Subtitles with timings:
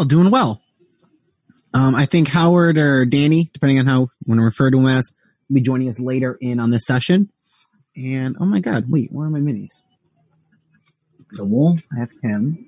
[0.00, 0.62] well, doing well.
[1.74, 4.86] Um, I think Howard or Danny, depending on how you want to refer to him
[4.86, 5.12] as,
[5.48, 7.30] will be joining us later in on this session.
[7.94, 9.82] And oh my God, wait, where are my minis?
[11.32, 12.66] The wolf, I have him.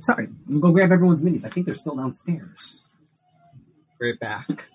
[0.00, 1.46] Sorry, I'm gonna go grab everyone's minis.
[1.46, 2.82] I think they're still downstairs.
[3.98, 4.68] Right back.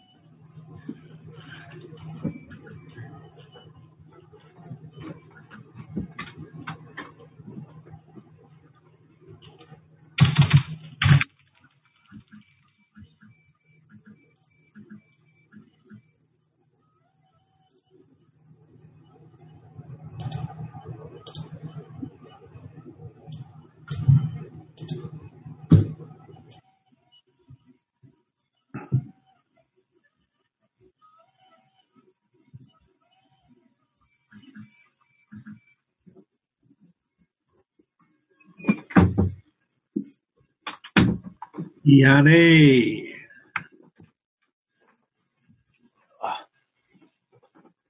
[41.83, 43.13] Yanni.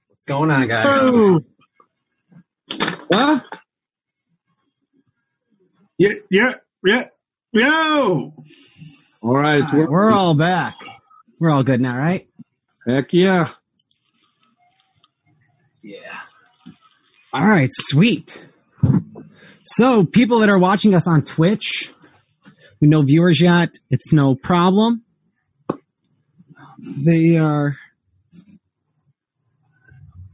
[0.08, 0.86] What's going on, guys?
[0.88, 1.40] Oh.
[3.12, 3.40] Huh?
[5.98, 7.04] Yeah, yeah, yeah.
[7.52, 8.34] Yo!
[9.22, 10.74] All right, All right, we're all back.
[11.38, 12.28] We're all good now, right?
[12.86, 13.50] heck yeah.
[15.82, 16.20] Yeah.
[17.32, 18.42] All right, sweet.
[19.64, 21.93] So, people that are watching us on Twitch,
[22.84, 23.70] we no viewers yet.
[23.88, 25.04] It's no problem.
[26.78, 27.78] They are.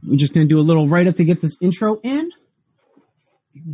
[0.05, 2.29] We're just going to do a little write up to get this intro in.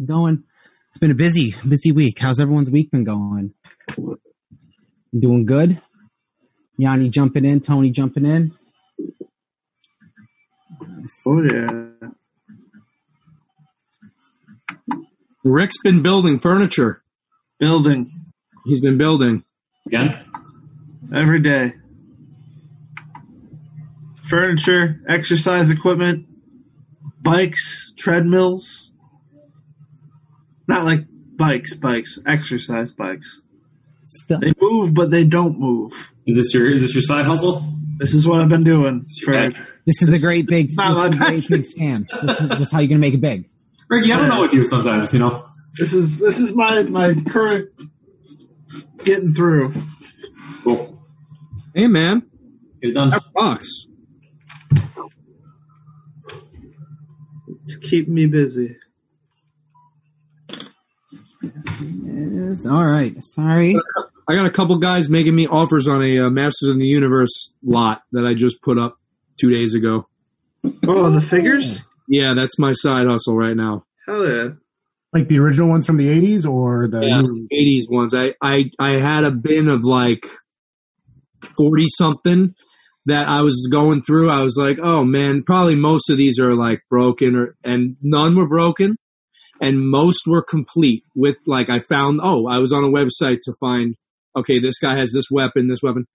[0.05, 0.43] Going.
[0.89, 2.19] It's been a busy, busy week.
[2.19, 3.55] How's everyone's week been going?
[5.17, 5.81] Doing good.
[6.77, 8.53] Yanni jumping in, Tony jumping in.
[11.25, 11.85] Oh, yeah.
[15.43, 17.01] Rick's been building furniture.
[17.59, 18.11] Building
[18.67, 19.43] He's been building.
[19.85, 20.25] Again?
[21.15, 21.73] every day.
[24.29, 26.27] Furniture, exercise equipment,
[27.21, 28.91] bikes, treadmills.
[30.67, 31.05] Not like
[31.37, 33.43] bikes, bikes, exercise bikes.
[34.05, 36.13] Still, They move, but they don't move.
[36.25, 37.63] Is this your is this your side hustle?
[37.97, 39.33] This is what I've been doing for.
[39.33, 39.57] Okay.
[39.85, 42.05] This is the great big, this not is my the great big scam.
[42.21, 43.49] This is, this is how you're gonna make it big.
[43.89, 45.45] Ricky, I don't know with you sometimes, you know.
[45.77, 47.69] This is this is my my current
[49.07, 49.73] getting through.
[50.63, 51.01] Cool.
[51.73, 52.23] Hey, man.
[52.81, 53.09] Get it done.
[53.11, 53.67] That box.
[57.63, 58.75] It's keeping me busy.
[61.81, 63.15] Yes, all right.
[63.23, 63.77] Sorry.
[64.27, 67.53] I got a couple guys making me offers on a uh, Masters of the Universe
[67.63, 68.97] lot that I just put up
[69.39, 70.07] two days ago.
[70.85, 71.83] Oh, the figures?
[72.09, 73.85] Yeah, that's my side hustle right now.
[74.05, 74.49] Hell yeah!
[75.13, 78.13] Like the original ones from the 80s or the Yeah, new 80s ones.
[78.13, 80.25] I, I, I had a bin of like
[81.57, 82.53] 40 something
[83.05, 84.29] that I was going through.
[84.29, 88.35] I was like, oh man, probably most of these are like broken or, and none
[88.35, 88.97] were broken
[89.61, 93.53] and most were complete with like, I found, oh, I was on a website to
[93.59, 93.95] find,
[94.35, 96.05] okay, this guy has this weapon, this weapon.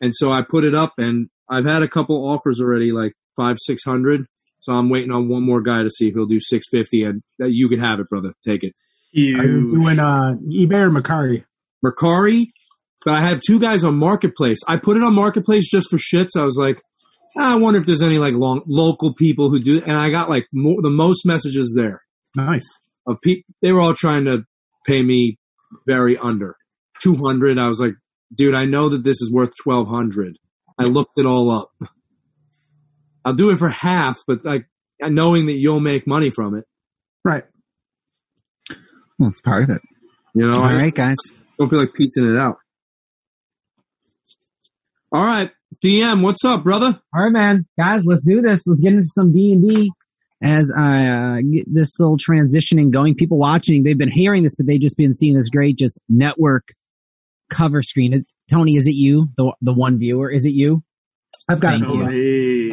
[0.00, 3.56] And so I put it up and I've had a couple offers already, like five,
[3.58, 4.26] six hundred.
[4.62, 7.46] So I'm waiting on one more guy to see if he'll do 650 and uh,
[7.46, 8.32] you can have it, brother.
[8.46, 8.72] Take it.
[9.14, 9.70] are you Huge.
[9.72, 11.44] doing uh eBay or Macari?
[11.84, 12.46] Mercari,
[13.04, 14.58] but I have two guys on Marketplace.
[14.68, 16.30] I put it on Marketplace just for shits.
[16.36, 16.80] I was like,
[17.36, 20.30] "Ah, I wonder if there's any like long local people who do, and I got
[20.30, 22.02] like more, the most messages there
[22.36, 22.68] Nice.
[23.06, 23.42] of people.
[23.62, 24.44] They were all trying to
[24.86, 25.38] pay me
[25.86, 26.54] very under
[27.02, 27.58] 200.
[27.58, 27.94] I was like,
[28.32, 30.36] dude, I know that this is worth 1200.
[30.78, 31.70] I looked it all up.
[33.24, 34.66] I'll do it for half, but like
[35.00, 36.64] knowing that you'll make money from it,
[37.24, 37.44] Right.
[39.18, 39.80] Well, it's part of it.
[40.34, 41.16] you know, All I right, guys.
[41.58, 42.56] don't feel like pizzing it out.
[45.12, 45.50] All right,
[45.84, 46.98] DM, what's up, brother?
[47.14, 48.66] All right, man, guys, let's do this.
[48.66, 49.92] Let's get into some D and D.
[50.42, 54.66] As I uh, get this little transitioning going, people watching, they've been hearing this, but
[54.66, 56.68] they've just been seeing this great just network
[57.48, 58.12] cover screen.
[58.14, 60.30] Is, Tony, is it you, the the one viewer?
[60.30, 60.82] Is it you?
[61.48, 61.84] I've got Thank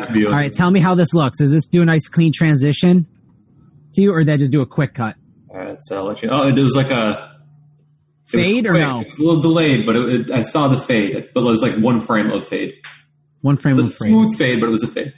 [0.04, 0.16] it.
[0.16, 0.22] you.
[0.22, 0.28] Hey.
[0.28, 1.40] All right, tell me how this looks.
[1.40, 3.08] Does this do a nice clean transition
[3.94, 5.16] to you, or did I just do a quick cut?
[5.50, 6.30] All right, so I'll let you.
[6.30, 7.30] Oh, it was like a
[8.30, 9.02] Fade or no?
[9.02, 11.30] It was a little delayed, but it, it, I saw the fade.
[11.34, 12.76] But it was like one frame of fade.
[13.42, 14.12] One frame, of one frame.
[14.12, 15.14] smooth fade, but it was a fade.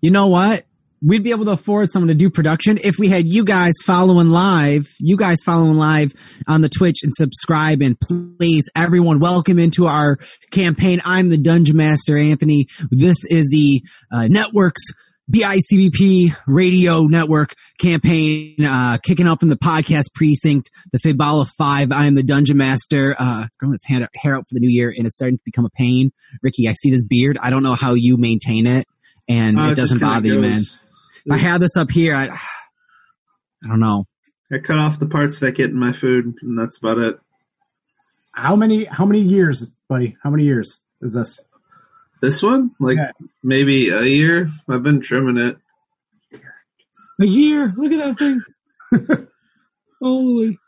[0.00, 0.64] You know what?
[1.04, 4.30] We'd be able to afford someone to do production if we had you guys following
[4.30, 6.12] live, you guys following live
[6.46, 10.16] on the Twitch and subscribe and please everyone welcome into our
[10.52, 11.02] campaign.
[11.04, 12.68] I'm the Dungeon Master Anthony.
[12.92, 13.82] This is the
[14.12, 14.82] uh, network's
[15.28, 21.90] BICBP radio network campaign, uh, kicking up from the podcast precinct, the Fabala 5.
[21.90, 24.94] I am the Dungeon Master, uh, growing his hand, hair out for the new year
[24.96, 26.12] and it's starting to become a pain.
[26.42, 27.38] Ricky, I see this beard.
[27.42, 28.86] I don't know how you maintain it
[29.28, 30.60] and Uh, it doesn't bother you, man.
[31.28, 31.38] Goes.
[31.38, 34.04] If I had this up here, I, I don't know.
[34.52, 37.18] I cut off the parts that get in my food, and that's about it.
[38.34, 38.84] How many?
[38.84, 40.16] How many years, buddy?
[40.22, 41.40] How many years is this?
[42.20, 43.10] This one, like Yeah.
[43.42, 44.48] maybe a year.
[44.68, 45.56] I've been trimming it.
[47.20, 47.72] A year.
[47.76, 49.28] Look at that thing.
[50.00, 50.58] Holy.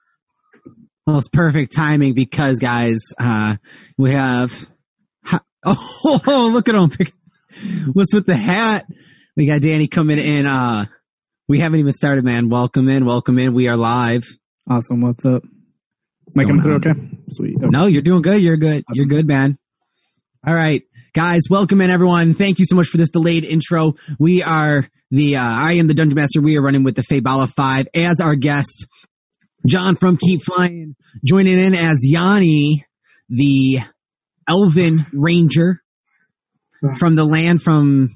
[1.07, 3.57] Well, it's perfect timing because, guys, uh,
[3.99, 4.69] we have.
[5.25, 6.91] Ha- oh, look at him!
[7.93, 8.87] What's with the hat?
[9.37, 10.47] We got Danny coming in.
[10.47, 10.87] Uh,
[11.49, 12.49] we haven't even started, man.
[12.49, 13.53] Welcome in, welcome in.
[13.53, 14.23] We are live.
[14.71, 15.01] Awesome.
[15.01, 15.43] What's up?
[16.25, 16.93] What's Am I coming through okay?
[17.31, 17.57] Sweet.
[17.57, 17.67] Okay.
[17.67, 18.41] No, you're doing good.
[18.41, 18.85] You're good.
[18.95, 19.59] You're good, man.
[20.47, 20.83] All right,
[21.15, 22.33] guys, welcome in everyone.
[22.35, 23.95] Thank you so much for this delayed intro.
[24.21, 26.41] We are the, uh, I am the Dungeon Master.
[26.41, 28.87] We are running with the Fabala 5 as our guest.
[29.67, 30.95] John from Keep Flying
[31.25, 32.85] joining in as Yanni,
[33.29, 33.81] the
[34.47, 35.83] Elven Ranger
[36.99, 38.11] from the land from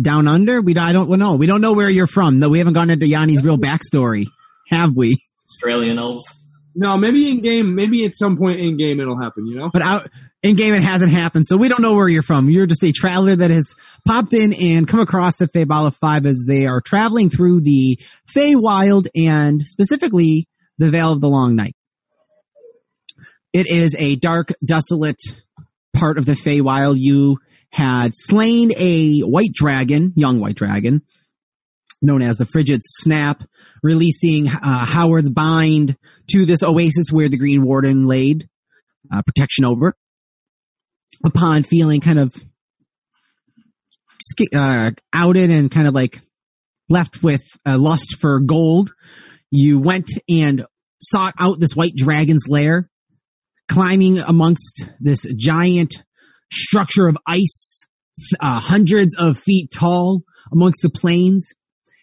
[0.00, 0.60] down under.
[0.60, 1.34] We don't, I don't know.
[1.34, 2.38] We don't know where you're from.
[2.38, 4.26] No, we haven't gone into Yanni's real backstory,
[4.68, 5.18] have we?
[5.48, 6.36] Australian elves.
[6.74, 9.70] No, maybe in game, maybe at some point in game it'll happen, you know?
[9.72, 10.08] but out
[10.42, 12.48] in game it hasn't happened, so we don't know where you're from.
[12.48, 13.74] You're just a traveler that has
[14.06, 17.98] popped in and come across the Fabala Five as they are traveling through the
[18.32, 20.48] Feywild and specifically
[20.78, 21.74] the Vale of the Long Night.
[23.52, 25.20] It is a dark, desolate
[25.92, 26.98] part of the Feywild.
[26.98, 27.38] You
[27.70, 31.02] had slain a white dragon, young white dragon,
[32.02, 33.44] known as the Frigid Snap,
[33.82, 35.96] releasing uh, Howard's Bind
[36.30, 38.48] to this oasis where the Green Warden laid
[39.12, 39.96] uh, protection over.
[41.24, 42.34] Upon feeling kind of
[44.54, 46.20] uh, outed and kind of like
[46.88, 48.92] left with a lust for gold,
[49.50, 50.64] you went and
[51.00, 52.88] sought out this white dragon's lair,
[53.68, 56.02] climbing amongst this giant
[56.52, 57.86] structure of ice,
[58.40, 61.52] uh, hundreds of feet tall amongst the plains.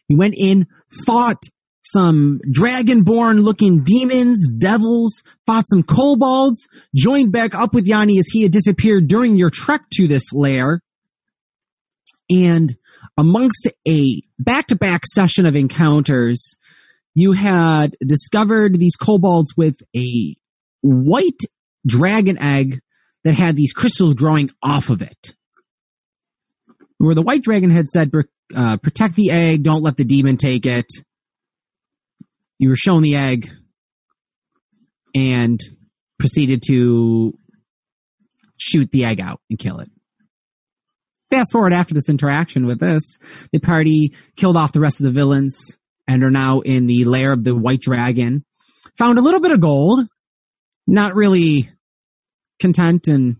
[0.08, 0.68] You went in,
[1.06, 1.44] fought
[1.84, 8.44] some dragonborn looking demons, devils, fought some kobolds, joined back up with Yanni as he
[8.44, 10.82] had disappeared during your trek to this lair.
[12.30, 12.76] And
[13.18, 16.58] amongst a back to back session of encounters,
[17.16, 20.36] you had discovered these kobolds with a
[20.82, 21.42] white
[21.86, 22.82] dragon egg
[23.28, 25.36] that had these crystals growing off of it.
[26.98, 28.12] Where the white dragon had said,
[28.56, 30.88] uh, protect the egg, don't let the demon take it
[32.60, 33.50] you were shown the egg
[35.16, 35.60] and
[36.18, 37.38] proceeded to
[38.58, 39.90] shoot the egg out and kill it.
[41.30, 43.18] Fast forward after this interaction with this,
[43.52, 45.78] the party killed off the rest of the villains
[46.08, 48.46] and are now in the lair of the white dragon.
[48.98, 50.08] Found a little bit of gold,
[50.88, 51.70] not really
[52.60, 53.38] content and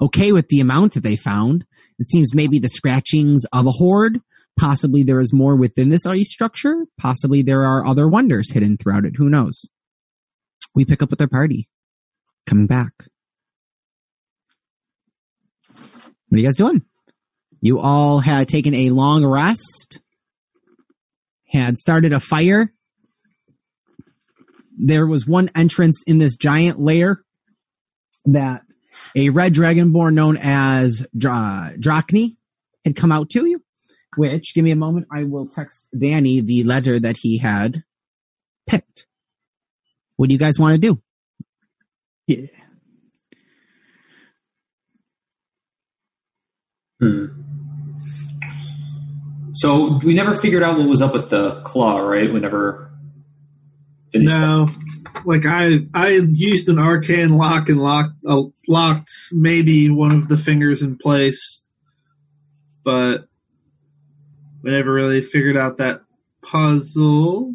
[0.00, 1.64] okay with the amount that they found.
[1.98, 4.20] It seems maybe the scratchings of a horde
[4.58, 6.86] Possibly there is more within this ice structure.
[6.98, 9.16] Possibly there are other wonders hidden throughout it.
[9.16, 9.66] Who knows?
[10.74, 11.68] We pick up with our party.
[12.46, 12.92] Coming back.
[15.74, 16.82] What are you guys doing?
[17.60, 20.00] You all had taken a long rest,
[21.48, 22.72] had started a fire.
[24.78, 27.22] There was one entrance in this giant lair
[28.26, 28.62] that
[29.14, 32.36] a red dragonborn known as Dra- Drachni
[32.84, 33.62] had come out to you
[34.16, 37.82] which give me a moment i will text danny the letter that he had
[38.66, 39.06] picked
[40.16, 41.00] what do you guys want to do
[42.26, 42.46] Yeah.
[47.00, 47.26] Hmm.
[49.52, 52.32] So we never figured out what was up with the claw, right?
[52.32, 52.40] We
[54.24, 54.74] never finished.
[54.82, 55.14] that.
[55.14, 60.28] No, like I I used an arcane lock and locked uh, locked maybe one of
[60.28, 61.64] the fingers in place,
[62.84, 63.26] but
[64.62, 66.02] we never really figured out that
[66.42, 67.54] puzzle.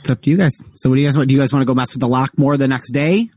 [0.00, 1.62] it's up to you guys so what do you guys want do you guys want
[1.62, 3.28] to go mess with the lock more the next day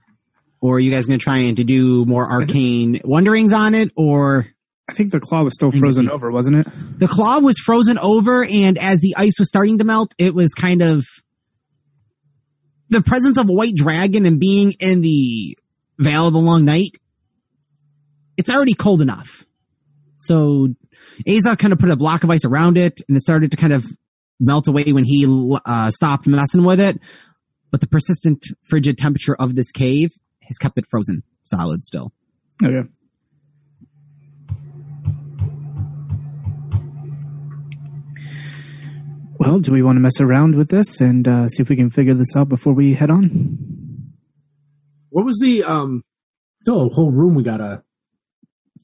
[0.61, 3.91] or are you guys going to try and to do more arcane wonderings on it
[3.95, 4.45] or
[4.89, 6.99] I think the claw was still frozen over, wasn't it?
[6.99, 10.53] The claw was frozen over, and as the ice was starting to melt, it was
[10.53, 11.05] kind of
[12.89, 15.55] the presence of a white dragon and being in the
[15.99, 16.97] Vale of the Long Night.
[18.35, 19.45] It's already cold enough,
[20.17, 20.69] so
[21.27, 23.73] Aza kind of put a block of ice around it, and it started to kind
[23.73, 23.85] of
[24.39, 25.27] melt away when he
[25.65, 26.99] uh, stopped messing with it.
[27.69, 30.09] But the persistent frigid temperature of this cave
[30.41, 32.11] has kept it frozen solid still.
[32.63, 32.89] Okay.
[39.39, 41.89] Well, do we want to mess around with this and uh, see if we can
[41.89, 44.13] figure this out before we head on?
[45.09, 46.03] What was the um?
[46.61, 47.83] Still a whole room we gotta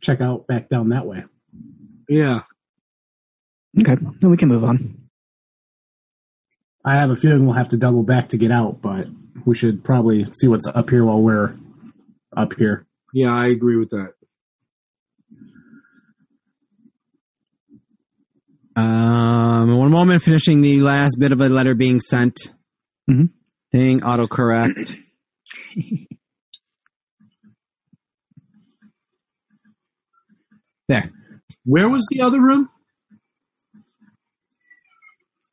[0.02, 1.26] check out back down that way.
[2.08, 2.42] Yeah,
[3.80, 4.98] Okay, then we can move on.
[6.86, 9.08] I have a feeling we'll have to double back to get out, but
[9.44, 11.54] we should probably see what's up here while we're
[12.38, 12.86] up here.
[13.14, 14.14] yeah, I agree with that.
[18.76, 22.52] Um, one moment, finishing the last bit of a letter being sent.
[23.10, 23.30] Mhm.
[23.72, 24.96] Ding, autocorrect.
[30.88, 31.10] there.
[31.64, 32.70] Where was the other room?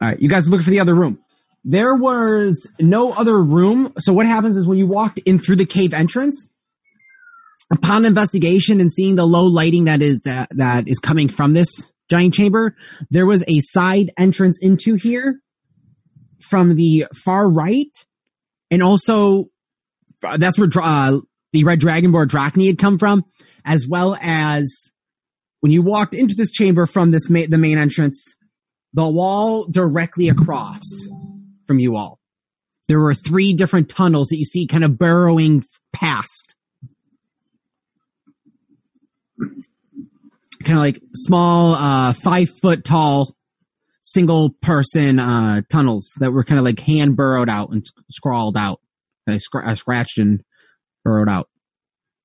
[0.00, 1.18] All right, you guys looking for the other room.
[1.64, 3.92] There was no other room.
[3.98, 6.48] So what happens is when you walked in through the cave entrance,
[7.70, 11.90] upon investigation and seeing the low lighting that is that that is coming from this
[12.12, 12.76] giant chamber,
[13.10, 15.40] there was a side entrance into here
[16.40, 17.90] from the far right,
[18.70, 19.46] and also
[20.22, 21.18] uh, that's where uh,
[21.54, 23.24] the red dragonborn Drachni had come from,
[23.64, 24.90] as well as
[25.60, 28.34] when you walked into this chamber from this ma- the main entrance,
[28.92, 30.82] the wall directly across
[31.66, 32.18] from you all.
[32.88, 35.64] There were three different tunnels that you see kind of burrowing
[35.94, 36.56] past.
[40.64, 43.34] Kind of like small, uh, five foot tall,
[44.02, 48.80] single person, uh, tunnels that were kind of like hand burrowed out and scrawled out,
[49.28, 50.42] I scr- uh, scratched and
[51.04, 51.48] burrowed out.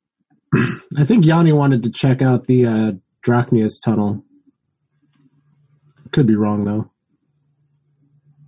[0.55, 2.91] I think Yanni wanted to check out the uh,
[3.25, 4.23] Drachnius tunnel.
[6.11, 6.91] Could be wrong though.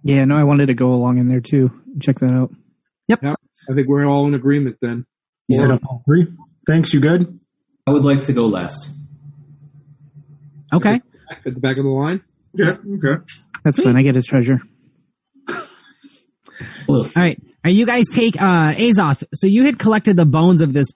[0.04, 1.72] Yeah, no, I wanted to go along in there too.
[2.00, 2.52] Check that out.
[3.10, 3.20] Yep.
[3.24, 5.06] I think we're all in agreement then.
[5.48, 6.28] You set up all three.
[6.68, 6.94] Thanks.
[6.94, 7.40] You good?
[7.86, 8.90] I would like to go last.
[10.74, 11.00] Okay.
[11.30, 12.22] Back At the back of the line.
[12.54, 12.78] Yeah.
[13.04, 13.24] okay.
[13.64, 13.98] That's fine.
[13.98, 14.60] I get his treasure.
[16.88, 17.40] All right.
[17.64, 19.24] Are you guys take uh Azoth?
[19.34, 20.88] So you had collected the bones of this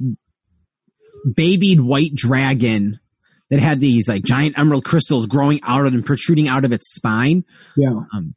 [1.35, 2.99] babied white dragon
[3.49, 6.93] that had these like giant emerald crystals growing out of and protruding out of its
[6.93, 7.43] spine.
[7.77, 7.93] Yeah.
[8.13, 8.35] Um,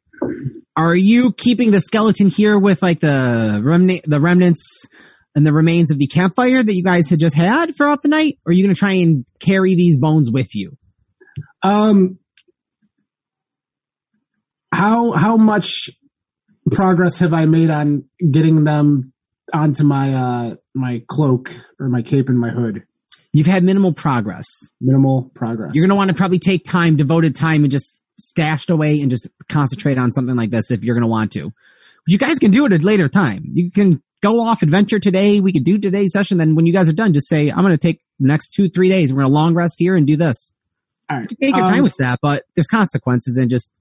[0.75, 4.85] Are you keeping the skeleton here with like the remnant, the remnants
[5.35, 8.37] and the remains of the campfire that you guys had just had throughout the night?
[8.45, 10.77] Or are you going to try and carry these bones with you?
[11.63, 12.19] Um.
[14.71, 15.89] How how much
[16.71, 19.13] progress have I made on getting them
[19.53, 22.83] onto my uh my cloak or my cape and my hood?
[23.31, 24.45] You've had minimal progress.
[24.81, 25.71] Minimal progress.
[25.73, 29.11] You're going to want to probably take time, devoted time, and just stashed away and
[29.11, 31.45] just concentrate on something like this if you're going to want to.
[31.45, 31.53] But
[32.07, 33.43] you guys can do it at a later time.
[33.45, 35.39] You can go off adventure today.
[35.39, 36.37] We could do today's session.
[36.37, 38.69] Then when you guys are done, just say, I'm going to take the next two,
[38.69, 39.13] three days.
[39.13, 40.51] We're going to long rest here and do this.
[41.09, 41.31] All right.
[41.31, 43.71] You can take your Um, time with that, but there's consequences and just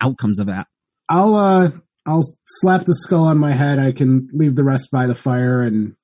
[0.00, 0.66] outcomes of that.
[1.08, 1.70] I'll uh
[2.06, 3.78] I'll slap the skull on my head.
[3.78, 5.94] I can leave the rest by the fire and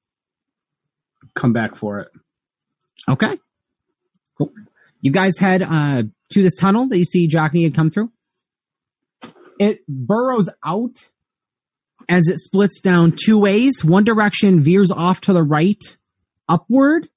[1.35, 2.09] come back for it.
[3.09, 3.39] Okay.
[4.37, 4.51] Cool.
[5.01, 8.11] You guys head uh, to this tunnel that you see Drachni had come through.
[9.59, 11.09] It burrows out
[12.09, 13.85] as it splits down two ways.
[13.85, 15.83] One direction veers off to the right,
[16.49, 17.09] upward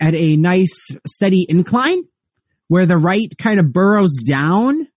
[0.00, 0.76] at a nice
[1.06, 2.04] steady incline,
[2.68, 4.88] where the right kind of burrows down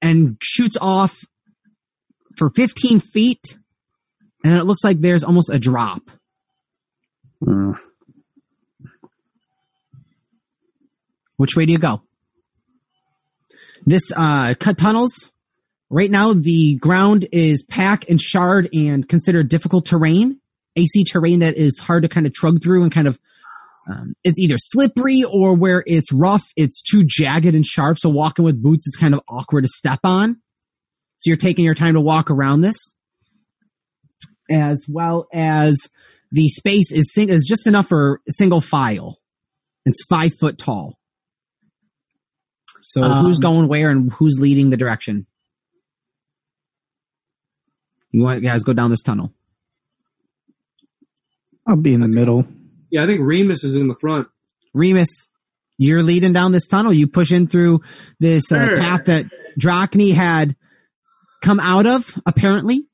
[0.00, 1.16] and shoots off
[2.36, 3.58] for 15 feet.
[4.44, 6.02] And it looks like there's almost a drop.
[11.36, 12.02] Which way do you go?
[13.86, 15.30] This uh, cut tunnels.
[15.90, 20.40] Right now, the ground is pack and shard and considered difficult terrain.
[20.76, 23.18] AC terrain that is hard to kind of trug through and kind of.
[23.90, 27.98] Um, it's either slippery or where it's rough, it's too jagged and sharp.
[27.98, 30.34] So walking with boots is kind of awkward to step on.
[31.18, 32.76] So you're taking your time to walk around this,
[34.50, 35.88] as well as
[36.30, 39.18] the space is sing- is just enough for single file.
[39.86, 40.98] It's five foot tall.
[42.82, 45.26] So Um, who's going where and who's leading the direction?
[48.12, 49.32] You want guys go down this tunnel?
[51.66, 52.46] I'll be in the middle.
[52.90, 54.28] Yeah, I think Remus is in the front.
[54.74, 55.28] Remus,
[55.78, 56.92] You're leading down this tunnel.
[56.92, 57.80] You push in through
[58.20, 59.26] this uh, path that
[59.60, 60.56] Drachni had
[61.42, 62.86] come out of, apparently.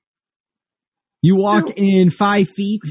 [1.23, 2.83] You walk in five feet,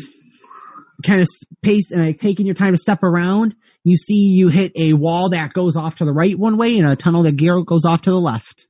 [1.06, 1.28] kind of
[1.62, 3.56] pace, uh, taking your time to step around.
[3.84, 6.88] You see you hit a wall that goes off to the right one way and
[6.90, 8.68] a tunnel that go- goes off to the left.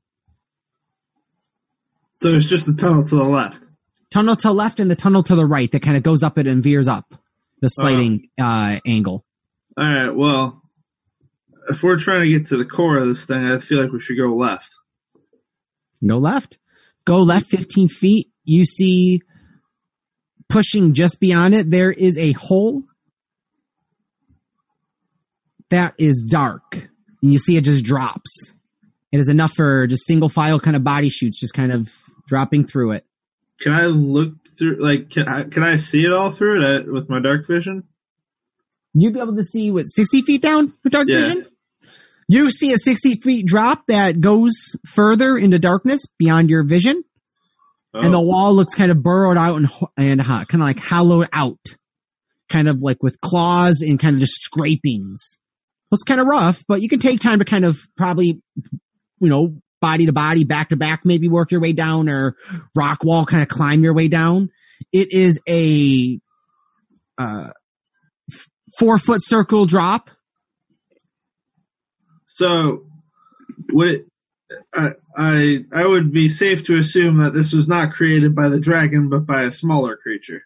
[2.20, 3.68] So it's just the tunnel to the left.
[4.12, 6.38] Tunnel to the left and the tunnel to the right that kind of goes up
[6.38, 7.14] it and veers up
[7.64, 9.24] the sliding uh, angle.
[9.78, 10.10] All right.
[10.10, 10.62] Well,
[11.70, 14.02] if we're trying to get to the core of this thing, I feel like we
[14.02, 14.70] should go left.
[16.06, 16.58] Go left.
[17.06, 18.28] Go left 15 feet.
[18.44, 19.22] You see
[20.50, 22.84] pushing just beyond it, there is a hole
[25.70, 26.90] that is dark.
[27.22, 28.54] And you see it just drops.
[29.14, 31.90] It is enough for just single file kind of body shoots just kind of
[32.28, 33.06] dropping through it.
[33.62, 34.78] Can I look through?
[34.82, 37.84] Like, can I, can I see it all through it uh, with my dark vision?
[38.94, 41.18] You'd be able to see what 60 feet down with dark Yeah.
[41.20, 41.46] vision?
[42.30, 44.54] You see a 60 feet drop that goes
[44.88, 47.04] further into darkness beyond your vision.
[47.94, 50.80] and the Oh, wall looks kind of burrowed out and and uh, kind of like
[50.80, 51.60] hollowed out,
[52.50, 55.38] kind of like with claws and kind of just scrapings.
[55.92, 58.42] Well, it's kind of rough, but you can take time to kind of probably,
[59.20, 62.38] you know, body to body, back to back, maybe work your way down or
[62.74, 64.50] rock wall, kind of climb your way down.
[64.94, 66.20] It is a
[67.18, 67.50] uh,
[68.32, 68.48] f-
[68.80, 70.10] four foot circle drop.
[72.28, 72.86] so
[73.72, 74.06] would it?
[74.74, 78.60] I, I I would be safe to assume that this was not created by the
[78.60, 80.44] dragon, but by a smaller creature.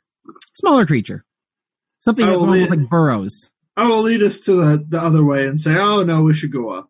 [0.53, 1.25] Smaller creature,
[1.99, 2.75] something that almost yeah.
[2.77, 3.51] like burrows.
[3.75, 6.51] I will lead us to the, the other way and say, "Oh no, we should
[6.51, 6.89] go up."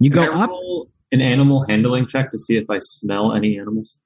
[0.00, 0.50] You go Can I up.
[0.50, 3.98] roll an animal handling check to see if I smell any animals.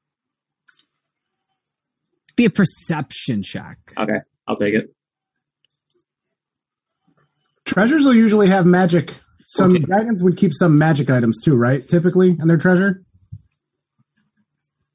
[2.36, 3.78] Be a perception check.
[3.98, 4.94] Okay, I'll take it.
[7.64, 9.12] Treasures will usually have magic.
[9.46, 9.84] Some Okay.
[9.84, 11.86] dragons would keep some magic items too, right?
[11.86, 13.02] Typically in their treasure.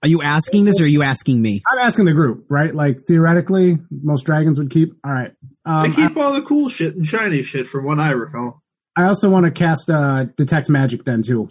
[0.02, 1.64] Are you asking this or are you asking me?
[1.72, 2.74] I'm asking the group, right?
[2.74, 4.94] Like theoretically, most dragons would keep.
[5.04, 5.32] All right.
[5.66, 8.62] I Um, keep all the cool shit and shiny shit, from what I recall.
[8.96, 11.48] I, I also want to cast uh, detect magic then too.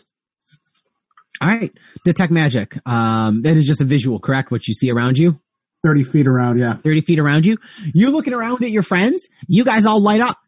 [1.40, 1.72] All right.
[2.04, 2.78] Detect magic.
[2.87, 4.50] Um, that is just a visual, correct?
[4.50, 5.40] What you see around you,
[5.83, 6.76] Thirty feet around, yeah.
[6.76, 7.59] 30 feet around you.
[7.92, 10.38] You're looking around at your friends, you guys all light up,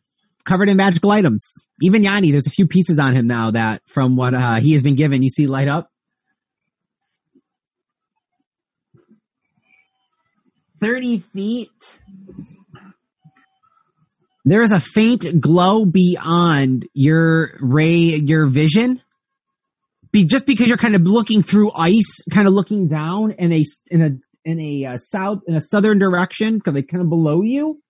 [0.47, 1.45] covered in magical items.
[1.83, 4.83] Even Yanni, there's a few pieces on him now that from what uh, he has
[4.83, 5.91] been given, you see light up.
[10.81, 12.01] 30 feet.
[14.49, 19.03] There is a faint glow beyond your ray, your vision.
[20.13, 23.65] Be just because you're kind of looking through ice, kind of looking down in a
[23.91, 24.17] in a
[24.49, 27.83] in a uh, south in a southern direction, because they kind of below you,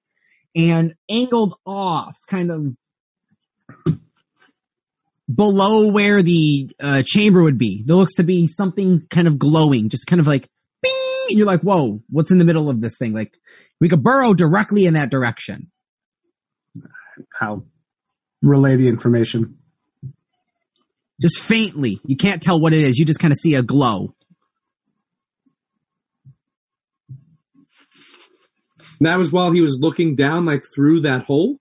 [0.56, 3.94] and angled off, kind of
[5.32, 7.82] below where the uh, chamber would be.
[7.84, 10.48] There looks to be something kind of glowing, just kind of like,
[10.82, 11.26] bing!
[11.28, 13.12] And you're like, whoa, what's in the middle of this thing?
[13.12, 13.36] Like,
[13.78, 15.70] we could burrow directly in that direction.
[17.38, 17.64] How
[18.42, 19.58] relay the information.
[21.20, 21.98] Just faintly.
[22.04, 22.98] You can't tell what it is.
[22.98, 24.14] You just kind of see a glow.
[29.00, 31.58] That was while he was looking down, like through that hole.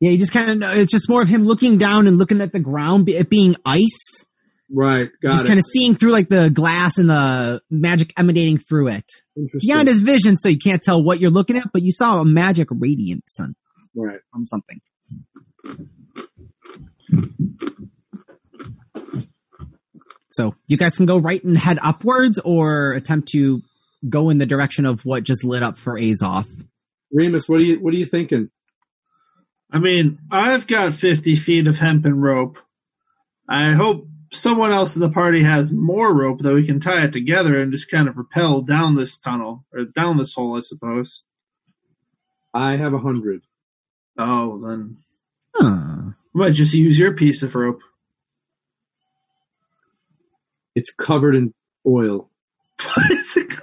[0.00, 0.76] Yeah, you just kind of.
[0.76, 4.24] It's just more of him looking down and looking at the ground, it being ice.
[4.70, 5.48] Right, got just it.
[5.48, 9.10] kind of seeing through like the glass and the magic emanating through it.
[9.36, 9.66] Interesting.
[9.66, 12.24] Beyond his vision, so you can't tell what you're looking at, but you saw a
[12.24, 13.54] magic radiance son,
[14.06, 14.20] right.
[14.32, 14.80] from something.
[20.30, 23.62] So you guys can go right and head upwards or attempt to
[24.08, 26.66] go in the direction of what just lit up for Azoth.
[27.12, 28.50] Remus, what are you what are you thinking?
[29.70, 32.58] I mean, I've got 50 feet of hempen rope.
[33.48, 37.12] I hope someone else in the party has more rope that we can tie it
[37.12, 41.22] together and just kind of rappel down this tunnel or down this hole, I suppose.
[42.54, 43.42] I have a hundred.
[44.18, 44.96] Oh, then
[45.54, 45.64] Huh.
[45.64, 47.80] I might just use your piece of rope.
[50.74, 51.54] It's covered in
[51.86, 52.30] oil.
[52.82, 53.54] What is it?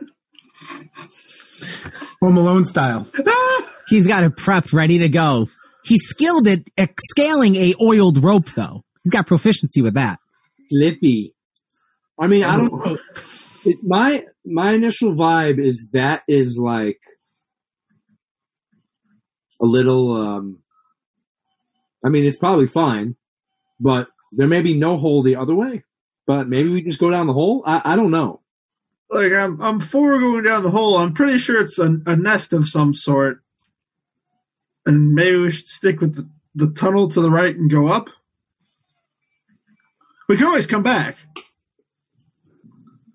[2.22, 3.08] Home Alone style.
[3.88, 5.48] He's got it prepped, ready to go.
[5.86, 8.84] He's skilled at, at scaling a oiled rope, though.
[9.04, 10.20] He's got proficiency with that.
[10.70, 11.36] Slippy.
[12.20, 12.78] I mean, I don't oh.
[12.78, 12.98] know.
[13.66, 17.00] It, my my initial vibe is that is like
[19.62, 20.16] a little.
[20.16, 20.60] um
[22.04, 23.16] I mean, it's probably fine,
[23.80, 25.84] but there may be no hole the other way.
[26.28, 27.64] But maybe we just go down the hole.
[27.66, 28.42] I, I don't know.
[29.10, 30.98] like I'm I'm for going down the hole.
[30.98, 33.42] I'm pretty sure it's a, a nest of some sort,
[34.86, 38.10] and maybe we should stick with the the tunnel to the right and go up?
[40.28, 41.18] We can always come back.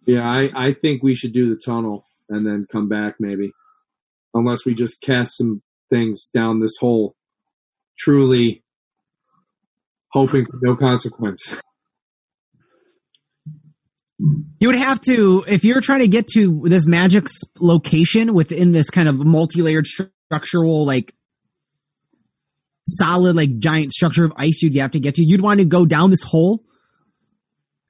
[0.04, 3.52] Yeah, I, I think we should do the tunnel and then come back maybe.
[4.34, 7.14] Unless we just cast some things down this hole.
[7.98, 8.62] Truly
[10.12, 11.60] hoping for no consequence.
[14.58, 17.26] You would have to, if you're trying to get to this magic
[17.58, 21.14] location within this kind of multi-layered structural, like
[22.86, 25.24] solid, like giant structure of ice, you'd have to get to.
[25.24, 26.62] You'd want to go down this hole,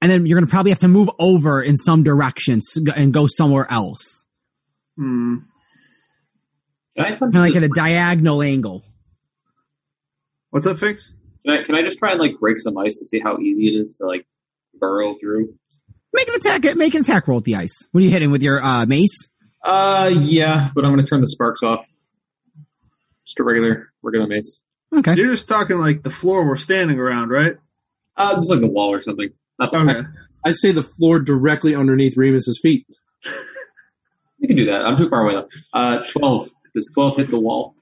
[0.00, 2.60] and then you're going to probably have to move over in some direction
[2.94, 4.24] and go somewhere else,
[4.96, 5.36] Hmm.
[7.00, 8.84] Can I, kind of like at a diagonal angle.
[10.50, 11.12] What's up, Fix?
[11.46, 13.68] can, I, can I just try and like break some ice to see how easy
[13.68, 14.26] it is to like
[14.78, 15.54] burrow through?
[16.12, 16.76] Make an attack.
[16.76, 17.74] Make an attack roll with the ice.
[17.92, 19.30] What are you hitting with your uh, mace?
[19.64, 21.86] Uh, yeah, but I'm gonna turn the sparks off.
[23.26, 24.60] Just a regular, regular mace.
[24.94, 25.14] Okay.
[25.14, 27.54] You're just talking like the floor we're standing around, right?
[28.16, 29.30] Uh, just like a wall or something.
[29.58, 30.02] Not the Okay.
[30.44, 32.86] I say the floor directly underneath Remus's feet.
[34.42, 34.86] You can do that.
[34.86, 35.48] I'm too far away though.
[35.74, 36.48] Uh, twelve.
[36.74, 37.74] Does twelve hit the wall?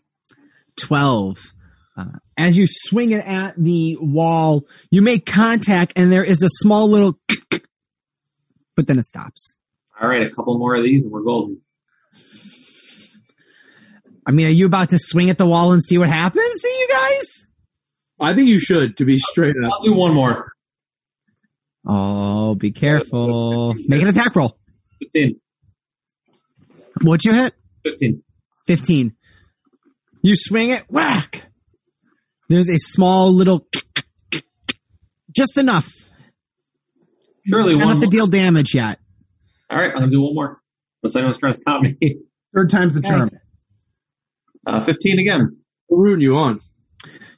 [0.77, 1.53] 12.
[1.96, 2.05] Uh,
[2.38, 6.88] as you swing it at the wall, you make contact and there is a small
[6.88, 7.18] little,
[8.77, 9.57] but then it stops.
[10.01, 11.61] All right, a couple more of these and we're golden.
[14.24, 16.61] I mean, are you about to swing at the wall and see what happens?
[16.61, 17.46] See you guys?
[18.20, 19.72] I think you should, to be straight up.
[19.72, 20.53] I'll do one more.
[21.87, 23.74] Oh, be careful.
[23.88, 24.59] Make an attack roll.
[25.01, 25.40] Fifteen.
[27.01, 27.55] What'd you hit?
[27.85, 28.22] Fifteen.
[28.68, 29.14] 15.
[30.22, 31.46] You swing it, whack.
[32.50, 33.66] There's a small little,
[35.35, 35.88] just enough.
[37.46, 37.90] Surely Not one.
[37.96, 39.00] enough to deal damage yet.
[39.70, 40.61] All right, I'm gonna do one more.
[41.02, 41.96] Unless anyone's trying to stop me.
[42.54, 43.31] Third time's the charm.
[44.66, 45.57] Uh, Fifteen again.
[45.88, 46.61] We're rooting you on.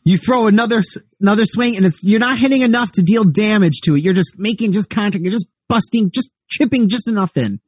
[0.03, 0.83] You throw another
[1.21, 4.03] another swing, and it's you're not hitting enough to deal damage to it.
[4.03, 5.23] You're just making just contact.
[5.23, 7.61] You're just busting, just chipping just enough in.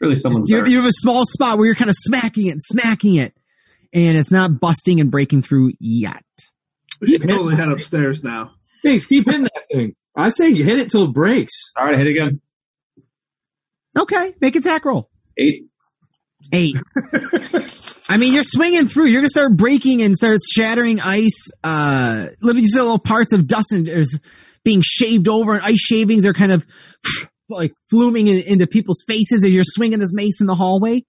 [0.00, 0.66] Surely someone's You, there.
[0.68, 3.34] you have a small spot where you're kind of smacking it, smacking it,
[3.92, 6.22] and it's not busting and breaking through yet.
[7.00, 8.52] We should totally head upstairs now.
[8.82, 9.94] Thanks, keep hitting that thing.
[10.16, 11.52] I say you hit it till it breaks.
[11.76, 12.40] All right, hit again.
[13.98, 15.10] Okay, make an attack roll.
[15.36, 15.64] Eight.
[16.52, 16.76] Eight.
[18.08, 19.06] I mean, you're swinging through.
[19.06, 21.50] You're gonna start breaking and start shattering ice.
[21.62, 24.18] Uh, living just little parts of dust and is
[24.64, 26.66] being shaved over, and ice shavings are kind of
[27.48, 31.04] like fluming in, into people's faces as you're swinging this mace in the hallway.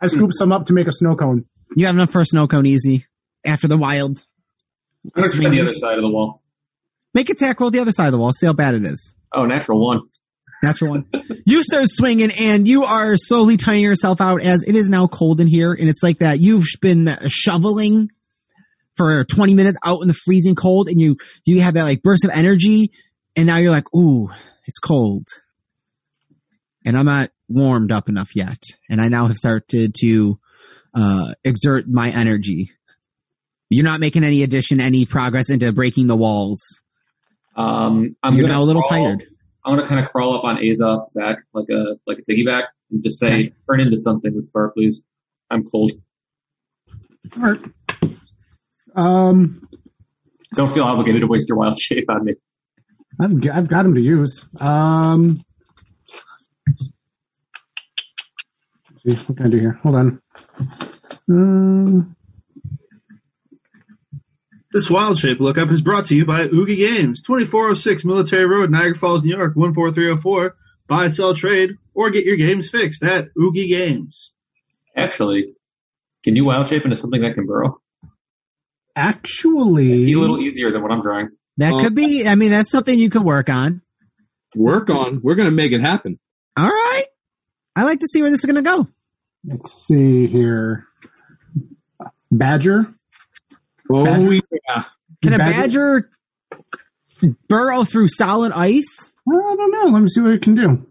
[0.00, 1.44] I scoop some up to make a snow cone.
[1.76, 3.06] You have enough for a snow cone easy
[3.46, 4.24] after the wild.
[5.14, 6.42] I'm gonna try the other side of the wall.
[7.14, 8.32] Make a attack roll the other side of the wall.
[8.32, 9.14] See how bad it is.
[9.32, 10.00] Oh, natural one.
[10.62, 11.06] Natural one.
[11.46, 15.40] you start swinging and you are slowly tiring yourself out as it is now cold
[15.40, 15.72] in here.
[15.72, 18.10] And it's like that you've been shoveling
[18.96, 22.24] for 20 minutes out in the freezing cold and you, you have that like burst
[22.24, 22.92] of energy.
[23.36, 24.30] And now you're like, ooh,
[24.66, 25.26] it's cold.
[26.84, 28.62] And I'm not warmed up enough yet.
[28.90, 30.38] And I now have started to,
[30.94, 32.70] uh, exert my energy.
[33.70, 36.60] You're not making any addition, any progress into breaking the walls.
[37.56, 39.24] Um, I'm you're now a little crawl- tired.
[39.64, 43.02] I'm gonna kind of crawl up on Azoth's back like a like a piggyback and
[43.02, 43.52] just say, Okay.
[43.70, 45.00] "Turn into something with fur, please."
[45.50, 45.92] I'm cold.
[47.36, 47.60] All right.
[48.96, 49.68] Um,
[50.54, 52.34] Don't feel obligated to waste your wild shape on me.
[53.20, 54.46] I've g- I've got him to use.
[54.60, 55.42] Um,
[59.04, 59.78] let's see what can I do here?
[59.82, 60.22] Hold on.
[61.30, 62.16] Um,
[64.72, 68.94] This wild shape lookup is brought to you by Oogie Games, 2406 Military Road, Niagara
[68.94, 70.56] Falls, New York, 14304.
[70.88, 74.32] Buy, sell, trade, or get your games fixed at Oogie Games.
[74.96, 75.54] Actually,
[76.24, 77.78] can you wild shape into something that can burrow?
[78.94, 81.28] actually, Be a little easier than what I'm drawing.
[81.58, 83.82] That Well- could be, I mean, that's something you could work on.
[84.56, 85.20] Work on.
[85.22, 86.18] We're gonna make it happen.
[86.56, 87.04] All right.
[87.74, 88.86] I like to see where this is going to go.
[89.46, 90.86] let's see here.
[92.30, 92.94] Badger.
[93.90, 94.32] Oh Badger?
[94.34, 94.84] yeah.
[95.22, 96.10] Can a Badger-
[97.20, 99.12] badger burrow through solid ice?
[99.30, 99.92] Uh, I don't know.
[99.92, 100.86] Let me see what it can do.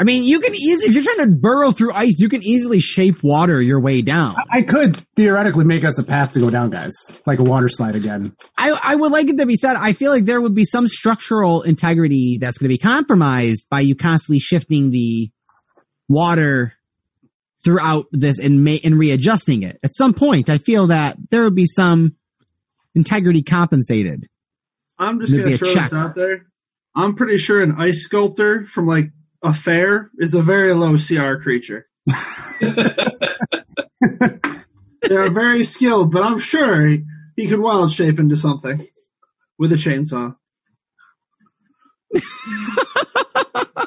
[0.00, 2.80] I mean, you can easily, if you're trying to burrow through ice, you can easily
[2.80, 4.34] shape water your way down.
[4.50, 6.94] I could theoretically make us a path to go down, guys,
[7.26, 8.34] like a water slide again.
[8.56, 10.88] I, I would like it to be said, I feel like there would be some
[10.88, 15.30] structural integrity that's going to be compromised by you constantly shifting the
[16.08, 16.72] water
[17.62, 19.78] throughout this and ma- and readjusting it.
[19.82, 22.16] At some point, I feel that there would be some
[22.94, 24.28] integrity compensated.
[24.98, 25.90] I'm just going to throw check.
[25.90, 26.46] this out there.
[26.96, 29.10] I'm pretty sure an ice sculptor from like
[29.42, 31.86] a fair is a very low CR creature.
[32.60, 32.74] they
[35.16, 37.04] are very skilled, but I'm sure he,
[37.36, 38.80] he could wild shape into something
[39.58, 40.36] with a chainsaw.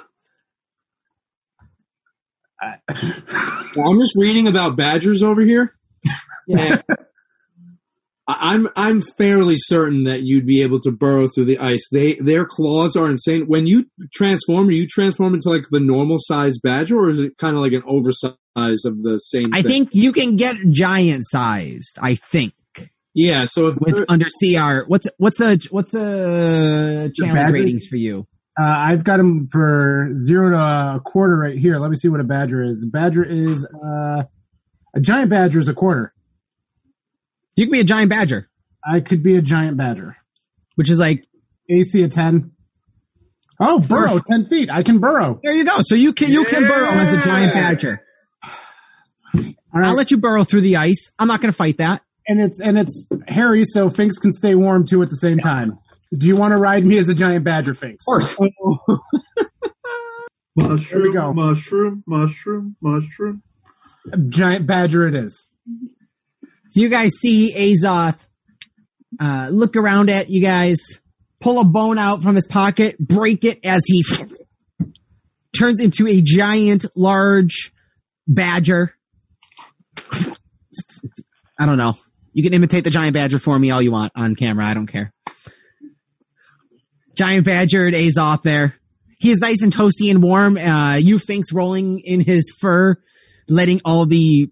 [3.75, 5.73] Well, I'm just reading about badgers over here.
[6.47, 6.81] Yeah.
[8.27, 11.85] I'm I'm fairly certain that you'd be able to burrow through the ice.
[11.91, 13.45] They their claws are insane.
[13.47, 17.37] When you transform, are you transform into like the normal size badger, or is it
[17.37, 19.53] kind of like an oversized of the same?
[19.53, 19.71] I thing?
[19.71, 21.97] think you can get giant sized.
[22.01, 22.53] I think
[23.13, 23.43] Yeah.
[23.43, 24.87] So if with under CR.
[24.87, 27.51] What's what's a what's a challenge badgers?
[27.51, 28.25] ratings for you?
[28.57, 31.77] Uh, I've got them for zero to a quarter right here.
[31.77, 32.83] Let me see what a badger is.
[32.83, 34.23] A badger is uh,
[34.95, 36.13] a giant badger is a quarter.
[37.55, 38.49] You can be a giant badger,
[38.85, 40.15] I could be a giant badger.
[40.75, 41.25] which is like
[41.69, 42.51] AC a ten.
[43.59, 44.69] Oh, burrow ten feet.
[44.71, 45.39] I can burrow.
[45.43, 45.77] there you go.
[45.81, 48.01] So you can you can burrow as a giant badger.
[49.35, 49.87] All right.
[49.87, 51.11] I'll let you burrow through the ice.
[51.17, 52.01] I'm not going to fight that.
[52.27, 55.77] and it's and it's hairy, so Finks can stay warm too at the same time.
[56.15, 58.03] Do you want to ride me as a giant badger, Finks?
[58.03, 58.37] Of course.
[60.55, 61.33] Mushroom, go.
[61.33, 63.41] mushroom, mushroom, mushroom.
[64.29, 65.47] Giant badger it is.
[66.73, 68.17] So you guys see Azoth
[69.19, 70.79] uh, look around at you guys,
[71.39, 74.03] pull a bone out from his pocket, break it as he
[75.55, 77.71] turns into a giant, large
[78.27, 78.95] badger.
[81.59, 81.93] I don't know.
[82.31, 84.65] You can imitate the giant badger for me all you want on camera.
[84.65, 85.13] I don't care.
[87.13, 88.73] Giant badger at Azoth there.
[89.19, 90.57] He is nice and toasty and warm.
[90.57, 92.95] Uh, you Finks rolling in his fur,
[93.47, 94.49] letting all the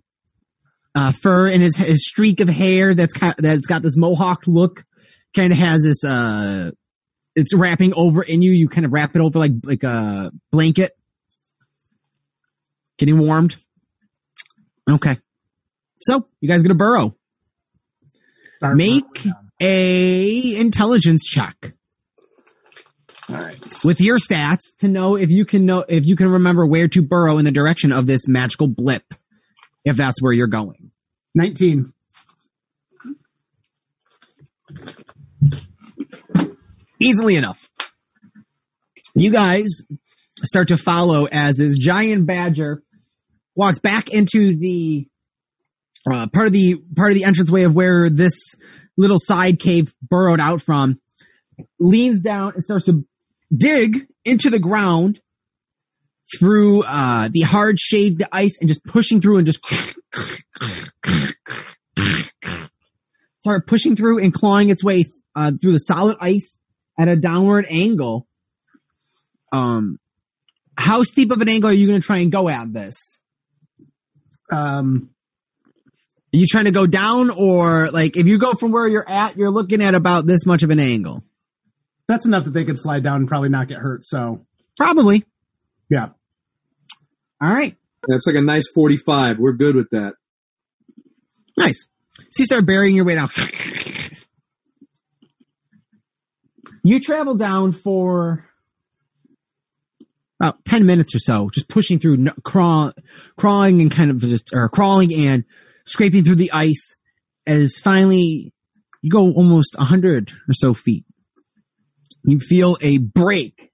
[0.96, 4.44] uh, fur and his, his streak of hair that's kind of, that's got this mohawk
[4.48, 4.84] look
[5.36, 6.72] kind of has this uh
[7.36, 8.52] it's wrapping over in you.
[8.52, 10.92] You kind of wrap it over like like a blanket.
[12.98, 13.56] Getting warmed.
[14.90, 15.18] Okay.
[16.02, 17.16] So you guys gonna burrow.
[18.58, 19.28] Start make
[19.60, 21.74] a intelligence check.
[23.30, 23.58] All right.
[23.86, 27.02] with your stats to know if you can know if you can remember where to
[27.02, 29.14] burrow in the direction of this magical blip
[29.84, 30.92] if that's where you're going
[31.36, 31.94] 19.
[37.02, 37.70] easily enough.
[39.16, 39.68] You guys
[40.44, 42.84] start to follow as this giant badger
[43.56, 45.08] walks back into the
[46.10, 48.34] uh, part of the part of the entranceway of where this
[48.98, 51.00] little side cave burrowed out from.
[51.80, 53.06] Leans down and starts to
[53.56, 55.22] dig into the ground
[56.40, 59.60] through uh, the hard shaved ice and just pushing through and just
[63.42, 66.58] start pushing through and clawing its way uh, through the solid ice
[67.00, 68.28] at a downward angle.
[69.52, 70.00] Um,
[70.78, 73.20] how steep of an angle are you going to try and go at this?
[74.52, 75.10] Um,
[76.34, 79.38] Are you trying to go down, or like if you go from where you're at,
[79.38, 81.24] you're looking at about this much of an angle?
[82.08, 84.06] that's enough that they could slide down and probably not get hurt.
[84.06, 85.24] So, Probably.
[85.90, 86.10] yeah.
[87.42, 87.76] All right.
[88.08, 89.40] that's like a nice 45.
[89.40, 90.14] We're good with that.
[91.58, 91.86] Nice.
[92.30, 93.30] So you start burying your way down.
[96.84, 98.46] You travel down for
[100.40, 102.94] about 10 minutes or so, just pushing through, crawl,
[103.38, 105.44] crawling and kind of just, or crawling and
[105.86, 106.96] scraping through the ice
[107.46, 108.52] as finally
[109.02, 111.06] you go almost 100 or so feet.
[112.24, 113.71] You feel a break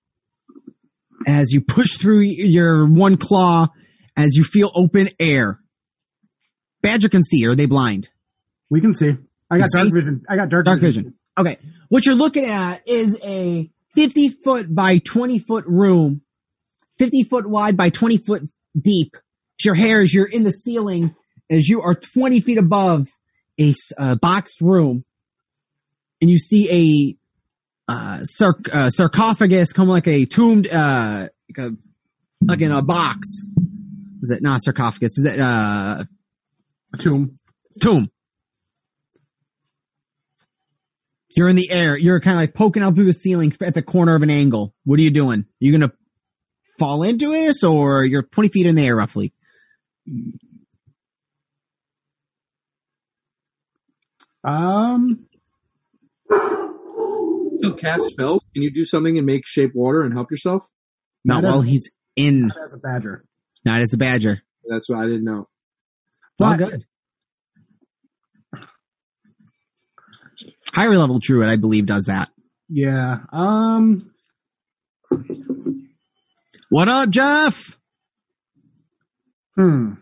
[1.26, 3.68] as you push through your one claw
[4.16, 5.60] as you feel open air.
[6.82, 7.46] Badger can see.
[7.48, 8.10] Are they blind?
[8.70, 9.16] We can see.
[9.50, 10.26] I got dark vision.
[10.30, 11.14] I got dark, Dark vision.
[11.38, 11.58] Okay.
[11.90, 16.22] What you're looking at is a 50 foot by 20 foot room,
[17.00, 18.44] 50 foot wide by 20 foot
[18.80, 19.16] deep.
[19.64, 21.16] Your hair as you're in the ceiling
[21.50, 23.08] as you are 20 feet above
[23.60, 25.04] a uh, boxed room
[26.22, 27.18] and you see a
[27.88, 31.76] uh, sarc- uh, sarcophagus come like a tombed, uh, like a,
[32.42, 33.28] like in a box.
[34.22, 35.18] Is it not sarcophagus?
[35.18, 36.04] Is it, uh,
[37.00, 37.38] Tomb.
[37.82, 38.10] tomb.
[41.36, 41.96] You're in the air.
[41.98, 44.74] You're kind of like poking out through the ceiling at the corner of an angle.
[44.86, 45.46] What are you doing?
[45.60, 45.92] You're gonna
[46.80, 49.34] fall into this, or you're 20 feet in the air roughly?
[54.44, 55.28] Um,
[57.58, 58.44] Still cast spells.
[58.54, 60.64] Can you do something and make shape water and help yourself?
[61.26, 62.52] Not Not while as- he's in.
[62.64, 63.26] as a badger.
[63.66, 64.42] Not as a badger.
[64.70, 65.48] That's what I didn't know.
[66.34, 66.86] It's all good.
[70.74, 72.30] Higher level druid, I believe, does that.
[72.70, 73.20] Yeah.
[73.32, 74.12] Um,
[76.70, 77.78] What up, Jeff?
[79.56, 79.94] hmm.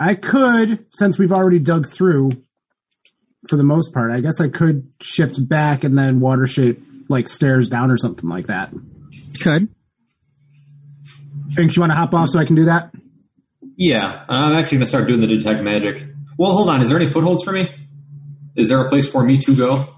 [0.00, 2.32] I could, since we've already dug through
[3.48, 7.28] for the most part, I guess I could shift back and then water shape like
[7.28, 8.72] stairs down or something like that.
[9.40, 9.68] Could.
[11.54, 12.92] Think you want to hop off so I can do that?
[13.76, 16.06] Yeah, I'm actually going to start doing the detect magic.
[16.38, 16.82] Well, hold on.
[16.82, 17.68] Is there any footholds for me?
[18.56, 19.96] Is there a place for me to go?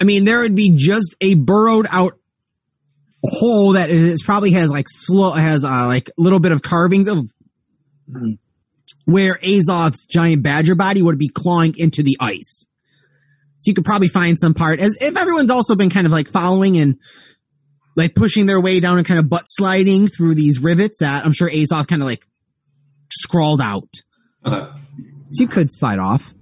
[0.00, 2.18] I mean, there would be just a burrowed out
[3.24, 7.06] hole that is probably has like slow has uh, like a little bit of carvings
[7.06, 7.30] of
[9.04, 12.64] where Azoth's giant badger body would be clawing into the ice.
[13.62, 16.28] So you could probably find some part as if everyone's also been kind of like
[16.28, 16.96] following and
[17.94, 21.32] like pushing their way down and kind of butt sliding through these rivets that I'm
[21.32, 22.26] sure Azoth kind of like
[23.12, 23.88] scrawled out.
[24.44, 24.66] Okay.
[25.30, 26.34] So you could slide off.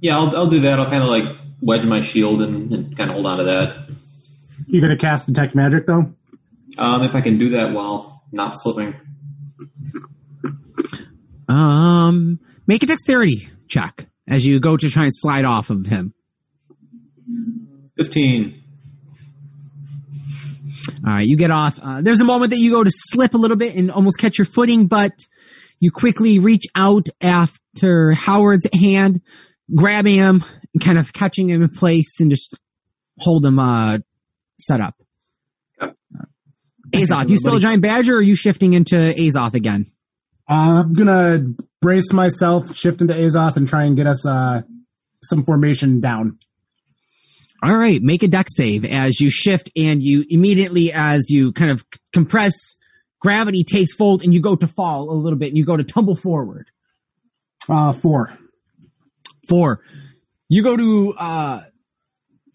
[0.00, 0.80] Yeah, I'll, I'll do that.
[0.80, 1.24] I'll kind of like
[1.60, 3.88] wedge my shield and, and kind of hold on to that.
[4.66, 6.12] You're gonna cast detect magic though?
[6.78, 8.94] Um, if I can do that while not slipping.
[11.48, 16.14] Um, make a dexterity check as you go to try and slide off of him.
[18.00, 18.62] 15.
[21.06, 21.78] All right, you get off.
[21.82, 24.38] Uh, there's a moment that you go to slip a little bit and almost catch
[24.38, 25.12] your footing, but
[25.80, 29.20] you quickly reach out after Howard's hand,
[29.74, 32.54] grabbing him and kind of catching him in place and just
[33.18, 33.98] hold him uh,
[34.58, 34.94] set up.
[35.82, 35.96] Yep.
[36.18, 36.24] Uh,
[36.96, 39.92] Azoth, you still a giant badger or are you shifting into Azoth again?
[40.48, 41.40] Uh, I'm gonna
[41.82, 44.62] brace myself, shift into Azoth, and try and get us uh,
[45.22, 46.38] some formation down.
[47.62, 51.70] All right, make a deck save as you shift and you immediately, as you kind
[51.70, 52.54] of compress,
[53.20, 55.84] gravity takes fold and you go to fall a little bit and you go to
[55.84, 56.70] tumble forward.
[57.68, 58.32] Uh, four.
[59.46, 59.82] Four.
[60.48, 61.62] You go to uh,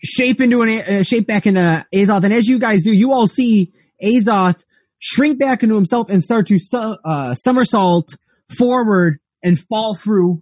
[0.04, 3.28] shape into an uh, shape back into Azoth, and as you guys do, you all
[3.28, 4.64] see Azoth
[5.00, 8.16] shrink back into himself and start to su- uh, somersault
[8.58, 10.42] forward and fall through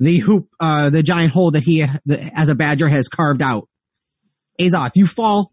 [0.00, 3.68] the hoop, uh, the giant hole that he, the, as a badger, has carved out.
[4.60, 5.52] Azoth, you fall.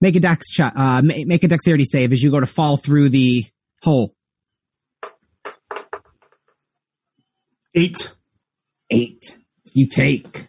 [0.00, 0.72] Make a dex check.
[0.76, 3.44] Uh, make a dexterity save as you go to fall through the
[3.82, 4.14] hole.
[7.74, 8.12] Eight.
[8.90, 9.38] Eight.
[9.74, 10.48] You take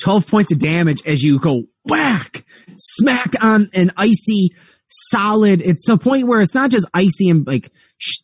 [0.00, 2.44] 12 points of damage as you go whack,
[2.76, 4.50] smack on an icy,
[4.88, 5.60] solid.
[5.62, 7.70] It's a point where it's not just icy and like sh-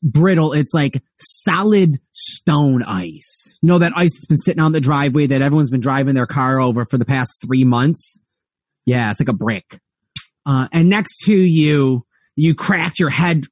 [0.02, 0.52] brittle.
[0.52, 3.58] It's like solid stone ice.
[3.62, 6.26] You know, that ice that's been sitting on the driveway that everyone's been driving their
[6.26, 8.18] car over for the past three months.
[8.84, 9.80] Yeah, it's like a brick.
[10.44, 12.04] Uh, and next to you,
[12.36, 13.44] you cracked your head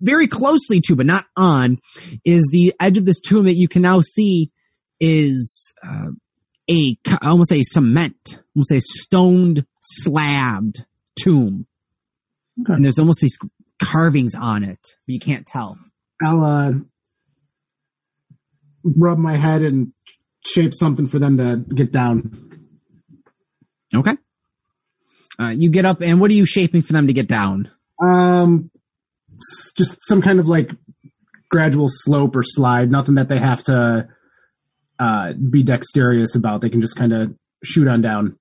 [0.00, 1.78] very closely to, but not on,
[2.24, 4.52] is the edge of this tomb that you can now see
[5.00, 6.10] is uh,
[6.70, 10.84] a ca- almost a cement, almost a stoned, slabbed
[11.20, 11.66] tomb,
[12.60, 12.74] Okay.
[12.74, 13.36] and there's almost these
[13.82, 15.78] carvings on it, but you can't tell.
[16.22, 16.72] I'll uh,
[18.84, 19.92] rub my head and
[20.44, 22.32] shape something for them to get down.
[23.94, 24.16] Okay.
[25.40, 27.70] Uh, you get up, and what are you shaping for them to get down?
[28.02, 28.70] Um,
[29.76, 30.70] just some kind of like
[31.48, 32.90] gradual slope or slide.
[32.90, 34.08] Nothing that they have to
[34.98, 36.60] uh, be dexterous about.
[36.60, 38.36] They can just kind of shoot on down.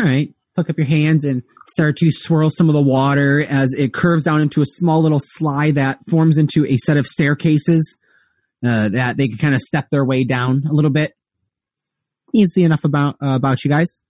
[0.00, 0.34] All right.
[0.58, 4.24] Hook up your hands and start to swirl some of the water as it curves
[4.24, 7.96] down into a small little slide that forms into a set of staircases
[8.66, 11.12] uh, that they can kind of step their way down a little bit.
[12.32, 14.00] You can see enough about uh, about you guys.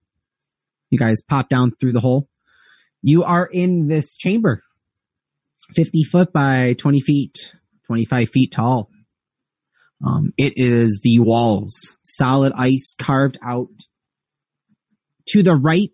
[0.89, 2.31] You guys pop down through the hole.
[3.03, 4.63] You are in this chamber,
[5.75, 7.53] fifty foot by twenty feet,
[7.87, 8.89] twenty five feet tall.
[10.03, 13.69] Um, it is the walls, solid ice carved out
[15.27, 15.93] to the right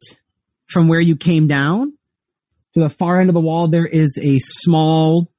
[0.75, 1.97] from where you came down
[2.75, 5.31] to the far end of the wall there is a small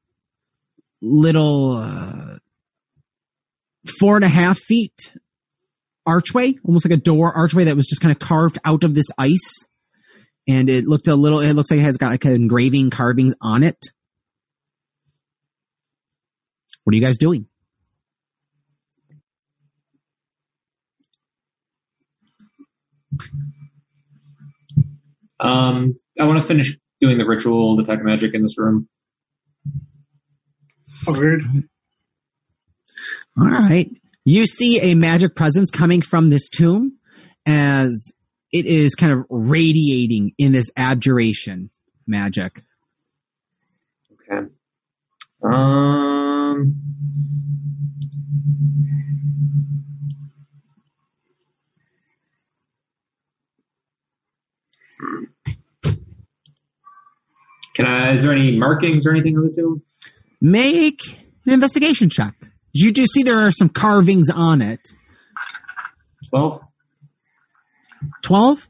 [1.01, 2.37] little uh,
[3.99, 5.13] four and a half feet
[6.05, 9.07] archway almost like a door archway that was just kind of carved out of this
[9.17, 9.67] ice.
[10.47, 13.63] And it looked a little it looks like it has got like engraving carvings on
[13.63, 13.77] it.
[16.83, 17.47] What are you guys doing
[25.39, 28.87] Um, I want to finish doing the ritual detect magic in this room.
[31.07, 31.41] Weird.
[33.37, 33.89] All right.
[34.23, 36.97] You see a magic presence coming from this tomb
[37.45, 38.11] as
[38.51, 41.69] it is kind of radiating in this abjuration
[42.07, 42.63] magic.
[44.13, 44.47] Okay.
[45.43, 46.84] Um.
[57.75, 58.13] Can I?
[58.13, 59.83] Is there any markings or anything on the tomb?
[60.41, 62.33] Make an investigation check.
[62.71, 64.79] You do see there are some carvings on it.
[66.29, 66.61] 12?
[68.23, 68.67] 12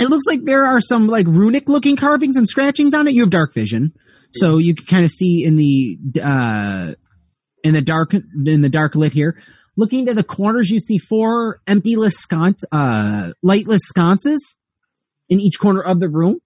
[0.00, 3.22] it looks like there are some like runic looking carvings and scratchings on it you
[3.22, 3.92] have dark vision
[4.32, 6.92] so you can kind of see in the uh
[7.62, 9.40] in the dark in the dark lit here
[9.76, 14.56] looking to the corners you see four emptyless sconce uh lightless sconces
[15.28, 16.40] in each corner of the room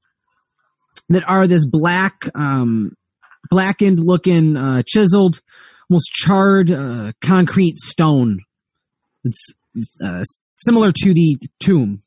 [1.08, 2.92] that are this black um
[3.50, 5.40] blackened looking uh chiseled
[5.88, 8.40] almost charred uh concrete stone
[9.24, 10.22] it's, it's uh,
[10.56, 12.02] similar to the tomb,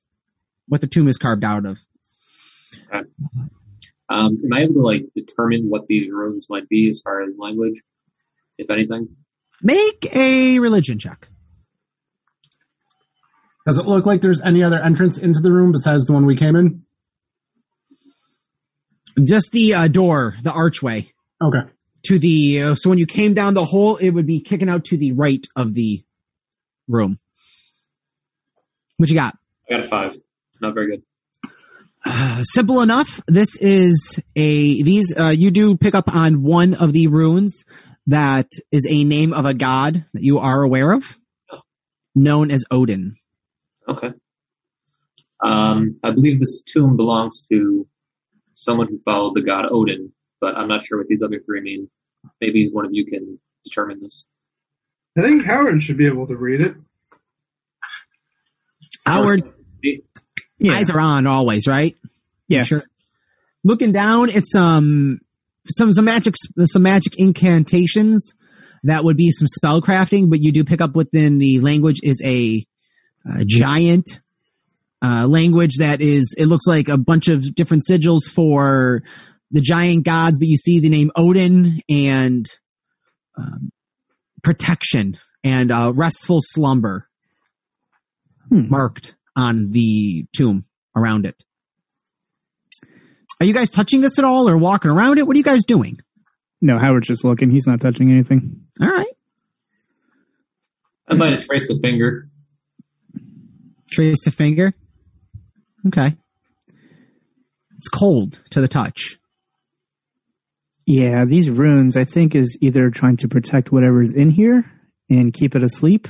[0.67, 1.79] what the tomb is carved out of.
[4.09, 7.29] Um, am I able to like determine what these runes might be as far as
[7.37, 7.81] language,
[8.57, 9.15] if anything?
[9.61, 11.27] Make a religion check.
[13.65, 16.35] Does it look like there's any other entrance into the room besides the one we
[16.35, 16.83] came in?
[19.23, 21.11] Just the uh, door, the archway
[21.41, 21.59] Okay.
[22.05, 22.61] to the.
[22.61, 25.11] Uh, so when you came down the hole, it would be kicking out to the
[25.13, 26.03] right of the
[26.87, 27.19] room.
[28.97, 29.37] What you got?
[29.69, 30.15] I got a five.
[30.61, 31.03] Not very good.
[32.03, 33.21] Uh, simple enough.
[33.27, 37.63] This is a these uh, you do pick up on one of the runes
[38.07, 41.17] that is a name of a god that you are aware of,
[42.15, 43.15] known as Odin.
[43.87, 44.09] Okay.
[45.43, 47.87] Um, I believe this tomb belongs to
[48.55, 51.89] someone who followed the god Odin, but I'm not sure what these other three mean.
[52.39, 54.27] Maybe one of you can determine this.
[55.17, 56.75] I think Howard should be able to read it.
[59.05, 59.43] Howard,
[59.81, 60.73] Yeah.
[60.73, 61.95] eyes are on always, right?
[62.47, 62.63] Yeah.
[62.63, 62.83] Sure.
[63.63, 65.19] Looking down, it's um
[65.69, 68.33] some some magic some magic incantations
[68.83, 72.21] that would be some spell crafting, but you do pick up within the language is
[72.25, 72.65] a,
[73.29, 74.21] uh giant
[75.01, 79.03] uh, language that is it looks like a bunch of different sigils for
[79.51, 82.45] the giant gods, but you see the name Odin and
[83.37, 83.71] um,
[84.41, 87.07] protection and uh, restful slumber
[88.49, 88.69] Hmm.
[88.69, 90.65] marked on the tomb
[90.97, 91.41] around it.
[93.39, 95.25] Are you guys touching this at all or walking around it?
[95.25, 95.99] What are you guys doing?
[96.61, 97.49] No, Howard's just looking.
[97.51, 98.61] He's not touching anything.
[98.81, 99.07] All right.
[101.07, 102.29] I might have traced a finger.
[103.93, 104.73] Trace a finger.
[105.87, 106.17] Okay.
[107.77, 109.19] It's cold to the touch.
[110.87, 114.65] Yeah, these runes, I think, is either trying to protect whatever's in here
[115.09, 116.07] and keep it asleep,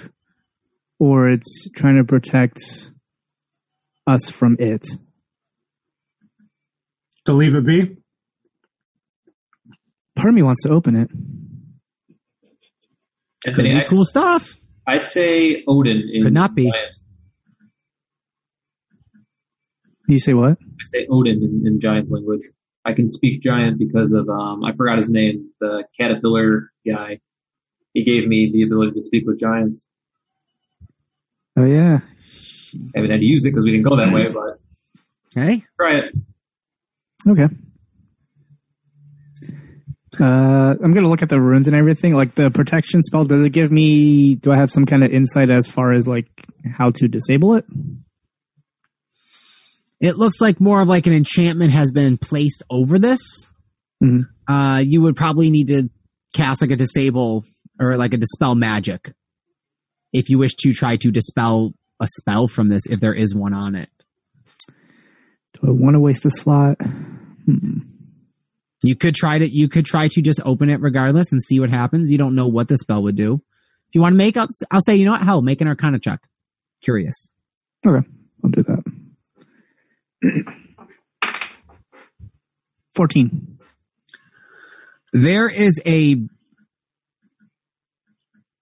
[0.98, 2.62] or it's trying to protect
[4.08, 4.86] us from it.
[7.26, 7.98] To leave it be?
[10.16, 11.10] Part of me wants to open it.
[13.44, 14.56] Could Anthony, be I, cool stuff.
[14.88, 16.72] I say Odin in Could not be.
[16.72, 16.96] Giant.
[20.08, 20.58] You say what?
[20.62, 22.42] I say Odin in, in Giant's language.
[22.86, 27.20] I can speak Giant because of um, I forgot his name, the caterpillar guy.
[27.94, 29.86] He gave me the ability to speak with giants.
[31.56, 32.00] Oh yeah.
[32.74, 34.60] I haven't had to use it because we didn't go that way, but
[35.38, 35.64] Okay.
[35.80, 36.14] try it.
[37.28, 37.48] Okay.
[40.20, 42.14] Uh, I'm gonna look at the runes and everything.
[42.14, 44.36] Like the protection spell, does it give me?
[44.36, 46.28] Do I have some kind of insight as far as like
[46.72, 47.66] how to disable it?
[50.04, 53.22] It looks like more of like an enchantment has been placed over this.
[54.04, 54.28] Mhm.
[54.48, 55.90] Uh, you would probably need to
[56.36, 57.46] cast like a disable
[57.80, 59.14] or like a dispel magic
[60.12, 63.54] if you wish to try to dispel a spell from this if there is one
[63.54, 63.90] on it.
[64.68, 66.82] Do I want to waste a slot?
[66.82, 67.80] Hmm.
[68.84, 71.70] You could try to you could try to just open it regardless and see what
[71.70, 72.12] happens.
[72.12, 73.36] You don't know what the spell would do.
[73.88, 75.22] If you want to make up, I'll say you know what?
[75.22, 76.20] Hell, make an Arcana check.
[76.84, 77.30] Curious.
[77.88, 78.06] Okay,
[82.96, 83.58] 14.
[85.14, 86.18] There is a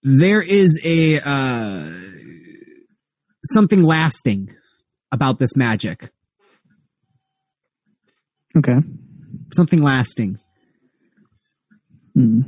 [0.03, 1.89] there is a uh,
[3.45, 4.53] something lasting
[5.11, 6.09] about this magic.
[8.57, 8.77] Okay.
[9.53, 10.39] Something lasting.
[12.15, 12.41] Hmm.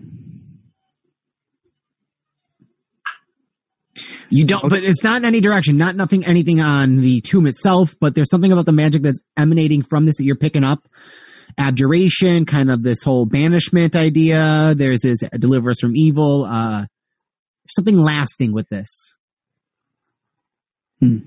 [4.35, 5.77] You don't, but it's not in any direction.
[5.77, 7.95] Not nothing, anything on the tomb itself.
[7.99, 10.87] But there's something about the magic that's emanating from this that you're picking up.
[11.59, 14.73] Abjuration, kind of this whole banishment idea.
[14.75, 16.45] There's this deliver us from evil.
[16.45, 16.85] Uh,
[17.69, 19.15] something lasting with this.
[20.99, 21.17] Hmm.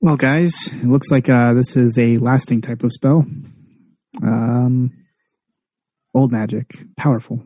[0.00, 3.26] Well, guys, it looks like uh, this is a lasting type of spell.
[4.22, 4.92] Um,
[6.14, 7.44] old magic, powerful.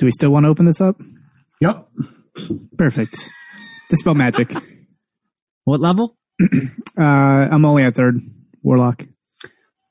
[0.00, 0.96] Do we still want to open this up?
[1.60, 1.86] Yep.
[2.76, 3.30] Perfect.
[3.88, 4.52] Dispel magic.
[5.64, 6.16] What level?
[6.98, 8.20] Uh, I'm only at third
[8.62, 9.06] warlock.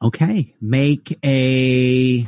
[0.03, 2.27] Okay, make a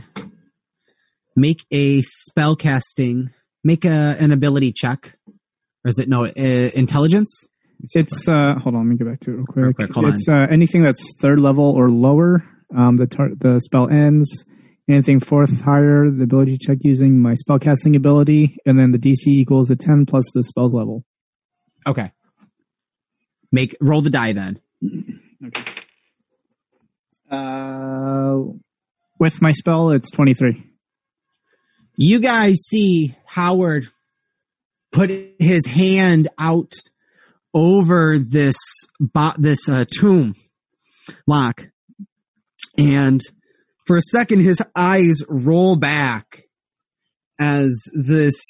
[1.35, 3.31] make a spell casting.
[3.63, 6.31] Make a an ability check, or is it no uh,
[6.73, 7.47] intelligence?
[7.93, 9.65] It's uh hold on, let me get back to it real quick.
[9.65, 12.43] Real quick, hold it's uh, anything that's third level or lower.
[12.75, 14.45] Um, the tar- the spell ends.
[14.89, 19.67] Anything fourth higher, the ability check using my spellcasting ability, and then the DC equals
[19.67, 21.05] the ten plus the spell's level.
[21.87, 22.11] Okay.
[23.51, 24.59] Make roll the die then.
[25.43, 25.63] Okay.
[27.31, 28.37] Uh,
[29.17, 30.63] with my spell, it's twenty three.
[31.95, 33.87] You guys see Howard
[34.91, 35.09] put
[35.39, 36.73] his hand out
[37.55, 38.55] over this
[38.99, 40.35] bo- this uh, tomb
[41.25, 41.69] lock,
[42.77, 43.21] and
[43.85, 46.43] for a second, his eyes roll back
[47.39, 48.41] as this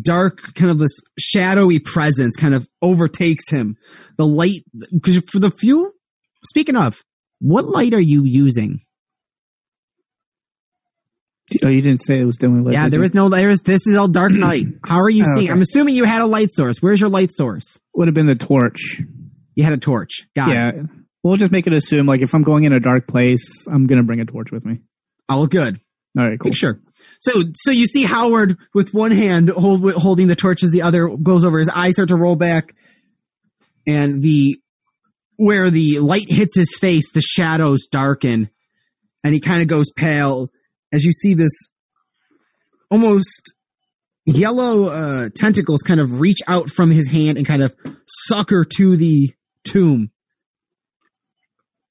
[0.00, 3.76] dark, kind of this shadowy presence kind of overtakes him.
[4.18, 4.60] The light,
[4.92, 5.92] because for the few,
[6.44, 7.02] speaking of,
[7.40, 8.80] what light are you using?
[11.64, 12.72] Oh, you didn't say it was dimly lit.
[12.72, 13.04] yeah, did there you?
[13.04, 14.66] is no, there is, this is all dark night.
[14.84, 15.48] How are you Oh, seeing?
[15.48, 15.52] okay.
[15.52, 16.80] I'm assuming you had a light source.
[16.80, 17.78] Where's your light source?
[17.94, 19.02] would have been the torch.
[19.54, 20.26] You had a torch.
[20.34, 20.86] Got it.
[21.22, 24.02] We'll just make it assume like if I'm going in a dark place, I'm gonna
[24.02, 24.80] bring a torch with me.
[25.28, 25.80] All good.
[26.18, 26.52] All right, cool.
[26.52, 26.78] Sure.
[27.20, 31.08] So, so you see Howard with one hand hold, holding the torch as the other
[31.08, 31.58] goes over.
[31.58, 32.74] His eyes start to roll back,
[33.86, 34.60] and the
[35.36, 38.50] where the light hits his face, the shadows darken,
[39.24, 40.48] and he kind of goes pale
[40.92, 41.52] as you see this
[42.90, 43.54] almost
[44.26, 47.74] yellow uh, tentacles kind of reach out from his hand and kind of
[48.06, 49.32] sucker to the
[49.64, 50.11] tomb.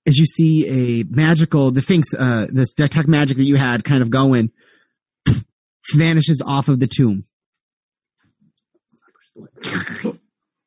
[0.08, 4.02] As you see a magical, the Sphinx, uh, this detect magic that you had kind
[4.02, 4.52] of going,
[5.94, 7.26] vanishes off of the tomb.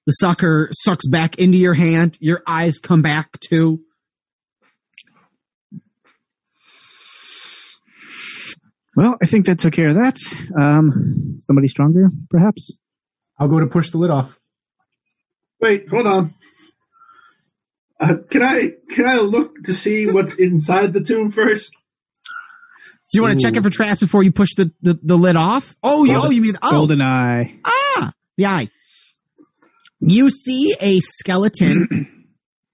[0.06, 2.18] The sucker sucks back into your hand.
[2.20, 3.80] Your eyes come back too.
[8.96, 10.16] Well, I think that took care of that.
[10.56, 12.76] Um, somebody stronger, perhaps.
[13.38, 14.38] I'll go to push the lid off.
[15.60, 16.34] Wait, hold on.
[18.00, 21.72] Uh, can I can I look to see what's inside the tomb first?
[23.12, 25.36] Do you want to check it for traps before you push the, the, the lid
[25.36, 25.76] off?
[25.82, 27.54] Oh, you, oh, you mean oh, Golden eye.
[27.64, 28.68] ah, the eye.
[30.00, 32.26] You see a skeleton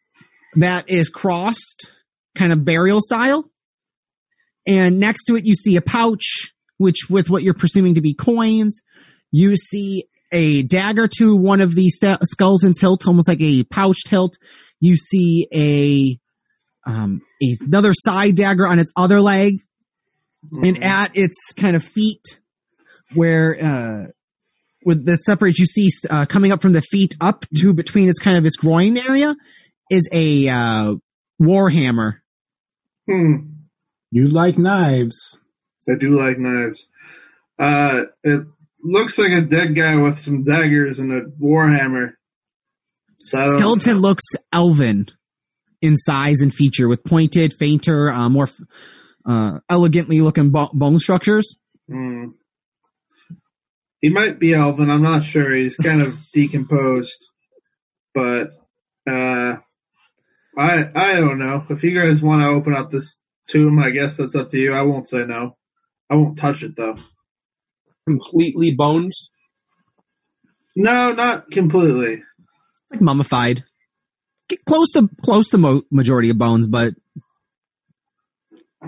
[0.57, 1.93] that is crossed,
[2.35, 3.51] kind of burial style,
[4.66, 8.14] and next to it you see a pouch, which with what you're presuming to be
[8.14, 8.81] coins.
[9.31, 14.09] You see a dagger to one of the st- skeleton's hilt, almost like a pouched
[14.09, 14.39] hilt.
[14.81, 16.18] You see a
[16.91, 19.61] um, another side dagger on its other leg,
[20.53, 22.41] and at its kind of feet,
[23.14, 24.07] where uh,
[24.85, 28.18] with that separates, you see uh, coming up from the feet up to between its
[28.18, 29.37] kind of its groin area
[29.91, 30.95] is a uh,
[31.41, 32.20] warhammer.
[33.09, 33.37] Hmm.
[34.11, 35.39] You like knives.
[35.89, 36.89] I do like knives.
[37.59, 38.47] Uh, it
[38.83, 42.12] looks like a dead guy with some daggers and a warhammer.
[43.23, 45.07] So Skeleton looks elven
[45.83, 48.49] in size and feature, with pointed, fainter, uh, more
[49.27, 51.57] uh, elegantly looking bo- bone structures.
[51.89, 52.29] Hmm.
[54.01, 54.91] He might be elven.
[54.91, 55.53] I'm not sure.
[55.53, 57.27] He's kind of decomposed,
[58.14, 58.53] but
[59.09, 59.57] uh,
[60.57, 61.66] I I don't know.
[61.68, 63.18] If you guys want to open up this
[63.49, 64.73] tomb, I guess that's up to you.
[64.73, 65.57] I won't say no.
[66.09, 66.97] I won't touch it though.
[68.07, 69.31] Completely bones.
[70.75, 72.23] No, not completely.
[72.91, 73.64] Like mummified.
[74.49, 76.95] Get close to close to mo- majority of bones, but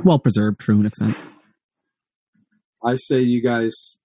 [0.04, 1.16] well preserved to an extent.
[2.84, 3.98] I say you guys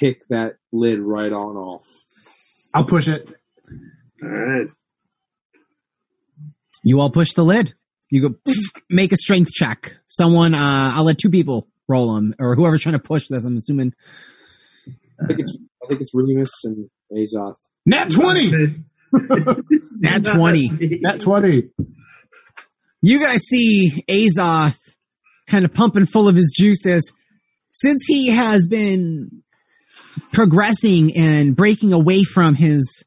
[0.00, 1.84] kick that lid right on off.
[2.74, 3.28] I'll push it.
[4.22, 4.66] All right.
[6.82, 7.74] You all push the lid.
[8.10, 8.34] You go
[8.90, 9.96] make a strength check.
[10.06, 13.44] Someone, uh, I'll let two people roll them, or whoever's trying to push this.
[13.44, 13.92] I'm assuming.
[15.22, 17.56] I think it's I think it's Remus and Azoth.
[17.84, 18.84] Nat 20!
[19.12, 21.00] Nat 20.
[21.02, 21.70] Nat 20.
[23.02, 24.78] You guys see Azoth
[25.48, 27.12] kind of pumping full of his juices.
[27.72, 29.42] Since he has been
[30.32, 33.04] progressing and breaking away from his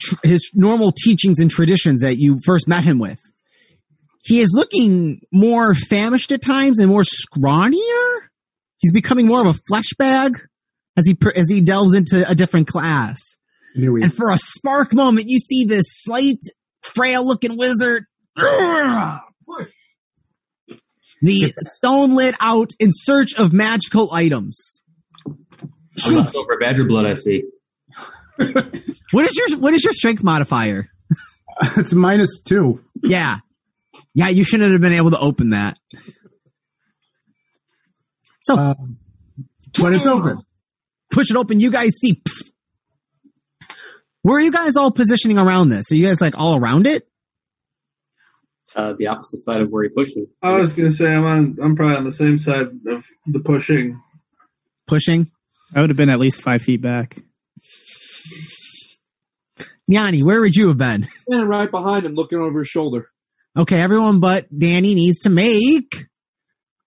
[0.00, 3.20] tr- his normal teachings and traditions that you first met him with,
[4.24, 8.18] he is looking more famished at times and more scrawnier.
[8.78, 10.38] He's becoming more of a flesh bag
[10.96, 13.18] as he pr- as he delves into a different class.
[13.76, 16.38] Here And for a spark moment, you see this slight,
[16.82, 18.04] frail looking wizard
[21.22, 24.82] the stone lit out in search of magical items.
[26.06, 27.44] A leftover badger blood, I see.
[29.12, 30.88] What is your what is your strength modifier?
[31.78, 32.84] It's minus two.
[33.02, 33.38] Yeah.
[34.12, 35.78] Yeah, you shouldn't have been able to open that.
[38.42, 38.74] So Uh,
[39.80, 40.42] but it's open.
[41.10, 41.60] push it open.
[41.60, 42.22] You guys see.
[44.26, 45.92] Where are you guys all positioning around this?
[45.92, 47.06] Are you guys like all around it?
[48.74, 50.28] Uh, the opposite side of where he pushed it.
[50.42, 51.56] I was gonna say I'm on.
[51.62, 54.02] I'm probably on the same side of the pushing.
[54.88, 55.30] Pushing.
[55.76, 57.22] I would have been at least five feet back.
[59.88, 61.04] Yanni, where would you have been?
[61.04, 63.06] Standing right behind him, looking over his shoulder.
[63.56, 66.08] Okay, everyone but Danny needs to make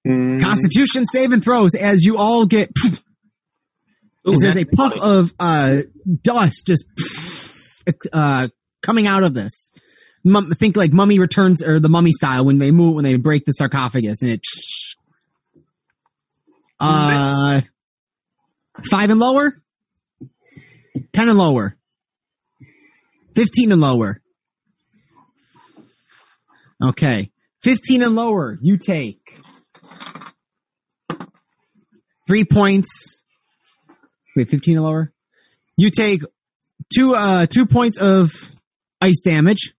[0.05, 2.69] Mm, Constitution save and throws as you all get.
[4.27, 5.19] Ooh, there's a puff funny.
[5.19, 5.77] of uh,
[6.21, 6.83] dust just
[8.11, 8.47] uh,
[8.81, 9.71] coming out of this.
[10.23, 13.45] Mum, think like Mummy Returns or the Mummy style when they move when they break
[13.45, 14.41] the sarcophagus and it.
[16.79, 17.61] Uh,
[18.89, 19.61] five and lower,
[21.11, 21.77] ten and lower,
[23.35, 24.21] fifteen and lower.
[26.81, 27.31] Okay,
[27.61, 28.57] fifteen and lower.
[28.61, 29.39] You take
[32.27, 33.23] three points.
[34.35, 35.11] Wait, fifteen and lower.
[35.77, 36.21] You take
[36.93, 38.31] two uh two points of
[39.01, 39.73] ice damage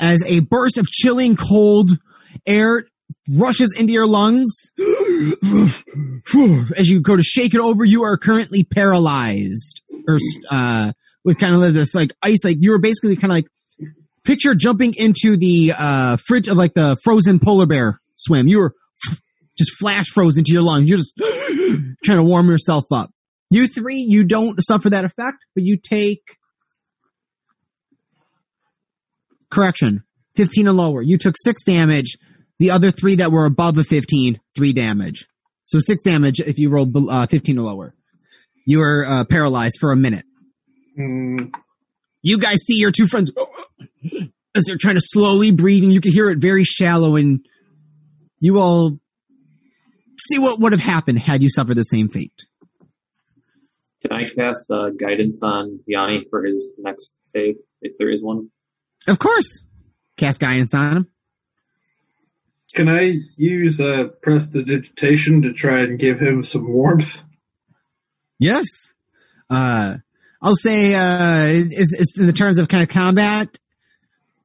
[0.00, 1.90] as a burst of chilling cold
[2.46, 2.84] air
[3.36, 4.70] rushes into your lungs.
[6.76, 10.18] As you go to shake it over, you are currently paralyzed, or
[10.50, 10.92] uh,
[11.24, 12.44] with kind of this like ice.
[12.44, 13.46] Like you were basically kind of like
[14.24, 18.48] picture jumping into the uh fridge of like the frozen polar bear swim.
[18.48, 18.74] You were
[19.56, 20.88] just flash frozen to your lungs.
[20.88, 21.14] You're just
[22.04, 23.10] trying to warm yourself up.
[23.50, 26.20] You three, you don't suffer that effect, but you take
[29.50, 30.04] correction,
[30.36, 31.02] 15 and lower.
[31.02, 32.16] You took six damage.
[32.58, 35.26] The other three that were above a 15, three damage.
[35.64, 37.94] So six damage if you rolled uh, 15 or lower.
[38.66, 40.24] You were uh, paralyzed for a minute.
[40.98, 41.54] mm,
[42.22, 43.30] You guys see your two friends
[44.54, 47.40] as they're trying to slowly breathe, and you can hear it very shallow, and
[48.40, 48.98] you all
[50.20, 52.44] see what would have happened had you suffered the same fate.
[54.08, 58.50] Can I cast uh, guidance on Yanni for his next save, if there is one?
[59.06, 59.62] Of course.
[60.16, 61.08] Cast guidance on him.
[62.74, 67.22] Can I use uh, prestidigitation to try and give him some warmth?
[68.38, 68.94] Yes.
[69.50, 69.96] Uh,
[70.40, 73.58] I'll say, uh, it's, it's in the terms of kind of combat.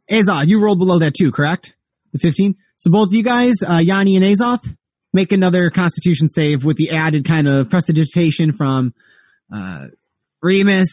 [0.09, 1.73] Azoth, you rolled below that too, correct?
[2.11, 2.55] The 15?
[2.77, 4.75] So both you guys, uh, Yanni and Azoth,
[5.13, 8.93] make another constitution save with the added kind of prestidigitation from,
[9.53, 9.87] uh,
[10.41, 10.89] Remus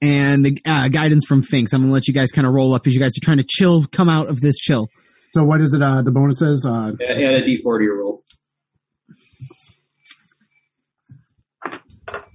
[0.00, 1.72] and the uh, guidance from Finks.
[1.72, 3.38] I'm going to let you guys kind of roll up as you guys are trying
[3.38, 4.88] to chill, come out of this chill.
[5.34, 5.82] So what is it?
[5.82, 6.64] Uh, the bonuses?
[6.66, 8.22] Uh, Add add a d40 roll.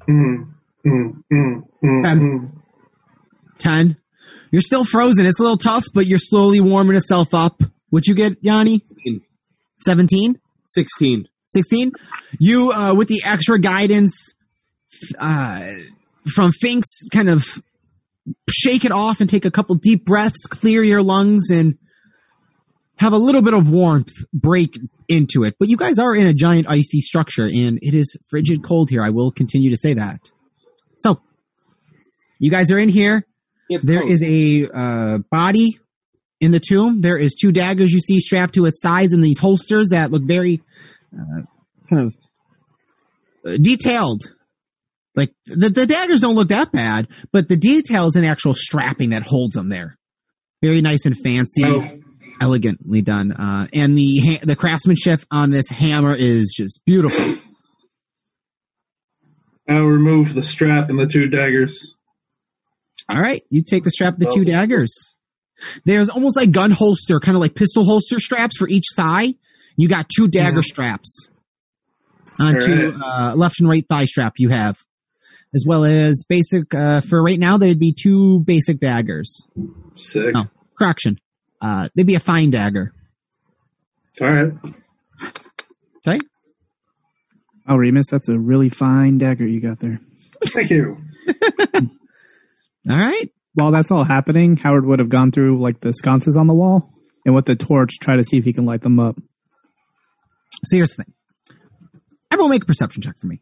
[0.09, 0.53] Mm,
[0.85, 2.19] mm, mm, mm, Ten.
[2.19, 2.51] mm.
[3.57, 3.97] 10.
[4.51, 5.25] You're still frozen.
[5.25, 7.61] It's a little tough, but you're slowly warming itself up.
[7.89, 8.85] What'd you get, Yanni?
[9.81, 10.39] 17?
[10.69, 11.27] 16.
[11.49, 11.93] 16
[12.39, 14.33] you uh with the extra guidance
[15.19, 15.61] uh
[16.33, 17.45] from finks kind of
[18.49, 21.77] shake it off and take a couple deep breaths clear your lungs and
[22.97, 24.77] have a little bit of warmth break
[25.07, 25.55] into it.
[25.59, 29.01] But you guys are in a giant icy structure and it is frigid cold here.
[29.01, 30.19] I will continue to say that.
[30.97, 31.21] So
[32.39, 33.25] you guys are in here.
[33.69, 35.77] There is a uh, body
[36.39, 37.01] in the tomb.
[37.01, 40.23] There is two daggers you see strapped to its sides in these holsters that look
[40.23, 40.61] very
[41.13, 41.41] uh,
[41.89, 42.17] kind of
[43.45, 44.23] uh, detailed.
[45.17, 49.23] Like the, the daggers don't look that bad, but the details in actual strapping that
[49.23, 49.97] holds them there.
[50.61, 51.99] Very nice and fancy, Oh.
[52.39, 53.31] elegantly done.
[53.33, 57.25] Uh, and the ha- the craftsmanship on this hammer is just beautiful.
[59.69, 61.95] I'll remove the strap and the two daggers.
[63.09, 64.91] All right, you take the strap of the two daggers.
[65.85, 69.33] There's almost like gun holster, kind of like pistol holster straps for each thigh.
[69.75, 71.27] You got two dagger straps
[72.39, 74.33] onto uh, left and right thigh strap.
[74.37, 74.77] You have,
[75.53, 77.57] as well as basic uh, for right now.
[77.57, 79.45] They'd be two basic daggers.
[79.93, 80.33] Sick.
[80.35, 80.45] Oh,
[80.77, 81.19] correction.
[81.61, 82.93] Uh, they'd be a fine dagger.
[84.21, 84.53] All right.
[86.07, 86.19] Okay.
[87.67, 89.99] Oh, Remus, that's a really fine dagger you got there.
[90.45, 90.97] Thank you.
[92.89, 93.29] All right.
[93.53, 96.93] While that's all happening, Howard would have gone through like the sconces on the wall
[97.25, 99.17] and with the torch try to see if he can light them up.
[100.63, 101.13] So here's the thing.
[102.31, 103.41] Everyone make a perception check for me.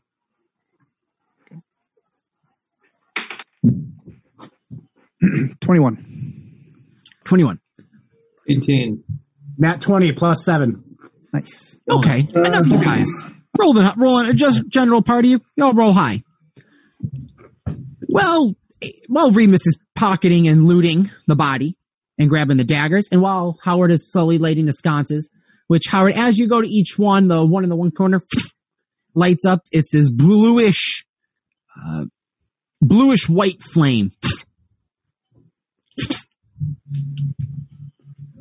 [5.62, 6.06] 21.
[7.26, 7.60] 21.
[8.48, 9.04] 18.
[9.58, 10.84] Nat 20 plus 7.
[11.34, 11.80] Nice.
[11.90, 13.08] Okay, enough you guys.
[13.60, 15.30] Roll the roll on just general party.
[15.30, 16.24] You all roll high.
[18.08, 21.78] Well, eh, while Remus is pocketing and looting the body,
[22.18, 23.08] and grabbing the daggers.
[23.12, 25.30] And while Howard is slowly lighting the sconces,
[25.68, 28.22] which Howard, as you go to each one, the one in the one corner
[29.16, 29.62] lights up.
[29.72, 31.06] It's this bluish,
[31.86, 32.06] uh,
[32.82, 34.12] bluish white flame.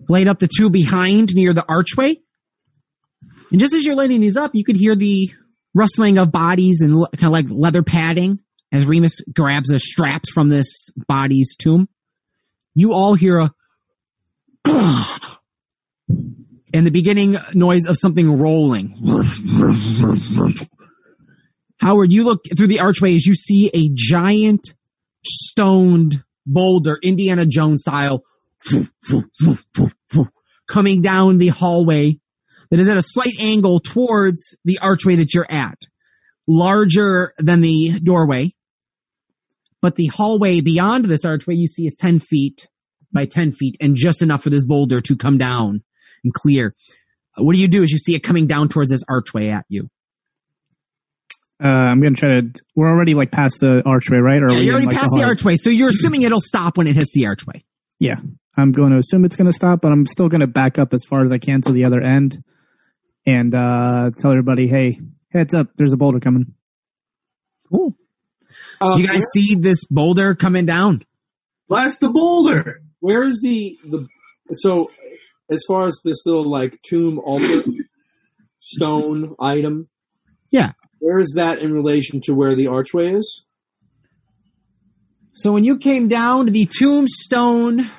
[0.09, 2.17] Light up the two behind near the archway.
[3.51, 5.31] And just as you're lighting these up, you could hear the
[5.75, 8.41] rustling of bodies and kind of like leather padding
[8.73, 11.89] as Remus grabs the straps from this body's tomb.
[12.75, 13.51] You all hear a
[16.75, 18.99] and the beginning noise of something rolling.
[21.81, 24.75] Howard, you look through the archway as you see a giant
[25.25, 28.23] stoned boulder, Indiana Jones style,
[30.69, 32.19] coming down the hallway
[32.71, 35.79] that is at a slight angle towards the archway that you're at.
[36.47, 38.55] Larger than the doorway.
[39.81, 42.69] But the hallway beyond this archway you see is 10 feet
[43.13, 45.83] by 10 feet and just enough for this boulder to come down
[46.23, 46.75] and clear.
[47.37, 49.89] What do you do as you see it coming down towards this archway at you?
[51.63, 52.51] Uh, I'm gonna try to.
[52.75, 54.43] We're already like past the archway, right?
[54.43, 55.29] Or Yeah, we you're in, already like, past the hall?
[55.31, 57.65] archway, so you're assuming it'll stop when it hits the archway.
[58.01, 58.17] Yeah,
[58.57, 61.23] I'm going to assume it's gonna stop, but I'm still gonna back up as far
[61.23, 62.43] as I can to the other end,
[63.25, 65.01] and uh, tell everybody, "Hey,
[65.31, 65.69] heads up!
[65.77, 66.55] There's a boulder coming."
[67.71, 67.95] Cool.
[68.81, 71.05] Uh, You guys see this boulder coming down?
[71.69, 72.81] Blast the boulder.
[73.01, 74.07] where is the the
[74.55, 74.91] so
[75.51, 77.63] as far as this little like tomb altar
[78.59, 79.89] stone item
[80.51, 80.73] Yeah.
[81.05, 83.45] Where is that in relation to where the archway is
[85.35, 87.91] So when you came down to the tombstone,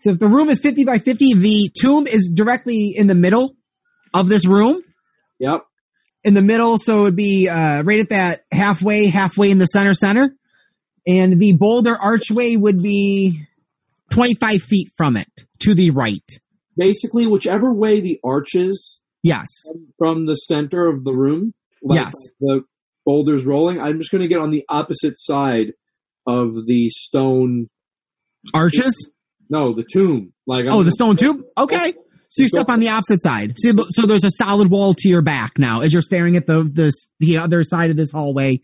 [0.00, 3.56] so if the room is 50 by 50, the tomb is directly in the middle
[4.12, 4.82] of this room.
[5.38, 5.62] yep
[6.24, 9.66] In the middle, so it would be uh, right at that halfway, halfway in the
[9.66, 10.34] center, center.
[11.06, 13.46] And the boulder archway would be
[14.10, 15.30] 25 feet from it
[15.60, 16.28] to the right.
[16.76, 19.48] basically whichever way the arches Yes.
[19.98, 22.12] from the center of the room like Yes.
[22.40, 22.62] the
[23.06, 25.72] boulders rolling i'm just going to get on the opposite side
[26.26, 27.68] of the stone
[28.54, 29.10] Arches?
[29.50, 31.42] no the tomb like I'm Oh, the gonna- stone tube?
[31.56, 31.92] Okay.
[32.30, 33.54] So you step on the opposite side.
[33.56, 36.62] So, so there's a solid wall to your back now as you're staring at the,
[36.62, 38.60] the, the other side of this hallway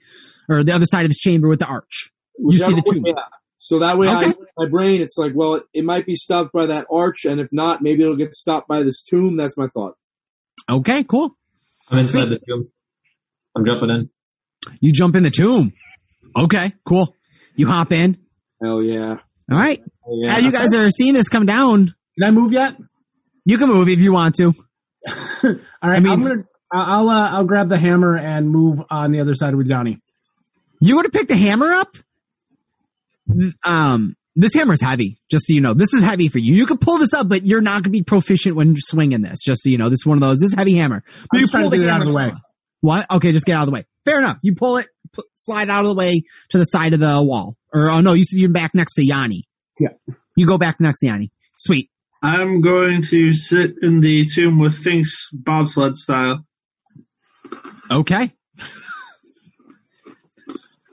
[0.50, 2.10] or the other side of this chamber with the arch.
[2.38, 3.06] You see Whichever the way- tomb.
[3.06, 3.22] yeah.
[3.56, 4.26] So that way, Okay.
[4.28, 7.40] I, my brain, it's like, well, it, it might be stopped by that arch, and
[7.40, 9.38] if not, maybe it'll get stopped by this tomb.
[9.38, 9.94] That's my thought.
[10.68, 11.34] Okay, cool.
[11.90, 12.68] I'm inside the tomb.
[13.56, 14.10] I'm jumping in.
[14.80, 15.72] You jump in the tomb.
[16.36, 17.14] Okay, cool.
[17.56, 18.18] You hop in.
[18.62, 19.16] Hell yeah!
[19.50, 19.82] All right.
[20.10, 20.36] Yeah!
[20.36, 22.76] As you guys are seeing this come down, Can I move yet?
[23.44, 24.46] you can move if you want to.
[25.44, 26.44] All right, I I mean- am gonna.
[26.72, 30.00] I'll uh, I'll grab the hammer and move on the other side with Yanni.
[30.80, 31.96] You would have picked the hammer up.
[33.64, 35.18] Um, this hammer is heavy.
[35.30, 36.54] Just so you know, this is heavy for you.
[36.54, 39.40] You could pull this up, but you're not gonna be proficient when swinging this.
[39.42, 40.38] Just so you know, this is one of those.
[40.40, 41.04] This is a heavy hammer.
[41.30, 42.38] But I'm you trying pull to get it out of the hammer- way.
[42.84, 43.10] What?
[43.10, 43.86] Okay, just get out of the way.
[44.04, 44.36] Fair enough.
[44.42, 47.56] You pull it, pu- slide out of the way to the side of the wall.
[47.72, 49.48] Or oh no, you you're back next to Yanni.
[49.80, 49.94] Yeah.
[50.36, 51.32] You go back next to Yanni.
[51.56, 51.88] Sweet.
[52.22, 56.44] I'm going to sit in the tomb with Fink's bobsled style.
[57.90, 58.34] Okay.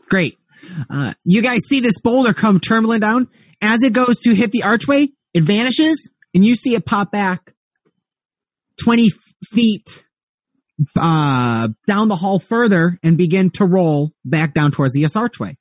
[0.08, 0.38] Great.
[0.90, 3.28] Uh, you guys see this boulder come tumbling down.
[3.62, 7.54] As it goes to hit the archway, it vanishes, and you see it pop back
[8.82, 9.10] 20
[9.52, 10.06] feet
[10.98, 15.58] uh, down the hall further and begin to roll back down towards the archway.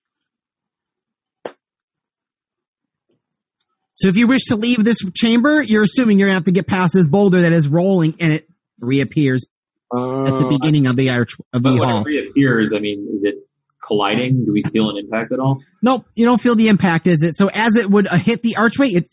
[3.95, 6.53] So if you wish to leave this chamber, you're assuming you're going to have to
[6.53, 8.49] get past this boulder that is rolling and it
[8.81, 9.45] reappears
[9.95, 12.01] Uh, at the beginning of the arch of the when hall.
[12.03, 13.35] it reappears, I mean, is it
[13.87, 14.47] colliding?
[14.47, 15.63] Do we feel an impact at all?
[15.83, 17.35] Nope, you don't feel the impact, is it?
[17.37, 19.09] So as it would uh, hit the archway, it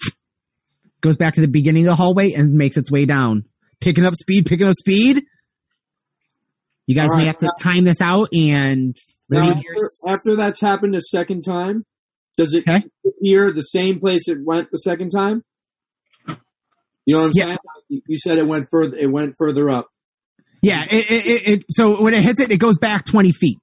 [1.02, 3.44] goes back to the beginning of the hallway and makes its way down,
[3.82, 5.24] picking up speed, picking up speed.
[6.88, 8.96] You guys All may have to time this out and
[9.30, 9.64] now, after,
[10.08, 11.84] after that's happened a second time,
[12.38, 12.82] does it Okay.
[13.06, 15.44] appear the same place it went the second time?
[17.06, 17.46] You know what I'm Yeah.
[17.46, 17.58] saying?
[17.90, 18.98] You- You said it went further.
[18.98, 19.88] It went further up,
[20.62, 21.66] yeah, it, it, it, it.
[21.70, 23.60] So when it hits it, it goes back twenty feet.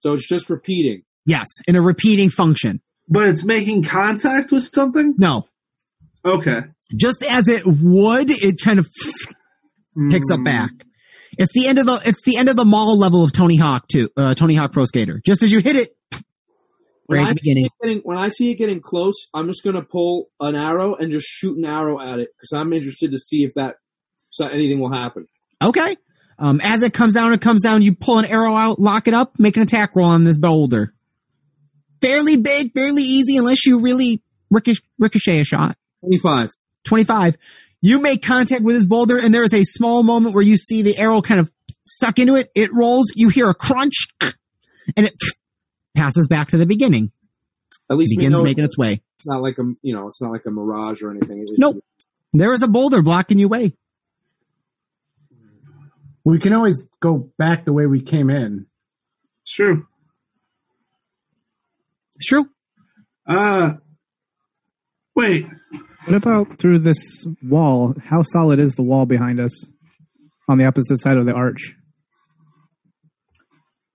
[0.00, 1.02] so it's just repeating.
[1.26, 2.80] Yes, in a repeating function.
[3.08, 5.14] But it's making contact with something?
[5.18, 5.46] No,
[6.24, 6.62] Okay.
[6.96, 8.88] just as it would, it kind of
[10.10, 10.70] picks up Mm, back.
[11.38, 13.88] It's the end of the it's the end of the mall level of Tony Hawk
[13.88, 14.08] too.
[14.16, 15.20] Uh, Tony Hawk Pro Skater.
[15.24, 15.96] Just as you hit it,
[17.06, 17.64] When right I, at the beginning.
[17.64, 20.54] see it getting, when I see it getting close, I'm just going to pull an
[20.54, 23.76] arrow and just shoot an arrow at it because I'm interested to see if that
[24.30, 25.26] so anything will happen.
[25.62, 25.96] Okay.
[26.38, 27.82] Um, as it comes down, it comes down.
[27.82, 30.92] You pull an arrow out, lock it up, make an attack roll on this boulder.
[32.00, 35.76] Fairly big, fairly easy, unless you really ricochet, ricochet a shot.
[36.00, 36.50] 25.
[36.84, 37.36] 25.
[37.82, 40.82] You make contact with this boulder and there is a small moment where you see
[40.82, 41.50] the arrow kind of
[41.84, 42.50] stuck into it.
[42.54, 43.12] It rolls.
[43.14, 44.06] You hear a crunch
[44.96, 45.14] and it
[45.94, 47.10] passes back to the beginning.
[47.90, 49.02] At least we begins know making its way.
[49.16, 51.40] it's not like a you know it's not like a mirage or anything.
[51.42, 51.84] At least Nope.
[52.32, 53.74] There is a boulder blocking you way.
[56.24, 58.66] We can always go back the way we came in.
[59.42, 59.86] It's true.
[62.14, 62.48] It's true.
[63.26, 63.74] Uh,
[65.16, 65.46] wait.
[66.04, 67.94] What about through this wall?
[68.04, 69.66] How solid is the wall behind us
[70.48, 71.76] on the opposite side of the arch?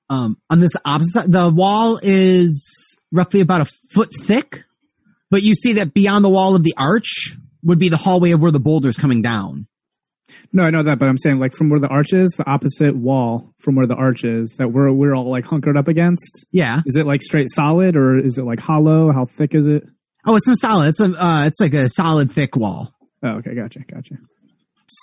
[0.10, 4.64] Um, on this opposite side, the wall is roughly about a foot thick,
[5.30, 8.42] but you see that beyond the wall of the arch would be the hallway of
[8.42, 9.68] where the boulder's coming down.
[10.54, 12.96] No, I know that, but I'm saying like from where the arch is, the opposite
[12.96, 16.46] wall from where the arch is that we're we're all like hunkered up against.
[16.52, 16.82] Yeah.
[16.86, 19.12] Is it like straight solid or is it like hollow?
[19.12, 19.84] How thick is it?
[20.28, 20.90] Oh, it's some solid.
[20.90, 22.94] It's a, uh, it's like a solid thick wall.
[23.24, 24.16] Oh, okay, gotcha, gotcha.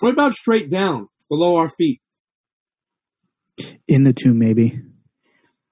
[0.01, 1.99] What about straight down below our feet?
[3.87, 4.81] In the tomb, maybe.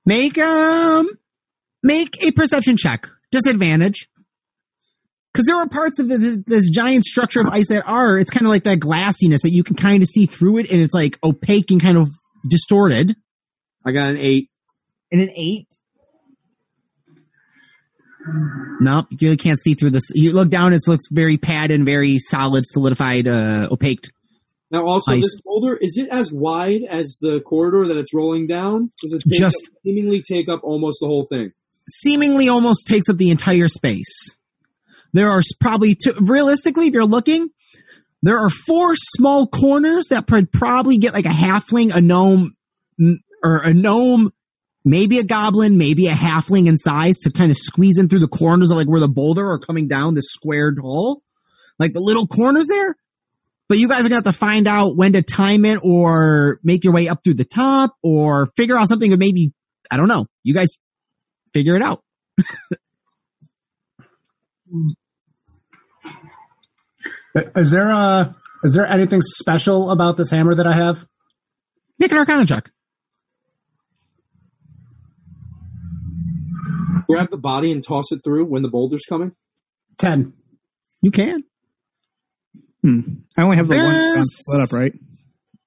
[0.06, 1.08] Make um
[1.84, 3.10] make a perception check.
[3.32, 4.10] Disadvantage.
[5.32, 8.46] Because there are parts of this, this giant structure of ice that are, it's kind
[8.46, 11.18] of like that glassiness that you can kind of see through it and it's like
[11.24, 12.08] opaque and kind of
[12.48, 13.16] distorted.
[13.84, 14.50] I got an eight.
[15.12, 15.68] And an eight?
[18.80, 20.10] Nope, you really can't see through this.
[20.14, 24.10] You look down, it looks very padded and very solid, solidified, uh, opaque.
[24.72, 25.22] Now, also, Ice.
[25.24, 28.92] this boulder is it as wide as the corridor that it's rolling down?
[29.04, 31.52] Does it take Just- up, seemingly take up almost the whole thing?
[31.88, 34.36] Seemingly almost takes up the entire space.
[35.12, 37.50] There are probably two, realistically, if you're looking,
[38.24, 42.56] there are four small corners that could probably get like a halfling, a gnome,
[43.44, 44.32] or a gnome,
[44.86, 48.28] maybe a goblin, maybe a halfling in size to kind of squeeze in through the
[48.28, 51.22] corners of like where the boulder are coming down this squared hole.
[51.80, 52.96] Like the little corners there.
[53.68, 56.84] But you guys are gonna have to find out when to time it or make
[56.84, 59.54] your way up through the top or figure out something that maybe,
[59.90, 60.28] I don't know.
[60.44, 60.68] You guys
[61.54, 62.04] figure it out.
[67.56, 71.06] Is there uh is there anything special about this hammer that I have?
[72.00, 72.70] Make an arcana check.
[77.08, 79.34] Grab the body and toss it through when the boulder's coming.
[79.98, 80.34] Ten.
[81.02, 81.44] You can.
[82.82, 83.02] Hmm.
[83.38, 84.94] I only have the one sconce lit up, right?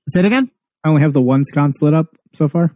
[0.08, 0.50] Say it again.
[0.84, 2.74] I only have the one sconce lit up so far.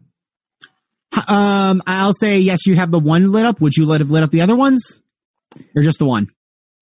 [1.28, 2.66] Um, I'll say yes.
[2.66, 3.60] You have the one lit up.
[3.60, 5.00] Would you let have lit up the other ones,
[5.76, 6.28] or just the one?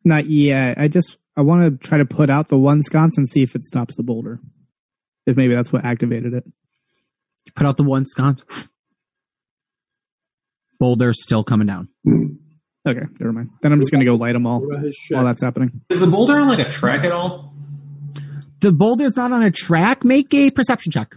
[0.05, 0.79] Not yet.
[0.79, 3.55] I just I want to try to put out the one sconce and see if
[3.55, 4.41] it stops the boulder.
[5.27, 6.45] If maybe that's what activated it.
[7.45, 8.43] You put out the one sconce.
[10.79, 11.89] Boulder still coming down.
[12.05, 12.27] Hmm.
[12.87, 13.51] Okay, never mind.
[13.63, 15.17] Then I'm just gonna go light them all What about his shit?
[15.17, 15.81] while that's happening.
[15.91, 17.53] Is the boulder on like a track at all?
[18.61, 20.05] The boulder's not on a track.
[20.05, 21.15] Make a perception check.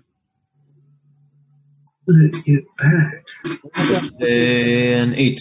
[2.08, 4.22] How did it get back?
[4.22, 5.40] An eight.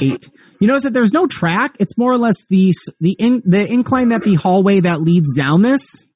[0.00, 0.28] Eight.
[0.60, 1.76] You notice that there's no track.
[1.78, 5.62] It's more or less the the in, the incline that the hallway that leads down
[5.62, 6.06] this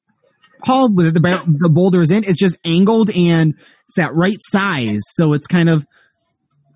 [0.63, 2.25] hall with the bar- the boulder is in.
[2.25, 3.55] It's just angled and
[3.89, 5.01] it's that right size.
[5.15, 5.87] So it's kind of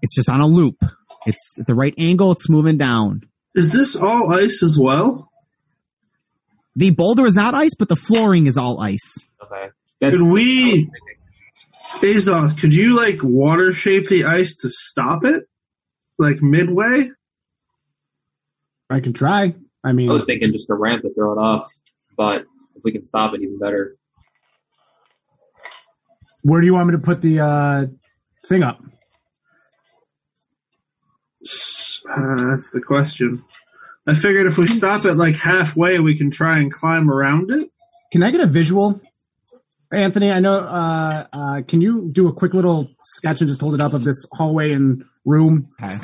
[0.03, 0.76] it's just on a loop.
[1.26, 2.33] It's at the right angle.
[2.33, 3.22] It's moving down.
[3.55, 5.30] Is this all ice as well?
[6.74, 9.26] The boulder is not ice, but the flooring is all ice.
[9.45, 9.68] Okay.
[10.01, 10.91] That's Could we,
[12.01, 15.45] Azoth, could you like water shape the ice to stop it?
[16.18, 17.11] Like midway?
[18.89, 19.55] I can try.
[19.85, 21.66] I mean, I was thinking just a ramp to throw it off,
[22.16, 22.47] but
[22.83, 23.97] if we can stop it, even better.
[26.43, 27.87] where do you want me to put the uh,
[28.45, 28.80] thing up?
[32.11, 33.43] Uh, that's the question.
[34.09, 37.70] I figured if we stop it like halfway, we can try and climb around it.
[38.11, 39.01] Can I get a visual,
[39.93, 40.33] Anthony?
[40.33, 40.59] I know.
[40.59, 44.03] Uh, uh, can you do a quick little sketch and just hold it up of
[44.03, 45.68] this hallway and room?
[45.80, 45.97] Okay.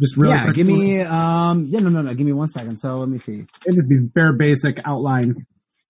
[0.00, 2.78] Just really yeah, give me um yeah no no no give me one second.
[2.78, 3.46] So let me see.
[3.64, 5.46] It just be bare basic outline.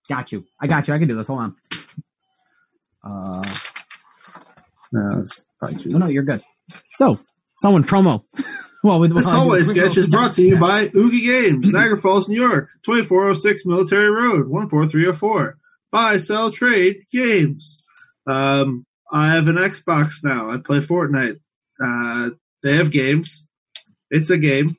[0.08, 0.46] Got you.
[0.60, 0.94] I got you.
[0.94, 1.26] I can do this.
[1.28, 1.56] Hold on.
[3.04, 3.48] Uh
[4.92, 6.42] No, it's no no you're good.
[6.92, 7.18] So
[7.56, 8.24] someone promo.
[8.82, 12.40] well with This hallway sketch is brought to you by Oogie Games, Niagara Falls, New
[12.40, 15.58] York, 2406 Military Road, 14304.
[15.92, 17.82] Buy, sell, trade, games.
[18.26, 20.50] Um, I have an Xbox now.
[20.50, 21.38] I play Fortnite.
[21.80, 22.30] Uh,
[22.62, 23.48] they have games.
[24.10, 24.76] It's a game.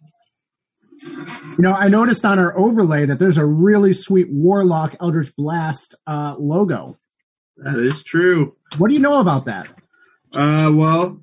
[1.58, 5.96] You know, I noticed on our overlay that there's a really sweet Warlock Eldritch Blast
[6.06, 7.00] uh, logo.
[7.58, 8.56] That is true.
[8.78, 9.68] What do you know about that?
[10.36, 11.20] Uh, well,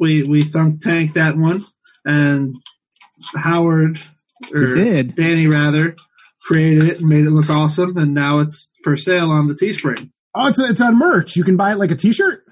[0.00, 1.62] we we thunk tank that one,
[2.04, 2.56] and
[3.36, 4.00] Howard
[4.52, 5.14] or did.
[5.14, 5.94] Danny rather
[6.42, 10.10] created it and made it look awesome, and now it's for sale on the Teespring.
[10.34, 11.36] Oh, it's it's on merch.
[11.36, 12.42] You can buy it like a T-shirt.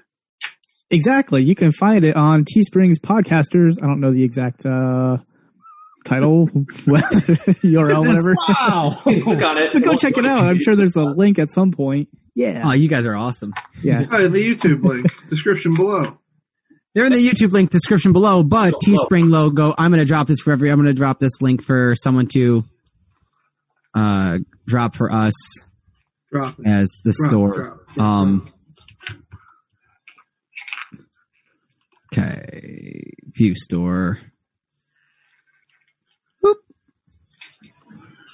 [0.89, 1.43] Exactly.
[1.43, 3.83] You can find it on Teespring's podcasters.
[3.83, 5.17] I don't know the exact uh,
[6.05, 8.35] title, URL, whatever.
[8.47, 8.97] Wow.
[9.03, 9.73] Click on it.
[9.73, 10.45] But go check it out.
[10.45, 12.09] I'm sure there's a link at some point.
[12.35, 12.63] Yeah.
[12.65, 13.53] Oh, you guys are awesome.
[13.83, 14.05] Yeah.
[14.11, 16.17] Oh, the YouTube link description below.
[16.93, 19.03] They're in the YouTube link description below, but Below.
[19.03, 19.73] Teespring logo.
[19.77, 20.69] I'm going to drop this for every.
[20.71, 22.63] I'm going to drop this link for someone to
[23.93, 25.33] uh drop for us
[26.31, 27.53] Drop as the Drop store.
[27.53, 27.99] drop it.
[27.99, 28.47] Um.
[32.13, 34.19] Okay, view store.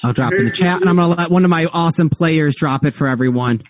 [0.04, 2.86] I'll drop in the chat, and I'm gonna let one of my awesome players drop
[2.86, 3.62] it for everyone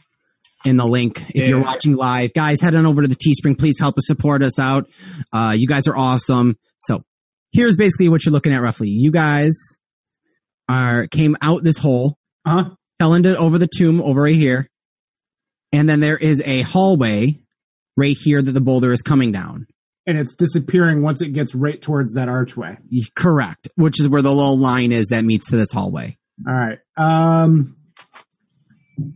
[0.65, 1.25] in the link.
[1.29, 3.57] If you're watching live, guys, head on over to the Teespring.
[3.59, 4.87] Please help us support us out.
[5.33, 6.57] Uh, you guys are awesome.
[6.79, 7.03] So
[7.51, 8.89] here's basically what you're looking at roughly.
[8.89, 9.57] You guys
[10.69, 12.69] are came out this hole Uh huh.
[12.99, 14.69] fell into over the tomb over right here.
[15.73, 17.39] And then there is a hallway
[17.97, 19.67] right here that the boulder is coming down.
[20.07, 22.77] And it's disappearing once it gets right towards that archway.
[23.15, 23.67] Correct.
[23.75, 26.17] Which is where the little line is that meets to this hallway.
[26.47, 26.79] All right.
[26.97, 27.75] Um,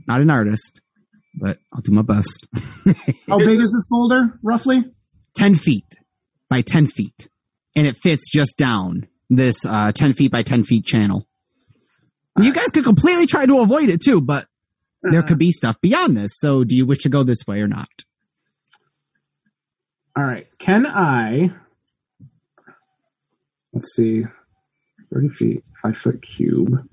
[0.08, 0.82] Not an artist,
[1.40, 2.48] but I'll do my best.
[3.28, 4.84] how big is this boulder roughly?
[5.36, 5.86] 10 feet
[6.50, 7.28] by 10 feet.
[7.76, 11.28] And it fits just down this uh, 10 feet by 10 feet channel.
[12.38, 14.48] You guys could completely try to avoid it too, but
[15.02, 16.32] there could be stuff beyond this.
[16.36, 17.90] So do you wish to go this way or not?
[20.18, 20.48] All right.
[20.60, 21.52] Can I?
[23.74, 24.24] Let's see.
[25.14, 26.88] Thirty feet, five foot cube.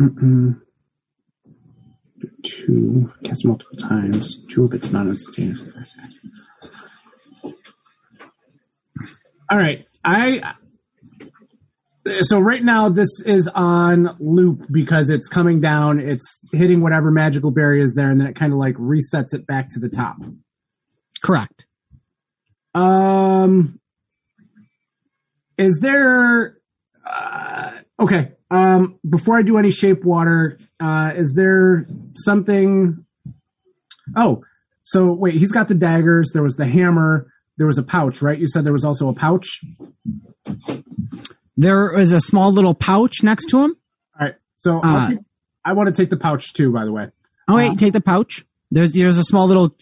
[0.00, 0.60] Mm-mm.
[2.42, 4.36] Two cast multiple times.
[4.48, 5.62] Two of it's not instantaneous.
[9.50, 9.86] All right.
[10.04, 10.54] I
[12.22, 17.50] so right now this is on loop because it's coming down it's hitting whatever magical
[17.50, 20.16] barrier is there and then it kind of like resets it back to the top
[21.24, 21.66] Correct.
[22.74, 23.80] um
[25.58, 26.58] is there
[27.04, 33.04] uh, okay um before i do any shape water uh is there something
[34.14, 34.42] oh
[34.84, 38.38] so wait he's got the daggers there was the hammer there was a pouch right
[38.38, 39.62] you said there was also a pouch
[41.56, 43.76] There is a small little pouch next to him.
[44.18, 45.18] all right so Uh, I'll take,
[45.64, 47.08] i want to take the pouch too by the way
[47.48, 48.44] Oh wait, Uh, take the pouch.
[48.72, 49.76] There's there's a small little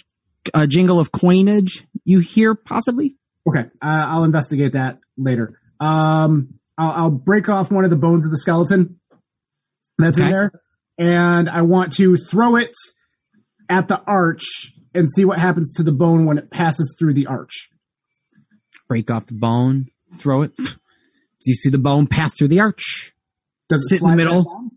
[0.53, 3.17] uh, jingle of coinage you hear possibly.
[3.49, 5.59] Okay, uh, I'll investigate that later.
[5.81, 9.01] Um, I'll, I'll break off one of the bones of the skeleton
[9.99, 10.53] that's in there,
[10.99, 12.73] and I want to throw it
[13.69, 17.27] at the arch and see what happens to the bone when it passes through the
[17.27, 17.71] arch.
[18.89, 19.87] Break off the bone,
[20.19, 20.57] throw it.
[20.57, 23.13] Do you see the bone pass through the arch?
[23.69, 24.71] Does it Sit in the middle.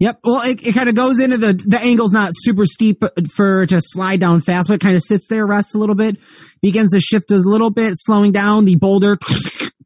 [0.00, 0.20] Yep.
[0.24, 3.80] Well, it, it kind of goes into the the angle's not super steep for to
[3.82, 6.16] slide down fast, but it kind of sits there, rests a little bit,
[6.62, 8.64] begins to shift a little bit, slowing down.
[8.64, 9.18] The boulder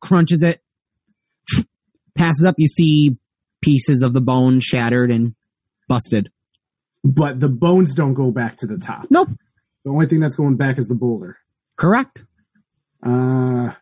[0.01, 0.63] crunches it,
[2.15, 2.55] passes up.
[2.59, 3.17] You see
[3.61, 5.35] pieces of the bone shattered and
[5.89, 6.31] busted.
[7.03, 9.07] But the bones don't go back to the top.
[9.11, 9.29] Nope.
[9.85, 11.37] The only thing that's going back is the boulder.
[11.77, 12.23] Correct.
[13.05, 13.73] Uh,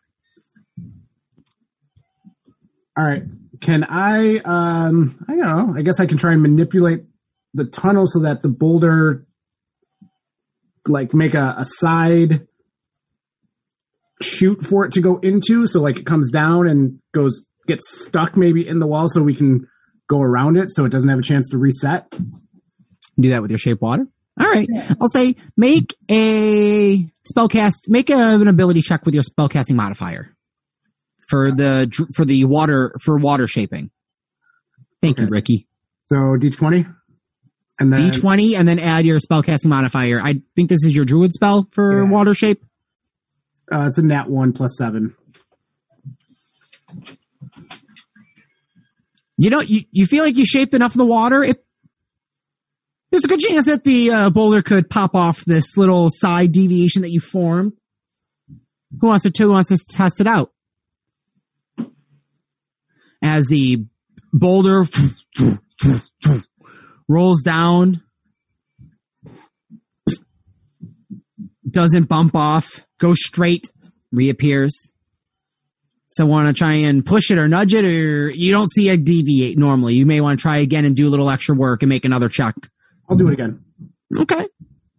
[2.96, 3.22] all right.
[3.60, 4.38] Can I?
[4.38, 5.74] Um, I don't know.
[5.76, 7.04] I guess I can try and manipulate
[7.54, 9.24] the tunnel so that the boulder,
[10.88, 12.48] like, make a, a side
[14.20, 15.68] shoot for it to go into.
[15.68, 19.34] So, like, it comes down and goes gets stuck maybe in the wall, so we
[19.34, 19.66] can
[20.08, 22.10] go around it, so it doesn't have a chance to reset.
[23.18, 24.06] do that with your shape water.
[24.40, 24.68] All right.
[25.00, 30.34] I'll say make a spellcast, make a, an ability check with your spellcasting modifier
[31.28, 33.90] for the for the water for water shaping.
[35.02, 35.66] Thank you, Ricky.
[36.06, 36.86] So D twenty,
[37.78, 40.20] and then D twenty, and then add your spellcasting modifier.
[40.22, 42.10] I think this is your druid spell for Yeah.
[42.10, 42.62] water shape.
[43.70, 45.14] uh, it's a nat one plus seven.
[49.42, 51.42] You know, you, you feel like you shaped enough of the water.
[51.42, 51.64] It,
[53.10, 57.02] there's a good chance that the uh, boulder could pop off this little side deviation
[57.02, 57.72] that you formed.
[59.00, 60.52] Who wants to who wants to test it out?
[63.20, 63.84] As the
[64.32, 64.84] boulder
[67.08, 68.00] rolls down,
[71.68, 73.72] doesn't bump off, goes straight,
[74.12, 74.92] reappears.
[76.12, 79.04] So want to try and push it or nudge it, or you don't see it
[79.04, 79.94] deviate normally.
[79.94, 82.28] You may want to try again and do a little extra work and make another
[82.28, 82.54] check.
[83.08, 83.64] I'll do it again.
[84.18, 84.46] Okay.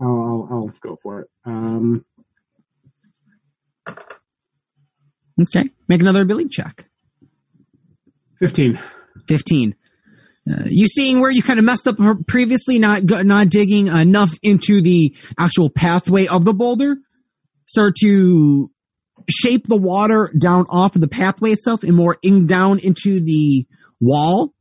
[0.02, 1.30] I'll, I'll, I'll go for it.
[1.46, 2.04] Um,
[5.42, 5.70] Okay.
[5.88, 6.86] Make another ability check.
[8.40, 8.80] 15.
[9.28, 9.76] 15.
[10.50, 11.96] Uh, you seeing where you kind of messed up
[12.28, 16.98] previously, not not digging enough into the actual pathway of the boulder,
[17.66, 18.70] start to
[19.30, 23.66] shape the water down off of the pathway itself and more in down into the
[24.00, 24.54] wall,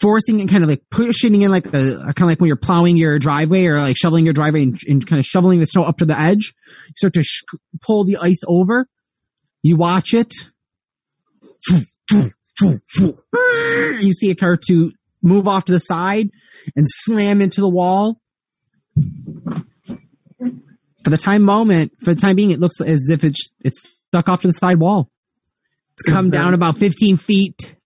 [0.00, 2.96] forcing and kind of like pushing in like a, kind of like when you're plowing
[2.96, 5.98] your driveway or like shoveling your driveway and, and kind of shoveling the snow up
[5.98, 6.54] to the edge.
[6.88, 7.44] You start to sh-
[7.82, 8.88] pull the ice over.
[9.62, 10.32] You watch it.
[12.60, 16.30] You see a start to move off to the side
[16.74, 18.20] and slam into the wall.
[21.06, 24.28] For the time moment, for the time being, it looks as if it's it's stuck
[24.28, 25.08] off to the side wall.
[25.92, 27.76] It's come down about 15 feet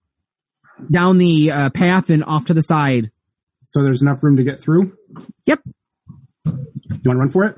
[0.90, 3.10] down the uh, path and off to the side.
[3.66, 4.96] So there's enough room to get through?
[5.44, 5.60] Yep.
[6.46, 6.52] You
[7.04, 7.56] want to run for it?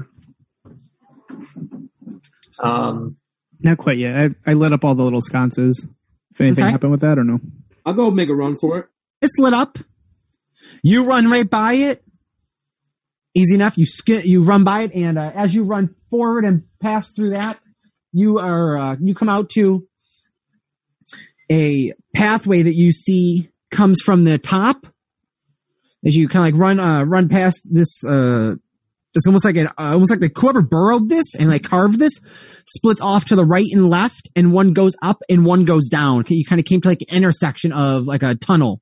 [2.59, 3.17] Um,
[3.61, 4.33] Not quite yet.
[4.45, 5.87] I, I lit up all the little sconces.
[6.33, 6.73] If anything Okay.
[6.73, 7.39] happened with that or no?
[7.87, 8.87] I'll go make a run for it.
[9.21, 9.79] It's lit up.
[10.83, 12.03] You run right by it.
[13.35, 13.79] Easy enough.
[13.79, 13.87] You
[14.25, 17.59] you run by it, and uh, as you run forward and pass through that,
[18.13, 19.87] you are uh, you come out to
[21.51, 24.87] a pathway that you see comes from the top.
[26.05, 28.57] As you kind of like run uh, run past this, uh,
[29.15, 32.21] it's almost like an uh, almost like the whoever burrowed this and like carved this
[32.67, 36.25] splits off to the right and left, and one goes up and one goes down.
[36.29, 38.81] You kind of came to like an intersection of like a tunnel.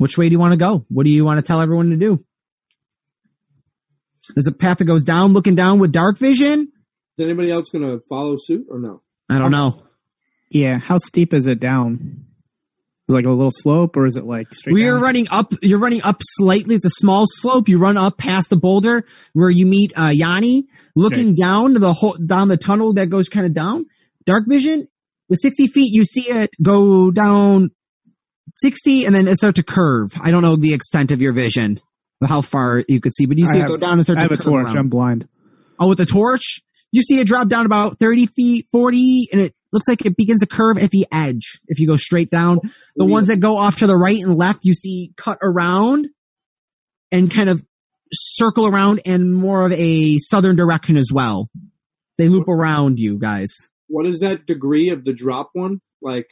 [0.00, 0.86] Which way do you want to go?
[0.88, 2.24] What do you want to tell everyone to do?
[4.34, 6.72] There's a path that goes down, looking down with dark vision.
[7.18, 9.02] Is anybody else going to follow suit or no?
[9.28, 9.82] I don't know.
[10.50, 10.78] Yeah.
[10.78, 12.24] How steep is it down?
[13.08, 15.02] Is it like a little slope or is it like straight We're down?
[15.02, 15.52] running up.
[15.60, 16.76] You're running up slightly.
[16.76, 17.68] It's a small slope.
[17.68, 21.34] You run up past the boulder where you meet uh, Yanni, looking Okay.
[21.34, 23.84] down the whole down the tunnel that goes kind of down.
[24.24, 24.88] Dark vision
[25.28, 27.70] with 60 feet, you see it go down
[28.56, 30.12] 60 and then it start to curve.
[30.20, 31.80] I don't know the extent of your vision,
[32.24, 34.18] how far you could see, but you I see have- it go down and start
[34.18, 34.64] I to have a curve torch.
[34.66, 34.76] around.
[34.78, 35.28] I'm blind.
[35.78, 36.60] Oh, with a torch,
[36.92, 40.40] you see it drop down about 30 feet, 40, and it looks like it begins
[40.40, 41.58] to curve at the edge.
[41.68, 42.58] If you go straight down,
[42.96, 46.08] the ones that go off to the right and left, you see cut around
[47.12, 47.64] and kind of
[48.12, 51.48] circle around in more of a southern direction as well.
[52.18, 53.48] They loop around you guys.
[53.86, 55.80] What is that degree of the drop one?
[56.02, 56.26] Like,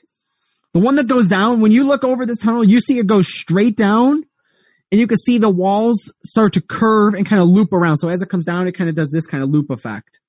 [0.75, 3.23] The one that goes down, when you look over this tunnel, you see it go
[3.23, 4.25] straight down
[4.91, 7.99] and you can see the walls start to curve and kind of loop around.
[7.99, 10.21] So as it comes down, it kind of does this kind of loop effect.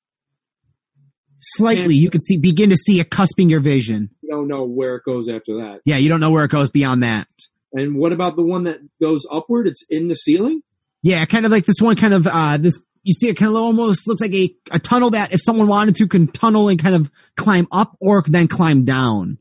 [1.41, 4.09] Slightly, you can see, begin to see it cusping your vision.
[4.21, 5.79] you don't know where it goes after that.
[5.85, 7.27] Yeah, you don't know where it goes beyond that.
[7.71, 9.67] And what about the one that goes upward?
[9.67, 10.63] It's in the ceiling?
[11.01, 13.55] Yeah, kind of like this one kind of, uh, this, you see it kind of
[13.55, 16.95] almost looks like a, a tunnel that if someone wanted to can tunnel and kind
[16.95, 19.37] of climb up or then climb down.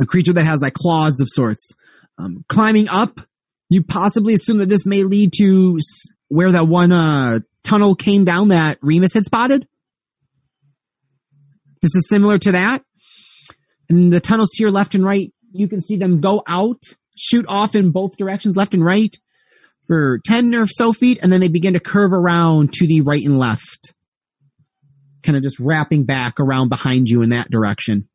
[0.00, 1.72] A creature that has like claws of sorts.
[2.18, 3.20] Um, climbing up,
[3.68, 5.78] you possibly assume that this may lead to
[6.28, 9.66] where that one, uh, tunnel came down that Remus had spotted.
[11.82, 12.82] This is similar to that.
[13.88, 16.82] And the tunnels to your left and right, you can see them go out,
[17.16, 19.16] shoot off in both directions, left and right
[19.86, 23.24] for 10 or so feet, and then they begin to curve around to the right
[23.24, 23.94] and left.
[25.22, 28.08] Kind of just wrapping back around behind you in that direction.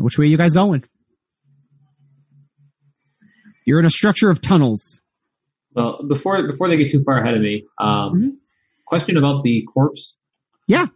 [0.00, 0.84] Which way are you guys going?
[3.66, 5.00] You're in a structure of tunnels.
[5.74, 8.30] well, before before they get too far ahead of me, um, Mhm.
[8.86, 10.16] question about the corpse.
[10.66, 10.86] Yeah.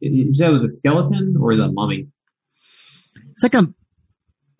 [0.00, 2.08] You said it was a skeleton or is a mummy?
[3.32, 3.72] It's like a,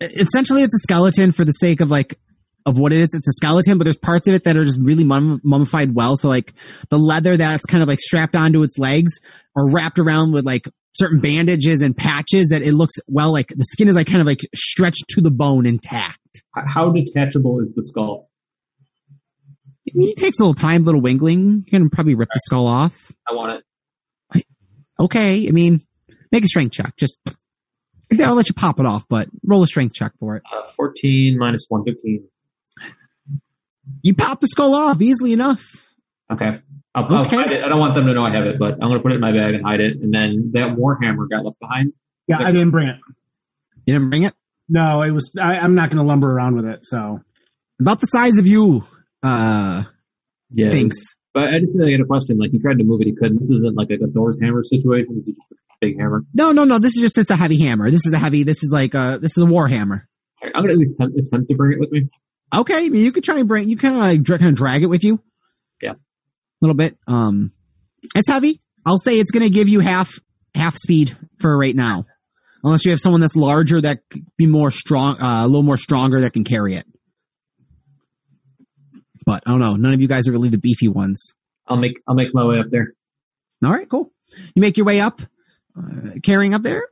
[0.01, 2.19] essentially it's a skeleton for the sake of like,
[2.65, 3.13] of what it is.
[3.13, 6.17] It's a skeleton, but there's parts of it that are just really mum- mummified well.
[6.17, 6.53] So like
[6.89, 9.19] the leather that's kind of like strapped onto its legs
[9.55, 13.65] or wrapped around with like certain bandages and patches that it looks well like the
[13.65, 16.19] skin is like kind of like stretched to the bone intact.
[16.55, 18.29] How detachable is the skull?
[19.87, 21.63] I mean, it takes a little time, little wingling.
[21.65, 23.11] You can probably rip the skull off.
[23.29, 23.61] I want it.
[24.97, 25.81] Okay, I mean,
[26.31, 26.95] make a strength check.
[26.95, 27.19] Just
[28.19, 30.43] I'll let you pop it off, but roll a strength check for it.
[30.51, 32.25] Uh, Fourteen minus one, fifteen.
[34.01, 35.61] You pop the skull off easily enough.
[36.31, 36.59] Okay.
[36.93, 37.63] I'll, I'll hide it.
[37.63, 39.15] I don't want them to know I have it, but I'm going to put it
[39.15, 39.97] in my bag and hide it.
[39.97, 41.93] And then that warhammer got left behind.
[42.27, 42.95] Yeah, I didn't bring it.
[43.85, 44.33] You didn't bring it.
[44.69, 45.29] No, it was.
[45.39, 46.79] I, I'm not going to lumber around with it.
[46.83, 47.21] So
[47.79, 48.83] About the size of you,
[49.21, 49.83] uh,
[50.51, 50.71] Yeah.
[50.71, 50.97] Thanks.
[51.33, 52.37] But I just I got a question.
[52.37, 53.35] Like he tried to move it, he couldn't.
[53.35, 55.15] This isn't like a, Thor's hammer situation.
[55.15, 56.23] This is just a big hammer.
[56.33, 56.79] No, no, no.
[56.79, 57.91] This is just it's a heavy hammer.
[57.91, 58.43] This is a heavy.
[58.43, 60.07] This is like a this is a war hammer.
[60.41, 62.07] I'm gonna at least attempt, attempt to bring it with me.
[62.53, 63.67] Okay, you could try and bring.
[63.69, 65.21] You kind of like kind of drag it with you.
[65.81, 65.91] Yeah.
[65.93, 65.97] a
[66.61, 66.97] little bit.
[67.07, 67.51] Um,
[68.15, 68.59] it's heavy.
[68.85, 70.13] I'll say it's going to give you half
[70.53, 72.05] half speed for right now,
[72.63, 75.77] unless you have someone that's larger that could be more strong, uh, a little more
[75.77, 76.85] stronger that can carry it.
[79.25, 79.75] But I don't know.
[79.75, 81.33] None of you guys are really the beefy ones.
[81.67, 82.93] I'll make I'll make my way up there.
[83.63, 84.11] All right, cool.
[84.53, 85.21] You make your way up,
[85.77, 86.83] uh, carrying up there.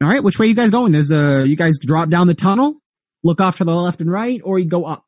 [0.00, 0.92] All right, which way you guys going?
[0.92, 2.76] There's the you guys drop down the tunnel,
[3.22, 5.06] look off to the left and right, or you go up.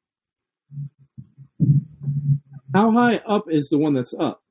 [2.75, 4.43] How high up is the one that's up?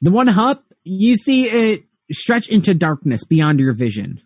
[0.00, 4.20] The one up, you see it stretch into darkness beyond your vision.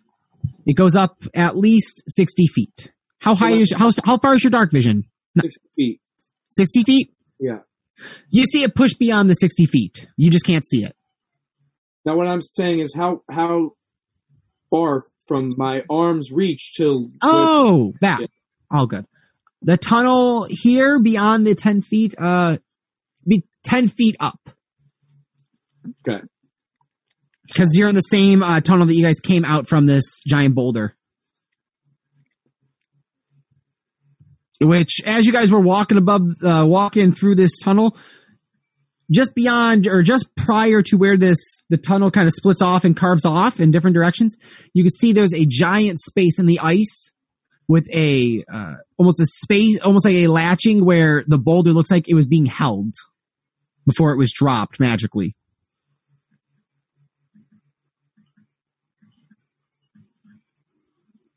[0.65, 2.91] It goes up at least sixty feet.
[3.19, 5.05] How high is how how far is your dark vision?
[5.41, 6.01] Six feet.
[6.49, 7.13] Sixty feet.
[7.39, 7.59] Yeah.
[8.29, 10.07] You see it push beyond the sixty feet.
[10.15, 10.95] You just can't see it.
[12.05, 13.71] Now, what I'm saying is how how
[14.69, 18.21] far from my arms reach till Oh, that.
[18.21, 18.27] Yeah.
[18.71, 19.05] All good.
[19.61, 22.57] The tunnel here beyond the 10 feet, uh,
[23.25, 24.49] be 10 feet up.
[26.07, 26.21] Okay.
[27.55, 30.55] Cause you're in the same, uh, tunnel that you guys came out from this giant
[30.55, 30.95] boulder.
[34.61, 37.97] Which, as you guys were walking above, uh, walking through this tunnel,
[39.11, 41.39] just beyond or just prior to where this
[41.69, 44.35] the tunnel kind of splits off and carves off in different directions,
[44.73, 47.11] you can see there's a giant space in the ice
[47.67, 52.07] with a uh, almost a space, almost like a latching where the boulder looks like
[52.07, 52.93] it was being held
[53.85, 55.35] before it was dropped magically.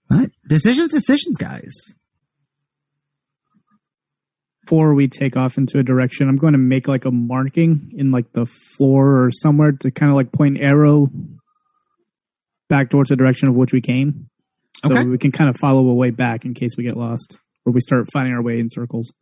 [0.09, 0.93] What decisions?
[0.93, 1.95] Decisions, guys.
[4.67, 8.11] Before we take off into a direction, I'm going to make like a marking in
[8.11, 11.09] like the floor or somewhere to kind of like point arrow
[12.69, 14.29] back towards the direction of which we came.
[14.85, 15.05] So Okay.
[15.05, 17.81] we can kind of follow a way back in case we get lost or we
[17.81, 19.13] start finding our way in circles.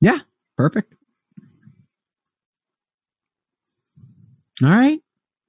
[0.00, 0.20] Yeah,
[0.56, 0.94] perfect.
[4.64, 5.00] All right.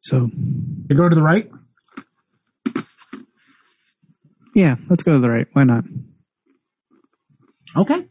[0.01, 0.29] So
[0.89, 1.49] You go to the right.
[4.53, 5.47] yeah, let's go to the right.
[5.53, 5.85] Why not?
[7.77, 8.07] Okay.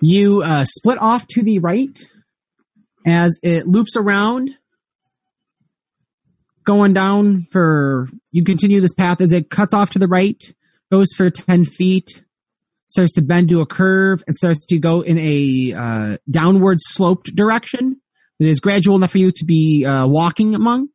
[0.00, 1.98] You uh, split off to the right
[3.06, 4.50] as it loops around,
[6.64, 8.08] going down for.
[8.32, 10.40] You continue this path as it cuts off to the right,
[10.90, 12.24] goes for 10 feet,
[12.86, 17.34] starts to bend to a curve, and starts to go in a uh, downward sloped
[17.34, 18.00] direction
[18.38, 20.88] that is gradual enough for you to be uh, walking among.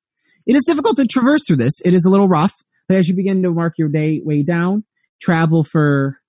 [0.45, 1.73] It is difficult to traverse through this.
[1.83, 2.53] It is a little rough,
[2.87, 4.83] but as you begin to mark your day way down,
[5.21, 6.19] travel for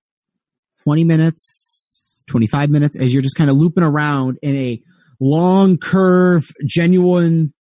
[0.87, 4.81] 20 minutes, 25 minutes as you're just kind of looping around in a
[5.19, 7.53] long curve, genuine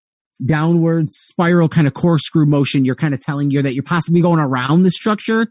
[0.45, 2.85] downward spiral kind of corkscrew motion.
[2.85, 5.47] You're kind of telling you that you're possibly going around the structure,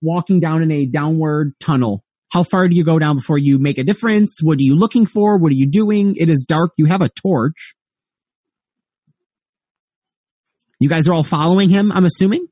[0.00, 2.02] walking down in a downward tunnel.
[2.30, 4.38] How far do you go down before you make a difference?
[4.42, 5.36] What are you looking for?
[5.36, 6.16] What are you doing?
[6.16, 6.72] It is dark.
[6.78, 7.74] You have a torch.
[10.78, 12.46] You guys are all following him, I'm assuming.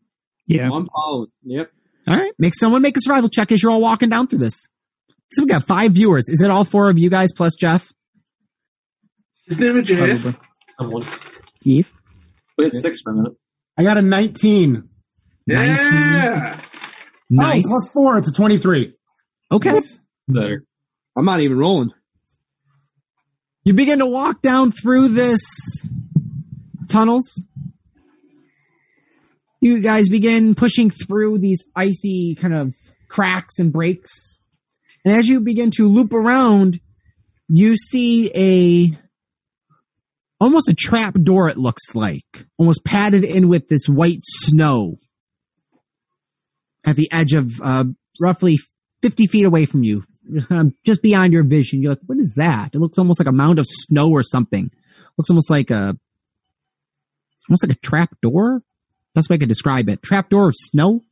[0.47, 0.69] Yeah.
[0.70, 1.31] I'm following.
[1.45, 1.70] Yep.
[2.09, 2.32] All right.
[2.39, 4.66] Make someone make a survival check as you're all walking down through this.
[5.32, 6.28] So we got five viewers.
[6.28, 7.93] Is it all four of you guys plus Jeff?
[9.47, 9.98] His name is Jeff.
[10.22, 10.40] Probably.
[10.78, 11.02] I'm one.
[11.64, 11.93] Eve?
[12.56, 13.35] We had six for a minute.
[13.76, 14.89] I got a 19.
[15.47, 16.60] Yeah.
[17.30, 17.64] Nice.
[17.66, 18.18] Oh, plus four.
[18.18, 18.94] It's a 23.
[19.52, 19.80] Okay.
[20.28, 20.64] Better.
[21.16, 21.90] I'm not even rolling.
[23.64, 25.43] You begin to walk down through this
[26.89, 27.44] tunnels.
[29.60, 32.74] You guys begin pushing through these icy kind of
[33.09, 34.39] cracks and breaks.
[35.05, 36.80] And as you begin to loop around,
[37.48, 38.98] you see a
[40.40, 44.98] almost a trap door it looks like, almost padded in with this white snow
[46.85, 47.85] at the edge of uh,
[48.20, 48.59] roughly
[49.02, 50.05] 50 feet away from you,
[50.85, 51.82] just beyond your vision.
[51.82, 52.74] You're like, what is that?
[52.74, 54.70] It looks almost like a mound of snow or something.
[55.16, 55.97] Looks almost like a,
[57.48, 58.62] almost like a trap door.
[59.19, 60.01] That's way I could describe it.
[60.01, 61.03] Trap door of snow.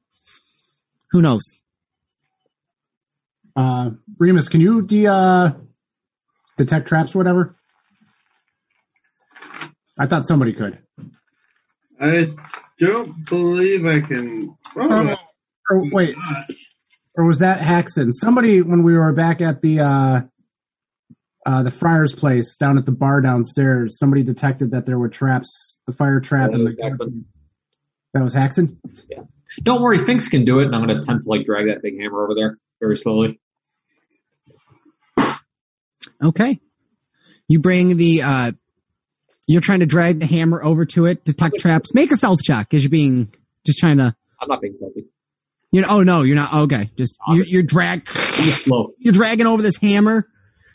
[1.10, 1.42] Who knows?
[3.56, 5.52] Uh, Remus, can you de- uh,
[6.56, 7.56] detect traps or whatever?
[9.98, 10.78] I thought somebody could.
[12.00, 12.32] I
[12.78, 14.56] don't believe I can.
[14.76, 15.16] Oh,
[15.70, 16.14] Or wait,
[17.16, 18.12] or was that Haxon?
[18.12, 20.20] Somebody when we were back at the uh,
[21.44, 25.78] uh, the Friar's place down at the bar downstairs, somebody detected that there were traps,
[25.86, 27.24] the fire trap, Yeah, and the was Haxon.
[28.14, 28.78] That was Haxon.
[29.62, 31.82] Don't worry, Finks can do it, and I'm going to attempt to like drag that
[31.82, 33.40] big hammer over there very slowly.
[36.22, 36.60] Okay.
[37.48, 38.52] You bring the, uh,
[39.46, 41.94] you're trying to drag the hammer over to it, detect traps.
[41.94, 43.32] Make a stealth check as you're being,
[43.64, 45.04] just trying to, I'm not being stealthy.
[45.72, 46.54] You know, oh no, you're not.
[46.54, 48.08] Okay, just you're, you're drag.
[48.08, 48.92] Slow.
[48.98, 50.26] You're dragging over this hammer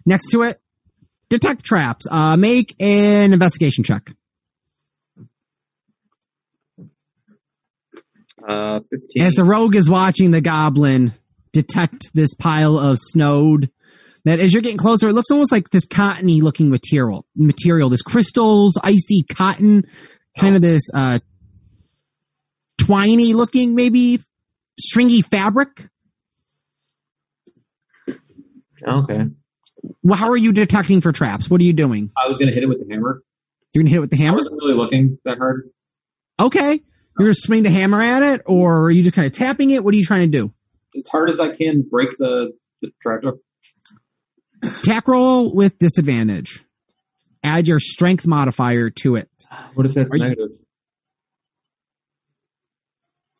[0.05, 0.61] next to it.
[1.29, 2.05] Detect traps.
[2.11, 4.11] Uh, make an investigation check.
[8.47, 9.23] Uh, 15.
[9.23, 11.13] As the rogue is watching the goblin
[11.51, 13.69] detect this pile of snowed,
[14.25, 18.01] that as you're getting closer, it looks almost like this cottony looking material, material, this
[18.01, 19.85] crystals, icy cotton,
[20.37, 21.19] kind of this, uh,
[22.79, 24.21] twiny looking, maybe
[24.79, 25.89] stringy fabric.
[28.87, 29.25] okay.
[30.03, 31.49] Well, how are you detecting for traps?
[31.49, 32.11] What are you doing?
[32.17, 33.23] I was going to hit it with the hammer.
[33.73, 34.25] You're gonna hit it with the hammer?
[34.25, 34.37] I hammer?
[34.37, 35.69] wasn't really looking that hard.
[36.39, 36.81] Okay.
[37.21, 39.83] You're gonna swing the hammer at it, or are you just kind of tapping it?
[39.83, 40.53] What are you trying to do?
[40.97, 43.37] As hard as I can, break the, the trapdoor.
[44.83, 46.65] Tack roll with disadvantage.
[47.43, 49.29] Add your strength modifier to it.
[49.75, 50.49] What if that's Are you- negative?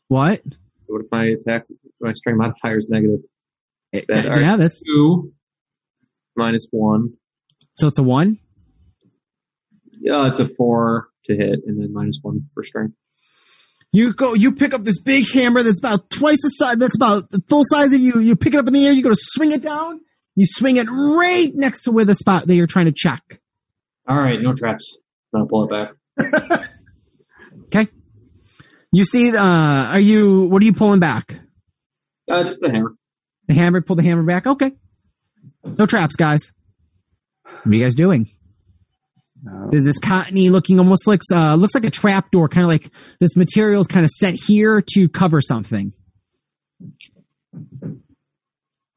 [0.10, 0.42] What?
[0.88, 1.66] What if my attack,
[2.00, 3.22] my strength modifier is negative?
[3.94, 5.34] Eh, that eh, are- yeah, that's Two
[6.36, 7.14] minus one.
[7.78, 8.38] so it's a one.
[10.00, 12.96] Yeah, it's a four to hit, and then minus one for strength.
[13.94, 17.30] You go, you pick up this big hammer that's about twice the size, that's about
[17.30, 18.20] the full size of you.
[18.20, 20.00] You pick it up in the air, you go to swing it down,
[20.36, 23.22] you swing it right next to where the spot that you're trying to check.
[24.08, 24.98] All right, no traps.
[25.36, 25.70] I'll pull it
[26.18, 26.68] back.
[27.74, 27.88] Okay.
[28.92, 31.40] You see, uh, are you, what are you pulling back?
[32.30, 32.94] Uh, just the hammer.
[33.48, 34.46] The hammer, pull the hammer back.
[34.46, 34.74] Okay.
[35.64, 36.52] No traps, guys.
[37.44, 38.30] What are you guys doing?
[39.70, 42.92] There's this cottony looking almost like, uh, looks like a trap door, kind of like
[43.20, 45.94] this material is kind of set here to cover something.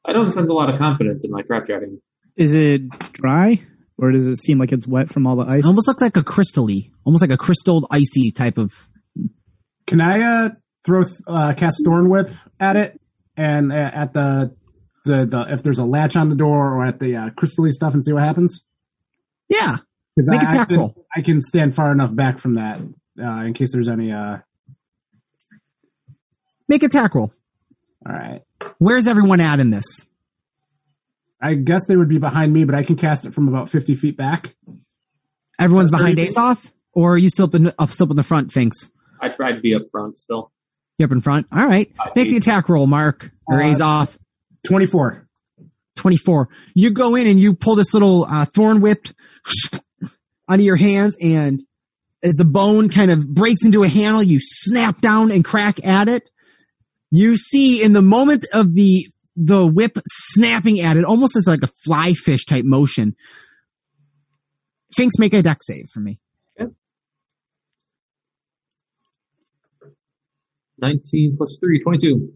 [0.05, 2.01] I don't sense a lot of confidence in my trap jacking.
[2.37, 3.62] Is it dry,
[3.97, 5.61] or does it seem like it's wet from all the ice?
[5.61, 8.73] It almost looks like a crystally, almost like a crystalled icy type of.
[9.87, 10.49] Can I uh,
[10.85, 12.31] throw th- uh, cast Thorn Whip
[12.61, 13.01] at it
[13.37, 14.55] and uh, at the,
[15.05, 17.95] the the if there's a latch on the door or at the uh, crystally stuff
[17.95, 18.62] and see what happens?
[19.49, 19.79] Yeah.
[20.16, 21.07] Because Make I, a attack I can, roll.
[21.16, 22.81] I can stand far enough back from that
[23.20, 24.12] uh, in case there's any.
[24.12, 24.39] Uh,
[26.69, 27.32] Make a attack roll.
[28.07, 28.43] all right.
[28.78, 30.07] Where's everyone at in this?
[31.43, 33.95] I guess they would be behind me, but I can cast it from about 50
[33.97, 34.55] feet back.
[35.59, 38.11] Everyone's That's behind pretty Days off, or are you still up in, up, still up
[38.11, 38.89] in the front, Finks?
[39.20, 40.51] I'd, I'd be up front still.
[40.99, 41.47] You're up in front?
[41.53, 41.93] All right.
[42.16, 43.31] Make the attack roll, Mark.
[43.47, 44.19] Or Uh, A's off.
[44.66, 45.28] 24.
[45.97, 46.49] 24.
[46.74, 49.07] You go in and you pull this little uh, thorn whip
[50.49, 51.62] out of your hands, and
[52.23, 56.09] as the bone kind of breaks into a handle, you snap down and crack at
[56.09, 56.31] it.
[57.11, 61.62] You see in the moment of the the whip snapping at it, almost as like
[61.62, 63.15] a fly fish type motion.
[64.93, 66.21] Finks make a dex save for me.
[70.79, 72.33] 19 plus 3, 22.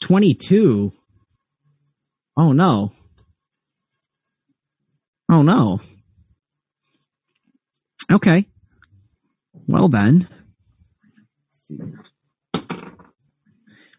[0.00, 0.92] 22.
[2.36, 2.92] Oh no.
[5.30, 5.80] Oh no.
[8.10, 8.46] Okay.
[9.68, 10.28] Well then.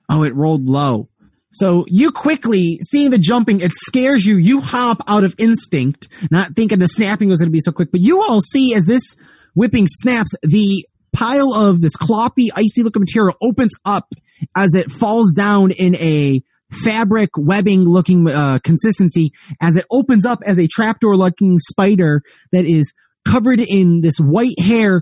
[0.10, 1.08] Oh, it rolled low.
[1.54, 4.36] So you quickly, seeing the jumping, it scares you.
[4.36, 7.92] You hop out of instinct, not thinking the snapping was going to be so quick.
[7.92, 9.16] But you all see as this
[9.54, 14.14] whipping snaps, the pile of this cloppy, icy looking material opens up
[14.56, 20.40] as it falls down in a fabric webbing looking uh, consistency as it opens up
[20.46, 22.22] as a trapdoor looking spider
[22.52, 22.94] that is
[23.28, 25.02] covered in this white hair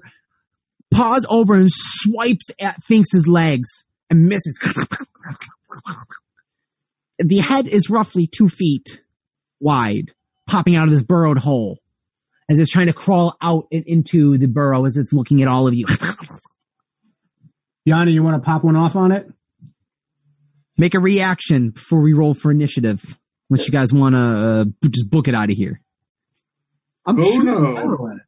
[0.91, 3.69] paws over and swipes at Finks's legs
[4.09, 4.59] and misses.
[7.19, 9.03] the head is roughly two feet
[9.59, 10.13] wide,
[10.47, 11.79] popping out of this burrowed hole
[12.49, 15.67] as it's trying to crawl out and into the burrow as it's looking at all
[15.67, 15.85] of you.
[17.85, 19.31] Yanni, you want to pop one off on it?
[20.80, 23.19] Make a reaction before we roll for initiative.
[23.49, 25.81] Unless you guys want to uh, just book it out of here.
[27.06, 27.57] I'm Oh, shooting no.
[27.57, 28.22] an arrow at it.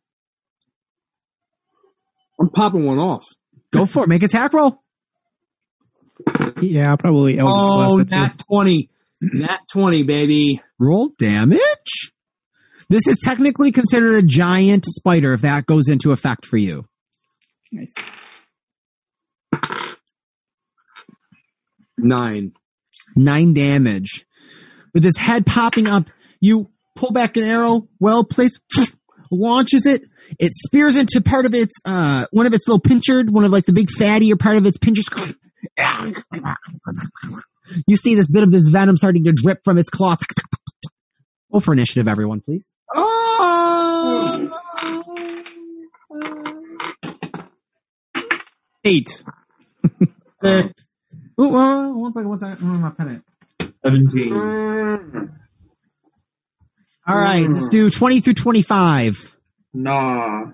[2.39, 3.23] I'm popping one off.
[3.71, 4.09] Go for it.
[4.09, 4.81] Make a attack roll.
[6.61, 8.11] Yeah, probably Eldritch Oh, Blast.
[8.11, 8.89] nat 20.
[9.21, 10.61] nat 20, baby.
[10.79, 12.11] Roll damage.
[12.89, 16.85] This is technically considered a giant spider if that goes into effect for you.
[17.71, 17.93] Nice.
[22.01, 22.53] Nine.
[23.15, 24.25] Nine damage.
[24.93, 26.09] With his head popping up,
[26.39, 28.59] you pull back an arrow, well placed,
[29.31, 30.03] launches it.
[30.39, 33.65] It spears into part of its, uh, one of its little pinchered, one of like
[33.65, 35.05] the big fatty or part of its pinchers.
[37.87, 40.17] You see this bit of this venom starting to drip from its claws.
[41.51, 42.73] Roll for initiative, everyone, please.
[42.93, 44.57] Oh!
[48.83, 49.23] Eight.
[50.43, 50.73] Um,
[51.39, 52.81] Ooh, uh, one second, one second.
[52.81, 53.23] My pen.
[53.83, 55.31] 17.
[57.07, 59.37] All right, let's do 20 through 25.
[59.73, 60.51] Nah.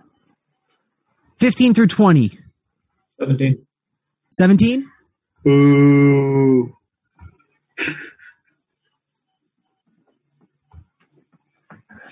[1.40, 2.40] 15 through 20.
[3.20, 3.66] 17.
[4.32, 4.90] 17?
[5.48, 6.74] Ooh.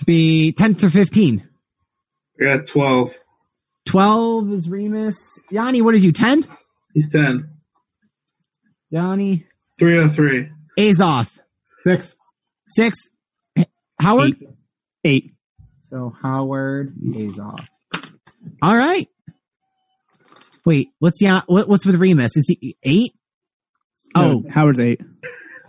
[0.04, 1.48] Be 10 through 15.
[2.40, 3.14] I got 12.
[3.86, 5.40] 12 is Remus.
[5.50, 6.46] Yanni, what did you, 10?
[6.94, 7.55] He's 10.
[8.96, 9.46] Yanni.
[9.78, 10.48] 303.
[10.78, 11.38] Azoth.
[11.84, 12.16] Six.
[12.68, 12.98] 6.
[14.00, 14.36] Howard?
[14.40, 14.48] Eight.
[15.04, 15.34] Eight.
[15.84, 17.66] So Howard Azoth.
[18.62, 19.06] All right.
[20.64, 21.42] Wait, what's yeah?
[21.46, 22.36] What, what's with Remus?
[22.38, 23.12] Is he eight?
[24.14, 25.00] Oh, Howard's eight.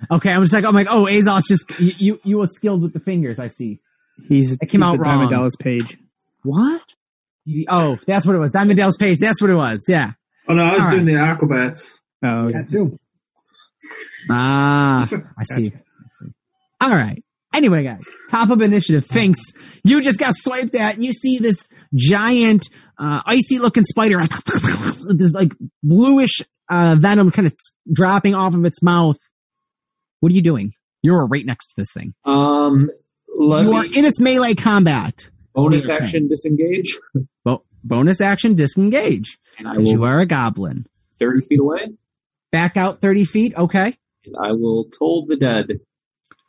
[0.09, 0.31] okay.
[0.31, 1.93] I'm just like, I'm like, oh, oh Azoth's just you.
[1.97, 3.39] You, you were skilled with the fingers.
[3.39, 3.81] I see.
[4.29, 5.15] He's, It came he's out the wrong.
[5.15, 5.97] Diamond Dallas page.
[6.43, 6.81] What?
[7.67, 8.51] Oh, that's what it was.
[8.51, 9.19] Diamond Dallas page.
[9.19, 9.83] That's what it was.
[9.89, 10.13] Yeah.
[10.47, 11.99] Oh no, I was All doing the acrobats.
[12.23, 12.97] Oh, Yeah, two.
[14.29, 15.67] Ah, I see.
[15.67, 16.25] I see.
[16.81, 17.23] All right.
[17.53, 19.05] Anyway, guys, top of initiative.
[19.05, 19.39] Finks,
[19.83, 22.67] you just got swiped at, and you see this giant,
[22.99, 24.21] uh, icy looking spider
[25.09, 27.53] this like bluish uh, venom kind of
[27.91, 29.17] dropping off of its mouth.
[30.19, 30.73] What are you doing?
[31.01, 32.13] You're right next to this thing.
[32.25, 32.89] Um,
[33.39, 35.29] let you are in its melee combat.
[35.53, 36.97] bonus what are action disengage,
[37.45, 39.37] Bo- bonus action, disengage.
[39.57, 40.85] and I Because you are a goblin.
[41.19, 41.87] 30 feet away,
[42.57, 43.53] Back out 30 feet.
[43.55, 43.95] Okay.
[44.25, 45.67] and I will toll the dead.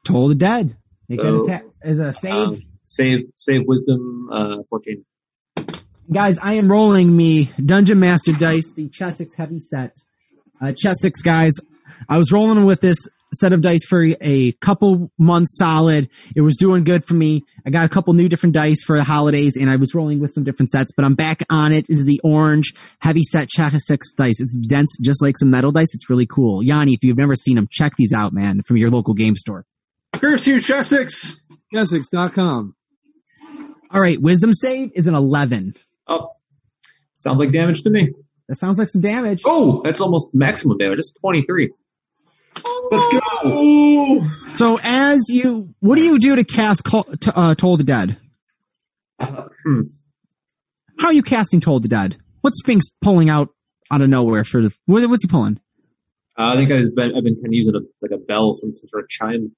[0.07, 0.75] Toll the dead.
[1.07, 2.49] Make that So, attack as a save.
[2.49, 5.05] Um, save, save wisdom, uh, 14.
[6.11, 9.99] Guys, I am rolling me Dungeon Master dice, the Chessex heavy set.
[10.63, 11.53] Uh, Chessex, guys,
[12.09, 16.09] I was rolling with this set of dice for a couple months solid.
[16.35, 17.45] It was doing good for me.
[17.67, 20.33] I got a couple new different dice for the holidays, and I was rolling with
[20.33, 24.41] some different sets, but I'm back on it into the orange heavy set Chessex dice.
[24.41, 25.95] It's dense, just like some metal dice.
[25.95, 26.63] It's really cool.
[26.63, 29.65] Yanni, if you've never seen them, check these out, man, from your local game store.
[30.13, 31.41] Curse you, Chessex!
[31.73, 32.75] Chessex.com.
[33.91, 35.75] All right, wisdom save is an 11.
[36.07, 36.31] Oh,
[37.19, 38.13] sounds like damage to me.
[38.49, 39.43] That sounds like some damage.
[39.45, 40.99] Oh, that's almost maximum damage.
[40.99, 41.71] It's 23.
[42.91, 44.21] Let's go!
[44.57, 48.17] So as you, what do you do to cast Call, to, uh, Toll the Dead?
[49.19, 49.83] Uh, hmm.
[50.99, 52.17] How are you casting Toll the Dead?
[52.41, 53.51] What's Finks pulling out
[53.91, 54.73] out of nowhere for the?
[54.87, 55.61] What, what's he pulling?
[56.39, 58.73] Uh, I think I've been, I've been kind of using a, like a bell, some
[58.73, 59.55] sort of chime.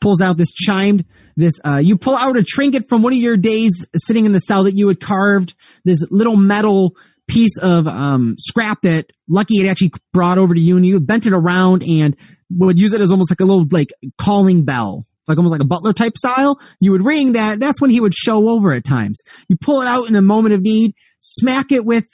[0.00, 1.04] Pulls out this chimed.
[1.36, 4.40] This uh, you pull out a trinket from one of your days sitting in the
[4.40, 5.54] cell that you had carved.
[5.84, 6.96] This little metal
[7.28, 11.26] piece of um, scrap that Lucky had actually brought over to you, and you bent
[11.26, 12.16] it around and
[12.50, 15.66] would use it as almost like a little like calling bell, like almost like a
[15.66, 16.58] butler type style.
[16.80, 17.60] You would ring that.
[17.60, 19.20] That's when he would show over at times.
[19.48, 22.06] You pull it out in a moment of need, smack it with.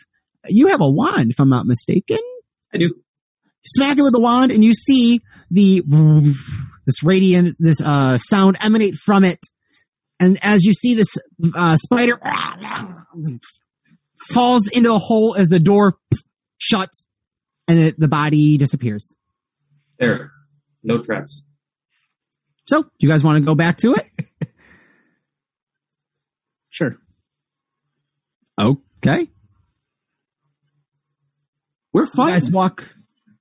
[0.46, 2.18] You have a wand, if I'm not mistaken.
[2.72, 2.94] I do.
[3.64, 5.82] Smack it with the wand, and you see the
[6.84, 9.38] this radiant, this uh, sound emanate from it.
[10.20, 11.16] And as you see this
[11.54, 12.20] uh, spider
[14.32, 15.98] falls into the hole as the door
[16.58, 17.06] shuts,
[17.68, 19.14] and it, the body disappears.
[19.98, 20.30] There.
[20.82, 21.42] No traps.
[22.66, 24.06] So, do you guys want to go back to it?
[26.74, 26.96] Sure.
[28.58, 29.28] Okay.
[31.92, 32.84] We're You guys walk.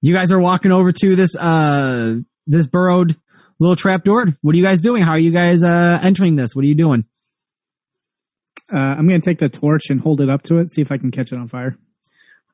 [0.02, 3.16] You guys are walking over to this uh this burrowed
[3.60, 4.28] little trap door.
[4.42, 5.02] What are you guys doing?
[5.02, 6.56] How are you guys uh entering this?
[6.56, 7.06] What are you doing?
[8.72, 10.92] Uh, I'm going to take the torch and hold it up to it, see if
[10.92, 11.78] I can catch it on fire.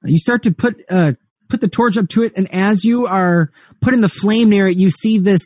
[0.03, 1.14] You start to put uh
[1.49, 4.77] put the torch up to it, and as you are putting the flame near it,
[4.77, 5.44] you see this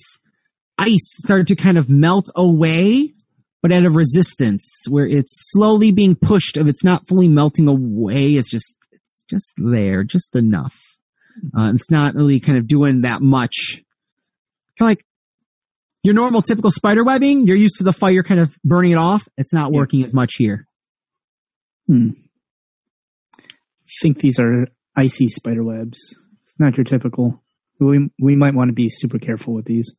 [0.78, 3.14] ice start to kind of melt away,
[3.62, 6.58] but at a resistance where it's slowly being pushed.
[6.58, 10.78] If it's not fully melting away, it's just it's just there, just enough.
[11.58, 13.82] Uh, it's not really kind of doing that much.
[14.78, 15.06] Kind of like
[16.04, 17.48] your normal typical spider webbing.
[17.48, 19.28] You're used to the fire kind of burning it off.
[19.38, 19.78] It's not Yeah.
[19.80, 20.68] working as much here.
[21.88, 22.10] Hmm.
[24.02, 26.00] think these are icy spider webs.
[26.44, 27.44] It's not your typical.
[27.80, 29.92] We we might want to be super careful with these.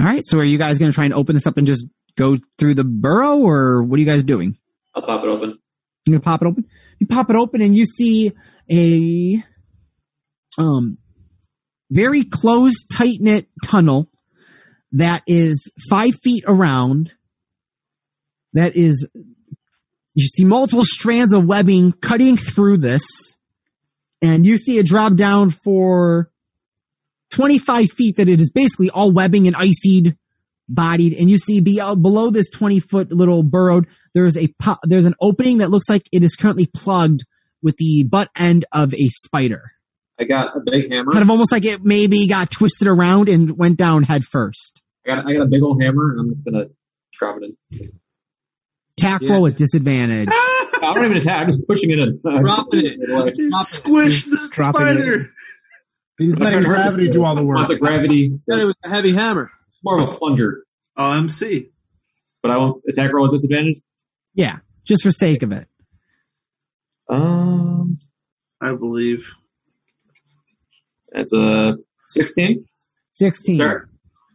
[0.00, 0.22] All right.
[0.24, 1.86] So are you guys going to try and open this up and just
[2.16, 4.56] go through the burrow or what are you guys doing?
[4.94, 5.58] I'll pop it open.
[6.06, 6.64] You gonna pop it open?
[6.98, 8.32] You pop it open and you see
[8.70, 9.42] a
[10.58, 10.98] um
[11.94, 14.08] very closed, tight knit tunnel
[14.92, 17.12] that is five feet around.
[18.52, 19.08] That is
[20.14, 23.04] you see multiple strands of webbing cutting through this,
[24.20, 26.30] and you see a drop down for
[27.32, 30.16] 25 feet that it is basically all webbing and icied
[30.66, 34.48] bodied and you see uh, below this 20 foot little burrowed there's a
[34.84, 37.26] there's an opening that looks like it is currently plugged
[37.64, 39.72] with the butt end of a spider.
[40.20, 41.10] I got a big hammer.
[41.12, 44.80] Kind of almost like it maybe got twisted around and went down head first.
[45.06, 46.66] I got I got a big old hammer, and I'm just gonna
[47.12, 47.88] drop it in.
[48.96, 49.32] Tack Yeah.
[49.32, 50.28] roll with disadvantage.
[50.32, 51.42] I don't even attack.
[51.42, 52.20] I'm just pushing it in.
[52.42, 52.98] Dropping it.
[53.08, 55.30] Like, You squish the Dropping spider.
[56.18, 57.68] He's I'm letting trying to hurt gravity do all the want work.
[57.68, 58.38] the gravity.
[58.42, 59.50] Said it was a heavy hammer.
[59.82, 60.64] more of a plunger,
[60.96, 61.70] OMC.
[62.42, 63.76] but I won't attack roll at disadvantage.
[64.34, 65.66] Yeah, just for sake of it.
[67.08, 67.98] Um,
[68.60, 69.34] I believe.
[71.14, 71.76] That's a
[72.08, 72.64] 16.
[73.14, 73.56] 16.
[73.56, 73.88] Sure.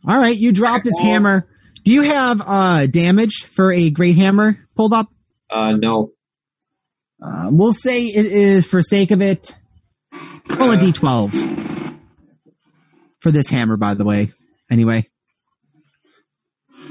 [0.07, 1.47] All right, you drop this hammer.
[1.83, 5.07] Do you have uh damage for a great hammer pulled up?
[5.49, 6.11] Uh, no.
[7.21, 9.55] Uh, we'll say it is for sake of it.
[10.57, 11.95] Roll a d12
[13.19, 14.29] for this hammer, by the way.
[14.71, 15.05] Anyway,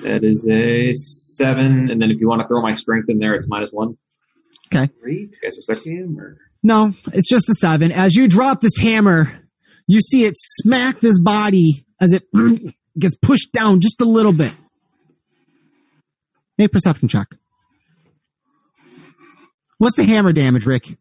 [0.03, 3.35] That is a seven, and then if you want to throw my strength in there,
[3.35, 3.97] it's minus one.
[4.73, 4.93] okay.
[5.03, 5.89] Great Okay, so six.
[5.89, 6.37] hammer.
[6.63, 7.91] No, it's just a seven.
[7.93, 9.48] As you drop this hammer,
[9.89, 12.25] you see it smack this body as it
[12.99, 14.53] gets pushed down just a little bit.
[16.57, 17.29] Make perception check.
[19.79, 20.97] What's the hammer damage, Rick?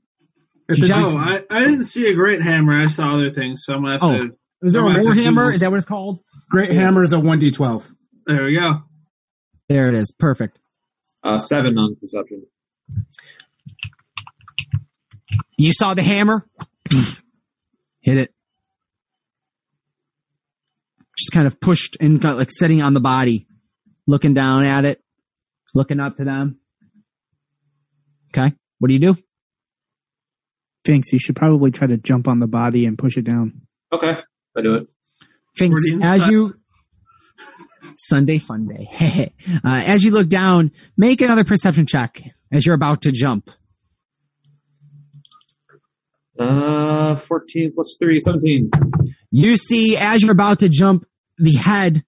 [0.70, 2.74] It's a Oh, I, I didn't see a great hammer.
[2.74, 4.20] I saw other things, so I'm gonna have Oh.
[4.28, 4.36] to.
[4.64, 5.42] Is there I'm a gonna more hammer?
[5.44, 6.20] Google- Is that what it's called?
[6.50, 7.92] great hammer is a 1d12.
[8.26, 8.84] There we go.
[9.70, 10.12] There it is.
[10.18, 10.60] Perfect.
[11.24, 12.46] Uh, seven on perception.
[15.58, 16.46] You saw the hammer?
[18.02, 18.34] Hit it.
[21.18, 23.48] Just kind of pushed and kind of like sitting on the body,
[24.06, 25.02] looking down at it,
[25.74, 26.60] looking up to them.
[28.36, 28.54] Okay.
[28.80, 29.18] What do you do?
[30.86, 33.62] Finks, you should probably try to jump on the body and push it down.
[33.92, 34.18] Okay,
[34.56, 34.88] I do it.
[35.56, 36.56] Finks, as you
[37.98, 39.34] Sunday fun day.
[39.66, 42.22] uh, as you look down, make another perception check
[42.52, 43.50] as you're about to jump.
[46.40, 48.70] Uh, 14 plus 3, 17.
[49.32, 51.06] You see, as you're about to jump,
[51.38, 52.04] the head,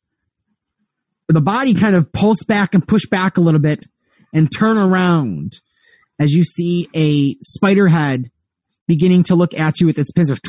[1.27, 3.85] the body kind of pulse back and push back a little bit
[4.33, 5.59] and turn around
[6.19, 8.31] as you see a spider head
[8.87, 10.39] beginning to look at you with its pincers.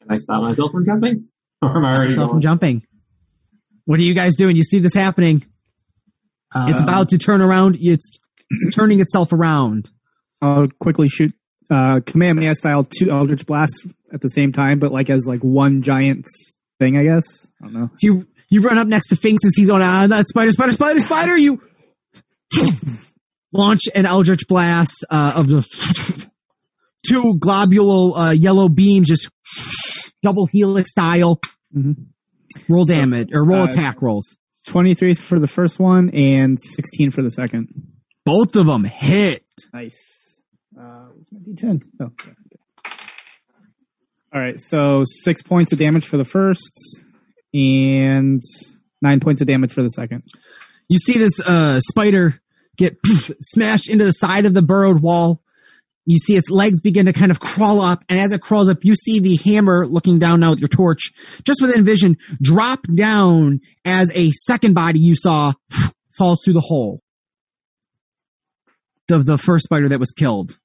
[0.00, 1.24] Can I stop myself from jumping?
[1.60, 2.86] Or am I already Myself from jumping.
[3.84, 4.54] What are you guys doing?
[4.54, 5.38] You see this happening.
[6.54, 7.76] It's Um, about to turn around.
[7.80, 8.16] It's,
[8.48, 9.90] it's turning itself around.
[10.40, 11.34] I'll quickly shoot
[11.70, 15.82] uh, Kamehameha style two Eldritch Blasts at the same time, but like as like one
[15.82, 16.26] giant
[16.78, 17.24] thing, I guess.
[17.62, 17.90] I don't know.
[17.96, 20.72] So you you run up next to Finks as he's going, ah, that spider, spider,
[20.72, 21.36] spider, spider.
[21.36, 21.60] You
[23.52, 25.62] launch an Eldritch Blast uh, of the
[27.06, 29.28] two globule uh, yellow beams, just
[30.22, 31.40] double helix style.
[31.76, 32.06] Mhm.
[32.68, 34.36] Roll damage or roll uh, attack rolls.
[34.66, 37.68] 23 for the first one and 16 for the second.
[38.24, 39.44] Both of them hit.
[39.72, 39.98] Nice.
[40.78, 41.84] Uh, D10?
[42.00, 42.12] Oh.
[44.32, 47.00] All right, so six points of damage for the first
[47.54, 48.42] and
[49.00, 50.22] nine points of damage for the second.
[50.88, 52.40] You see this uh, spider
[52.76, 52.96] get
[53.42, 55.42] smashed into the side of the burrowed wall.
[56.04, 58.78] You see its legs begin to kind of crawl up, and as it crawls up,
[58.82, 61.12] you see the hammer looking down now with your torch,
[61.44, 65.52] just within vision, drop down as a second body you saw
[66.16, 67.02] falls through the hole
[69.10, 70.57] of the first spider that was killed.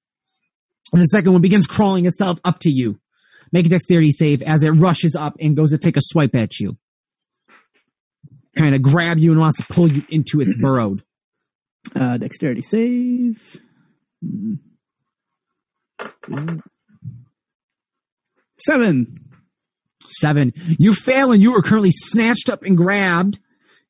[0.94, 3.00] And the second one begins crawling itself up to you.
[3.52, 6.60] Make a dexterity save as it rushes up and goes to take a swipe at
[6.60, 6.78] you.
[8.56, 11.04] Kind of grab you and wants to pull you into its burrowed.
[11.96, 13.60] Uh, dexterity save.
[18.60, 19.18] Seven.
[20.08, 20.54] Seven.
[20.78, 23.40] You fail and you are currently snatched up and grabbed.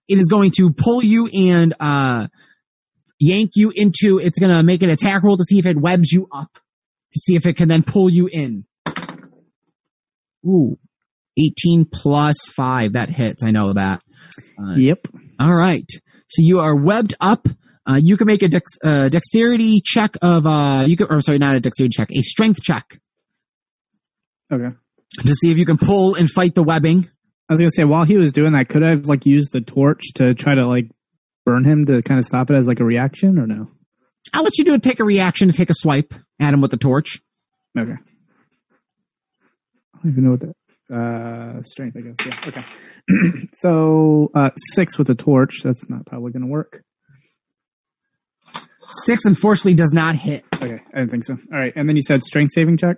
[0.07, 2.27] It is going to pull you and uh,
[3.19, 4.19] yank you into.
[4.19, 6.59] It's going to make an attack roll to see if it webs you up,
[7.13, 8.65] to see if it can then pull you in.
[10.45, 10.77] Ooh,
[11.37, 12.93] 18 plus five.
[12.93, 13.43] That hits.
[13.43, 14.01] I know that.
[14.59, 15.07] Uh, Yep.
[15.39, 15.89] All right.
[16.27, 17.47] So you are webbed up.
[17.85, 21.37] Uh, you can make a dex, uh, dexterity check of, uh, you can, or sorry,
[21.37, 22.99] not a dexterity check, a strength check
[24.51, 24.69] Okay.
[25.21, 27.09] to see if you can pull and fight the webbing.
[27.49, 29.59] I was gonna say while he was doing that, could I have like used the
[29.59, 30.89] torch to try to like
[31.45, 33.69] burn him to kind of stop it as like a reaction or no?
[34.33, 34.83] I'll let you do it.
[34.83, 37.21] Take a reaction to take a swipe at him with the torch.
[37.77, 37.93] Okay.
[37.93, 37.97] I
[40.03, 40.55] don't even know what that
[40.93, 42.15] uh strength, I guess.
[42.25, 42.39] Yeah.
[42.47, 42.63] Okay.
[43.53, 45.61] so uh six with the torch.
[45.63, 46.83] That's not probably gonna work.
[49.05, 50.45] Six, unfortunately, does not hit.
[50.55, 51.33] Okay, I didn't think so.
[51.51, 52.97] All right, and then you said strength saving check.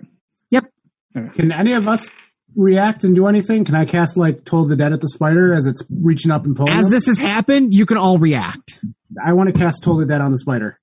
[0.52, 0.66] Yep.
[1.14, 2.10] Can any of us
[2.56, 3.64] react and do anything?
[3.64, 6.56] Can I cast like Toll the Dead at the spider as it's reaching up and
[6.56, 6.74] pulling?
[6.74, 6.92] As them?
[6.92, 8.80] this has happened, you can all react.
[9.26, 10.80] I want to cast Toll the Dead on the spider.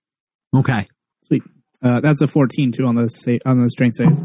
[0.55, 0.87] Okay.
[1.23, 1.43] Sweet.
[1.83, 4.21] Uh, that's a 14 too on the sa- on the strength save.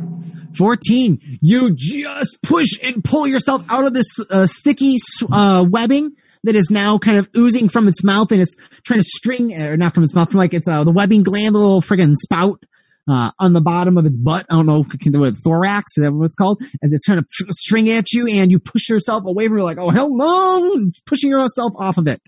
[0.55, 1.39] 14.
[1.41, 4.97] You just push and pull yourself out of this uh, sticky
[5.31, 6.11] uh, webbing
[6.43, 9.75] that is now kind of oozing from its mouth and it's trying to string, or
[9.77, 12.63] not from its mouth, from like it's uh, the webbing gland, the little friggin' spout
[13.09, 14.45] uh, on the bottom of its butt.
[14.49, 16.61] I don't know what thorax is that what it's called?
[16.83, 19.77] As it's trying to string at you and you push yourself away from it like,
[19.77, 22.21] oh hell no, pushing yourself off of it.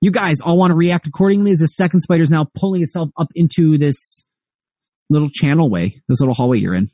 [0.00, 3.10] You guys all want to react accordingly as the second spider is now pulling itself
[3.16, 4.24] up into this
[5.10, 6.90] little channel way, this little hallway you're in.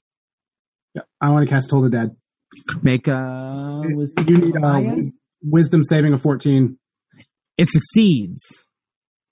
[0.95, 2.17] Yeah, I want to cast Toll the Dead.
[2.83, 5.13] Make a wisdom You need uh, wis-
[5.43, 6.77] wisdom saving of 14.
[7.59, 8.65] It succeeds.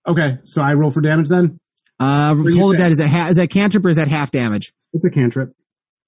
[0.06, 1.58] Okay, so I roll for damage then?
[1.98, 2.76] Uh, Toll the?
[2.78, 4.72] Dead is that ha- is that cantrip or is that half damage?
[4.92, 5.52] It's a cantrip.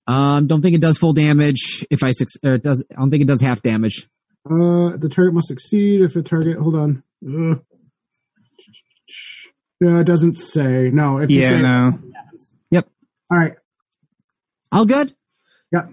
[0.07, 1.85] Um, don't think it does full damage.
[1.91, 4.09] If I suc or it does, I don't think it does half damage.
[4.49, 6.59] Uh, the target must succeed if a target.
[6.59, 7.03] Hold on.
[7.27, 7.61] Ugh.
[9.81, 10.91] Yeah, it doesn't say.
[10.91, 11.99] No, if you Yeah, say, no.
[13.33, 13.53] All right.
[14.73, 15.15] All good.
[15.73, 15.87] Yeah.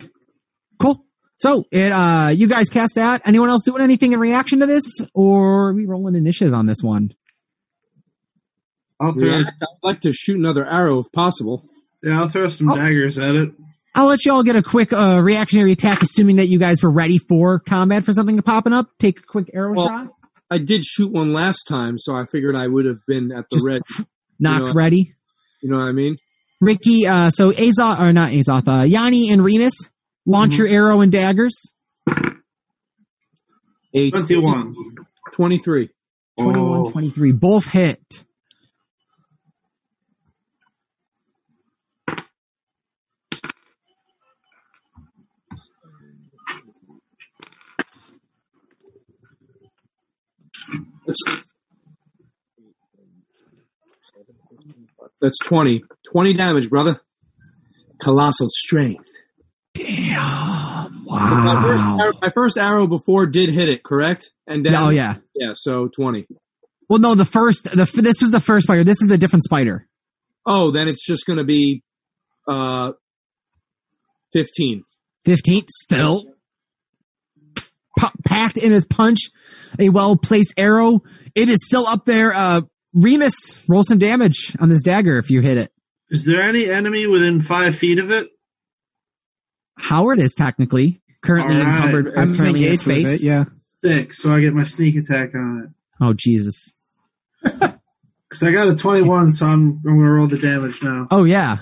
[0.79, 1.05] Cool.
[1.37, 3.21] So it, uh, you guys cast that.
[3.25, 4.83] Anyone else doing anything in reaction to this,
[5.13, 7.11] or are we rolling initiative on this one?
[8.99, 11.63] I'll throw, Yeah, I'd like to shoot another arrow if possible.
[12.03, 12.75] yeah, I'll throw some Oh.
[12.75, 13.51] daggers at it.
[13.93, 16.89] I'll let you all get a quick uh, reactionary attack, assuming that you guys were
[16.89, 18.89] ready for combat for something popping up.
[18.97, 20.07] Take a quick arrow Well, shot.
[20.49, 23.57] I did shoot one last time, so I figured I would have been at the
[23.57, 23.81] Just- red.
[24.39, 25.13] Knock know- ready.
[25.61, 26.17] You know what I mean?
[26.61, 29.73] Ricky, uh, so Azoth, or not Azoth, uh, Yanni and Remus,
[30.25, 30.57] launch Mhm.
[30.59, 31.53] your arrow and daggers.
[33.93, 34.75] Eight, 21.
[35.33, 35.89] 23.
[36.39, 36.91] 21, Oh.
[36.91, 38.25] 23, both hit.
[51.07, 51.19] That's,
[55.21, 55.83] that's 20.
[56.11, 57.01] 20 damage, brother.
[58.01, 59.05] Colossal strength.
[59.73, 61.05] Damn.
[61.05, 61.97] My, first Wow.
[61.99, 64.31] arrow, my first arrow before did hit it, correct?
[64.45, 65.17] And then, Oh, yeah.
[65.35, 66.27] Yeah, so 20.
[66.89, 68.83] Well, no, the first, the this was the first spider.
[68.83, 69.87] This is a different spider.
[70.45, 71.83] Oh, then it's just going to be
[72.47, 72.93] uh,
[74.33, 74.83] 15.
[75.25, 76.23] 15, still
[77.97, 79.19] pa- packed in his punch,
[79.77, 81.01] a well placed arrow.
[81.35, 82.33] It is still up there.
[82.33, 82.61] Uh,
[82.93, 85.71] Remus, roll some damage on this dagger if you hit it.
[86.09, 88.29] Is there any enemy within five feet of it?
[89.77, 91.75] Howard is technically currently All right.
[91.75, 92.07] encumbered.
[92.17, 93.05] I'm currently in space.
[93.05, 93.21] it.
[93.21, 93.45] Yeah.
[93.83, 95.69] Sick, so I get my sneak attack on it.
[96.03, 96.71] Oh Jesus.
[98.29, 101.07] Because I got a 21, so I'm, I'm going to roll the damage now.
[101.09, 101.59] Oh yeah.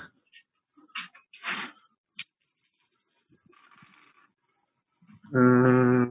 [5.34, 6.06] Uh,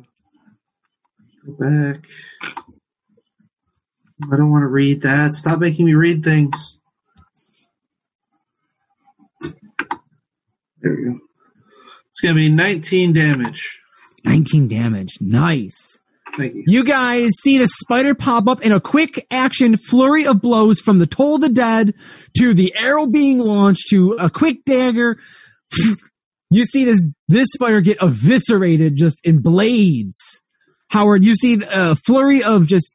[1.45, 2.05] go back.
[4.31, 5.35] I don't want to read that.
[5.35, 6.79] Stop making me read things.
[10.81, 11.19] There we go.
[12.09, 13.79] It's going to be 19 damage.
[14.23, 15.17] 19 damage.
[15.19, 15.99] Nice.
[16.37, 16.63] Thank you.
[16.65, 20.99] You guys see the spider pop up in a quick action flurry of blows from
[20.99, 21.93] the Toll of the Dead
[22.37, 25.17] to the arrow being launched to a quick dagger.
[26.49, 30.41] You see this this spider get eviscerated just in blades.
[30.95, 32.93] Howard, you see a flurry of just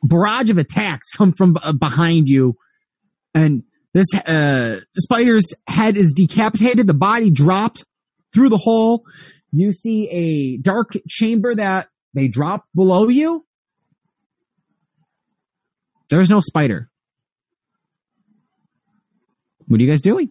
[0.00, 2.54] barrage of attacks come from uh, behind you,
[3.34, 6.86] and this uh, spider's head is decapitated.
[6.86, 7.84] The body dropped
[8.32, 9.02] through the hole.
[9.50, 13.44] You see a dark chamber that they drop below you.
[16.10, 16.90] There's no spider.
[19.66, 20.30] What are you guys doing?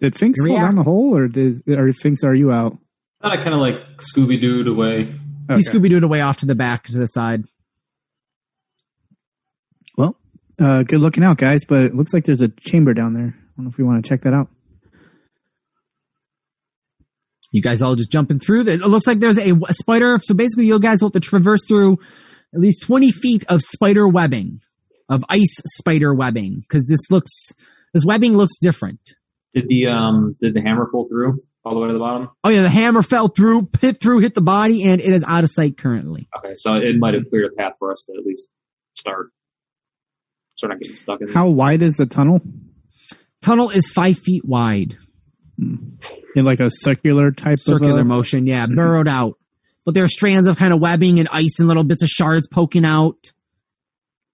[0.00, 2.76] Did Finks fall down the hole, or did or Finks are you out?
[3.22, 5.14] Thought I kind of like Scooby Dooed away.
[5.50, 5.60] Okay.
[5.60, 7.44] You Scooby Dooed away off to the back to the side.
[9.96, 10.16] Well,
[10.58, 11.64] uh, good looking out, guys.
[11.68, 13.34] But it looks like there's a chamber down there.
[13.36, 14.48] I don't know if we want to check that out.
[17.52, 18.66] You guys all just jumping through.
[18.66, 20.18] It looks like there's a spider.
[20.22, 21.98] So basically, you guys will have to traverse through
[22.52, 24.60] at least 20 feet of spider webbing,
[25.08, 27.30] of ice spider webbing, because this looks,
[27.92, 28.98] this webbing looks different.
[29.54, 32.30] Did the um did the hammer pull through all the way to the bottom?
[32.42, 35.44] Oh yeah, the hammer fell through, hit through, hit the body, and it is out
[35.44, 36.28] of sight currently.
[36.38, 38.48] Okay, so it might have cleared a path for us to at least
[38.94, 39.28] start.
[40.56, 41.34] So we're not getting stuck in there.
[41.34, 42.40] How wide is the tunnel?
[43.42, 44.96] Tunnel is five feet wide.
[45.56, 49.38] In like a circular type circular of uh, motion, yeah, burrowed out.
[49.84, 52.48] But there are strands of kind of webbing and ice and little bits of shards
[52.48, 53.32] poking out.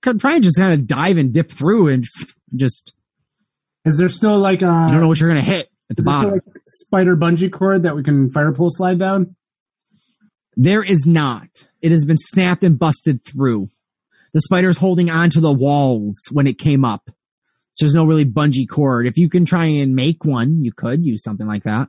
[0.01, 2.07] Could try and just kind of dive and dip through and
[2.57, 2.95] just
[3.85, 6.07] Is there still like a you don't know what you're gonna hit at the is
[6.07, 6.33] there still bottom.
[6.33, 9.35] like spider bungee cord that we can fire pull slide down?
[10.57, 11.49] There is not.
[11.83, 13.69] It has been snapped and busted through.
[14.33, 17.11] The spider is holding onto the walls when it came up.
[17.73, 19.07] So there's no really bungee cord.
[19.07, 21.89] If you can try and make one, you could use something like that.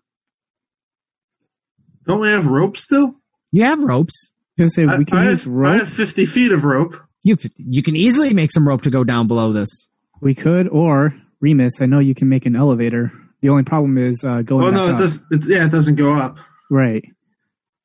[2.06, 3.14] Don't we have ropes still?
[3.52, 4.32] You have ropes.
[4.60, 6.96] I was say I, we can I use have, I have 50 feet of rope.
[7.24, 9.88] You you can easily make some rope to go down below this.
[10.22, 11.82] We could, or Remus.
[11.82, 13.12] I know you can make an elevator.
[13.42, 14.66] The only problem is uh, going.
[14.66, 15.24] Oh no, it does.
[15.32, 16.38] It, yeah, it doesn't go up.
[16.70, 17.04] Right.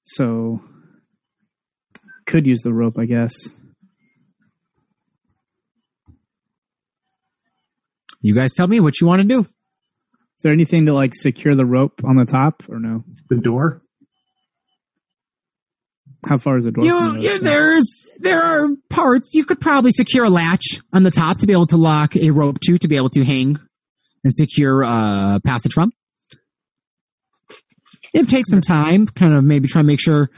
[0.04, 0.60] So
[2.26, 3.34] could use the rope, I guess.
[8.20, 9.40] You guys tell me what you want to do.
[9.40, 13.04] Is there anything to like secure the rope on the top or no?
[13.30, 13.82] The door.
[16.28, 16.84] How far is the door?
[16.84, 21.10] You, the you there's there are parts you could probably secure a latch on the
[21.10, 23.58] top to be able to lock a rope to to be able to hang
[24.26, 25.92] and secure uh passage from.
[28.12, 30.28] It takes some time, kind of maybe try and make sure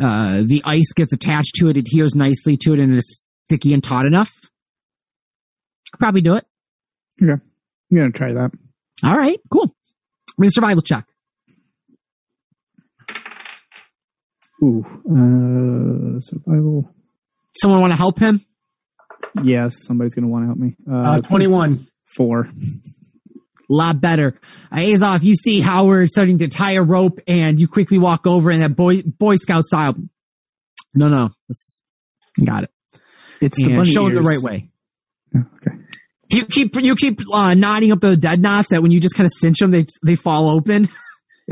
[0.00, 3.82] uh the ice gets attached to it, adheres nicely to it, and is sticky and
[3.82, 4.30] taut enough.
[5.92, 6.44] Could probably do it.
[7.20, 7.36] Yeah,
[7.90, 8.52] I'm gonna try that.
[9.02, 9.74] All right, cool.
[10.38, 11.06] Make a survival check.
[14.62, 16.94] Ooh, uh, survival.
[17.56, 18.44] Someone want to help him?
[19.42, 20.76] Yes, somebody's gonna want to help me.
[20.90, 21.80] Uh, 21.
[22.16, 22.50] Four.
[23.72, 24.38] Lot better.
[24.72, 28.26] Uh, Azov, you see how we're starting to tie a rope, and you quickly walk
[28.26, 29.94] over in that boy Boy Scout style.
[30.94, 31.80] No, no, this is,
[32.44, 32.70] got it.
[33.40, 34.70] It's the And bunny show it the right way.
[35.36, 35.76] Oh, okay.
[36.32, 39.26] You keep you keep uh, knotting up the dead knots that when you just kind
[39.26, 40.88] of cinch them, they they fall open.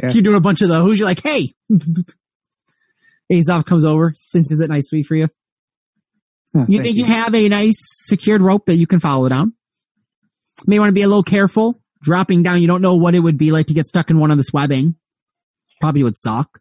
[0.00, 0.10] Yeah.
[0.10, 0.98] Keep doing a bunch of those.
[0.98, 1.54] You're like, hey.
[3.32, 5.28] Azov comes over, cinches it nicely for you.
[6.56, 7.76] Oh, You think you have a nice
[8.06, 9.52] secured rope that you can follow down?
[10.66, 11.80] May want to be a little careful.
[12.02, 14.30] Dropping down, you don't know what it would be like to get stuck in one
[14.30, 14.94] of this webbing.
[15.80, 16.60] Probably would suck.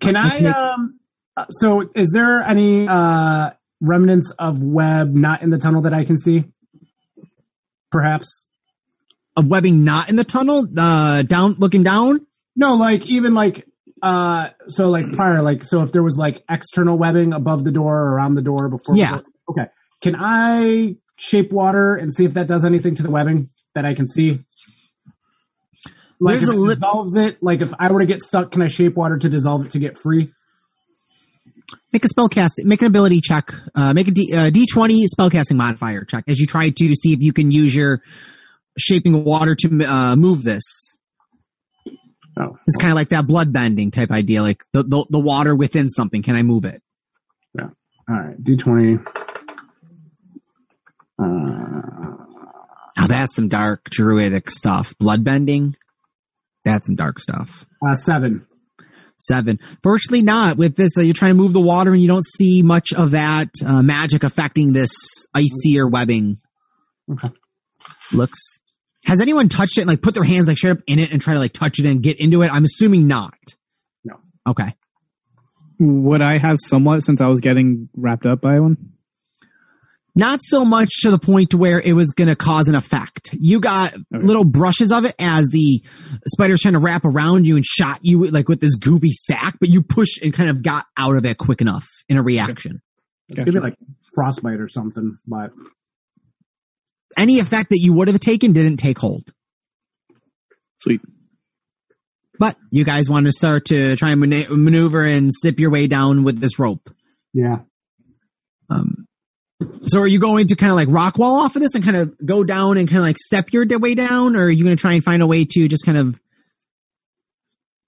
[0.00, 0.40] Can I?
[0.40, 0.98] make- Um,
[1.36, 3.50] uh, so, is there any uh,
[3.80, 6.44] remnants of web not in the tunnel that I can see?
[7.90, 8.46] Perhaps.
[9.36, 12.26] Of webbing not in the tunnel, uh, down, looking down.
[12.56, 13.66] No, like even like
[14.02, 17.98] uh, so like prior, like so if there was like external webbing above the door
[17.98, 18.96] or around the door before.
[18.96, 19.20] Yeah.
[19.48, 19.66] Okay.
[20.02, 23.94] Can I shape water and see if that does anything to the webbing that I
[23.94, 24.40] can see?
[26.20, 27.42] Like There's if it lit- dissolves it.
[27.42, 29.78] Like if I were to get stuck, can I shape water to dissolve it to
[29.78, 30.32] get free?
[31.92, 35.56] Make a spell cast, make an ability check, uh, make a D, uh, D20 spellcasting
[35.56, 38.02] modifier check as you try to see if you can use your
[38.78, 40.62] shaping water to, uh, move this.
[42.36, 45.54] Oh, It's kind of like that blood bending type idea, like the, the, the water
[45.54, 46.22] within something.
[46.22, 46.82] Can I move it?
[47.56, 47.68] Yeah.
[48.08, 48.42] All right.
[48.42, 48.98] D twenty.
[51.22, 52.16] Uh,
[52.98, 54.94] Now that's some dark druidic stuff.
[54.98, 55.76] Blood bending.
[56.64, 57.66] That's some dark stuff.
[57.86, 58.46] uh, seven.
[59.18, 59.58] Seven.
[59.84, 60.56] Virtually not.
[60.56, 63.12] With this, uh, you're trying to move the water and you don't see much of
[63.12, 64.90] that uh, magic affecting this
[65.34, 66.38] icier webbing.
[67.10, 67.30] Okay.
[68.12, 68.38] Looks.
[69.04, 71.20] Has anyone touched it and like put their hands like straight up in it and
[71.22, 72.50] try to like touch it and get into it?
[72.52, 73.34] I'm assuming not.
[74.04, 74.16] No.
[74.46, 74.74] Okay.
[75.80, 78.91] Would I have somewhat since I was getting wrapped up by one?
[80.14, 83.30] Not so much to the point to where it was going to cause an effect.
[83.32, 85.82] You got little brushes of it as the
[86.26, 89.70] spider's trying to wrap around you and shot you like with this goopy sack, but
[89.70, 92.82] you pushed and kind of got out of it quick enough in a reaction.
[93.30, 93.76] It's gonna be like
[94.14, 95.52] frostbite or something, but
[97.16, 99.32] Any effect that you would have taken didn't take hold.
[100.82, 101.00] Sweet.
[102.38, 105.86] But you guys want to start to try and mana- maneuver and sip your way
[105.86, 106.90] down with this rope.
[107.32, 107.60] yeah.
[108.68, 109.01] Um,
[109.86, 111.96] so are you going to kind of like rock wall off of this and kind
[111.96, 114.76] of go down and kind of like step your way down, or are you going
[114.76, 116.20] to try and find a way to just kind of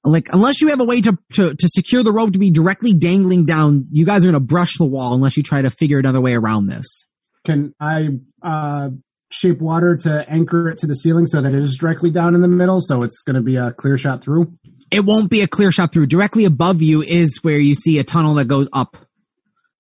[0.04, 2.92] like unless you have a way to, to to secure the rope to be directly
[2.92, 5.98] dangling down, you guys are going to brush the wall unless you try to figure
[5.98, 7.06] another way around this.
[7.44, 8.08] Can I
[8.42, 8.90] uh,
[9.30, 12.42] shape water to anchor it to the ceiling so that it is directly down in
[12.42, 14.52] the middle, so it's going to be a clear shot through?
[14.90, 16.06] It won't be a clear shot through.
[16.06, 18.96] Directly above you is where you see a tunnel that goes up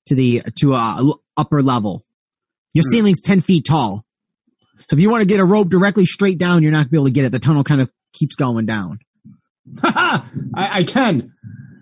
[0.06, 2.04] to the to a l- upper level.
[2.72, 2.90] Your hmm.
[2.90, 4.04] ceiling's ten feet tall,
[4.78, 6.90] so if you want to get a rope directly straight down, you're not going to
[6.90, 7.32] be able to get it.
[7.32, 8.98] The tunnel kind of keeps going down.
[9.82, 10.22] I,
[10.54, 11.32] I can.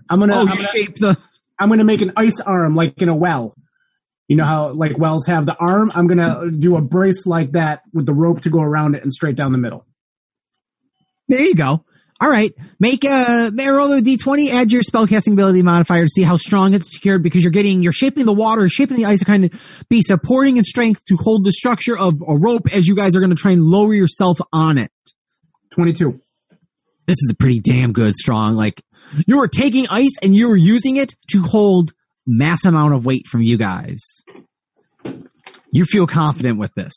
[0.08, 0.36] I'm gonna.
[0.36, 1.16] Oh, I'm you gonna, shape the.
[1.58, 3.54] I'm gonna make an ice arm like in a well.
[4.28, 5.90] You know how like wells have the arm?
[5.94, 9.12] I'm gonna do a brace like that with the rope to go around it and
[9.12, 9.84] straight down the middle.
[11.28, 11.84] There you go.
[12.22, 14.52] All right, make a may I roll a d20.
[14.52, 17.92] Add your spellcasting ability modifier to see how strong it's secured because you're getting you're
[17.92, 21.44] shaping the water, shaping the ice to kind of be supporting in strength to hold
[21.44, 24.38] the structure of a rope as you guys are going to try and lower yourself
[24.52, 24.92] on it.
[25.70, 26.20] Twenty-two.
[27.06, 28.84] this is a pretty damn good strong like
[29.26, 31.92] you were taking ice and you were using it to hold
[32.24, 34.00] mass amount of weight from you guys
[35.72, 36.92] You feel confident with this.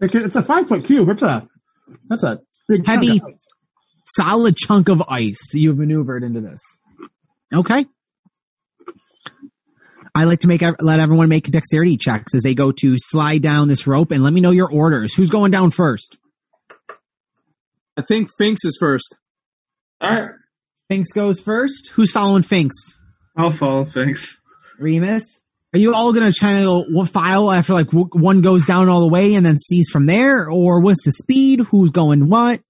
[0.00, 1.08] It's a five foot cube.
[1.10, 1.46] It's a
[2.08, 3.20] that's a big Heavy,
[4.16, 6.60] solid chunk of ice that you've maneuvered into this.
[7.52, 7.86] Okay.
[10.14, 13.68] I like to make let everyone make dexterity checks as they go to slide down
[13.68, 15.14] this rope and let me know your orders.
[15.14, 16.18] Who's going down first?
[17.96, 19.16] I think Finks is first.
[20.00, 20.30] All right.
[20.88, 21.90] Finks goes first.
[21.94, 22.76] Who's following Finks?
[23.36, 24.40] I'll follow Finks.
[24.80, 25.40] Remus?
[25.74, 29.08] Are you all gonna try to one file after like one goes down all the
[29.08, 31.60] way and then sees from there, or what's the speed?
[31.60, 32.60] Who's going what?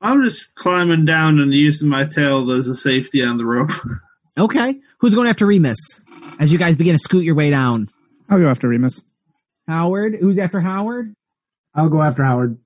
[0.00, 3.70] I'm just climbing down and using my tail as a safety on the rope.
[4.38, 5.76] Okay, who's going after Remus
[6.38, 7.88] as you guys begin to scoot your way down?
[8.30, 9.02] I'll go after Remus.
[9.66, 11.12] Howard, who's after Howard?
[11.74, 12.56] I'll go after Howard.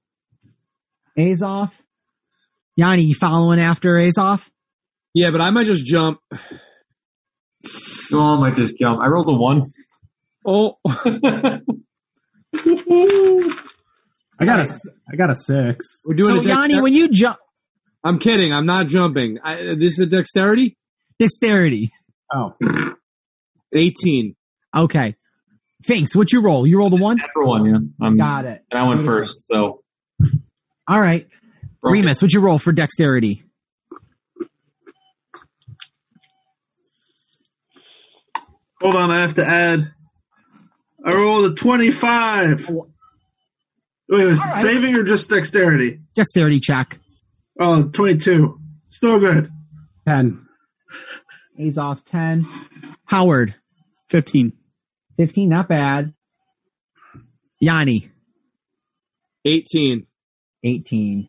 [1.18, 1.72] Azoff.
[2.76, 4.50] Yanni, you following after Azoff?
[5.14, 6.20] Yeah, but I might just jump.
[8.10, 9.00] No, I might just jump.
[9.00, 9.62] I rolled a one.
[10.44, 10.76] Oh,
[14.42, 14.80] I got a
[15.12, 16.02] I got a six.
[16.04, 17.38] we're doing So a Yanni, when you jump,
[18.04, 18.52] I'm kidding.
[18.52, 19.38] I'm not jumping.
[19.44, 20.76] I, this is a dexterity.
[21.18, 21.92] dexterity.
[22.34, 22.54] Oh,
[23.72, 24.34] 18.
[24.76, 25.16] Okay.
[25.84, 26.66] Finks, what you roll?
[26.66, 27.16] You rolled a one.
[27.18, 28.06] Natural one, yeah.
[28.06, 28.64] Um, Got it.
[28.70, 29.82] And I went first, so.
[30.88, 31.28] All right.
[31.80, 31.98] broke it.
[32.00, 33.44] Remus, what you roll for dexterity?
[38.80, 39.92] Hold on, I have to add.
[41.04, 42.70] I rolled a 25.
[44.12, 44.62] Wait, was it All right.
[44.62, 46.00] saving or just dexterity?
[46.14, 46.98] Dexterity check.
[47.58, 48.60] Oh, 22.
[48.88, 49.50] Still good.
[50.06, 50.46] ten.
[51.58, 52.46] Azoff ten.
[53.06, 53.54] Howard
[54.10, 54.52] 15.
[55.16, 55.48] fifteen.
[55.48, 56.12] Not bad.
[57.60, 58.10] Yanni
[59.44, 60.06] 18.
[60.64, 61.28] 18.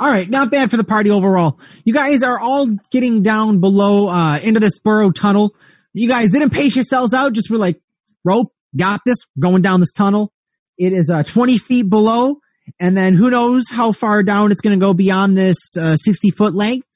[0.00, 1.58] All right, not bad for the party overall.
[1.84, 5.54] You guys are all getting down below uh into this burrow tunnel.
[5.92, 7.80] You guys didn't pace yourselves out, just were like,
[8.24, 10.32] rope, got this, going down this tunnel.
[10.78, 12.40] It is uh 20 feet below,
[12.78, 16.54] and then who knows how far down it's gonna go beyond this uh 60 foot
[16.54, 16.86] length.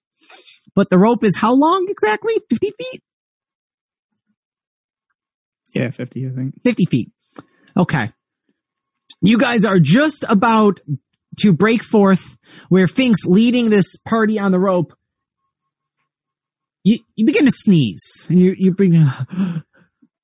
[0.74, 2.34] But the rope is how long exactly?
[2.48, 3.02] 50 feet?
[5.74, 6.62] Yeah, 50, I think.
[6.64, 7.12] 50 feet.
[7.76, 8.12] Okay.
[9.20, 10.80] You guys are just about
[11.40, 12.36] to break forth
[12.68, 14.94] where Fink's leading this party on the rope.
[16.82, 18.94] You, you begin to sneeze and you, you bring,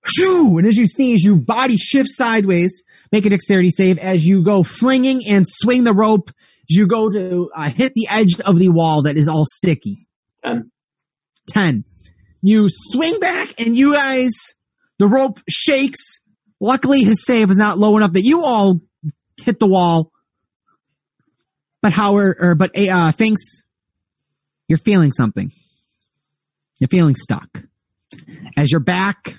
[0.09, 0.59] Shoo!
[0.59, 4.63] and as you sneeze, your body shifts sideways, make a dexterity save as you go
[4.63, 6.31] flinging and swing the rope.
[6.31, 10.09] as You go to uh, hit the edge of the wall that is all sticky.
[10.43, 10.71] Ten.
[11.49, 11.85] 10.
[12.43, 14.33] You swing back and you guys,
[14.99, 16.21] the rope shakes.
[16.61, 18.81] Luckily, his save was not low enough that you all
[19.37, 20.13] hit the wall.
[21.83, 23.63] But Howard, or, but, uh, Finks,
[24.69, 25.53] you're feeling something.
[26.81, 27.63] You're feeling stuck.
[28.57, 29.39] As your back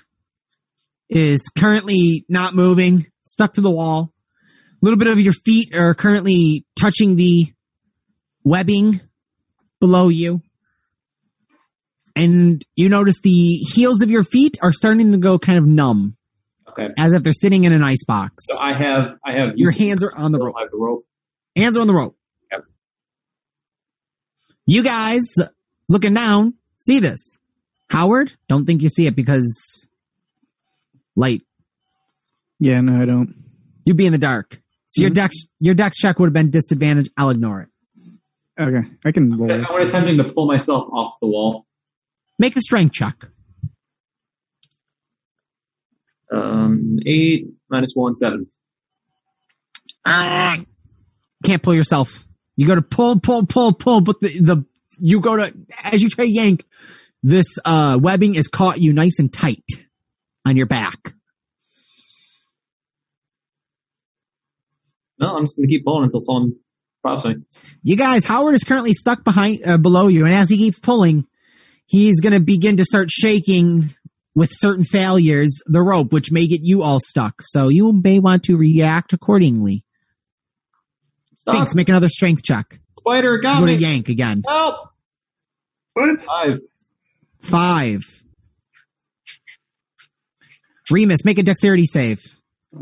[1.08, 4.12] is currently not moving, stuck to the wall.
[4.80, 7.46] A little bit of your feet are currently touching the
[8.44, 9.00] webbing
[9.80, 10.40] below you
[12.16, 16.16] and you notice the heels of your feet are starting to go kind of numb,
[16.68, 16.88] Okay.
[16.98, 18.44] as if they're sitting in an ice box.
[18.48, 19.50] So I have, I have.
[19.56, 20.54] Your hands are on the rope.
[20.70, 21.04] The rope.
[21.56, 22.16] Hands are on the rope.
[22.50, 22.64] Yep.
[24.66, 25.34] You guys
[25.88, 27.38] looking down see this.
[27.90, 29.88] Howard, don't think you see it because
[31.16, 31.42] light.
[32.60, 33.34] Yeah, no, I don't.
[33.84, 34.60] You'd be in the dark.
[34.88, 37.10] So your dex your dex check would have been disadvantage.
[37.16, 37.68] I'll ignore it.
[38.60, 39.86] Okay, I can roll I'm it.
[39.86, 41.66] attempting to pull myself off the wall.
[42.38, 43.14] Make a strength check.
[46.32, 48.46] Um, eight minus one, seven.
[50.04, 50.56] Ah,
[51.44, 52.26] can't pull yourself.
[52.56, 54.64] You go to pull, pull, pull, pull, but the, the
[54.98, 55.54] you go to
[55.84, 56.64] as you try to yank,
[57.22, 59.64] this uh webbing is caught you nice and tight
[60.44, 61.14] on your back.
[65.20, 66.52] No, I'm just gonna keep pulling until someone
[67.04, 67.36] pops me.
[67.82, 71.24] You guys, Howard is currently stuck behind uh, below you, and as he keeps pulling,
[71.86, 73.94] he's going to begin to start shaking
[74.34, 77.42] with certain failures the rope, which may get you all stuck.
[77.42, 79.84] So you may want to react accordingly.
[81.38, 81.54] Stop.
[81.54, 81.74] Thanks.
[81.74, 82.78] Make another strength check.
[83.00, 83.78] Spider got Go to me.
[83.78, 84.42] yank again.
[84.46, 84.90] Help!
[85.94, 86.20] What?
[86.20, 86.58] Five.
[87.40, 88.02] Five.
[90.90, 92.18] Remus, make a dexterity save.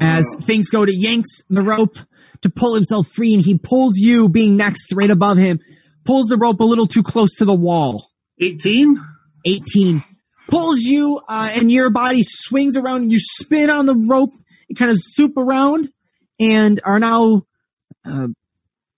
[0.00, 1.96] As Finks go to yanks the rope
[2.42, 5.60] to pull himself free, and he pulls you, being next right above him,
[6.04, 8.10] pulls the rope a little too close to the wall.
[8.40, 8.98] 18?
[9.44, 10.00] 18
[10.48, 14.32] pulls you uh, and your body swings around and you spin on the rope
[14.68, 15.88] and kind of soup around
[16.38, 17.42] and are now
[18.04, 18.28] uh,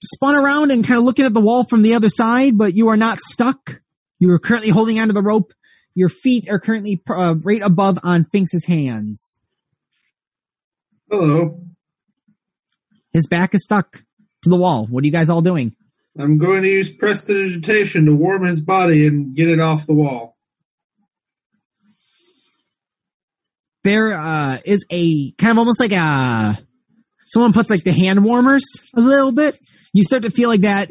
[0.02, 2.88] spun around and kind of looking at the wall from the other side but you
[2.88, 3.80] are not stuck
[4.18, 5.52] you are currently holding onto the rope
[5.94, 9.40] your feet are currently uh, right above on Finks's hands
[11.10, 11.67] Hello.
[13.12, 14.02] His back is stuck
[14.42, 14.86] to the wall.
[14.86, 15.74] What are you guys all doing?
[16.18, 20.36] I'm going to use prestidigitation to warm his body and get it off the wall.
[23.84, 26.58] There uh, is a kind of almost like a
[27.26, 28.64] someone puts like the hand warmers
[28.96, 29.58] a little bit.
[29.92, 30.90] You start to feel like that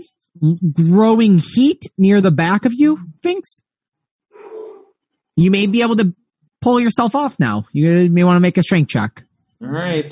[0.74, 3.62] growing heat near the back of you, Finks.
[5.36, 6.16] You may be able to
[6.62, 7.66] pull yourself off now.
[7.72, 9.24] You may want to make a strength check.
[9.62, 10.12] All right.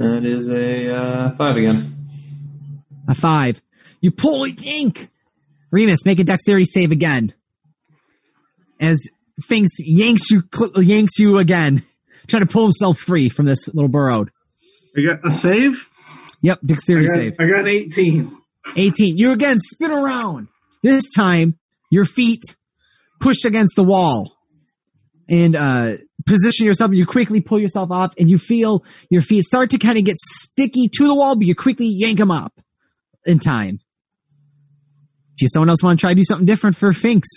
[0.00, 1.94] That is a uh, five again.
[3.06, 3.60] A five.
[4.00, 5.10] You pull a yank.
[5.70, 7.34] Remus, make a dexterity save again.
[8.80, 9.06] As
[9.42, 11.82] Finks yanks you, cl- yanks you again,
[12.28, 14.30] trying to pull himself free from this little burrowed.
[14.96, 15.86] I got a save.
[16.40, 17.32] Yep, I dexterity got, save.
[17.38, 18.38] I got an 18.
[18.76, 19.18] 18.
[19.18, 20.48] You again spin around.
[20.82, 21.58] This time,
[21.90, 22.40] your feet
[23.20, 24.34] pushed against the wall
[25.30, 25.92] and uh,
[26.26, 26.92] position yourself.
[26.92, 30.18] You quickly pull yourself off, and you feel your feet start to kind of get
[30.18, 32.60] sticky to the wall, but you quickly yank them up
[33.24, 33.80] in time.
[35.38, 37.28] If someone else want to try to do something different for Finks,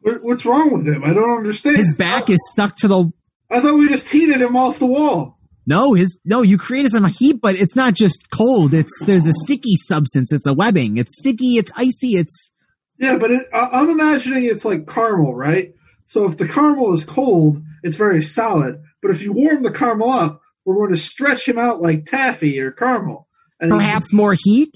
[0.00, 1.04] what's wrong with him?
[1.04, 1.76] I don't understand.
[1.76, 3.12] his back is stuck to the.
[3.50, 5.38] I thought we just heated him off the wall.
[5.66, 6.42] No, his no.
[6.42, 8.74] You created some heat, but it's not just cold.
[8.74, 10.32] It's there's a sticky substance.
[10.32, 10.96] It's a webbing.
[10.96, 11.58] It's sticky.
[11.58, 12.16] It's icy.
[12.16, 12.50] It's
[12.98, 15.72] Yeah, but it, I, I'm imagining it's like caramel, right?
[16.12, 18.82] So if the caramel is cold, it's very solid.
[19.00, 22.60] But if you warm the caramel up, we're going to stretch him out like taffy
[22.60, 23.26] or caramel.
[23.58, 24.74] And he- perhaps more heat.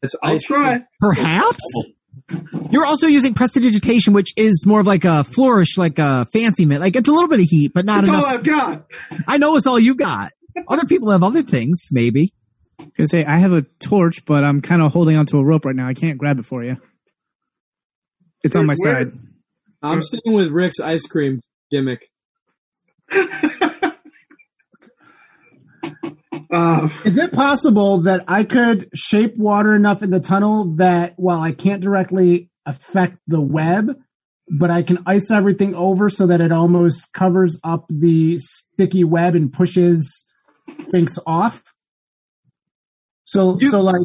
[0.00, 0.44] It's I'll ice.
[0.44, 0.80] try.
[0.98, 1.60] Perhaps.
[2.70, 6.80] You're also using prestidigitation, which is more of like a flourish, like a fancy mint.
[6.80, 8.24] Like it's a little bit of heat, but not That's all.
[8.24, 8.86] I've got.
[9.28, 10.32] I know it's all you got.
[10.68, 12.32] Other people have other things, maybe.
[12.96, 15.76] Gonna say I have a torch, but I'm kind of holding onto a rope right
[15.76, 15.86] now.
[15.86, 16.78] I can't grab it for you.
[18.42, 19.12] It's on my Where- side.
[19.82, 21.40] I'm sticking with Rick's ice cream
[21.70, 22.08] gimmick.
[26.54, 31.40] Uh, Is it possible that I could shape water enough in the tunnel that while
[31.40, 33.96] I can't directly affect the web,
[34.50, 39.34] but I can ice everything over so that it almost covers up the sticky web
[39.34, 40.24] and pushes
[40.90, 41.62] Finks off?
[43.24, 44.02] So You- so like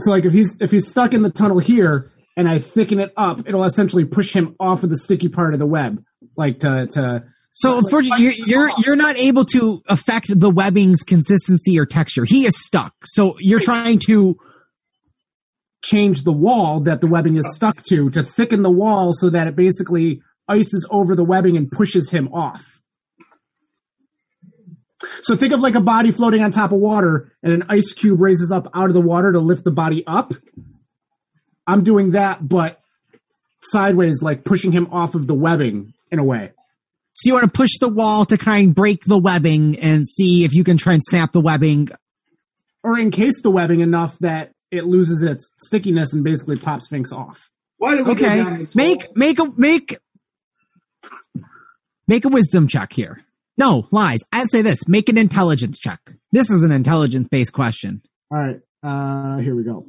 [0.00, 3.12] so like if he's if he's stuck in the tunnel here and I thicken it
[3.18, 6.02] up, it'll essentially push him off of the sticky part of the web.
[6.36, 11.78] Like to to So unfortunately, you're, you're you're not able to affect the webbing's consistency
[11.78, 12.24] or texture.
[12.24, 12.94] He is stuck.
[13.04, 14.36] So you're trying to.
[15.80, 19.46] change the wall that the webbing is stuck to to thicken the wall so that
[19.46, 22.80] it basically ices over the webbing and pushes him off.
[25.22, 28.20] So think of like a body floating on top of water and an ice cube
[28.20, 30.32] raises up out of the water to lift the body up.
[31.68, 32.80] I'm doing that, but
[33.62, 36.52] sideways, like pushing him off of the webbing in a way.
[37.12, 40.44] So you want to push the wall to kind of break the webbing and see
[40.44, 41.88] if you can try and snap the webbing.
[42.82, 47.50] Or encase the webbing enough that it loses its stickiness and basically pops Finks off.
[47.76, 49.98] why did we Okay, make make a make
[52.06, 53.24] make a wisdom check here.
[53.58, 54.20] No lies.
[54.32, 56.00] I'd say this: make an intelligence check.
[56.32, 58.00] This is an intelligence based question.
[58.30, 59.86] All right, uh, here we go.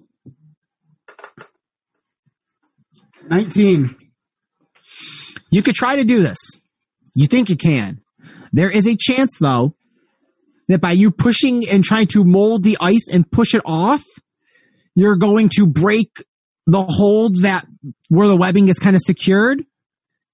[3.29, 3.95] 19.
[5.51, 6.37] You could try to do this.
[7.15, 8.01] You think you can.
[8.51, 9.75] There is a chance, though,
[10.67, 14.03] that by you pushing and trying to mold the ice and push it off,
[14.95, 16.23] you're going to break
[16.67, 17.65] the hold that
[18.09, 19.63] where the webbing is kind of secured.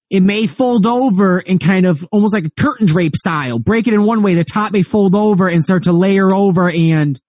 [0.10, 3.60] It may fold over and kind of almost like a curtain drape style.
[3.60, 4.34] Break it in one way.
[4.34, 7.20] The top may fold over and start to layer over and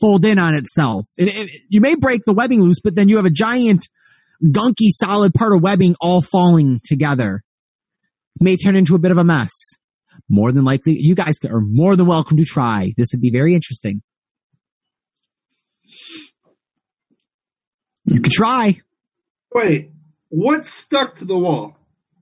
[0.00, 1.06] fold in on itself.
[1.16, 3.88] It, it, you may break the webbing loose, but then you have a giant
[4.44, 7.42] gunky solid part of webbing all falling together
[8.40, 9.52] may turn into a bit of a mess.
[10.28, 12.92] More than likely, you guys are more than welcome to try.
[12.96, 14.02] This would be very interesting.
[18.04, 18.80] You could try.
[19.54, 19.90] Wait,
[20.28, 21.76] what's stuck to the wall?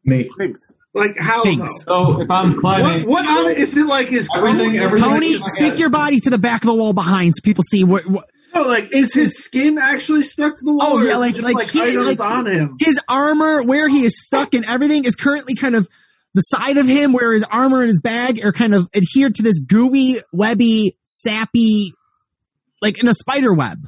[0.05, 0.29] Me.
[0.39, 0.73] Thanks.
[0.95, 1.43] Like how?
[1.43, 1.71] Things.
[1.87, 2.15] though?
[2.15, 5.37] So if I'm What, climbing, what on it is it like Is Everything- everything- Tony,
[5.37, 8.07] like stick your body to the back of the wall behind so people see what,
[8.07, 10.99] what No, like is his skin actually stuck to the wall?
[10.99, 12.77] Oh, yeah, like- like like, he- items like- on him.
[12.79, 15.89] his armor, where he is stuck and everything is currently kind of
[16.35, 19.43] the side of him where his armor and his bag are kind of adhered to
[19.43, 21.93] this gooey, webby, sappy,
[22.83, 23.87] like in a spider web.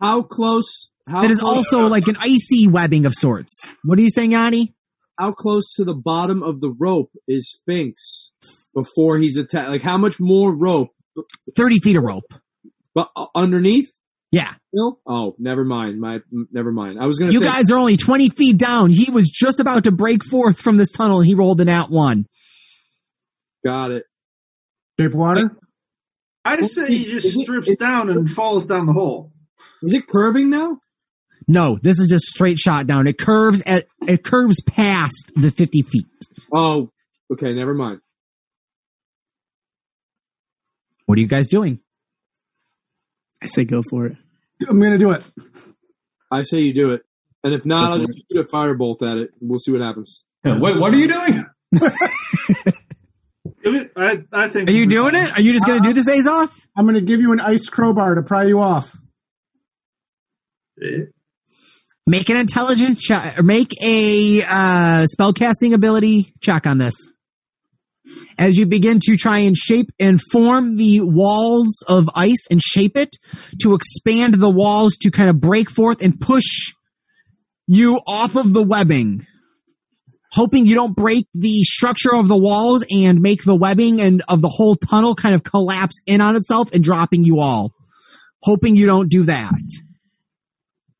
[0.00, 0.90] How close?
[1.06, 3.66] How That is close, also like an icy webbing of sorts.
[3.84, 4.74] What are you saying, Yanni?
[5.18, 8.30] how close to the bottom of the rope is Finks
[8.72, 9.68] before he's attacked?
[9.68, 10.90] Like how much more rope?
[11.56, 12.32] 30 feet of rope.
[12.98, 13.88] But uh, underneath?
[14.32, 14.54] Yeah.
[14.72, 14.98] No.
[15.06, 16.00] Oh, never mind.
[16.00, 16.18] My
[16.50, 16.98] never mind.
[17.00, 18.90] I was gonna You say guys are only 20 feet down.
[18.90, 21.90] He was just about to break forth from this tunnel and he rolled an at
[21.90, 22.26] one.
[23.64, 24.02] got it.
[24.98, 25.56] Shape water.
[26.44, 29.30] I say he just Is it- strips is- down and falls down the hole.
[29.82, 30.78] Is it curving now?
[31.46, 33.06] No, this is just straight shot down.
[33.06, 36.06] It curves at it curves past the fifty feet.
[36.52, 36.90] Oh,
[37.32, 37.52] okay.
[37.54, 38.00] Never mind.
[41.06, 41.78] What are you guys doing?
[43.42, 44.16] I say go for it.
[44.68, 45.24] I'm gonna do it.
[46.30, 47.02] I say you do it,
[47.44, 49.30] and if not, I'll for just shoot a firebolt at it.
[49.40, 50.22] We'll see what happens.
[50.44, 51.44] Wait, what are you doing?
[53.96, 54.68] I, I think.
[54.68, 55.32] Are you doing it?
[55.32, 56.52] Are you just going to do this, Azoth?
[56.76, 58.96] I'm gonna give you an ice crowbar to pry you off.
[62.06, 63.38] Make an intelligence check.
[63.38, 66.94] Or make a uh, spellcasting ability check on this.
[68.38, 72.96] As you begin to try and shape and form the walls of ice and shape
[72.96, 73.16] it
[73.62, 76.72] to expand the walls to kind of break forth and push
[77.66, 79.26] you off of the webbing.
[80.32, 84.40] Hoping you don't break the structure of the walls and make the webbing and of
[84.40, 87.72] the whole tunnel kind of collapse in on itself and dropping you all.
[88.42, 89.52] Hoping you don't do that.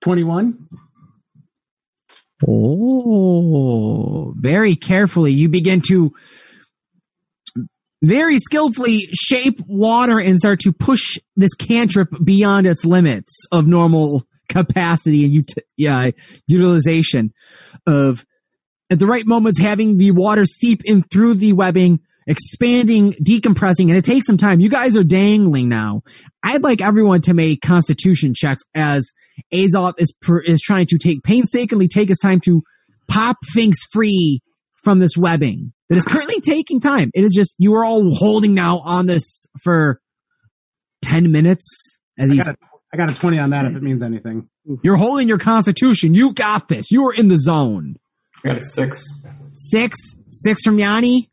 [0.00, 0.66] Twenty-one.
[2.46, 5.32] Oh, very carefully.
[5.32, 6.12] You begin to
[8.02, 14.24] very skillfully shape water and start to push this cantrip beyond its limits of normal
[14.48, 16.10] capacity and ut- yeah,
[16.46, 17.32] utilization
[17.86, 18.24] of
[18.90, 23.96] at the right moments having the water seep in through the webbing, expanding, decompressing, and
[23.96, 24.60] it takes some time.
[24.60, 26.02] You guys are dangling now.
[26.42, 29.12] I'd like everyone to make constitution checks as
[29.52, 30.14] Azoth is
[30.44, 32.62] is trying to take painstakingly take his time to
[33.08, 34.40] pop Finks free
[34.82, 37.10] from this webbing that is currently taking time.
[37.14, 40.00] It is just you are all holding now on this for
[41.02, 42.58] ten minutes as I he's got, a,
[42.92, 44.48] I got a twenty on that if it means anything.
[44.82, 46.14] you're holding your constitution.
[46.14, 46.90] You got this.
[46.90, 47.96] You are in the zone.
[48.44, 49.02] I got a six.
[49.54, 49.98] Six,
[50.30, 51.30] six from Yanni,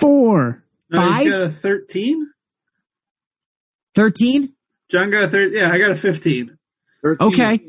[0.00, 0.64] Four.
[0.90, 1.56] No, he's Five?
[1.58, 2.26] 13.
[3.94, 4.54] thirteen.
[4.88, 5.58] John got a 13.
[5.58, 6.56] Yeah, I got a 15.
[7.02, 7.28] 13.
[7.28, 7.60] Okay.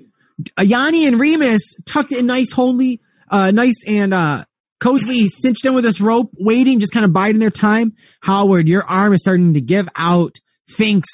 [0.57, 4.45] Uh, Yanni and Remus tucked in nice, holy, uh, nice and uh,
[4.80, 7.93] cozily cinched in with this rope, waiting, just kind of biding their time.
[8.22, 10.38] Howard, your arm is starting to give out.
[10.68, 11.10] Finks,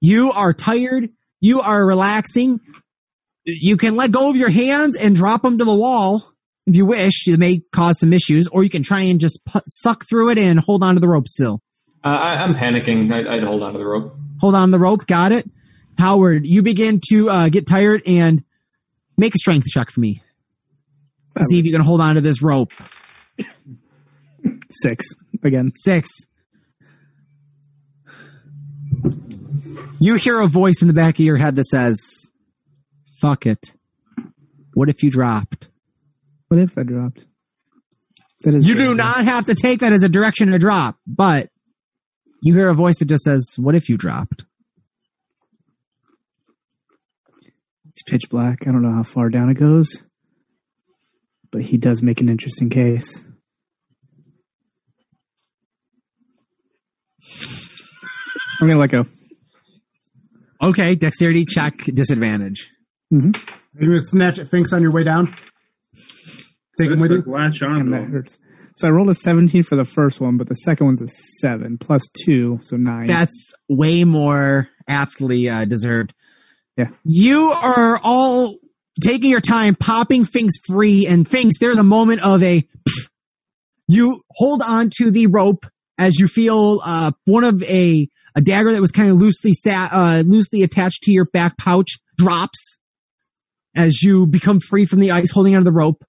[0.00, 1.10] you are tired.
[1.40, 2.60] You are relaxing.
[3.44, 6.32] You can let go of your hands and drop them to the wall
[6.66, 7.28] if you wish.
[7.28, 10.38] It may cause some issues, or you can try and just pu- suck through it
[10.38, 11.60] and hold on to the rope still.
[12.04, 13.12] Uh, I, I'm panicking.
[13.12, 14.16] I, I'd hold on to the rope.
[14.40, 15.06] Hold on to the rope.
[15.06, 15.48] Got it.
[15.98, 18.44] Howard, you begin to uh, get tired and
[19.16, 20.22] make a strength check for me.
[21.44, 22.72] See if you can hold on to this rope.
[24.70, 25.06] Six.
[25.42, 25.72] Again.
[25.74, 26.08] Six.
[30.00, 32.30] You hear a voice in the back of your head that says,
[33.20, 33.72] fuck it.
[34.74, 35.68] What if you dropped?
[36.48, 37.26] What if I dropped?
[38.44, 41.48] That is You do not have to take that as a direction to drop, but
[42.42, 44.44] you hear a voice that just says, what if you dropped?
[47.88, 48.66] It's pitch black.
[48.66, 50.02] I don't know how far down it goes,
[51.56, 53.24] but he does make an interesting case.
[58.60, 59.06] I'm gonna let go.
[60.60, 62.70] Okay, dexterity check, disadvantage.
[63.10, 63.32] You
[63.80, 65.34] would snatch at Finks on your way down.
[66.78, 67.18] Take him with you.
[67.18, 67.90] like latch on.
[67.90, 68.36] Damn, that hurts.
[68.76, 71.78] So I rolled a 17 for the first one, but the second one's a seven
[71.78, 73.06] plus two, so nine.
[73.06, 76.12] That's way more aptly uh, deserved.
[76.76, 76.88] Yeah.
[77.02, 78.58] You are all
[79.02, 81.54] taking your time, popping things free, and things.
[81.60, 82.66] There's a moment of a.
[83.88, 85.66] You hold on to the rope
[85.98, 89.90] as you feel uh, one of a a dagger that was kind of loosely sat,
[89.92, 92.76] uh, loosely attached to your back pouch drops
[93.74, 96.04] as you become free from the ice, holding onto the rope.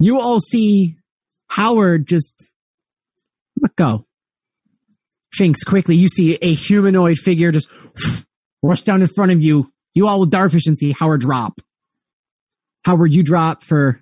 [0.00, 0.96] You all see
[1.48, 2.46] Howard just
[3.60, 4.06] let go.
[5.32, 7.68] Finks, quickly, you see a humanoid figure just
[8.62, 9.70] rush down in front of you.
[9.94, 11.60] You all with darfish and see Howard drop.
[12.86, 14.00] Howard, you drop for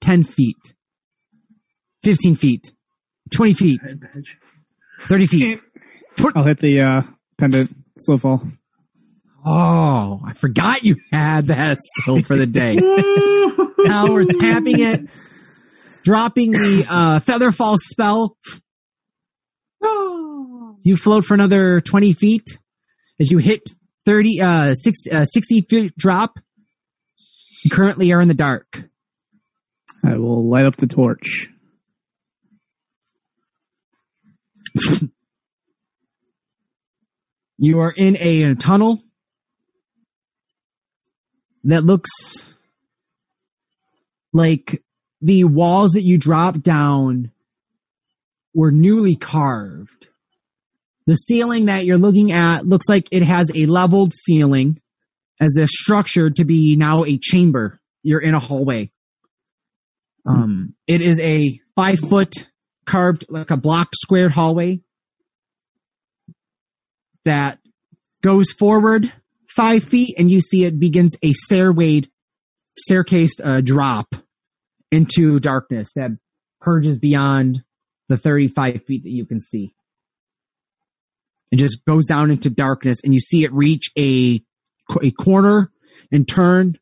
[0.00, 0.72] 10 feet,
[2.02, 2.72] 15 feet,
[3.30, 3.80] 20 feet,
[5.02, 5.60] 30 feet.
[6.34, 7.02] I'll hit the uh,
[7.36, 8.42] pendant slow fall.
[9.44, 12.76] Oh, I forgot you had that still for the day.
[13.78, 15.02] now we're tapping it,
[16.02, 18.34] dropping the uh, Featherfall spell.
[20.82, 22.58] You float for another 20 feet
[23.20, 23.68] as you hit
[24.06, 26.38] 30, uh, 60, uh, 60 feet drop.
[27.62, 28.84] You currently are in the dark.
[30.04, 31.48] I will light up the torch.
[37.62, 39.02] You are in a, a tunnel
[41.64, 42.08] that looks
[44.32, 44.82] like
[45.20, 47.32] the walls that you drop down
[48.54, 50.08] were newly carved.
[51.06, 54.80] The ceiling that you're looking at looks like it has a leveled ceiling
[55.40, 57.80] as if structure to be now a chamber.
[58.02, 58.90] You're in a hallway.
[60.26, 62.48] Um, it is a five foot
[62.84, 64.80] carved, like a block squared hallway
[67.24, 67.58] that
[68.22, 69.12] goes forward
[69.48, 72.02] five feet and you see it begins a stairway,
[72.76, 74.14] staircase uh, drop
[74.90, 76.10] into darkness that
[76.60, 77.62] purges beyond
[78.08, 79.74] the 35 feet that you can see.
[81.50, 84.42] It just goes down into darkness and you see it reach a,
[85.02, 85.70] a corner
[86.12, 86.76] and turn.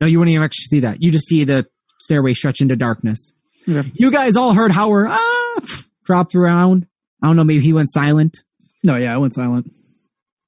[0.00, 1.02] No, you wouldn't even actually see that.
[1.02, 1.66] You just see the
[2.00, 3.32] stairway stretch into darkness.
[3.66, 3.82] Yeah.
[3.94, 5.60] You guys all heard Howard ah,
[6.04, 6.86] drop around.
[7.22, 8.38] I don't know, maybe he went silent.
[8.84, 9.70] No, yeah, I went silent.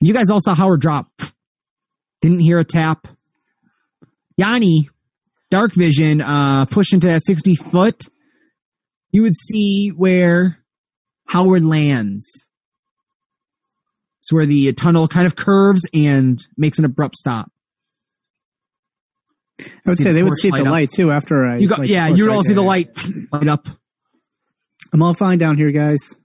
[0.00, 1.08] You guys all saw Howard drop.
[2.20, 3.08] Didn't hear a tap.
[4.36, 4.88] Yanni,
[5.50, 8.06] dark vision, uh, push into that 60 foot.
[9.10, 10.58] You would see where
[11.26, 12.47] Howard lands.
[14.28, 17.50] It's where the tunnel kind of curves and makes an abrupt stop.
[19.59, 20.70] I would See say the they would see light the up.
[20.70, 21.56] light too after I.
[21.56, 22.90] You got, like, yeah, you'd right all see the light
[23.32, 23.68] light up.
[24.92, 26.20] I'm all fine down here, guys.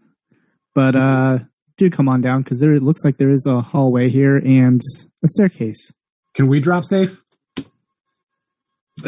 [0.75, 1.39] But uh
[1.77, 4.81] do come on down because there it looks like there is a hallway here and
[5.23, 5.93] a staircase.
[6.35, 7.23] Can we drop safe?
[7.57, 7.63] I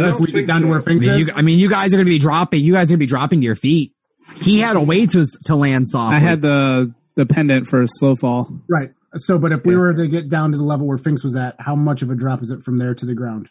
[0.07, 0.71] if we get think down to so.
[0.71, 2.63] where I mean, you, I mean, you guys are going to be dropping.
[2.63, 3.91] You guys are going to be dropping to your feet.
[4.37, 6.15] He had a way to to land softly.
[6.15, 8.61] I had the the pendant for a slow fall.
[8.69, 8.91] right.
[9.17, 9.79] So, but if we Yeah.
[9.79, 12.15] were to get down to the level where Finks was at, how much of a
[12.15, 13.47] drop is it from there to the ground?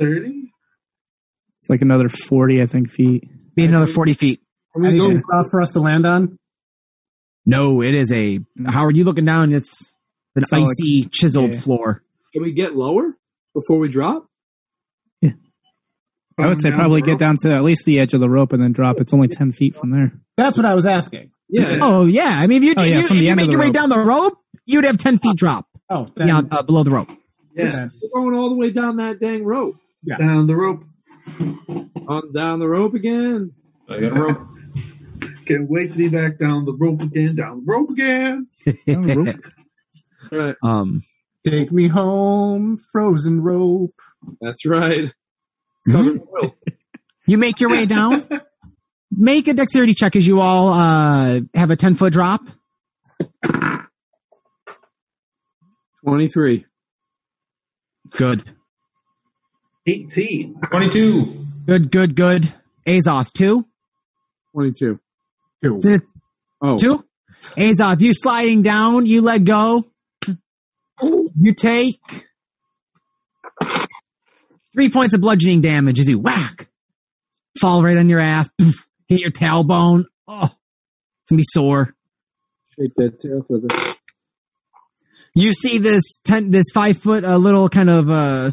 [0.00, 0.50] 30?
[1.56, 3.28] It's like another forty, I think, feet.
[3.54, 4.40] be another forty feet.
[4.72, 6.38] Can we go Anything soft for us to land on?
[7.46, 8.40] No, it is a.
[8.66, 9.52] How are you looking down?
[9.52, 9.92] It's
[10.36, 10.64] an Solid.
[10.70, 11.60] icy, chiseled Yeah.
[11.60, 12.02] floor.
[12.32, 13.16] Can we get lower
[13.54, 14.26] before we drop?
[15.20, 15.32] Yeah.
[16.38, 18.62] I would say probably get down to at least the edge of the rope and
[18.62, 19.00] then drop.
[19.00, 20.12] It's only ten feet from there.
[20.38, 21.30] That's what I was asking.
[21.48, 21.78] Yeah.
[21.82, 23.60] Oh yeah, I mean, if you, Oh, if yeah, you, if you end make your
[23.60, 23.74] way rope.
[23.74, 27.10] down the rope, you'd have ten feet drop Oh, then, beyond, uh, below the rope.
[27.54, 28.02] Yes.
[28.12, 29.76] We're going all the way down that dang rope.
[30.02, 30.16] Yeah.
[30.16, 30.84] Down the rope.
[32.08, 33.52] On down the rope again.
[33.88, 34.48] I got a rope.
[35.46, 37.36] Can't wait to be back down the rope again.
[37.36, 38.46] Down the rope again.
[38.86, 39.44] Down the rope.
[40.32, 40.56] Right.
[40.62, 41.02] Um,
[41.46, 43.94] take me home, frozen rope.
[44.40, 45.10] That's right.
[45.86, 46.54] It's covered in oil.
[47.26, 48.26] you make your way down.
[49.10, 52.42] Make a dexterity check as you all uh, have a ten foot drop.
[56.04, 56.66] 23.
[58.10, 58.44] Good,
[59.86, 60.54] 18.
[60.70, 61.46] 22.
[61.66, 62.52] good, good, good.
[62.86, 63.66] Azoth two.
[64.52, 65.00] 22.
[65.62, 65.76] Two.
[65.78, 66.02] Is it
[66.60, 66.76] Oh.
[66.78, 67.04] two?
[67.56, 69.06] Azoth, you sliding down.
[69.06, 69.86] You let go.
[71.02, 71.98] You take
[74.72, 76.68] three points of bludgeoning damage as you whack,
[77.60, 78.48] fall right on your ass,
[79.08, 80.04] hit your tailbone.
[80.26, 81.94] Oh, it's gonna be sore.
[82.78, 83.96] Shake that tail for the.
[85.34, 88.50] You see this ten, this five foot uh, little kind of uh,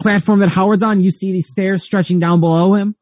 [0.00, 1.00] platform that Howard's on.
[1.00, 2.96] You see these stairs stretching down below him.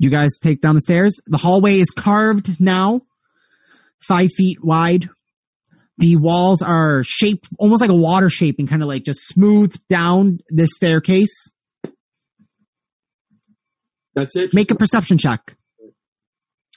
[0.00, 1.20] You guys take down the stairs.
[1.26, 3.02] The hallway is carved now,
[4.06, 5.08] five feet wide.
[5.98, 10.38] The walls are shaped almost like a water shaping, kind of like just smoothed down
[10.50, 11.50] this staircase.
[14.18, 14.52] That's it.
[14.52, 15.54] Make a perception check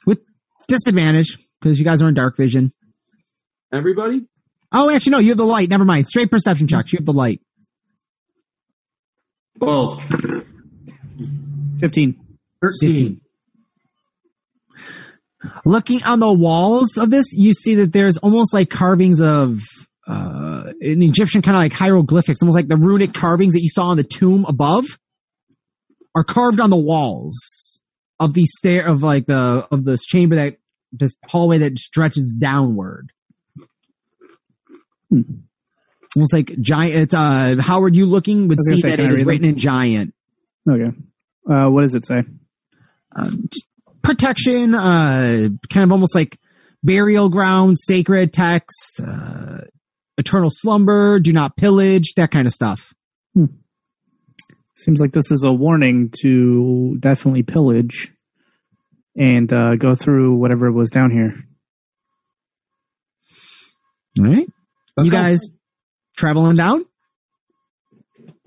[0.06, 0.20] with
[0.68, 2.72] disadvantage because you guys are in dark vision.
[3.74, 4.28] Everybody?
[4.72, 5.70] Oh, actually, no, you have the light.
[5.70, 6.08] Never mind.
[6.08, 6.94] Straight perception checks.
[6.94, 7.42] You have the light.
[9.60, 10.04] 12.
[11.80, 12.20] Fifteen.
[12.62, 13.22] 13.
[15.66, 19.62] Looking on the walls of this, you see that there's almost like carvings of
[20.08, 23.88] uh, an Egyptian kind of like hieroglyphics, almost like the runic carvings that you saw
[23.88, 24.86] on the tomb above,
[26.16, 27.80] are carved on the walls
[28.20, 30.58] of the stair of like the of this chamber that
[30.92, 33.12] this hallway that stretches downward.
[35.10, 35.22] Hmm.
[36.16, 36.96] Almost like giant.
[36.96, 37.96] It's uh, Howard.
[37.96, 40.14] You looking would see say, that it is written in giant.
[40.70, 40.96] Okay.
[41.50, 42.24] Uh, what does it say?
[43.16, 43.68] um, just
[44.02, 46.40] protection, uh, kind of almost like
[46.84, 49.62] burial ground, sacred text, uh,
[50.18, 52.94] eternal slumber, do not pillage, that kind of stuff.
[54.82, 58.12] Seems like this is a warning to definitely pillage
[59.16, 61.36] and uh, go through whatever was down here.
[64.20, 64.48] All right.
[64.98, 65.18] Let's you go.
[65.18, 65.40] guys
[66.18, 66.86] traveling down?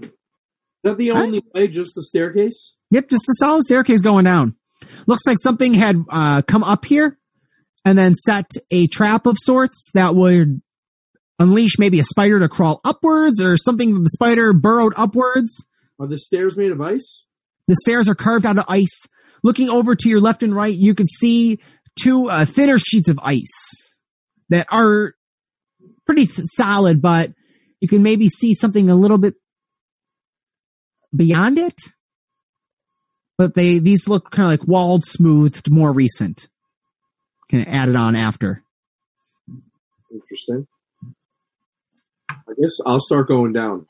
[0.02, 0.10] Is
[0.82, 1.68] that the only way?
[1.68, 2.74] Just the staircase?
[2.90, 4.56] Yep, just a solid staircase going down.
[5.06, 7.16] Looks like something had uh, come up here
[7.84, 10.60] and then set a trap of sorts that would
[11.38, 15.64] unleash maybe a spider to crawl upwards or something the spider burrowed upwards.
[16.00, 17.24] Are the stairs made of ice?
[17.68, 19.06] The stairs are carved out of ice.
[19.42, 21.58] looking over to your left and right, you can see
[22.02, 23.52] two uh, thinner sheets of ice
[24.48, 25.14] that are
[26.06, 27.32] pretty th- solid, but
[27.80, 29.34] you can maybe see something a little bit
[31.14, 31.78] beyond it.
[33.36, 36.48] But they these look kind of like walled, smoothed, more recent.
[37.50, 38.62] Kind of added on after.
[40.12, 40.66] Interesting.
[41.10, 43.86] I guess I'll start going down.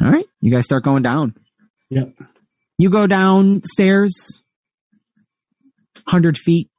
[0.00, 1.34] All right, you guys start going down.
[1.90, 2.14] Yep.
[2.76, 4.40] You go downstairs,
[6.06, 6.70] hundred feet,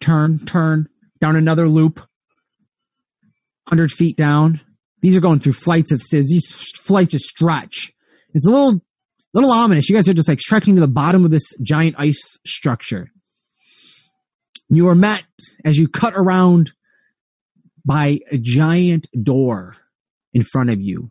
[0.00, 0.88] turn, turn,
[1.20, 2.00] down another loop,
[3.68, 4.60] hundred feet down.
[5.02, 6.28] These are going through flights of stairs.
[6.28, 7.92] These flights just stretch.
[8.32, 8.80] It's a little,
[9.34, 9.90] little ominous.
[9.90, 13.08] You guys are just like stretching to the bottom of this giant ice structure.
[14.70, 15.24] You are met
[15.66, 16.72] as you cut around
[17.84, 19.76] by a giant door
[20.32, 21.10] in front of you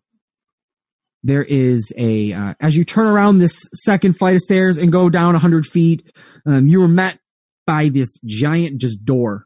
[1.24, 5.10] there is a uh, as you turn around this second flight of stairs and go
[5.10, 6.12] down 100 feet
[6.46, 7.20] um, you were met
[7.66, 9.46] by this giant just door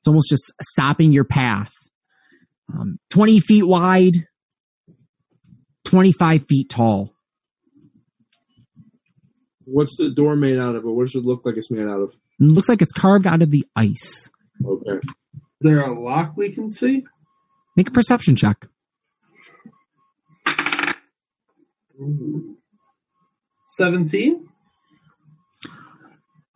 [0.00, 1.72] it's almost just stopping your path
[2.72, 4.26] um, 20 feet wide
[5.84, 7.10] 25 feet tall
[9.66, 12.00] What's the door made out of, or what does it look like it's made out
[12.00, 12.10] of?
[12.10, 14.28] it looks like it's carved out of the ice
[14.64, 14.96] Okay.
[14.96, 17.04] Is there a lock we can see?
[17.76, 18.66] make a perception check
[23.66, 24.48] 17?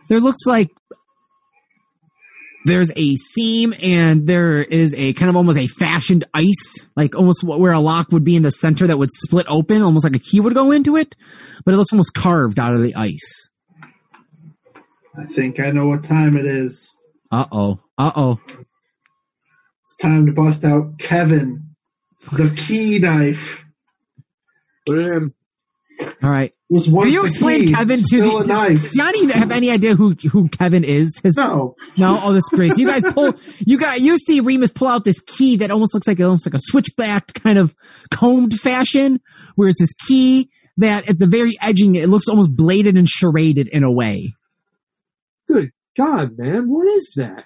[0.08, 0.70] there looks like
[2.64, 7.44] there's a seam and there is a kind of almost a fashioned ice, like almost
[7.44, 10.18] where a lock would be in the center that would split open, almost like a
[10.18, 11.14] key would go into it,
[11.64, 13.50] but it looks almost carved out of the ice.
[15.16, 16.96] I think I know what time it is.
[17.30, 17.80] Uh oh.
[17.96, 18.40] Uh oh.
[19.84, 21.74] It's time to bust out Kevin,
[22.32, 23.64] the key knife.
[24.88, 25.34] Put it in.
[26.22, 26.54] All right.
[26.70, 28.36] Was once Will you explain key, Kevin to the?
[28.36, 28.82] a knife.
[28.82, 31.18] Does Yanni have any idea who who Kevin is?
[31.22, 32.20] His, No, no.
[32.22, 32.72] Oh, that's great.
[32.72, 33.34] So you guys pull.
[33.58, 34.00] You got.
[34.00, 37.34] You see Remus pull out this key that almost looks like almost like a switchback
[37.34, 37.74] kind of
[38.12, 39.20] combed fashion,
[39.56, 43.68] where it's this key that at the very edging it looks almost bladed and charaded
[43.68, 44.34] in a way.
[45.48, 47.44] Good God, man, what is that?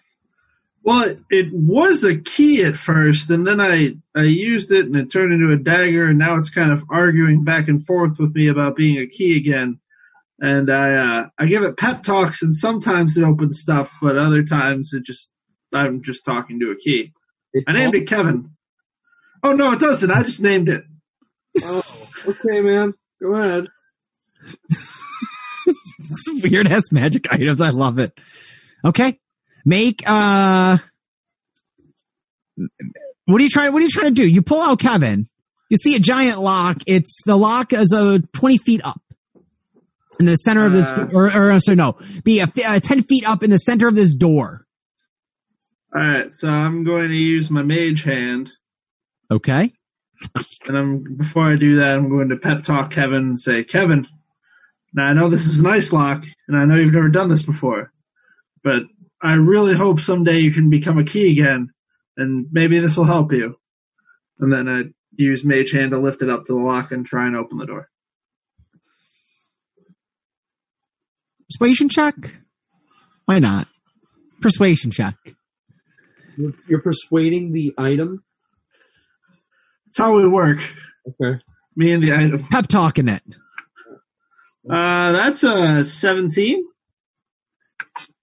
[0.85, 4.97] Well, it, it was a key at first, and then I I used it, and
[4.97, 8.35] it turned into a dagger, and now it's kind of arguing back and forth with
[8.35, 9.79] me about being a key again.
[10.41, 14.43] And I uh, I give it pep talks, and sometimes it opens stuff, but other
[14.43, 15.31] times it just
[15.73, 17.13] I'm just talking to a key.
[17.53, 18.51] It I named it Kevin.
[19.45, 20.11] Oh no, it doesn't.
[20.11, 20.85] I just named it.
[21.63, 22.95] Oh, okay, man.
[23.21, 23.67] Go ahead.
[26.43, 27.61] weird ass magic items.
[27.61, 28.19] I love it.
[28.85, 29.21] Okay.
[29.65, 30.79] Make uh
[33.27, 34.27] what are you trying what are you trying to do?
[34.27, 35.27] You pull out Kevin.
[35.71, 36.79] You see a giant lock.
[36.87, 39.01] It's the lock is a twenty feet up.
[40.21, 41.09] In the center of this Uh.
[41.13, 43.95] or, or so no, be a, fi- uh, ten feet up in the center of
[43.95, 44.67] this door.
[45.95, 48.51] All right, so I'm going to use my mage hand,
[49.31, 49.73] Okay.
[50.67, 54.07] and I'm before I do that, I'm going to pep talk Kevin and say, Kevin,
[54.95, 57.43] now I know this is an ice lock, and I know you've never done this
[57.43, 57.91] before,
[58.63, 58.83] but
[59.23, 61.71] I really hope someday you can become a key again,
[62.17, 63.57] and maybe this will help you.
[64.41, 64.83] And then I
[65.15, 67.67] use mage hand to lift it up to the lock and try and open the
[67.67, 67.89] door.
[71.49, 72.15] Persuasion check?
[73.27, 73.69] Why not?
[74.41, 75.15] Persuasion check.
[76.37, 78.25] You're, you're persuading the item.
[79.87, 80.59] That's how we work.
[81.07, 81.41] Okay.
[81.77, 82.45] Me and the item.
[82.51, 83.23] Pep talking it.
[84.69, 86.67] Uh, that's a 17.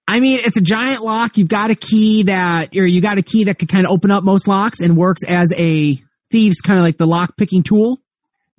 [0.09, 1.37] I mean, it's a giant lock.
[1.37, 4.09] You've got a key that, or you got a key that can kind of open
[4.09, 8.01] up most locks and works as a thieves kind of like the lock picking tool.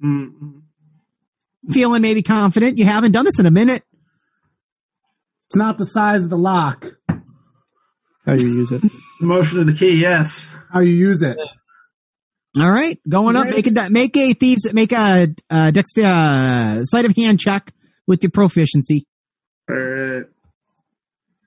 [0.01, 0.63] Mm.
[1.73, 2.79] Feeling maybe confident.
[2.79, 3.83] You haven't done this in a minute.
[5.47, 6.87] It's not the size of the lock.
[8.25, 8.83] How you use it?
[9.21, 10.57] The motion of the key, yes.
[10.73, 11.37] How you use it.
[12.59, 13.49] All right, going up.
[13.49, 17.75] Make a make a thieves make a uh, dexter uh, sleight of hand check
[18.07, 19.07] with your proficiency.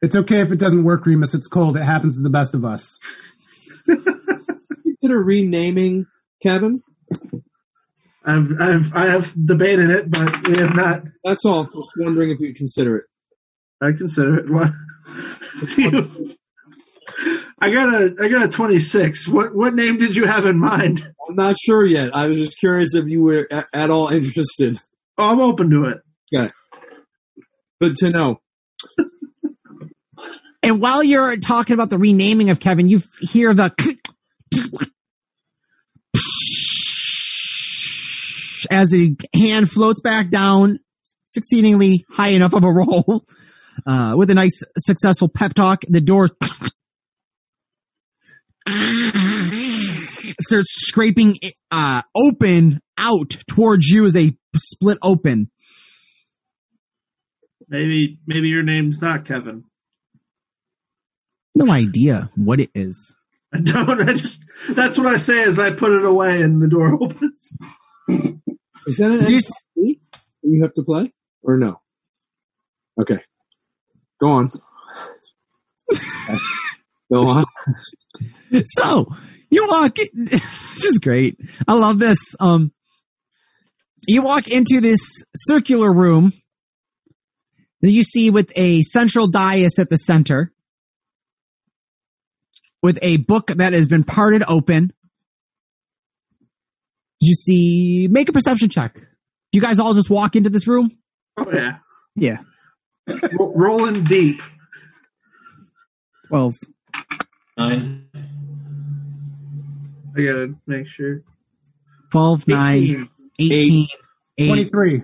[0.04, 0.08] All right.
[0.08, 1.34] It's okay if it doesn't work, Remus.
[1.34, 1.78] It's cold.
[1.78, 2.98] It happens to the best of us.
[3.86, 6.06] Consider renaming
[6.42, 6.82] Kevin.
[8.26, 11.04] I've, I've, I have debated it, but we have not.
[11.24, 11.66] That's all.
[11.66, 13.06] Just wondering if you'd consider it.
[13.82, 14.50] I consider it.
[14.50, 14.70] What?
[17.62, 19.28] I got a, I got a twenty-six.
[19.28, 21.06] What, what name did you have in mind?
[21.28, 22.16] I'm not sure yet.
[22.16, 24.78] I was just curious if you were a- at all interested.
[25.18, 26.00] Oh, I'm open to it.
[26.34, 26.52] Okay.
[27.82, 28.40] Good to know.
[30.64, 33.73] And while you're talking about the renaming of Kevin, you hear the
[38.72, 40.80] as the hand floats back down,
[41.26, 43.26] succeedingly high enough of a roll,
[43.85, 46.30] uh, with a nice successful pep talk, the door
[50.41, 51.38] starts scraping
[51.72, 55.49] uh, open out towards you as they split open.
[57.68, 59.65] Maybe maybe your name's not Kevin.
[61.64, 63.15] No idea what it is.
[63.53, 64.02] I don't.
[64.02, 67.57] I just that's what I say as I put it away and the door opens.
[68.88, 69.99] Is that an You NPC
[70.44, 71.80] you have to play or no?
[72.99, 73.19] Okay,
[74.19, 74.52] go on.
[77.11, 77.45] go on.
[78.65, 79.07] So
[79.49, 81.38] you walk, in, this is great.
[81.68, 82.19] I love this.
[82.40, 82.72] Um,
[84.07, 84.99] you walk into this
[85.35, 86.34] circular room
[87.81, 90.53] that you see with a central dais at the center,
[92.84, 94.92] with a book that has been parted open.
[97.22, 99.02] You see, make a perception check.
[99.54, 100.92] You guys all just walk into this room.
[101.38, 101.78] Oh yeah,
[102.16, 102.38] Yeah.
[103.08, 104.40] Ro- rolling deep.
[106.28, 106.54] 12.
[107.58, 108.06] Nine.
[110.16, 111.22] I gotta make sure.
[112.12, 113.08] 12, 9, 18.
[113.40, 113.88] 18,
[114.38, 115.02] 8, 23.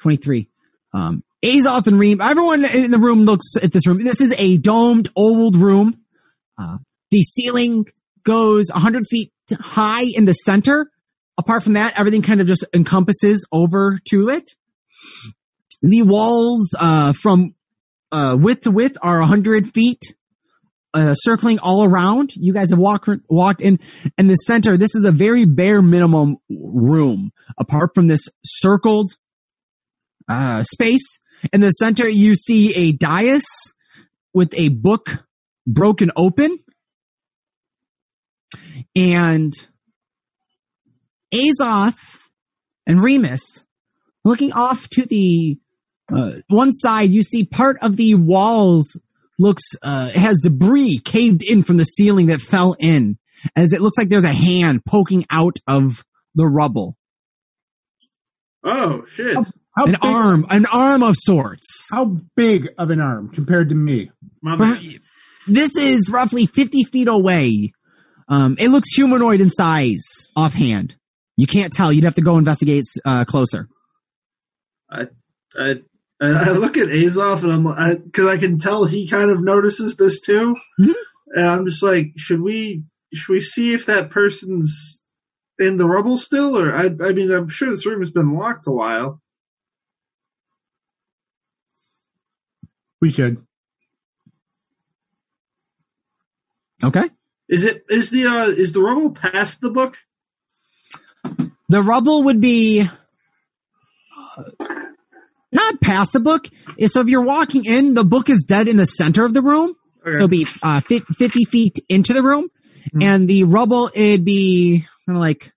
[0.00, 0.48] 23.
[0.92, 4.02] Um, Azoth and Reem, everyone in the room looks at this room.
[4.02, 6.00] This is a domed old room.
[6.58, 6.78] Uh,
[7.10, 7.86] the ceiling
[8.24, 10.90] goes 100 feet high in the center.
[11.38, 14.50] Apart from that, everything kind of just encompasses over to it.
[15.82, 17.54] The walls, uh, from,
[18.12, 20.14] uh, width to width are 100 feet,
[20.92, 22.34] uh, circling all around.
[22.36, 23.78] You guys have walked, walked in,
[24.18, 24.76] in the center.
[24.76, 27.32] This is a very bare minimum room.
[27.58, 29.12] Apart from this circled,
[30.28, 31.18] uh, space.
[31.52, 33.46] In the center, you see a dais
[34.34, 35.24] with a book
[35.66, 36.58] broken open.
[38.96, 39.52] And
[41.32, 42.28] Azoth
[42.86, 43.64] and Remus
[44.24, 45.58] looking off to the
[46.14, 48.98] uh, one side, you see part of the walls
[49.38, 53.18] looks uh, has debris caved in from the ceiling that fell in,
[53.56, 56.04] as it looks like there's a hand poking out of
[56.34, 56.96] the rubble.
[58.64, 59.36] Oh shit!
[59.76, 61.88] How An big, arm, an arm of sorts.
[61.90, 64.10] How big of an arm compared to me?
[64.42, 64.56] My
[65.46, 67.72] this is roughly 50 feet away.
[68.30, 70.94] Um, it looks humanoid in size offhand.
[71.36, 71.92] You can't tell.
[71.92, 73.68] You'd have to go investigate uh, closer.
[74.90, 75.06] I,
[75.58, 75.74] I
[76.22, 80.20] I look at Azoth and I'm because I, can tell he kind of notices this
[80.20, 80.94] too, Mhm.
[81.34, 85.02] and I'm just like, should we should we see if that person's
[85.58, 88.66] in the rubble still, or I I mean I'm sure this room has been locked
[88.66, 89.20] a while.
[93.00, 93.38] We should.
[96.84, 97.08] Okay.
[97.50, 99.98] Is it is the uh is the rubble past the book?
[101.68, 102.82] The rubble would be
[104.16, 104.42] uh,
[105.52, 106.46] not past the book.
[106.86, 109.74] So if you're walking in, the book is dead in the center of the room.
[110.06, 110.12] Okay.
[110.12, 112.48] So it'd be uh, 50 feet into the room.
[113.00, 115.52] And the rubble, it'd be kind of like.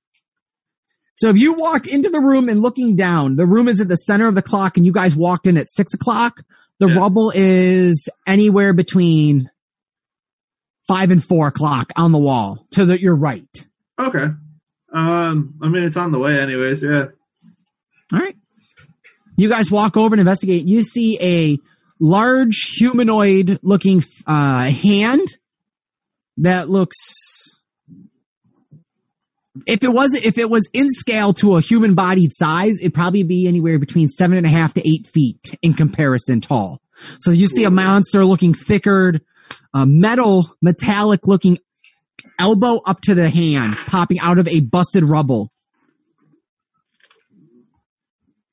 [1.16, 3.96] So if you walked into the room and looking down, the room is at the
[3.98, 6.44] center of the clock and you guys walked in at six o'clock.
[6.80, 6.98] The Yeah.
[6.98, 9.50] rubble is anywhere between
[10.88, 13.66] five and four o'clock on the wall to the, your right.
[14.00, 14.28] okay.
[14.94, 16.84] Um, I mean it's on the way anyways.
[16.84, 17.08] Yeah.
[18.12, 18.36] All right.
[19.36, 20.68] You guys walk over and investigate.
[20.68, 21.58] You see a
[22.00, 25.36] large humanoid looking uh, hand
[26.38, 26.98] that looks.
[29.66, 33.24] If it was if it was in scale to a human bodied size, it'd probably
[33.24, 36.82] be anywhere between seven and a half to eight feet in comparison tall.
[37.20, 39.20] So you see a monster looking thicker,
[39.74, 41.58] uh, metal, metallic looking
[42.40, 45.52] elbow up to the hand, popping out of a busted rubble.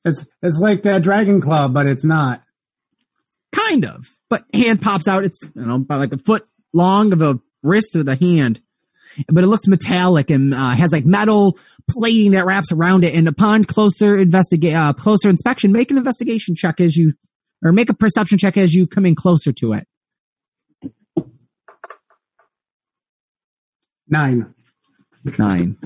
[0.03, 2.41] It's it's like that Dragon Claw, but it's not.
[3.51, 4.09] Kind of.
[4.29, 5.23] But hand pops out.
[5.23, 8.61] It's, you know, about like a foot long of a wrist of the hand.
[9.27, 11.59] But it looks metallic and uh, has like metal
[11.89, 13.13] plating that wraps around it.
[13.13, 17.13] And upon closer investigate, uh, closer inspection, make an investigation check as you,
[17.63, 19.87] or make a perception check as you come in closer to it.
[24.11, 24.53] Nine.
[25.37, 25.77] Nine.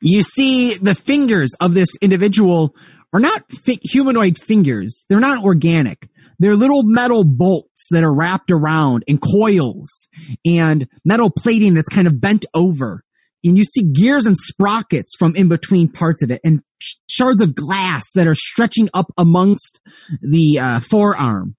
[0.00, 2.74] You see the fingers of this individual
[3.12, 5.04] are not fi- humanoid fingers.
[5.08, 6.08] They're not organic.
[6.38, 10.08] They're little metal bolts that are wrapped around and coils
[10.46, 13.02] and metal plating that's kind of bent over.
[13.44, 17.42] And you see gears and sprockets from in between parts of it and sh- shards
[17.42, 19.80] of glass that are stretching up amongst
[20.22, 21.56] the uh, forearm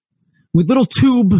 [0.53, 1.33] with little tube,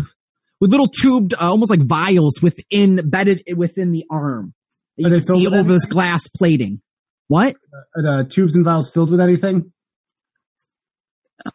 [0.61, 4.53] with little tubed, uh, almost like vials within, embedded within the arm.
[4.97, 6.81] that You can see over this glass plating.
[7.27, 7.55] What?
[7.95, 9.73] Are the tubes and vials filled with anything?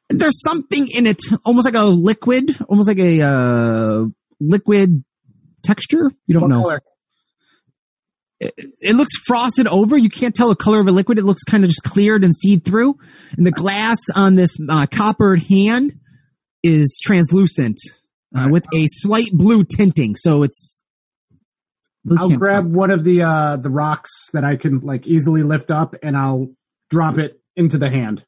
[0.09, 4.05] there's something in it, almost like a liquid, almost like a uh,
[4.41, 5.05] liquid
[5.63, 6.11] texture.
[6.27, 6.63] You don't What know.
[6.63, 6.83] color?
[8.39, 9.97] It looks frosted over.
[9.97, 11.19] You can't tell the color of a liquid.
[11.19, 12.97] It looks kind of just cleared and seed through.
[13.37, 15.95] And the glass on this uh, coppered hand
[16.63, 17.79] is translucent
[18.35, 20.17] uh, with a slight blue tinting.
[20.17, 20.83] So it's.
[22.05, 25.43] you I'll can't grab one of the uh the rocks that I can like easily
[25.43, 26.49] lift up and I'll
[26.91, 28.25] drop it into the hand.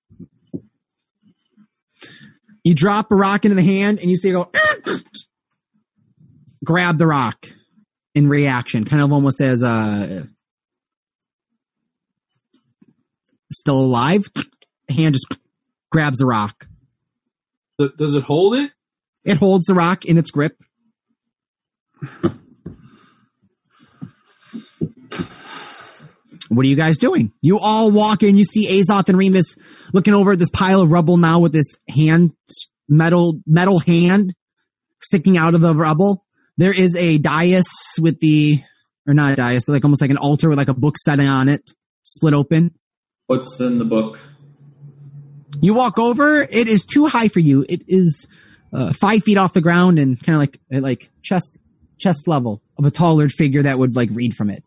[2.64, 4.50] You drop a rock into the hand and you see it go,
[6.64, 7.48] grab the rock
[8.14, 10.24] in reaction, kind of almost as uh,
[13.52, 14.28] still alive.
[14.90, 15.26] Hand just
[15.92, 16.66] grabs the rock.
[17.96, 18.72] Does it hold it?
[19.28, 20.56] It holds the rock in its grip.
[26.48, 27.32] What are you guys doing?
[27.42, 28.38] You all walk in.
[28.38, 29.54] You see Azoth and Remus
[29.92, 32.32] looking over at this pile of rubble now with this hand,
[32.88, 34.32] metal, metal hand
[35.02, 36.24] sticking out of the rubble.
[36.56, 37.68] There is a dais
[38.00, 38.62] with the,
[39.06, 41.50] or not a dais, like almost like an altar with like a book setting on
[41.50, 42.74] it, split open.
[43.26, 44.18] What's in the book?
[45.60, 46.40] You walk over.
[46.40, 47.66] It is too high for you.
[47.68, 48.26] It is
[48.72, 51.56] uh, five feet off the ground and kind of like at like chest
[51.98, 54.64] chest level of a taller figure that would like read from it.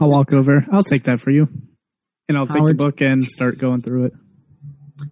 [0.00, 0.66] I'll walk over.
[0.72, 1.48] I'll take that for you.
[2.28, 4.12] And I'll take the book and start going through it.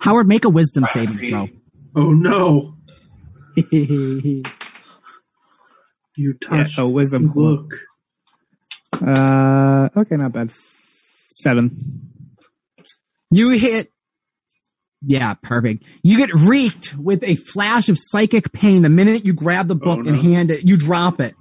[0.01, 1.49] Howard, make a wisdom saving throw.
[1.97, 2.77] Oh no!
[3.57, 4.43] yeah,
[6.17, 7.27] You touched so wisdom.
[7.27, 7.75] the book.
[9.05, 10.51] Uh, okay, not bad.
[10.53, 11.79] Seven.
[13.31, 13.93] You hit.
[15.01, 15.85] Yeah, perfect.
[16.03, 20.01] You get reeked with a flash of psychic pain the minute you grab the book
[20.05, 20.67] Oh, and hand it.
[20.69, 21.35] You drop it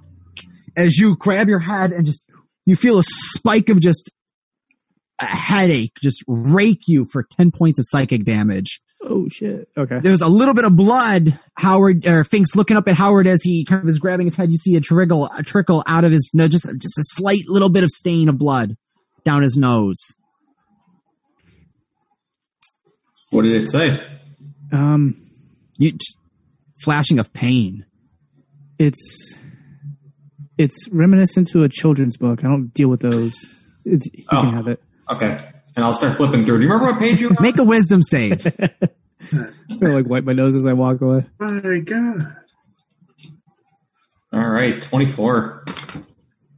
[0.76, 2.24] as you grab your head and just
[2.66, 4.12] you feel a spike of just
[5.20, 8.80] a headache just rake you for ten points of psychic damage.
[9.02, 9.68] Oh shit.
[9.76, 9.98] Okay.
[10.00, 11.38] There's a little bit of blood.
[11.56, 14.50] Howard or Finks looking up at Howard as he kind of is grabbing his head.
[14.50, 17.68] You see a trickle, a trickle out of his no, just just a slight little
[17.70, 18.76] bit of stain of blood
[19.24, 19.98] down his nose.
[23.30, 24.02] What did it say?
[24.72, 25.16] Um,
[25.76, 26.18] You just
[26.82, 27.84] flashing of pain.
[28.78, 29.36] it's
[30.56, 32.44] it's reminiscent to a children's book.
[32.44, 33.34] I don't deal with those.
[33.84, 34.42] It's, you Oh.
[34.42, 34.82] can have it.
[35.08, 35.38] Okay.
[35.76, 36.58] And I'll start flipping through.
[36.58, 37.36] Do you remember what page you?
[37.40, 38.44] Make a wisdom save.
[39.32, 41.26] I like wipe my nose as I walk away.
[41.38, 42.36] My God!
[44.32, 45.64] All right, 24.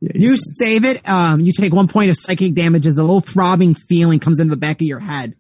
[0.01, 1.07] Yeah, You save it.
[1.09, 4.51] Um, you take one point of psychic damage as a little throbbing feeling comes into
[4.51, 5.37] the back of your head.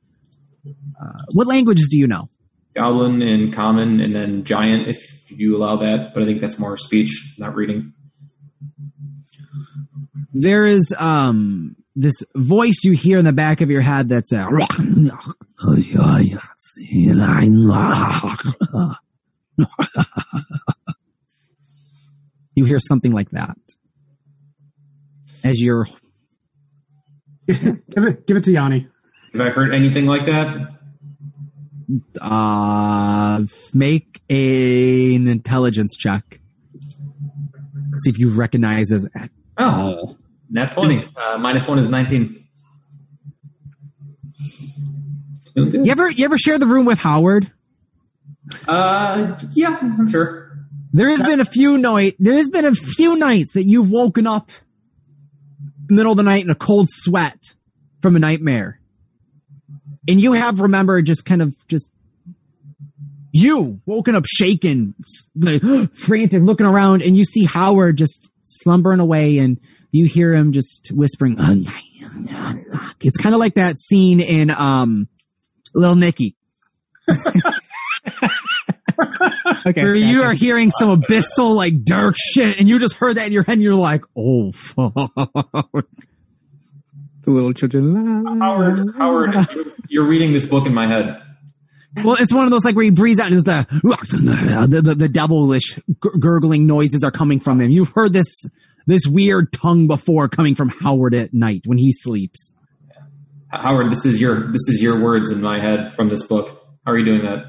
[1.00, 2.28] Uh, what languages do you know?
[2.76, 6.14] Goblin and Common, and then Giant, if you allow that.
[6.14, 7.92] But I think that's more speech, not reading.
[10.32, 14.46] There is um this voice you hear in the back of your head that's uh,
[22.54, 23.56] you hear something like that
[25.42, 25.88] as you're
[27.46, 28.86] give it give it to Yanni.
[29.32, 30.79] Have I heard anything like that?
[32.20, 33.42] Uh
[33.74, 36.40] make a, an intelligence check
[37.96, 39.06] see if you recognize this
[39.58, 40.16] Oh,
[40.48, 41.08] nat 20.
[41.16, 42.44] Uh, minus one is 19.
[45.54, 45.84] Doing good.
[45.86, 47.50] you ever you ever share the room with howard
[48.66, 50.48] Uh, yeah, I'm sure.
[50.92, 52.16] There has been a few night.
[52.18, 54.50] There has been a few nights that you've woken up
[55.88, 57.54] middle of the night in a cold sweat
[58.02, 58.79] from a nightmare,
[60.10, 61.90] and you have remembered just kind of just
[63.32, 64.94] you woken up shaken,
[65.36, 65.62] like
[65.94, 69.60] frantic, looking around, and you see Howard just slumbering away, and
[69.92, 71.36] you hear him just whispering.
[71.38, 71.74] "Unlock."
[73.02, 75.08] It's kind of like that scene in um,
[75.74, 76.36] Little Nicky.
[79.66, 79.82] Okay.
[79.82, 83.32] where you are hearing some abyssal like dark shit and you just heard that in
[83.32, 85.86] your head and you're like oh fuck
[87.22, 88.22] the little children.
[88.24, 89.44] La, la, Howard, la, Howard, la.
[89.88, 91.20] you're reading this book in my head.
[92.04, 93.66] well it's one of those like where he breathes out and it's the
[94.68, 95.78] the, the, the devilish
[96.20, 98.44] gurgling noises are coming from him you've heard this
[98.86, 102.54] this weird tongue before coming from howard at night when he sleeps
[103.52, 106.62] Howard, this is your this is your words in my head from this book.
[106.86, 107.46] How are you doing that?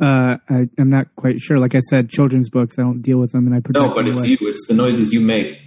[0.00, 1.58] Uh, I, I'm not quite sure.
[1.58, 2.78] Like I said, children's books.
[2.78, 4.36] I don't deal with them, and I protect No, but it's away.
[4.40, 4.48] you.
[4.48, 5.58] It's the noises you make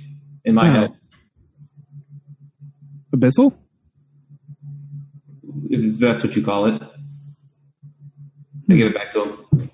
[0.46, 0.72] in my Oh.
[0.72, 0.94] head.
[3.16, 3.54] Abyssal.
[5.70, 6.82] If that's what you call it.
[8.70, 9.70] I give it back to him.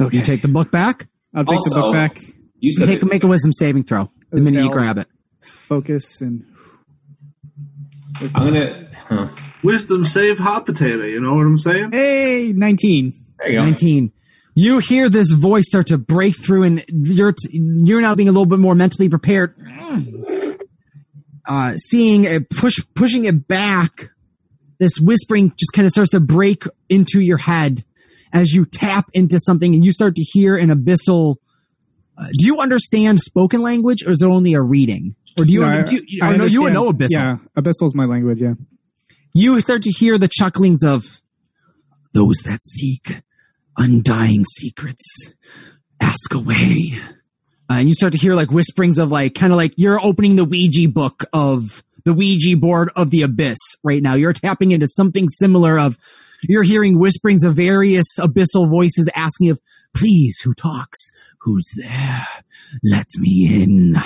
[0.00, 0.16] Okay.
[0.18, 2.18] you take the book back I'll take the book back.
[2.22, 5.06] You you take it- make a wisdom saving throw the minute you grab it
[5.42, 6.44] Focus and
[8.34, 8.88] I'm gonna.
[8.94, 9.28] Huh.
[9.64, 11.02] Wisdom save hot potato.
[11.04, 11.90] You know what I'm saying?
[11.92, 13.12] Hey, 19.
[13.38, 13.64] There you go.
[13.64, 14.12] 19.
[14.54, 18.32] You hear this voice start to break through, and you're t- you're now being a
[18.32, 19.54] little bit more mentally prepared.
[21.46, 24.10] Uh, seeing it push pushing it back,
[24.78, 27.82] this whispering just kind of starts to break into your head
[28.32, 31.36] as you tap into something, and you start to hear an abyssal.
[32.16, 35.16] Uh, do you understand spoken language, or is it only a reading?
[35.38, 35.60] Or do you?
[35.62, 37.08] No, I- do you, I I know you would know abyssal.
[37.10, 38.54] Yeah, Abyssal's my language, yeah.
[39.34, 41.20] you start to hear the chucklings of
[42.12, 43.22] those that seek
[43.76, 45.32] undying secrets
[46.00, 46.94] ask away
[47.72, 50.36] Uh, and you start to hear like whisperings of like kind of like you're opening
[50.36, 54.12] the ouija book of the ouija board of the abyss right now.
[54.12, 55.96] You're tapping into something similar of
[56.42, 59.60] you're hearing whisperings of various abyssal voices asking of
[59.96, 60.98] please who talks?
[61.40, 62.28] Who's there?
[62.82, 63.96] Let me in.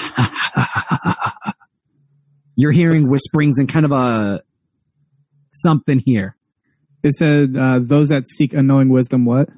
[2.57, 4.43] You're hearing whisperings and kind of a
[5.53, 6.37] something here.
[7.03, 9.49] It said, uh, those that seek unknowing wisdom, what?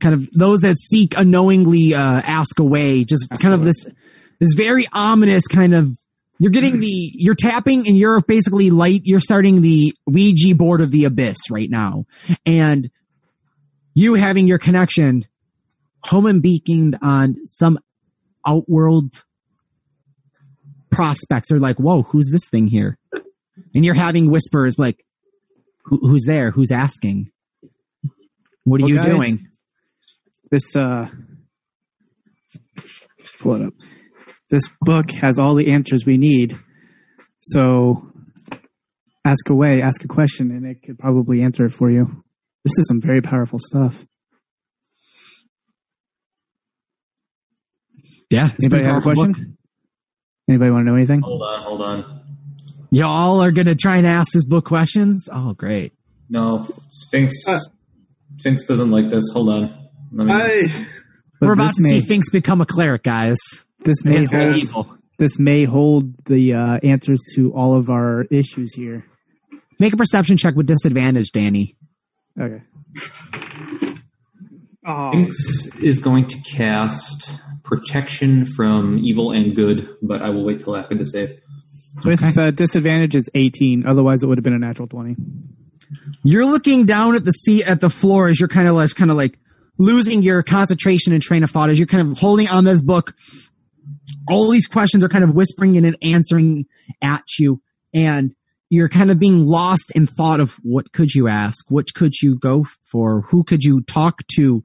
[0.00, 3.86] Kind of those that seek unknowingly uh, ask away just Ask kind of this
[4.40, 5.96] this very ominous kind of
[6.38, 10.90] you're getting the you're tapping and you're basically light you're starting the ouija board of
[10.90, 12.06] the abyss right now.
[12.44, 12.90] And
[13.94, 15.26] you having your connection
[16.02, 17.78] home and beaconed on some
[18.46, 19.22] outworld
[20.90, 22.98] prospects are like whoa who's this thing here?
[23.74, 25.04] And you're having whispers like
[25.84, 26.50] Who, who's there?
[26.50, 27.30] Who's asking?
[28.64, 29.48] What are Well, you guys, doing
[30.50, 31.08] This, uh,
[33.40, 33.74] pull it up.
[34.50, 36.56] This book has all the answers we need.
[37.40, 38.10] So
[39.24, 42.22] ask away, ask a question, and it could probably answer it for you.
[42.64, 44.06] This is some very powerful stuff.
[48.30, 48.50] Yeah.
[48.54, 49.32] it's Anybody have a question?
[49.32, 49.42] book.
[50.48, 51.20] Anybody want to know anything?
[51.20, 52.20] Hold on, hold on.
[52.90, 55.28] Y'all are going to try and ask this book questions?
[55.32, 55.94] Oh, great.
[56.28, 56.68] No,
[57.10, 57.34] Finks.
[57.46, 57.58] Uh,
[58.40, 59.24] Finks doesn't like this.
[59.32, 59.83] Hold on.
[60.14, 60.32] Let me.
[60.32, 60.86] I
[61.40, 63.38] We're about to may, see Finks become a cleric, guys.
[63.80, 64.98] this may hold, evil.
[65.18, 69.04] this may hold the uh, answers to all of our issues here.
[69.80, 71.76] Make a perception check with disadvantage, Danny.
[72.40, 72.62] Okay.
[74.86, 80.60] Oh, Finks is going to cast protection from evil and good, but I will wait
[80.60, 81.40] till after the save.
[82.04, 83.86] with uh, disadvantage is 18.
[83.86, 85.16] Otherwise, it would have been a natural 20.
[86.22, 89.10] You're looking down at the seat at the floor as you're kind of like, kind
[89.10, 89.38] of like
[89.78, 93.14] losing your concentration and train of thought as you're kind of holding on this book.
[94.28, 96.66] All these questions are kind of whispering in and answering
[97.02, 97.60] at you,
[97.92, 98.34] and
[98.70, 102.38] you're kind of being lost in thought of what could you ask, what could you
[102.38, 104.64] go for, who could you talk to.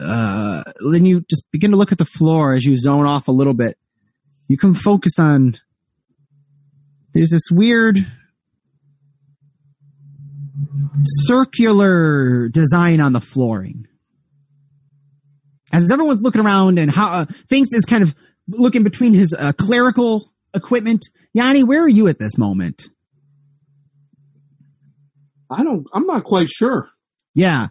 [0.00, 3.32] Uh, then you just begin to look at the floor as you zone off a
[3.32, 3.78] little bit.
[4.48, 5.58] You can focus on.
[7.12, 8.06] There's this weird
[11.02, 13.86] circular design on the flooring.
[15.72, 18.14] As everyone's looking around and how uh, Finks is kind of
[18.48, 21.04] looking between his uh, clerical equipment.
[21.34, 22.88] Yanni, where are you at this moment?
[25.50, 25.86] I don't.
[25.92, 26.88] I'm not quite sure.
[27.34, 27.68] Yeah.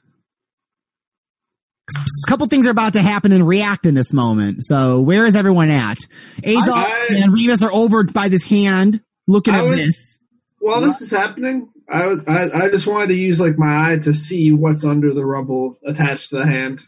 [1.96, 4.64] A couple things are about to happen and react in this moment.
[4.64, 6.00] So where is everyone at?
[6.42, 10.20] Azoth and Remus are over by this hand looking I at was- this.
[10.60, 14.14] while this is happening, I, I I just wanted to use like my eye to
[14.16, 16.84] see what's under the rubble attached to the hand.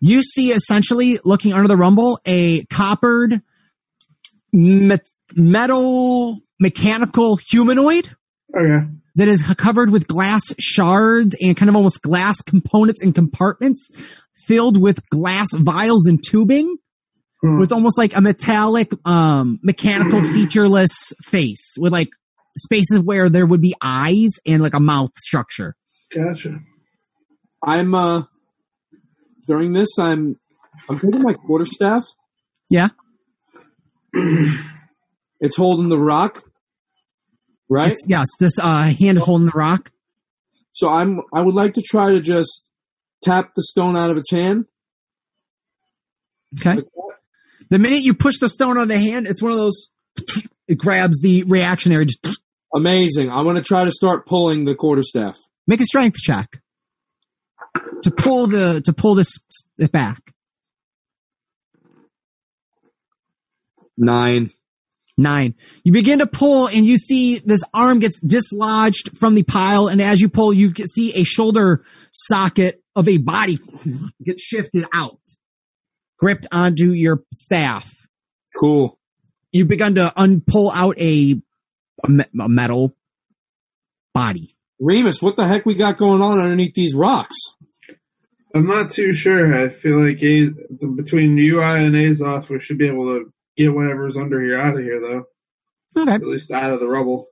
[0.00, 3.40] You see essentially looking under the rumble a coppered
[4.52, 8.10] met- metal mechanical humanoid
[8.56, 8.86] Okay.
[9.16, 13.88] that is covered with glass shards and kind of almost glass components and compartments
[14.46, 16.76] filled with glass vials and tubing
[17.40, 17.60] Hmm.
[17.60, 22.08] with almost like a metallic um mechanical featureless face with like
[22.56, 25.76] spaces where there would be eyes and like a mouth structure
[26.12, 26.58] Gotcha.
[27.62, 28.22] I'm uh
[29.48, 29.98] during this.
[29.98, 30.38] I'm
[30.88, 32.04] I'm taking my quarterstaff.
[32.70, 32.88] yeah
[35.40, 36.42] It's holding the rock,
[37.68, 37.92] right?
[37.92, 39.90] It's- yes this uh hand holding the rock
[40.72, 41.20] So I'm.
[41.32, 42.68] I would like to try to just
[43.22, 44.66] tap the stone out of its hand.
[46.60, 46.82] okay
[47.70, 49.88] the minute you push the stone on the hand it's one of those
[50.68, 52.26] it grabs the reactionary just
[52.74, 53.30] Amazing.
[53.30, 55.36] I'm going to try to start pulling the quarterstaff.
[55.66, 56.60] Make a strength check
[58.02, 59.38] to pull the to pull this
[59.78, 60.34] it back.
[63.96, 64.50] Nine.
[65.16, 65.56] Nine.
[65.82, 70.00] You begin to pull, and you see this arm gets dislodged from the pile, and
[70.00, 73.58] as you pull, you can see a shoulder socket of a body
[74.22, 75.18] get shifted out,
[76.18, 77.92] gripped onto your staff.
[78.60, 78.96] Cool.
[79.50, 81.40] You've begun to unpull out a
[82.04, 82.94] a metal
[84.14, 84.56] body.
[84.80, 87.34] Remus, what the heck we got going on underneath these rocks?
[88.58, 89.54] I'm not too sure.
[89.54, 90.50] I feel like A,
[90.96, 94.82] between UI and Azoth, we should be able to get whatever's under here out of
[94.82, 96.02] here, though.
[96.02, 96.14] Okay.
[96.14, 97.28] At least out of the rubble.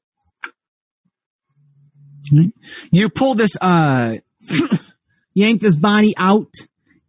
[2.92, 4.16] You pull this, uh,
[5.34, 6.52] yank this body out,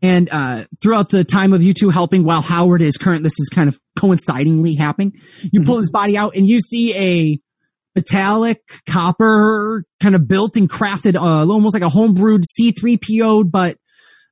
[0.02, 3.50] and uh, throughout the time of you two helping, while Howard is current, this is
[3.50, 5.14] kind of coincidingly happening.
[5.52, 7.40] You pull this body out, and you see a
[7.96, 13.78] metallic copper kind of built and crafted, uh, almost like a homebrewed C3PO, but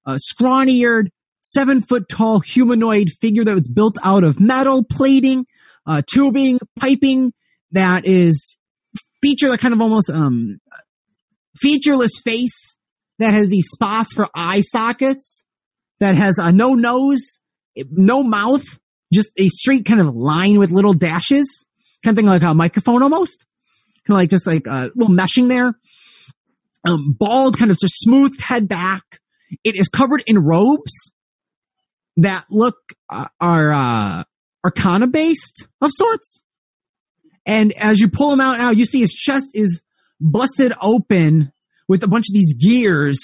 [0.06, 1.12] uh, scrawny-eared,
[1.42, 5.46] seven foot tall humanoid figure that was built out of metal plating,
[5.86, 7.34] uh, tubing, piping
[7.72, 8.58] that is
[9.22, 10.60] feature that kind of almost um
[11.58, 12.78] featureless face
[13.20, 15.44] that has these spots for eye sockets
[16.00, 17.40] that has a no nose,
[17.92, 18.64] no mouth,
[19.14, 21.66] just a straight kind of line with little dashes,
[22.04, 23.46] kind of thing like a microphone almost,
[24.06, 25.74] kind of like just like a little meshing there.
[26.88, 29.20] Um, bald, kind of just smoothed head back.
[29.64, 31.14] It is covered in robes
[32.18, 32.78] that look
[33.10, 34.24] uh, are uh,
[34.64, 36.42] arcana based of sorts.
[37.46, 39.82] And as you pull him out now, you see his chest is
[40.20, 41.52] busted open
[41.88, 43.20] with a bunch of these gears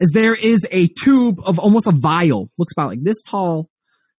[0.00, 3.68] as there is a tube of almost a vial, looks about like this tall,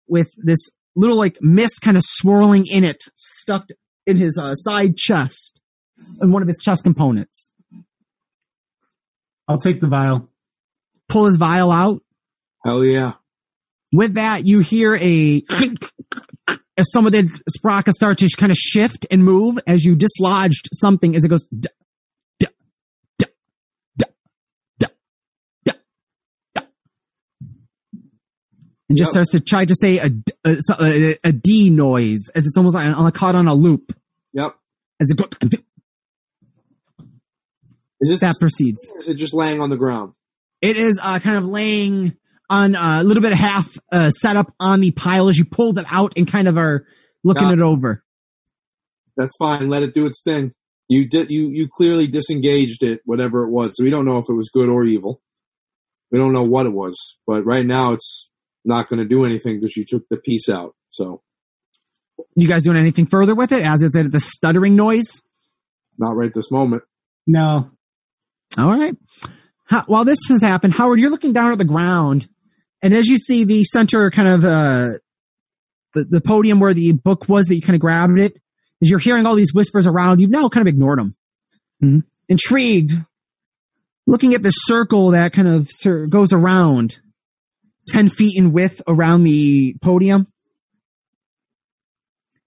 [0.09, 3.73] with this little like mist kind of swirling in it, stuffed
[4.07, 5.61] in his uh, side chest,
[6.21, 7.53] and one of his chest components.
[9.47, 10.29] I'll take the vial.
[11.09, 12.03] Pull his vial out.
[12.65, 13.15] Hell yeah.
[13.93, 15.43] With that, you hear a
[16.77, 20.69] as some of the sprockets start to kind of shift and move as you dislodged
[20.75, 21.47] something as it goes.
[21.59, 21.69] duh.
[28.89, 29.13] And just Yep.
[29.13, 32.75] starts to try to say a, d- a, a, a D noise as it's almost
[32.75, 33.93] like on, caught on a loop
[34.33, 34.57] Yep.
[35.01, 35.61] as it goes.
[38.01, 38.81] Is it, That proceeds.
[39.01, 40.13] is it just laying on the ground?
[40.61, 42.17] It is uh, kind of laying
[42.51, 45.45] on uh, a little bit of half uh, set up on the pile as you
[45.45, 46.87] pulled it out and kind of are
[47.23, 48.05] looking Got it over.
[49.17, 49.69] That's fine.
[49.69, 50.53] Let it do its thing.
[50.89, 51.31] You did.
[51.31, 53.73] You you clearly disengaged it, whatever it was.
[53.75, 55.21] So we don't know if it was good or evil.
[56.11, 58.31] We don't know what it was, but right now it's
[58.65, 60.75] not going to do anything because you took the piece out.
[60.89, 61.21] So
[62.35, 65.21] You guys doing anything further with it as it's at the stuttering noise?
[65.99, 66.85] not right this moment.
[67.27, 67.71] No.
[68.57, 68.95] All right.
[69.69, 72.27] How, while this has happened, Howard, you're looking down at the ground,
[72.81, 74.89] and as you see the center kind of uh,
[75.95, 78.35] the the podium where the book was that you kind of grabbed it,
[78.83, 81.15] as you're hearing all these whispers around, you've now kind of ignored them.
[81.83, 82.05] Mhm.
[82.31, 82.93] Intrigued,
[84.07, 85.71] looking at the circle that kind of
[86.09, 87.01] goes around,
[87.87, 90.29] ten feet in width around the podium,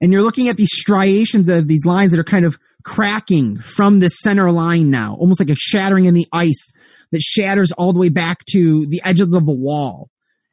[0.01, 4.00] and you're looking at these striations of these lines that are kind of cracking from
[4.00, 6.72] the center line now, almost like a shattering in the ice
[7.12, 10.10] that shatters all the way back to the edge of the wall.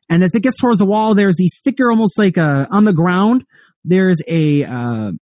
[0.08, 2.92] And as it gets towards the wall, there's these thicker, almost like uh on the
[2.92, 3.44] ground.
[3.84, 5.12] There's a uh,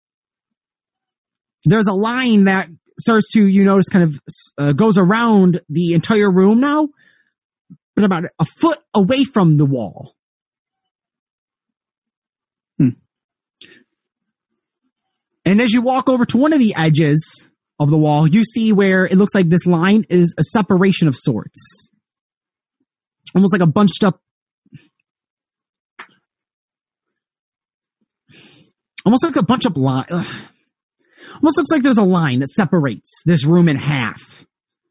[1.65, 4.21] there's a line that starts to you notice kind of
[4.59, 6.89] uh, goes around the entire room now,
[7.95, 10.17] but about a foot away from the wall.
[15.47, 17.49] And as you walk over to one of the edges
[17.79, 21.17] of the wall, you see where it looks like this line is a separation of
[21.17, 21.91] sorts.
[23.35, 24.21] Almost like a bunched up.
[29.05, 30.07] Almost like a bunch of line.
[30.11, 34.47] Almost looks like there's a line that separates this room in half,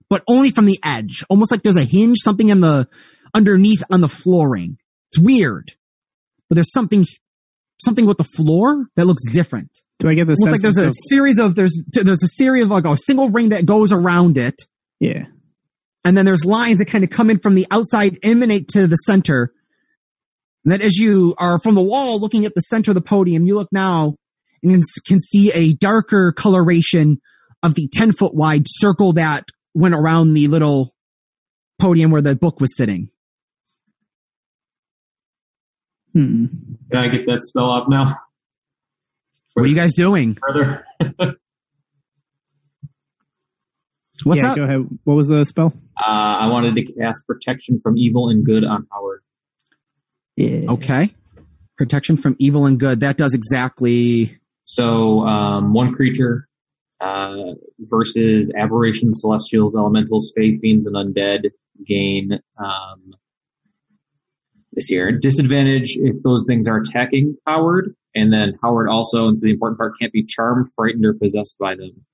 [0.09, 1.23] but only from the edge.
[1.29, 2.87] Almost like there's a hinge, something in the
[3.33, 4.77] underneath on the flooring.
[5.09, 5.73] It's weird,
[6.47, 7.05] but there's something,
[7.81, 10.51] something with the floor that looks different Do I get the almost sense?
[10.51, 13.65] like there's a series of there's there's a series of like a single ring that
[13.65, 14.55] goes around it,
[14.99, 15.25] yeah.
[16.03, 18.97] and then there's lines that kind of come in from the outside, emanate to the
[18.97, 19.53] center.
[20.63, 23.45] And that as you are from the wall looking at the center of the podium,
[23.45, 24.15] you look now
[24.61, 27.21] and can can see a darker coloration
[27.63, 30.93] of the 10 foot wide circle that went around the little
[31.79, 33.09] podium where the book was sitting.
[36.13, 36.45] Hmm.
[36.91, 38.15] Can I get that spell off now?
[39.55, 40.35] What are you guys doing?
[40.35, 40.85] Further.
[44.23, 44.55] What's yeah, up?
[44.57, 44.85] go ahead.
[45.05, 45.73] What was the spell?
[45.97, 46.03] Uh,
[46.41, 49.21] I wanted to cast protection from evil and good on Howard.
[50.35, 50.71] Yeah.
[50.71, 51.15] Okay.
[51.77, 52.99] Protection from evil and good.
[52.99, 54.37] That does exactly.
[54.65, 56.49] So um, one creature
[56.99, 61.51] uh, versus aberrations, celestials, elementals, fae, fiends, and undead
[61.85, 63.15] gain um,
[64.75, 65.11] this year.
[65.11, 69.77] Disadvantage if those things are attacking Howard, and then Howard also, and so the important
[69.77, 72.05] part, can't be charmed, frightened, or possessed by them.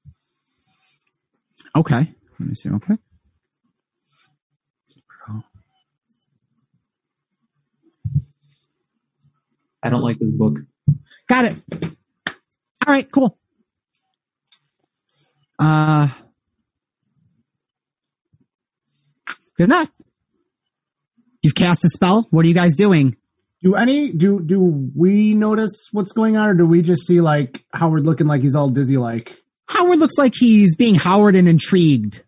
[1.76, 2.14] Okay.
[2.40, 2.70] Let me see.
[2.70, 2.98] Okay.
[9.84, 10.60] I don't like this book.
[11.28, 11.56] Got it.
[12.86, 13.38] All right, cool.
[15.58, 16.08] Uh,
[19.58, 19.92] good enough.
[21.42, 22.28] You've cast a spell.
[22.30, 23.16] What are you guys doing?
[23.64, 27.64] Do any do do we notice what's going on, or do we just see like
[27.74, 29.38] Howard looking like he's all dizzy like?
[29.68, 32.24] Howard looks like he's being Howard and intrigued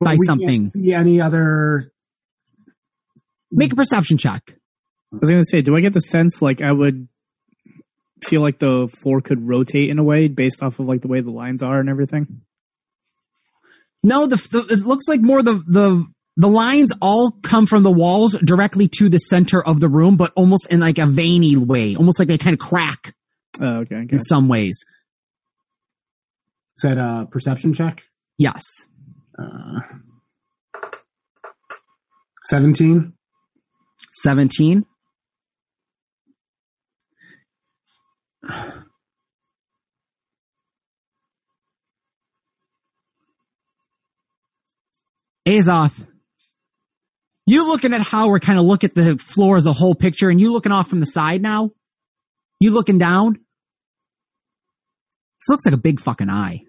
[0.00, 0.68] But by we can't something.
[0.68, 1.92] See any other?
[3.50, 4.56] Make a perception check.
[5.12, 7.08] I was gonna say, do I get the sense like I would
[8.24, 11.20] feel like the floor could rotate in a way based off of like the way
[11.20, 12.40] the lines are and everything?
[14.02, 16.04] No, the, the it looks like more the the
[16.36, 20.32] the lines all come from the walls directly to the center of the room, but
[20.36, 23.14] almost in like a veiny way, almost like they kind of crack
[23.60, 23.96] Oh, okay.
[23.96, 24.16] okay.
[24.16, 24.84] in some ways.
[26.76, 28.02] Is that a perception check?
[28.36, 28.64] Yes.
[29.38, 29.80] Uh,
[32.46, 33.12] Seventeen.
[34.14, 34.84] 17.
[45.46, 46.06] Azoth,
[47.46, 50.30] you looking at how we're kind of look at the floor as a whole picture
[50.30, 51.70] and you looking off from the side now?
[52.60, 53.34] You looking down?
[55.40, 56.62] This looks like a big fucking eye.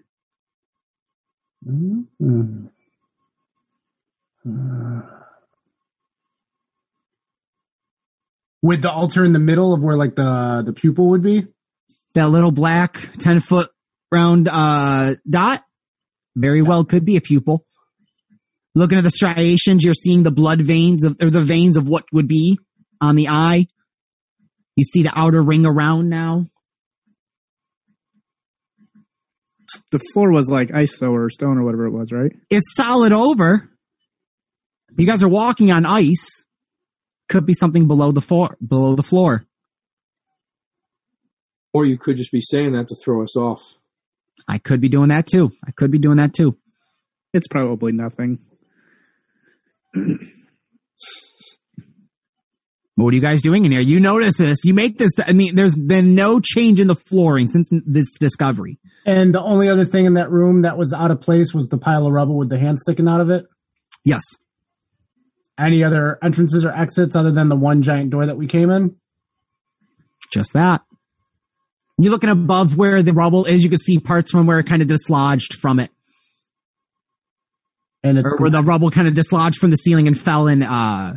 [4.46, 5.00] Uh,
[8.62, 11.46] With the altar in the middle of where like the the pupil would be.
[12.14, 13.70] that little black 10 foot
[14.10, 15.62] round uh, dot
[16.34, 17.64] very well could be a pupil
[18.76, 22.04] looking at the striations you're seeing the blood veins of or the veins of what
[22.12, 22.58] would be
[23.00, 23.66] on the eye.
[24.76, 26.46] You see the outer ring around now.
[29.90, 32.32] The floor was like ice though, or stone, or whatever it was, right?
[32.50, 33.70] it's solid over.
[34.96, 36.44] You guys are walking on ice.
[37.28, 39.46] Could be something below the floor below the floor.
[41.72, 43.60] Or you could just be saying that to throw us off.
[44.48, 45.50] i could be doing that too.
[45.66, 46.56] I could be doing that too.
[47.34, 48.38] It's probably nothing.
[52.96, 53.82] What are you guys doing in here?
[53.82, 54.64] You notice this.
[54.64, 55.12] You make this.
[55.26, 58.78] I mean, there's been no change in the flooring since this discovery.
[59.04, 61.76] And the only other thing in that room that was out of place was the
[61.76, 63.44] pile of rubble with the hand sticking out of it.
[64.02, 64.22] Yes.
[65.58, 68.96] Any other entrances or exits other than the one giant door that we came in?
[70.32, 70.82] Just that.
[71.98, 74.82] You're looking above where the rubble is, you can see parts from where it kind
[74.82, 75.90] of dislodged from it.
[78.06, 80.62] And it's Or where the rubble kind of dislodged from the ceiling and fell and
[80.62, 81.14] uh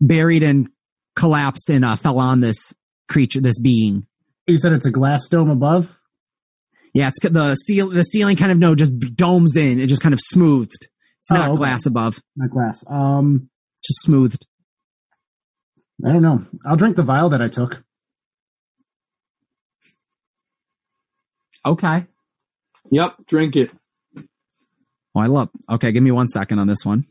[0.00, 0.68] buried and
[1.16, 2.72] collapsed and uh, fell on this
[3.08, 4.06] creature, this being.
[4.46, 5.98] you said it's a glass dome above.
[6.94, 7.88] Yeah, it's the seal.
[7.88, 9.78] The ceiling kind of no, just domes in.
[9.80, 10.88] It just kind of smoothed.
[11.18, 11.58] It's not Oh, okay.
[11.58, 12.84] glass above, Not glass.
[12.88, 13.50] Um,
[13.84, 14.46] just smoothed.
[16.04, 16.44] I don't know.
[16.64, 17.82] I'll drink the vial that I took.
[21.66, 22.06] Okay.
[22.90, 23.70] Yep, drink it.
[25.14, 25.50] Oh, I love.
[25.68, 27.04] Okay, give me one second on this one.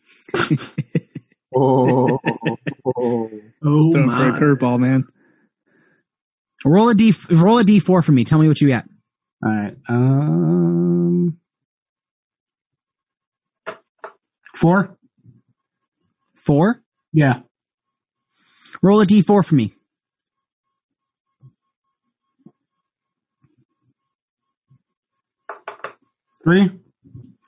[1.56, 2.20] Oh,
[2.86, 5.06] Oh Just throwing for a curveball, man.
[6.66, 7.14] Roll a d.
[7.30, 8.24] Roll a d four for me.
[8.26, 8.86] Tell me what you get.
[9.44, 9.76] All right.
[9.88, 11.38] Um,
[14.56, 14.98] four.
[16.36, 16.82] Four.
[17.14, 17.42] Yeah.
[18.82, 19.74] Roll a d four for me.
[26.44, 26.72] Three.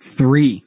[0.02, 0.64] Three.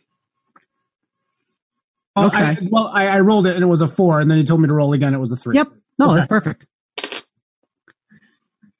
[2.16, 2.36] Oh, Okay.
[2.38, 4.60] I, well, I, I rolled it and it was a four, and then he told
[4.60, 5.14] me to roll again.
[5.14, 5.56] It was a three.
[5.56, 5.68] Yep.
[5.98, 6.14] No, Okay.
[6.16, 6.66] that's perfect.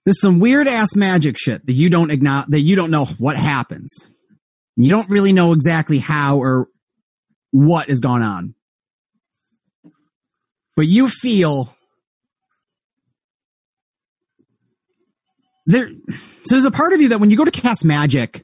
[0.05, 3.36] There's some weird ass magic shit that you don't acknowledge, that you don't know what
[3.36, 3.91] happens.
[4.76, 6.68] You don't really know exactly how or
[7.52, 8.55] what is going on.
[10.76, 11.74] But you feel
[15.66, 18.44] there so there's a part of you that when you go to cast magic,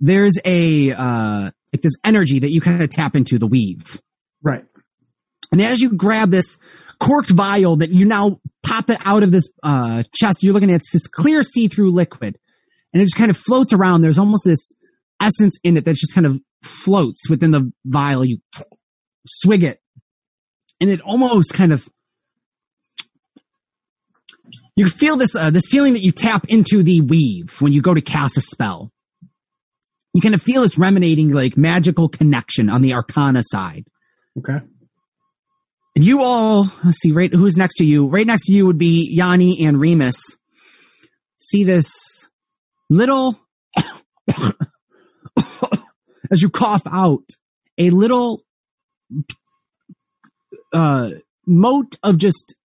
[0.00, 4.00] there's a uh like this energy that you kind of tap into the weave.
[4.42, 4.64] Right.
[5.52, 6.58] And as you grab this
[7.00, 10.82] corked vial that you now pop it out of this uh, chest, you're looking at
[10.92, 12.38] this clear see-through liquid,
[12.92, 14.02] and it just kind of floats around.
[14.02, 14.72] There's almost this
[15.20, 18.24] essence in it that just kind of floats within the vial.
[18.24, 18.38] You
[19.26, 19.80] swig it,
[20.80, 21.88] and it almost kind of
[24.76, 27.94] you feel this uh, this feeling that you tap into the weave when you go
[27.94, 28.92] to cast a spell.
[30.18, 33.86] You kind of feel this remanating like magical connection on the Arcana side
[34.38, 34.60] Okay.
[35.94, 38.08] And you all let's see right who's next to you.
[38.08, 40.16] Right next to you would be Yanni and Remus.
[41.38, 42.28] See this
[42.90, 43.38] little
[46.30, 47.24] as you cough out
[47.78, 48.42] a little
[50.72, 51.10] uh
[51.46, 52.56] moat of just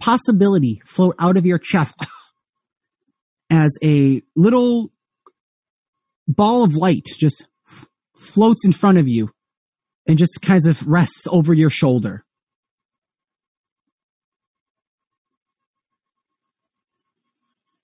[0.00, 1.94] possibility float out of your chest
[3.50, 4.90] as a little
[6.26, 7.46] ball of light just
[8.16, 9.30] floats in front of you
[10.06, 12.24] and just kind of rests over your shoulder.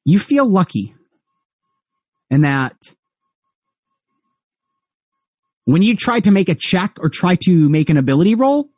[0.05, 0.95] You feel lucky
[2.31, 2.77] in that
[5.65, 8.71] when you try to make a check or try to make an ability roll,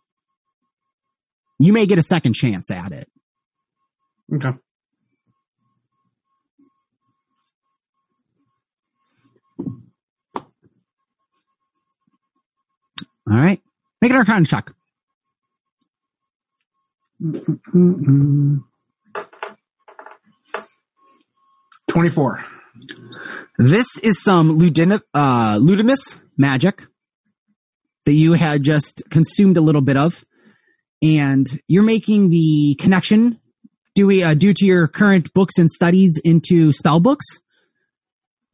[1.58, 3.08] you may get a second chance at it.
[4.34, 4.52] Okay.
[13.30, 13.60] All right.
[14.00, 14.70] Make an arcana check.
[21.88, 22.44] 24.
[23.58, 26.86] This is some Ludin- uh, Ludimus magic
[28.06, 30.24] that you had just consumed a little bit of,
[31.02, 33.38] and you're making the connection
[33.94, 37.26] due, uh, due to your current books and studies into spell books.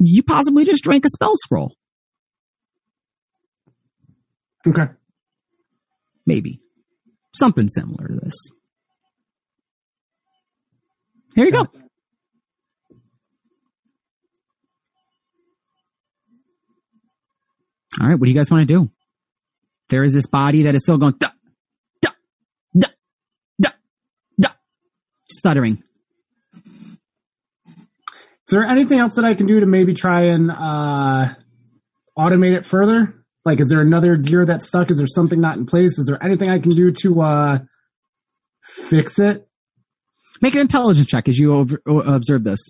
[0.01, 1.77] You possibly just drank a spell scroll,
[4.69, 4.89] Okay.
[6.27, 6.61] maybe
[7.35, 8.35] something similar to this.
[11.35, 11.67] Here you go.
[18.01, 18.91] All right, what do you guys want to do?
[19.89, 21.31] There is this body that is still going da,
[22.03, 22.11] da,
[22.77, 22.89] da,
[23.61, 23.71] da,
[24.39, 24.51] da,
[25.29, 25.83] stuttering.
[27.75, 31.35] Is there anything else that I can do to maybe try and uh,
[32.17, 33.18] automate it further?
[33.49, 34.91] Like, is there another gear that's stuck?
[34.91, 35.99] Is there something not in place?
[35.99, 37.59] Is there anything I can do to uh,
[38.63, 39.49] fix it?
[40.43, 42.61] Make an intelligence check as you over, o- observe this.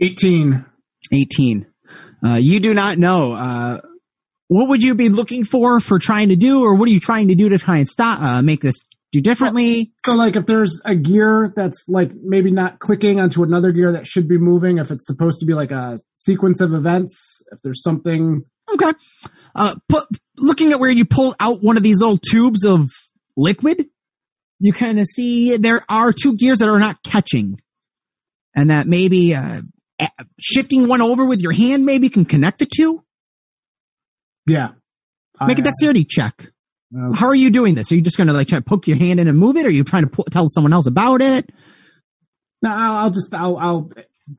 [0.00, 0.64] Eighteen.
[1.12, 1.66] 18.
[2.24, 3.34] Uh, you do not know.
[3.34, 3.80] Uh,
[4.48, 7.28] what would you be looking for for trying to do, or what are you trying
[7.28, 8.76] to do to try and stop, uh, make this
[9.14, 9.92] do differently?
[10.04, 14.06] So, like, if there's a gear that's like maybe not clicking onto another gear that
[14.06, 17.82] should be moving, if it's supposed to be like a sequence of events, if there's
[17.82, 18.44] something.
[18.72, 18.92] Okay.
[19.54, 22.90] Uh, put, looking at where you pull out one of these little tubes of
[23.36, 23.86] liquid,
[24.58, 27.60] you kind of see there are two gears that are not catching.
[28.56, 29.62] And that maybe uh,
[30.38, 33.04] shifting one over with your hand maybe can connect the two.
[34.46, 34.70] Yeah.
[35.44, 36.50] Make a I- dexterity check.
[36.96, 37.90] Uh, How are you doing this?
[37.92, 39.64] Are you just going to like try to poke your hand in and move it?
[39.64, 41.50] Or are you trying to tell someone else about it?
[42.62, 43.90] no, I'll, I'll just I'll I'll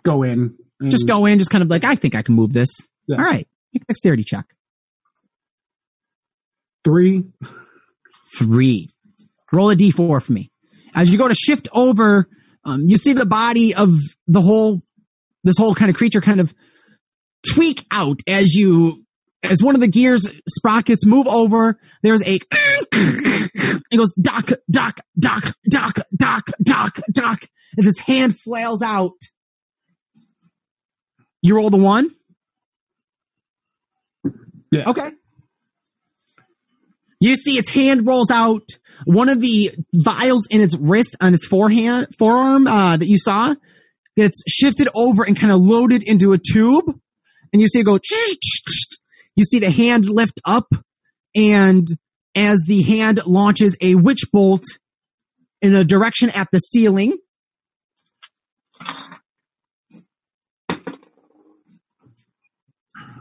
[0.04, 0.56] go in.
[0.80, 2.70] and- Just go in, just kind of like, I think I can move this.
[3.08, 3.18] Yeah.
[3.18, 3.48] All right.
[3.74, 4.46] Make a dexterity check.
[6.84, 7.24] three.
[8.38, 8.90] three.
[9.52, 10.52] Roll a d4 for me.
[10.94, 12.28] As you go to shift over,
[12.64, 13.94] um, you see the body of
[14.28, 14.82] the whole,
[15.44, 16.54] this whole kind of creature kind of
[17.54, 19.05] tweak out as you,
[19.50, 21.80] as one of the gears sprockets move over.
[22.04, 22.40] There's a,
[22.92, 27.40] it goes doc, doc, doc, doc, doc, doc, doc,
[27.78, 29.18] as its hand flails out.
[31.42, 32.10] You roll the one?
[34.72, 34.90] Yeah.
[34.90, 35.12] Okay.
[37.20, 38.68] You see its hand rolls out.
[39.06, 43.56] One of the vials in its wrist on its forehand forearm uh, that you saw
[44.16, 46.86] gets shifted over and kind of loaded into a tube,
[47.52, 48.00] and you see it go.
[49.36, 50.74] You see the hand lift up,
[51.36, 51.88] and
[52.36, 54.64] as the hand launches a witch bolt
[55.62, 57.18] in a direction at the ceiling.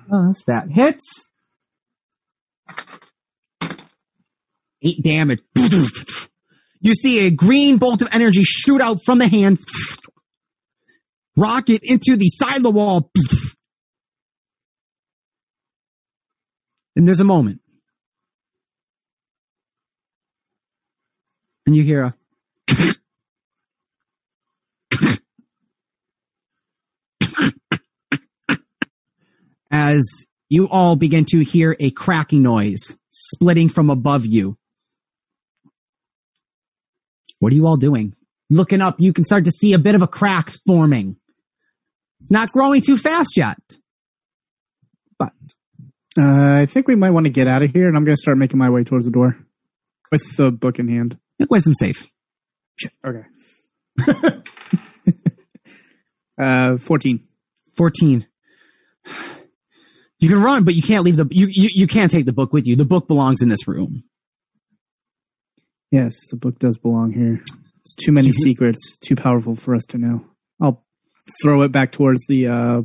[0.09, 1.31] Plus that hits.
[4.83, 5.41] Eight damage.
[6.81, 9.59] You see a green bolt of energy shoot out from the hand,
[11.37, 13.11] rocket into the side of the wall.
[16.97, 17.61] And there's a moment.
[21.67, 22.15] And you hear a
[29.75, 34.57] as you all begin to hear a cracking noise splitting from above you.
[37.41, 38.15] What are you all doing?
[38.51, 41.17] Looking up, you can start to see a bit of a crack forming.
[42.21, 43.59] It's not growing too fast yet.
[45.19, 45.33] But
[46.19, 48.21] Uh, I think we might want to get out of here, and I'm going to
[48.21, 49.37] start making my way towards the door
[50.13, 51.19] with the book in hand.
[51.39, 52.09] make wisdom safe.
[53.05, 53.25] Okay.
[56.41, 57.21] uh, 14.
[57.77, 58.27] 14.
[60.21, 62.53] You can run, but you can't leave the you, you you can't take the book
[62.53, 62.77] with you.
[62.77, 64.05] The book belongs in this room.
[65.91, 67.43] Yes, the book does belong here.
[67.83, 70.25] It's too many secrets, too powerful for us to know.
[70.63, 70.83] I'll
[71.43, 72.83] throw it back towards the uh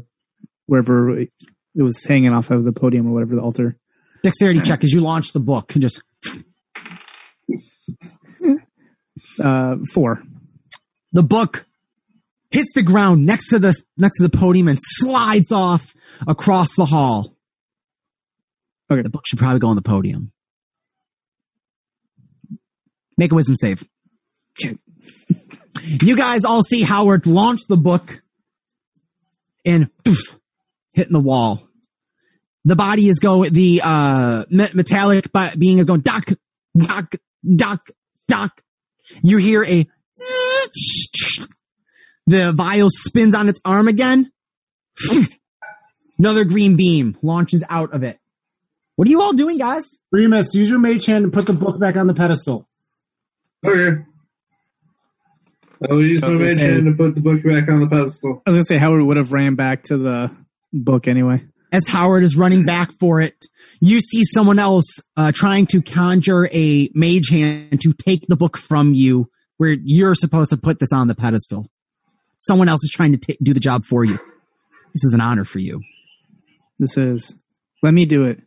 [0.66, 1.25] wherever
[1.80, 3.75] it was hanging off of the podium or whatever the altar.
[4.22, 6.01] Dexterity check as you launch the book and just
[9.43, 10.22] Uh, four.
[11.11, 11.66] the book
[12.51, 15.93] hits the ground next to the next to the podium and slides off
[16.27, 17.35] across the hall.
[18.90, 19.01] Okay.
[19.01, 20.32] The book should probably go on the podium.
[23.17, 23.83] Make a wisdom save.
[26.01, 28.22] You guys all see Howard launch the book
[29.66, 30.38] and poof,
[30.93, 31.67] hitting the wall.
[32.69, 35.25] The body is going, the uh, metallic
[35.57, 36.25] being is going, doc,
[36.77, 37.15] doc,
[37.56, 37.89] doc,
[38.27, 38.61] doc.
[39.23, 39.88] You hear a
[42.27, 44.31] the vial spins on its arm again.
[46.19, 48.19] Another green beam launches out of it.
[48.98, 49.89] What are you all doing, guys?
[50.11, 52.69] Remus, use your mage hand and put the book back on the pedestal.
[53.65, 54.03] Okay.
[55.89, 57.67] I will use I my was gonna mage say- hand to put the book back
[57.67, 58.43] on the pedestal.
[58.45, 60.30] I was gonna say Howard would have ran back to the
[60.72, 61.41] book anyway.
[61.72, 63.45] As Howard is running back for it,
[63.80, 68.57] you see someone else uh, trying to conjure a mage hand to take the book
[68.57, 71.67] from you, where you're supposed to put this on the pedestal.
[72.38, 74.17] Someone else is trying to ta do the job for you.
[74.93, 75.81] This is an honor for you.
[76.80, 77.35] This is.
[77.83, 78.41] Let me do it.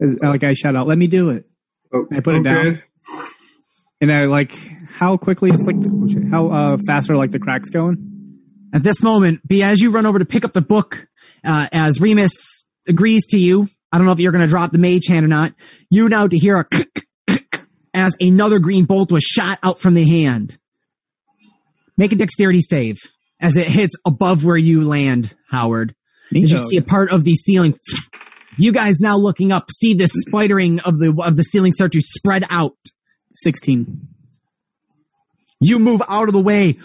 [0.00, 1.44] Like I shout out, let me do it.
[1.92, 2.82] Oh, I put it down.
[4.00, 4.52] And I like
[4.88, 8.04] how quickly it's like the, how uh, fast are like the cracks going.
[8.72, 11.08] At this moment, be as you run over to pick up the book,
[11.44, 13.68] uh, as Remus agrees to you.
[13.92, 15.54] I don't know if you're going to drop the mage hand or not.
[15.90, 16.66] You now to hear a
[17.94, 20.58] as another green bolt was shot out from the hand.
[21.96, 22.98] Make a dexterity save
[23.40, 25.94] as it hits above where you land, Howard.
[26.34, 27.78] As you see a part of the ceiling.
[28.58, 32.00] You guys now looking up see this spidering of the of the ceiling start to
[32.00, 32.76] spread out.
[33.34, 34.08] Sixteen.
[35.60, 36.78] You move out of the way.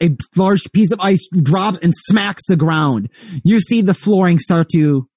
[0.00, 3.08] A large piece of ice drops and smacks the ground.
[3.44, 5.08] You see the flooring start to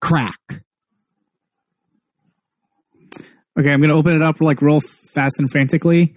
[0.00, 0.38] crack.
[3.58, 4.82] Okay, I'm gonna open it up, like f-
[5.14, 6.14] fast and frantically.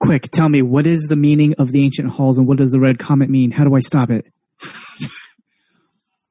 [0.00, 2.80] Quick, tell me what is the meaning of the ancient halls and what does the
[2.80, 3.50] red comet mean?
[3.50, 4.26] How do I stop it?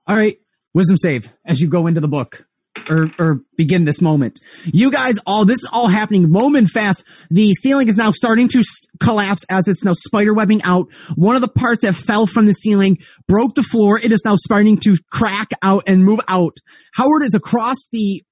[0.07, 0.37] All right,
[0.73, 2.47] wisdom save as you go into the book
[2.89, 4.39] or or begin this moment.
[4.65, 7.03] You guys all this is all happening moment fast.
[7.29, 8.63] The ceiling is now starting to
[8.99, 10.91] collapse as it's now spider webbing out.
[11.15, 13.99] One of the parts that fell from the ceiling broke the floor.
[13.99, 16.57] It is now starting to crack out and move out.
[16.93, 18.23] Howard is across the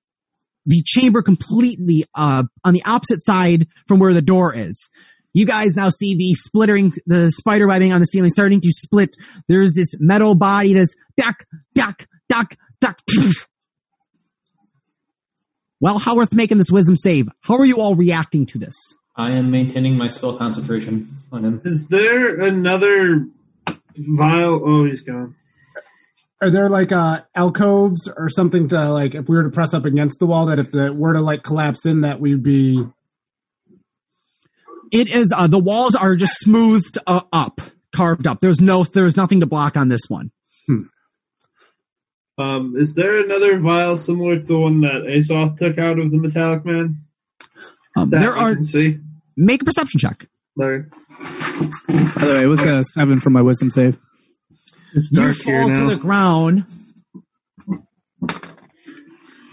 [0.66, 4.90] the chamber completely uh on the opposite side from where the door is.
[5.34, 9.16] You guys now see the splittering, the spider webbing on the ceiling starting to split.
[9.48, 11.45] There's this metal body that's duck,
[11.76, 13.00] duck, duck, duck.
[15.80, 18.76] While Howard's making this wisdom save, how are you all reacting to this?
[19.16, 21.62] I am maintaining my spell concentration on him.
[21.64, 23.26] Is there another
[23.96, 24.62] vial?
[24.64, 25.36] Oh, he's gone.
[26.42, 29.86] Are there like uh, alcoves or something to like if we were to press up
[29.86, 32.84] against the wall that if the were to like collapse in that we'd be
[34.92, 38.40] It is uh, the walls are just smoothed uh, up, carved up.
[38.40, 40.32] There's no, there's nothing to block on this one.
[42.38, 46.17] Um, is there another vial similar to the one that Azoth took out of the
[46.17, 46.98] Metallic Man?
[47.95, 48.99] Um, there we are can see.
[49.35, 50.27] make a perception check.
[50.56, 50.83] Larry.
[50.83, 53.98] By the way, it was a seven for my wisdom save.
[54.93, 55.80] It's You dark here fall now.
[55.88, 56.66] to the ground,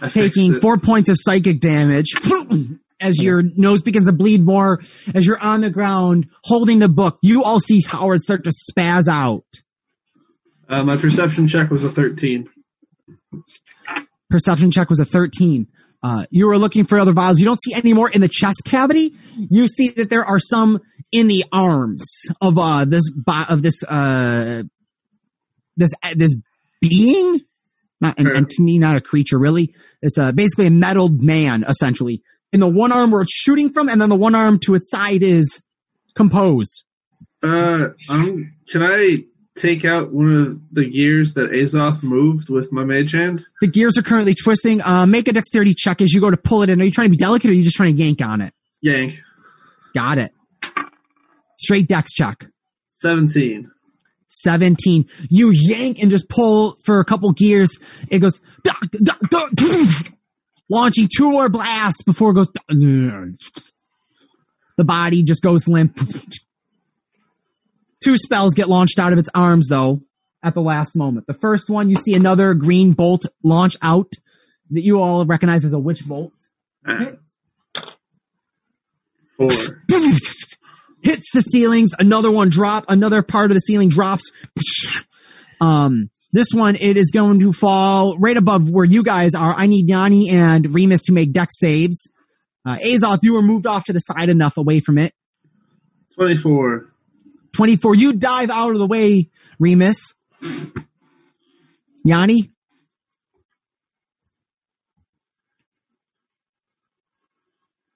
[0.02, 0.60] I taking it.
[0.60, 2.08] four points of psychic damage
[3.00, 4.82] as your nose begins to bleed more.
[5.14, 9.08] As you're on the ground holding the book, you all see Howard start to spaz
[9.08, 9.44] out.
[10.68, 12.48] Uh, my perception check was a 13.
[14.30, 15.66] Perception check was a 13.
[16.02, 17.38] Uh, you were looking for other vials.
[17.38, 19.14] You don't see any more in the chest cavity.
[19.36, 20.80] You see that there are some
[21.10, 22.04] in the arms
[22.40, 24.64] of uh, this bo- of this uh,
[25.76, 26.34] this this
[26.80, 27.40] being,
[28.00, 29.74] not an entity, not a creature, really.
[30.02, 32.22] It's uh, basically a metaled man, essentially.
[32.52, 34.90] In the one arm where it's shooting from, and then the one arm to its
[34.90, 35.62] side is
[36.14, 36.84] composed.
[37.42, 39.24] Uh, um, can I
[39.56, 43.44] take out one of the gears that Azoth moved with my mage hand?
[43.60, 44.82] The gears are currently twisting.
[44.82, 46.80] Uh, make a dexterity check as you go to pull it in.
[46.80, 48.52] Are you trying to be delicate, or are you just trying to yank on it?
[48.80, 49.20] Yank.
[49.94, 50.32] Got it.
[51.58, 52.46] Straight dex check.
[52.98, 53.70] 17.
[54.28, 55.06] 17.
[55.30, 57.78] You yank and just pull for a couple gears.
[58.10, 59.50] It goes, duck, duck, duck,
[60.68, 62.48] launching two more blasts before it goes.
[64.76, 65.98] The body just goes limp.
[68.04, 70.02] Two spells get launched out of its arms, though,
[70.42, 71.26] at the last moment.
[71.26, 74.12] The first one, you see another green bolt launch out
[74.70, 76.34] that you all recognize as a witch bolt.
[79.36, 79.48] Four.
[81.02, 81.92] hits the ceilings.
[81.98, 82.84] Another one drop.
[82.88, 84.30] Another part of the ceiling drops.
[85.62, 89.54] Um, this one it is going to fall right above where you guys are.
[89.54, 92.10] I need Yanni and Remus to make dex saves.
[92.66, 95.14] Uh, Azoth, you were moved off to the side enough away from it.
[96.16, 96.93] 24.
[97.54, 97.94] 24.
[97.94, 100.14] You dive out of the way, Remus.
[102.04, 102.54] Yanni,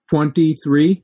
[0.08, 1.02] 23.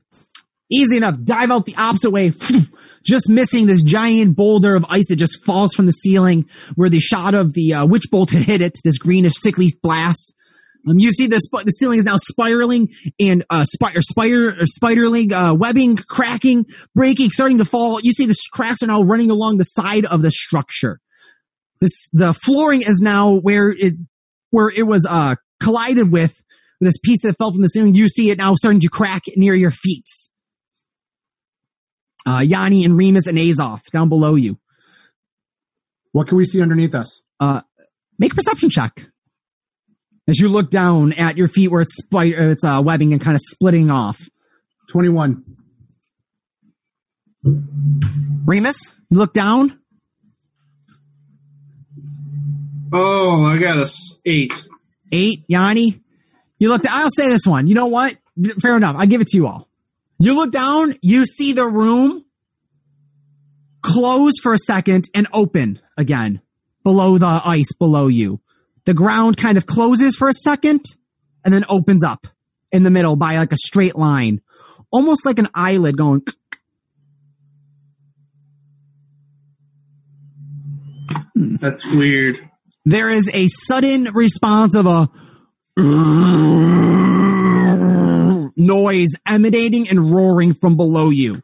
[0.71, 1.15] easy enough.
[1.23, 2.33] Dive out the opposite way.
[3.03, 6.99] Just missing this giant boulder of ice that just falls from the ceiling where the
[6.99, 8.79] shot of the uh, witch bolt had hit it.
[8.83, 10.33] This greenish, sickly blast.
[10.87, 12.89] Um, you see the sp- the ceiling is now spiraling
[13.19, 17.99] and uh, spider spider or spiraling, uh, webbing cracking, breaking, starting to fall.
[18.01, 20.99] You see the cracks are now running along the side of the structure.
[21.81, 23.93] This the flooring is now where it
[24.51, 26.41] where it was uh collided with
[26.81, 27.95] this piece that fell from the ceiling.
[27.95, 30.05] You see it now starting to crack near your feet.
[32.27, 34.57] Uh, Yanni and Remus and Azoth down below you.
[36.11, 37.21] What can we see underneath us?
[37.39, 37.61] Uh,
[38.17, 39.07] make a perception check
[40.27, 43.35] as you look down at your feet where it's spider, it's uh, webbing and kind
[43.35, 44.19] of splitting off.
[44.89, 45.43] 21.
[48.45, 49.79] Remus, you look down.
[52.91, 54.67] Oh, I got a s- eight.
[55.11, 56.01] Eight, Yanni.
[56.59, 56.83] You look.
[56.89, 57.67] I'll say this one.
[57.67, 58.15] You know what?
[58.61, 58.95] Fair enough.
[58.97, 59.67] I give it to you all.
[60.19, 60.95] You look down.
[61.01, 62.23] You see the room
[63.81, 66.41] close for a second and open again
[66.83, 68.39] below the ice below you.
[68.85, 70.85] The ground kind of closes for a second
[71.43, 72.27] and then opens up
[72.71, 74.41] in the middle by like a straight line,
[74.91, 76.21] almost like an eyelid going.
[81.35, 82.39] That's weird.
[82.85, 85.09] there is a sudden response of a
[88.57, 91.41] noise emanating and roaring from below you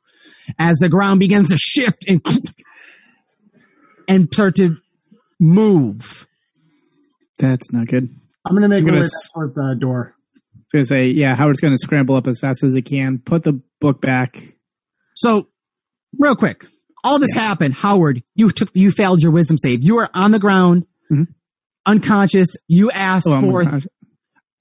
[0.57, 2.21] as the ground begins to shift and
[4.07, 4.77] and start to
[5.39, 6.27] move.
[7.41, 8.09] That's not good.
[8.45, 10.15] I'm going to make I'm my gonna s- toward the door.
[10.15, 10.39] I
[10.79, 13.59] was gonna say, yeah, Howard's gonna scramble up as fast as he can, put the
[13.81, 14.55] book back.
[15.15, 15.49] So,
[16.17, 16.65] real quick,
[17.03, 17.73] all this happened.
[17.73, 19.83] Howard, you took you failed your wisdom save.
[19.83, 21.27] You are on the ground, Mhm.
[21.85, 22.47] unconscious.
[22.67, 23.87] You asked Oh, for unconscious.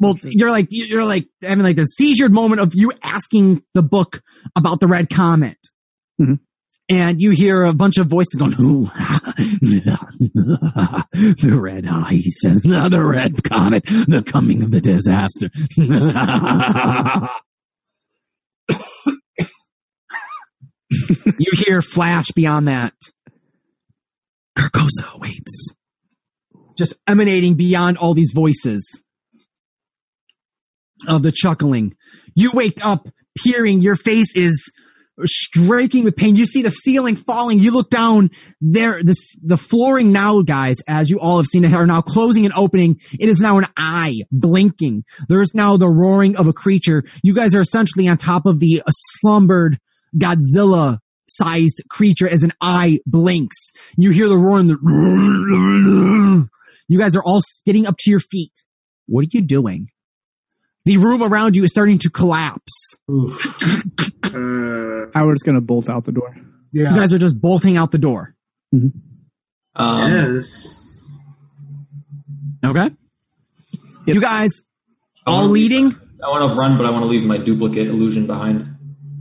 [0.00, 4.22] Well, you're like you're like having like a seizured moment of you asking the book
[4.56, 5.58] about the red comet,
[6.20, 6.40] Mhm.
[6.90, 8.84] And you hear a bunch of voices going, "Ooh,
[9.60, 15.50] the red eye, he says, the red comet, the coming of the disaster."
[21.38, 22.92] you hear flash beyond that.
[24.58, 25.72] Carcosa waits,
[26.76, 29.00] just emanating beyond all these voices
[31.06, 31.94] of the chuckling.
[32.34, 34.72] You wake up peering, your face is
[35.24, 36.36] striking with pain.
[36.36, 37.58] You see the ceiling falling.
[37.58, 38.30] You look down
[38.60, 42.44] there, this, the flooring now, guys, as you all have seen it, are now closing
[42.44, 43.00] and opening.
[43.18, 45.04] It is now an eye blinking.
[45.28, 47.04] There is now the roaring of a creature.
[47.22, 49.78] You guys are essentially on top of the uh, slumbered
[50.16, 50.98] Godzilla
[51.28, 53.72] sized creature as an eye blinks.
[53.96, 56.48] You hear the roar and the,
[56.88, 58.52] you guys are all getting up to your feet.
[59.06, 59.88] What are you doing?
[60.84, 62.96] The room around you is starting to collapse.
[64.34, 66.34] Uh, Howard's gonna bolt out the door.
[66.72, 66.94] Yeah.
[66.94, 68.34] You guys are just bolting out the door.
[68.72, 68.92] Um,
[70.12, 70.88] yes.
[72.64, 72.90] Okay.
[74.06, 74.14] Yep.
[74.14, 74.50] You guys
[75.26, 75.96] all wanna leave- leading.
[76.22, 78.76] I want to run, but I want to leave my duplicate illusion behind.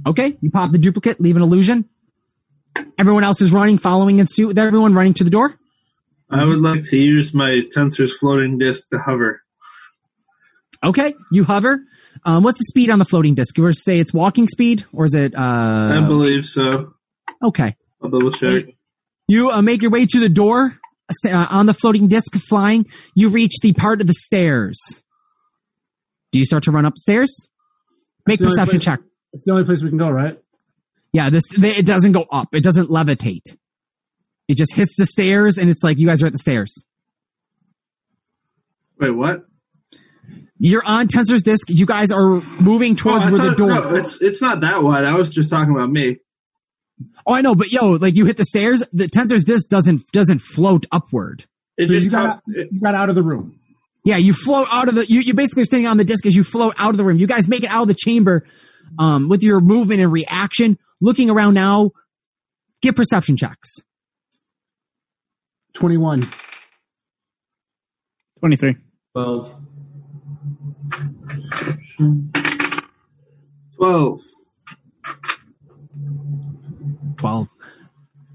[0.06, 0.38] Okay.
[0.42, 1.86] You pop the duplicate, leave an illusion.
[2.98, 5.56] Everyone else is running, following in suit with everyone running to the door.
[6.30, 9.42] I would like to use my tenser's floating disc to hover.
[10.84, 11.14] Okay.
[11.32, 11.82] You hover.
[12.26, 13.58] Um, what's the speed on the floating disc?
[13.58, 16.94] You were to say it's walking speed or is it, I uh, believe so.
[17.44, 17.76] okay.
[18.02, 18.66] I'll double check.
[19.28, 20.78] You uh, make your way to the door
[21.26, 22.86] uh, on the floating disc flying.
[23.16, 24.78] You reach the part of the stairs.
[26.32, 27.50] Do you start to run upstairs?
[28.26, 29.00] Make It's the only perception place- check.
[29.34, 30.40] It's the only place we can go, right?
[31.14, 32.50] Yeah, this it doesn't go up.
[32.54, 33.56] It doesn't levitate.
[34.48, 36.86] It just hits the stairs, and it's like you guys are at the stairs.
[39.00, 39.46] Wait, what?
[40.60, 41.70] You're on Tenser's disc.
[41.70, 43.70] You guys are moving towards oh, I where the door.
[43.70, 45.06] No, it's it's not that wide.
[45.06, 46.18] I was just talking about me.
[47.26, 48.84] oh, I know, but yo, like you hit the stairs.
[48.92, 51.46] The Tenser's disc doesn't doesn't float upward.
[51.78, 53.58] It So you got, talk- it- you got out of the room.
[54.04, 55.06] Yeah, you float out of the.
[55.10, 57.18] You you basically are standing on the disc as you float out of the room.
[57.20, 58.46] You guys make it out of the chamber,
[58.98, 60.78] um, with your movement and reaction.
[61.02, 61.92] Looking around now,
[62.82, 63.76] get perception checks.
[65.74, 66.30] 21.
[68.40, 68.76] 23.
[69.14, 69.56] 12.
[73.76, 74.22] 12.
[77.18, 77.48] 12.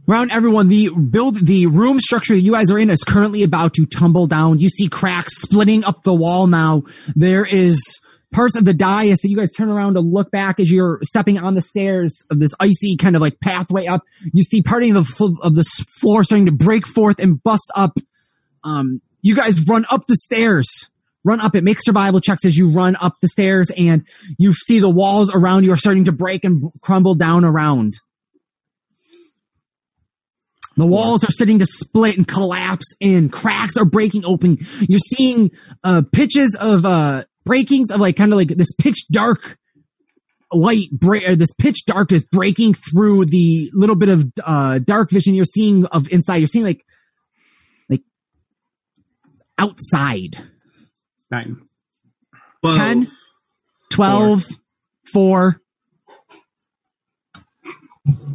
[0.07, 3.73] Around everyone, the build, the room structure that you guys are in is currently about
[3.75, 4.59] to tumble down.
[4.59, 6.83] You see cracks splitting up the wall now.
[7.17, 7.81] There is
[8.35, 11.39] parts of the dais that you guys turn around to look back as you're stepping
[11.39, 14.03] on the stairs of this icy kind of like pathway up.
[14.35, 15.57] You see part of the fl- of
[16.01, 17.97] floor starting to break forth and bust up.
[18.63, 20.91] Um, you guys run up the stairs,
[21.25, 24.07] run up it, makes survival checks as you run up the stairs and
[24.39, 27.95] you see the walls around you are starting to break and crumble down around.
[30.77, 33.29] The walls are starting to split and collapse in.
[33.29, 34.59] Cracks are breaking open.
[34.81, 35.53] You're seeing
[35.85, 39.57] uh, pitches of uh, breakings of like kind of like this pitch dark
[40.53, 45.35] light, bra- uh, this pitch darkness breaking through the little bit of uh, dark vision
[45.35, 46.37] you're seeing of inside.
[46.37, 46.85] You're seeing like
[47.89, 48.03] like
[49.59, 50.39] outside.
[51.31, 51.61] Nine.
[52.63, 52.77] 12.
[52.77, 53.09] 10,
[53.91, 54.47] 12,
[55.13, 55.61] 4.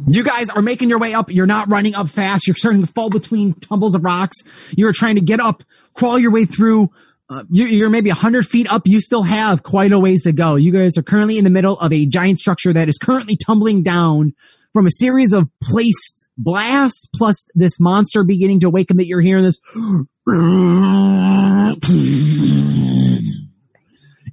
[0.08, 1.30] You guys are making your way up.
[1.30, 2.46] You're not running up fast.
[2.46, 4.36] You're starting to fall between tumbles of rocks.
[4.76, 5.62] You're trying to get up,
[5.94, 6.88] crawl your way through.
[7.28, 8.82] Uh, you- you're maybe 100 feet up.
[8.86, 10.56] You still have quite a ways to go.
[10.56, 13.84] You guys are currently in the middle of a giant structure that is currently tumbling
[13.84, 14.32] down
[14.72, 19.44] from a series of placed blasts plus this monster beginning to awaken that you're hearing
[19.44, 19.58] this.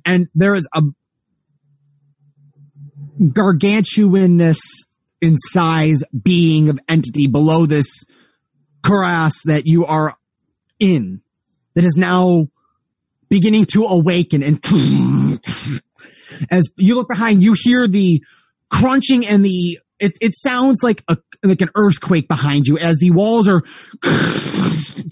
[0.05, 0.83] And there is a
[3.21, 4.59] gargantuanness
[5.21, 7.87] in size being of entity below this
[8.83, 10.15] cuirass that you are
[10.79, 11.21] in
[11.73, 12.47] that is now
[13.29, 14.63] beginning to awaken and
[16.51, 18.21] as you look behind you hear the
[18.69, 23.11] crunching and the it, it sounds like a like an earthquake behind you as the
[23.11, 23.63] walls are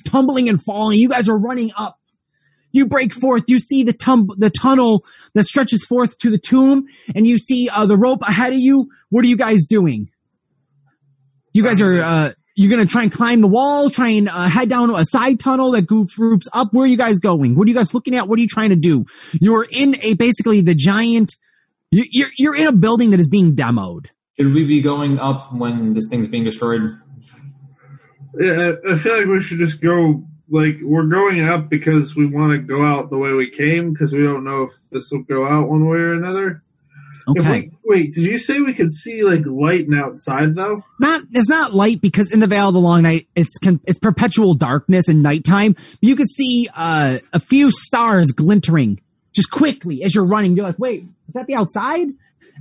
[0.03, 0.99] tumbling and falling.
[0.99, 1.99] You guys are running up.
[2.71, 3.43] You break forth.
[3.47, 7.69] You see the tum- the tunnel that stretches forth to the tomb and you see
[7.69, 8.89] uh, the rope ahead of you.
[9.09, 10.09] What are you guys doing?
[11.53, 14.69] You guys are uh you're gonna try and climb the wall try and uh, head
[14.69, 16.73] down a side tunnel that groups groups up.
[16.73, 17.55] Where are you guys going?
[17.55, 18.27] What are you guys looking at?
[18.27, 19.05] What are you trying to do?
[19.39, 21.35] You're in a basically the giant
[21.91, 24.07] you- you're, you're in a building that is being demoed.
[24.37, 26.81] Should we be going up when this thing's being destroyed?
[28.39, 30.23] Yeah, I feel like we should just go.
[30.47, 34.13] Like we're going up because we want to go out the way we came because
[34.13, 36.61] we don't know if this will go out one way or another.
[37.27, 40.83] Okay we, wait, did you say we could see like lighting outside though?
[40.99, 43.55] not it's not light because in the Vale of the Long Night it's
[43.85, 45.75] it's perpetual darkness and nighttime.
[46.01, 48.99] You could see uh, a few stars glintering
[49.33, 50.55] just quickly as you're running.
[50.55, 52.07] You're like, wait, is that the outside?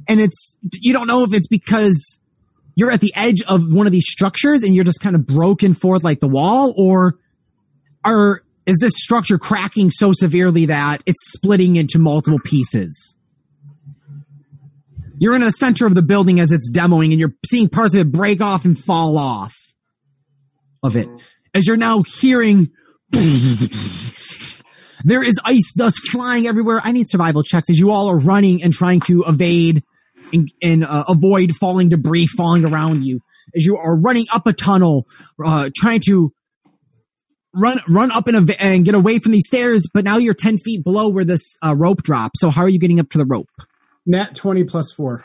[0.09, 2.19] And it's you don't know if it's because
[2.75, 5.75] you're at the edge of one of these structures and you're just kind of broken
[5.75, 7.19] forth like the wall, or
[8.05, 13.17] are is this structure cracking so severely that it's splitting into multiple pieces?
[15.19, 18.01] You're in the center of the building as it's demoing, and you're seeing parts of
[18.01, 19.55] it break off and fall off
[20.83, 21.09] of it.
[21.55, 22.70] As you're now hearing,
[25.05, 26.81] there is ice dust flying everywhere.
[26.83, 29.85] I need survival checks as you all are running and trying to evade
[30.34, 33.20] and, and uh, avoid falling debris falling around you.
[33.56, 35.06] As you are running up a tunnel,
[35.44, 36.32] uh, trying to
[37.54, 40.34] run run up in a, v- and get away from these stairs, but now you're
[40.34, 42.40] ten feet below where this uh, rope drops.
[42.40, 43.48] So how are you getting up to the rope?
[44.06, 45.24] Nat 20 plus 4.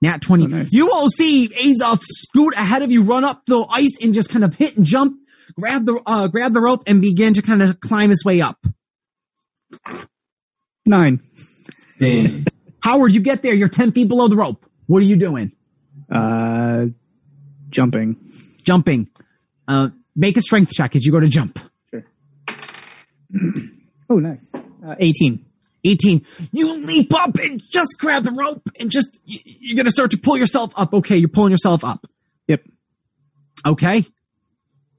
[0.00, 0.44] Nat 20.
[0.44, 0.72] Oh, nice.
[0.72, 4.44] You all see Azoth scoot ahead of you, run up the ice and just kind
[4.44, 5.18] of hit and jump,
[5.58, 8.56] grab the, uh, grab the rope and begin to kind of climb his way up.
[10.86, 11.20] Nine.
[11.98, 12.46] Dang.
[12.80, 13.54] Howard, you get there.
[13.54, 14.64] You're 10 feet below the rope.
[14.86, 15.52] What are you doing?
[16.10, 16.86] Uh,
[17.70, 18.16] jumping.
[18.62, 19.08] Jumping.
[19.66, 21.58] Uh, make a strength check as you go to jump.
[21.90, 22.04] Sure.
[24.10, 24.46] oh, nice.
[24.54, 25.44] Uh, 18.
[25.84, 26.26] 18.
[26.52, 30.18] You leap up and just grab the rope and just, you're going to start to
[30.18, 30.94] pull yourself up.
[30.94, 31.16] Okay.
[31.16, 32.06] You're pulling yourself up.
[32.46, 32.62] Yep.
[33.66, 34.04] Okay.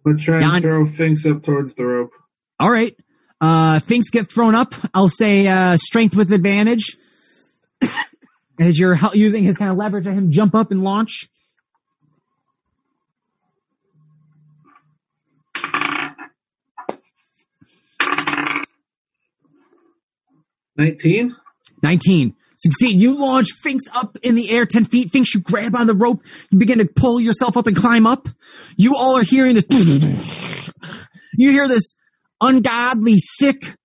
[0.06, 2.12] Let's try and Jan- throw Finks up towards the rope.
[2.60, 2.96] All right.
[3.42, 4.74] Uh, Finks get thrown up.
[4.94, 6.98] I'll say uh, strength with advantage.
[8.60, 11.30] As you're using his kind of leverage to him jump up and launch.
[20.78, 21.36] Nineteen.
[21.84, 22.36] 19.
[22.58, 23.00] Succeed.
[23.00, 25.12] You launch Finks up in the air 10 feet.
[25.12, 26.22] Finks, you grab on the rope.
[26.52, 28.28] You begin to pull yourself up and climb up.
[28.76, 29.66] You all are hearing this.
[31.34, 31.94] You hear this
[32.42, 33.78] ungodly, sick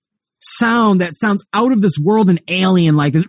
[0.44, 3.24] sound that sounds out of this world and alien like this.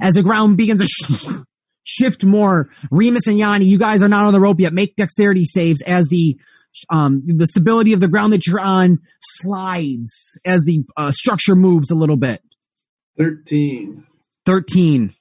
[0.00, 1.46] As the ground begins to
[1.84, 2.68] shift more.
[2.90, 4.72] Remus and Yanni, you guys are not on the rope yet.
[4.72, 6.38] Make dexterity saves as the
[6.90, 11.90] um, the stability of the ground that you're on slides as the uh, structure moves
[11.90, 12.42] a little bit.
[13.16, 14.04] 13.
[14.44, 15.14] 13.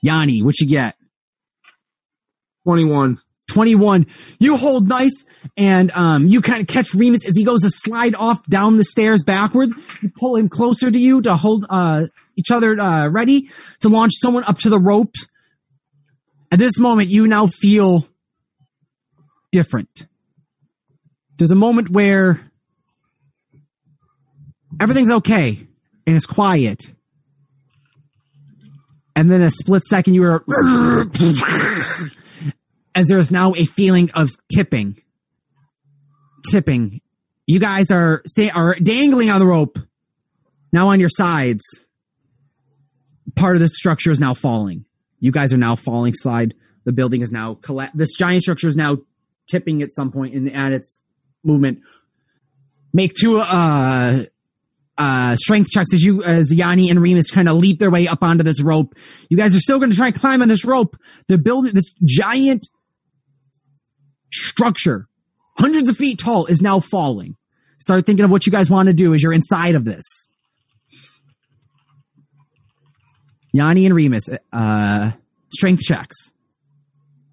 [0.00, 0.96] Yanni, what you get?
[2.64, 3.20] 21.
[3.48, 4.06] 21.
[4.38, 5.24] You hold nice
[5.56, 8.84] and um, you kind of catch Remus as he goes to slide off down the
[8.84, 9.74] stairs backwards.
[10.02, 13.48] You pull him closer to you to hold uh, each other uh, ready
[13.80, 15.26] to launch someone up to the ropes.
[16.50, 18.06] At this moment, you now feel
[19.52, 20.06] different.
[21.36, 22.40] There's a moment where
[24.80, 25.66] everything's okay
[26.06, 26.90] and it's quiet.
[29.14, 30.44] And then a split second, you are
[32.96, 34.96] as there is now a feeling of tipping.
[36.50, 37.02] Tipping.
[37.46, 39.78] You guys are are dangling on the rope.
[40.72, 41.62] Now on your sides.
[43.36, 44.86] Part of the structure is now falling.
[45.20, 46.54] You guys are now falling slide.
[46.84, 48.98] The building is now colla- this giant structure is now
[49.48, 51.02] tipping at some point in at its
[51.44, 51.80] movement.
[52.94, 54.24] Make two uh
[54.98, 58.22] uh, strength checks as you, as Yanni and Remus kind of leap their way up
[58.22, 58.94] onto this rope.
[59.28, 60.96] You guys are still going to try and climb on this rope.
[61.28, 62.66] The building, this giant
[64.32, 65.06] structure,
[65.56, 67.36] hundreds of feet tall, is now falling.
[67.78, 70.28] Start thinking of what you guys want to do as you're inside of this.
[73.52, 75.12] Yanni and Remus, uh,
[75.50, 76.32] strength checks.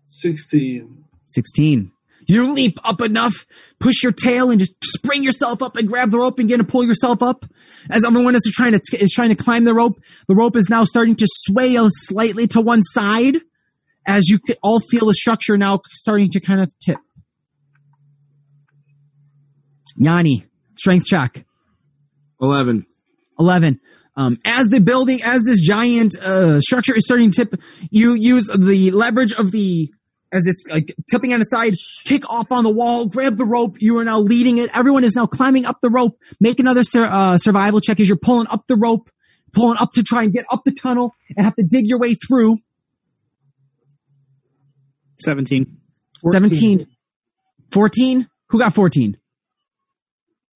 [0.07, 1.03] 16.
[1.25, 1.91] 16.
[2.27, 3.45] You leap up enough,
[3.79, 6.63] push your tail, and just spring yourself up and grab the rope and get to
[6.63, 7.45] pull yourself up.
[7.89, 10.85] As everyone is trying to is trying to climb the rope, the rope is now
[10.85, 13.37] starting to sway slightly to one side,
[14.05, 16.97] as you all feel the structure now starting to kind of tip.
[19.97, 21.45] Yanni, strength check.
[22.41, 22.85] 11.
[23.39, 23.79] 11.
[24.15, 28.47] Um, as the building, as this giant uh, structure is starting to tip, you use
[28.47, 29.91] the leverage of the,
[30.31, 31.73] as it's like tipping on the side,
[32.05, 33.77] kick off on the wall, grab the rope.
[33.79, 34.75] You are now leading it.
[34.75, 36.17] Everyone is now climbing up the rope.
[36.39, 39.09] Make another sur- uh, survival check as you're pulling up the rope,
[39.51, 42.13] pulling up to try and get up the tunnel and have to dig your way
[42.13, 42.57] through.
[45.23, 45.77] 17.
[46.31, 46.87] 17.
[47.71, 48.27] 14.
[48.49, 49.17] Who got 14?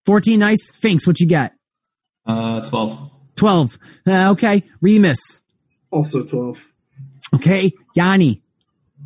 [0.06, 0.72] 14, nice.
[0.72, 1.54] Finks, what you got?
[2.26, 3.12] Uh, 12.
[3.36, 3.80] 12.
[4.08, 4.64] Uh, okay.
[4.82, 5.42] Remus.
[5.92, 6.66] Also 12.
[7.36, 7.72] Okay.
[7.96, 8.42] Yanni.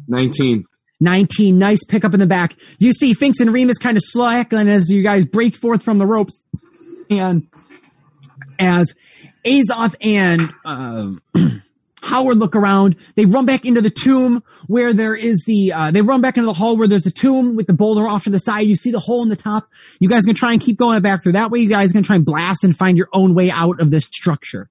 [0.07, 0.65] 19.
[0.99, 1.57] 19.
[1.57, 2.55] Nice pickup in the back.
[2.79, 6.05] You see Finks and Remus kind of slackling as you guys break forth from the
[6.05, 6.41] ropes.
[7.09, 7.47] And
[8.59, 8.93] as
[9.43, 11.21] Azoth and um
[12.01, 16.01] Howard look around, they run back into the tomb where there is the, uh, they
[16.01, 18.39] run back into the hall where there's a tomb with the boulder off to the
[18.39, 18.61] side.
[18.61, 19.69] You see the hole in the top.
[19.99, 21.33] You guys can try and keep going back through.
[21.33, 23.91] That way you guys can try and blast and find your own way out of
[23.91, 24.69] this structure.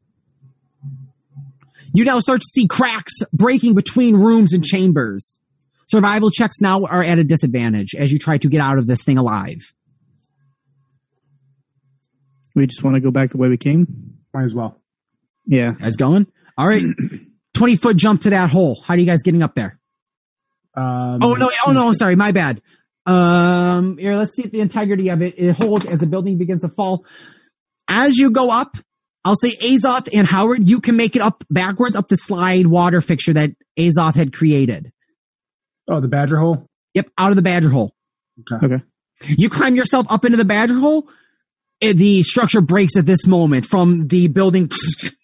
[1.93, 5.39] You now start to see cracks breaking between rooms and chambers.
[5.87, 9.03] Survival checks now are at a disadvantage as you try to get out of this
[9.03, 9.73] thing alive.
[12.55, 14.19] We just want to go back the way we came.
[14.33, 14.81] Might as well.
[15.47, 15.73] Yeah.
[15.73, 16.27] Guys going?
[16.57, 16.85] All right.
[17.55, 18.81] 20 foot jump to that hole.
[18.85, 19.79] How are you guys getting up there?
[20.75, 21.51] Um, Oh no!
[21.67, 21.89] Oh no!
[21.89, 22.17] I'm sorry.
[22.17, 22.63] My bad.
[23.07, 25.35] Um, here, let's see the integrity of it.
[25.37, 27.05] It holds as the building begins to fall.
[27.89, 28.77] As you go up,
[29.25, 33.01] I'll say Azoth and Howard, you can make it up backwards up the slide water
[33.01, 34.93] fixture that Azoth had created.
[35.89, 36.67] Oh, the badger hole.
[36.95, 37.93] Yep, out of the badger hole.
[38.53, 38.83] Okay.
[39.27, 41.09] You climb yourself up into the badger hole.
[41.81, 44.71] Eh, The structure breaks at this moment from the building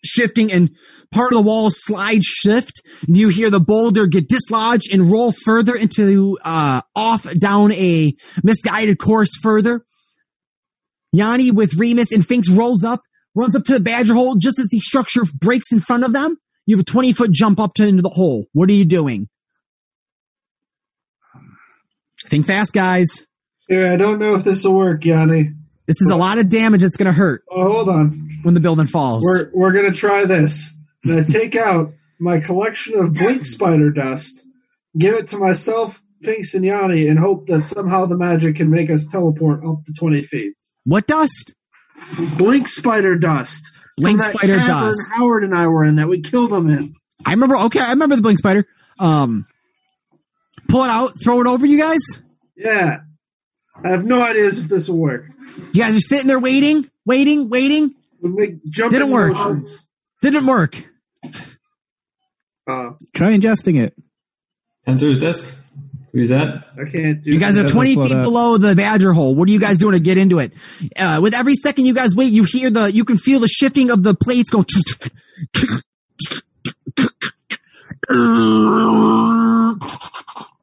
[0.05, 0.70] shifting and
[1.12, 2.83] part of the wall slide shift.
[3.07, 8.15] And you hear the boulder get dislodged and roll further into, uh, off down a
[8.43, 9.85] misguided course further.
[11.12, 13.01] Yanni with Remus and Finks rolls up,
[13.35, 16.36] runs up to the badger hole just as the structure breaks in front of them.
[16.67, 18.47] You have a 20 foot jump up to into the hole.
[18.52, 19.28] What are you doing?
[22.26, 23.26] Think fast, guys.
[23.68, 25.52] Yeah, I don't know if this will work, Yanni.
[25.87, 28.29] This is a lot of damage that's going to hurt Oh, hold on.
[28.43, 29.23] when the building falls.
[29.25, 30.77] We're we're gonna try this.
[31.07, 34.45] Gonna take out my collection of blink spider dust,
[34.99, 38.91] give it to myself, Finks, and Yanni, and hope that somehow the magic can make
[38.91, 40.55] us teleport up to twenty feet.
[40.85, 41.55] what dust?
[42.37, 43.63] Blink spider dust.
[43.97, 45.01] Blink spider dust.
[45.13, 46.95] Howard and I were in that we killed them in.
[47.25, 47.57] I remember.
[47.57, 48.67] Okay, I remember the blink spider.
[48.99, 49.47] Um,
[50.69, 52.01] pull it out, throw it over you guys.
[52.57, 53.01] Yeah.
[53.85, 55.27] I have no ideas if this will work.
[55.73, 57.95] You guys are sitting there waiting, waiting, waiting.
[58.21, 59.35] We make jumping Didn't work.
[59.35, 59.85] motions.
[60.23, 60.83] Didn't work.
[62.69, 63.95] Uh, Try ingesting it.
[64.85, 65.55] Tenser's disc.
[66.13, 66.65] Who's that?
[66.81, 67.31] I can't do.
[67.31, 68.23] You guys are 20 feet up.
[68.25, 69.35] below the badger hole.
[69.35, 70.55] What are you guys doing to get into it?
[70.97, 73.91] Uh, with every second you guys wait, you hear the, you can feel the shifting
[73.91, 74.65] of the plates go.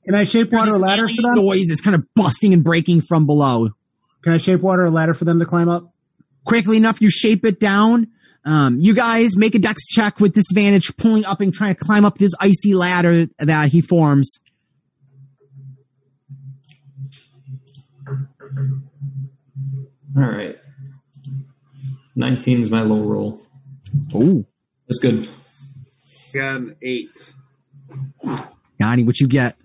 [0.06, 1.35] Can I shape water a ladder for them?
[1.35, 3.69] noise is kind of busting and breaking from below.
[4.23, 5.93] Can I shape water a ladder for them to climb up?
[6.45, 8.07] quickly enough, you shape it down.
[8.45, 12.03] Um, you guys make a dex check with disadvantage, pulling up and trying to climb
[12.03, 14.41] up this icy ladder that he forms.
[20.15, 20.57] All right.
[22.15, 23.41] 19 is my low roll.
[24.14, 24.45] Oh,
[24.88, 25.27] That's good.
[26.33, 27.33] Got an eight.
[28.80, 29.56] Yanni, what you get?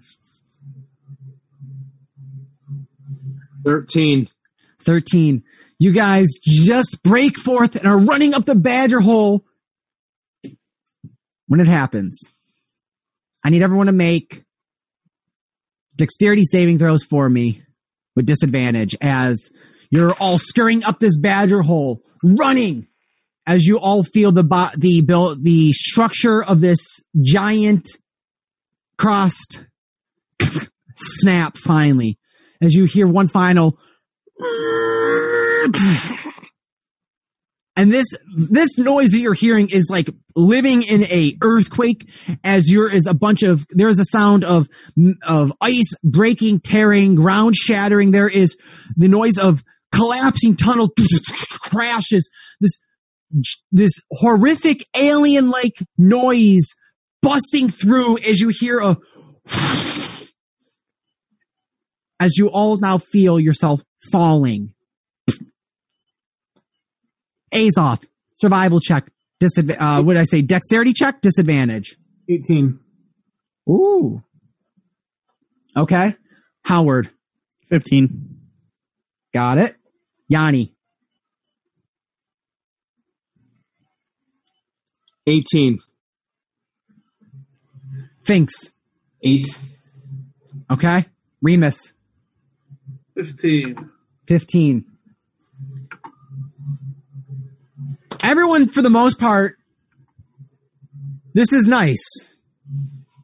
[3.65, 4.29] 13.
[4.83, 5.43] 13.
[5.79, 9.45] You guys just break forth and are running up the badger hole.
[11.47, 12.21] When it happens,
[13.45, 14.45] I need everyone to make
[15.97, 17.63] dexterity saving throws for me
[18.15, 19.51] with disadvantage as
[19.91, 22.87] you're all scurrying up this badger hole, running
[23.47, 25.01] as you all feel the bo- the
[25.41, 27.89] the structure of this giant
[28.99, 29.65] crossed
[30.97, 32.18] snap finally
[32.63, 33.79] as you hear one final
[37.79, 38.07] and this
[38.37, 42.11] this noise that you're hearing is like living in a earthquake
[42.43, 44.69] as you're is a bunch of there's a sound of
[45.23, 48.11] of ice breaking tearing ground shattering.
[48.11, 48.57] There is
[48.97, 49.63] the noise of
[49.93, 50.93] collapsing tunnel
[51.51, 52.29] crashes.
[52.61, 52.79] This
[53.71, 56.67] this horrific alien like noise
[57.23, 58.97] busting through as you hear a
[62.21, 63.81] as you all now feel yourself
[64.11, 64.75] falling
[67.53, 69.11] Azoth, survival check.
[69.41, 69.81] Disadvantage.
[69.81, 70.43] Uh, what did I say?
[70.43, 71.21] Dexterity check.
[71.21, 71.97] Disadvantage.
[72.29, 72.79] 18.
[73.71, 74.23] Ooh.
[75.77, 76.17] Okay.
[76.65, 77.11] Howard.
[77.71, 78.39] 15.
[79.33, 79.77] Got it.
[80.29, 80.75] Yanni.
[85.27, 85.79] 18.
[88.25, 88.73] Finks.
[89.23, 89.47] 8.
[90.71, 91.05] Okay.
[91.41, 91.93] Remus.
[93.19, 93.91] Fifteen.
[94.29, 94.85] 15.
[98.21, 99.57] Everyone, for the most part,
[101.35, 102.05] this is nice.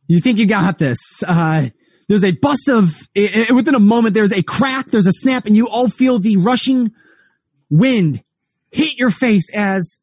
[0.09, 0.99] You think you got this.
[1.27, 1.69] Uh,
[2.09, 5.47] there's a bust of, i- i- within a moment, there's a crack, there's a snap,
[5.47, 6.91] and you all feel the rushing
[7.71, 8.23] wind
[8.73, 9.99] hit your face as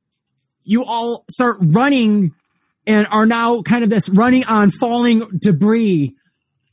[0.64, 2.32] you all start running
[2.88, 6.16] and are now kind of this running on falling debris.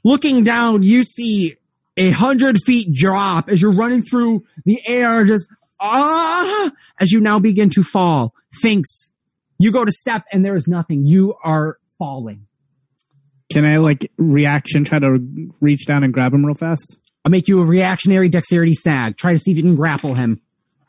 [0.04, 1.56] Looking down, you see
[1.98, 5.48] a hundred feet drop as you're running through the air, just
[5.80, 6.70] ah,
[7.00, 8.34] as you now begin to fall.
[8.52, 9.12] Finks,
[9.58, 11.04] you go to step and there is nothing.
[11.04, 12.46] You are falling.
[13.52, 15.18] Can I like reaction try to
[15.60, 16.98] reach down and grab him real fast?
[17.24, 19.16] I'll make you a reactionary dexterity snag.
[19.16, 20.40] Try to see if you can grapple him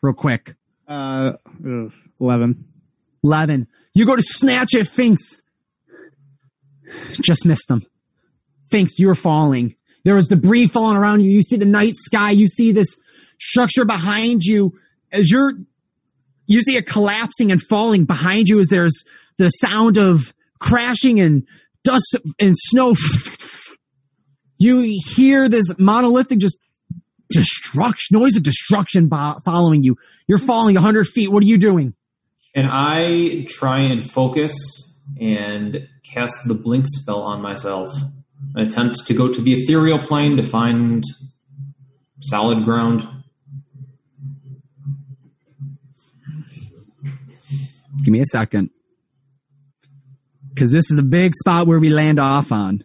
[0.01, 0.55] real quick.
[0.87, 1.33] Uh,
[1.65, 2.65] ugh, 11.
[3.23, 3.67] 11.
[3.93, 5.41] You go to snatch at Finks.
[7.13, 7.83] Just missed him.
[8.69, 9.75] Finks, you're falling.
[10.05, 11.31] There is debris falling around you.
[11.31, 12.31] You see the night sky.
[12.31, 12.95] You see this
[13.39, 14.73] structure behind you
[15.11, 15.53] as you're,
[16.45, 19.03] you see it collapsing and falling behind you as there's
[19.37, 21.47] the sound of crashing and
[21.83, 22.95] dust and snow.
[24.61, 26.57] You hear this monolithic just
[27.29, 29.95] destruction, noise of destruction following you.
[30.27, 31.31] You're falling 100 feet.
[31.31, 31.93] What are you doing?
[32.53, 34.53] And I try and focus
[35.19, 37.89] and cast the blink spell on myself.
[38.55, 41.03] I attempt to go to the ethereal plane to find
[42.21, 43.07] solid ground.
[48.03, 48.69] Give me a second.
[50.49, 52.83] Because this is a big spot where we land off on.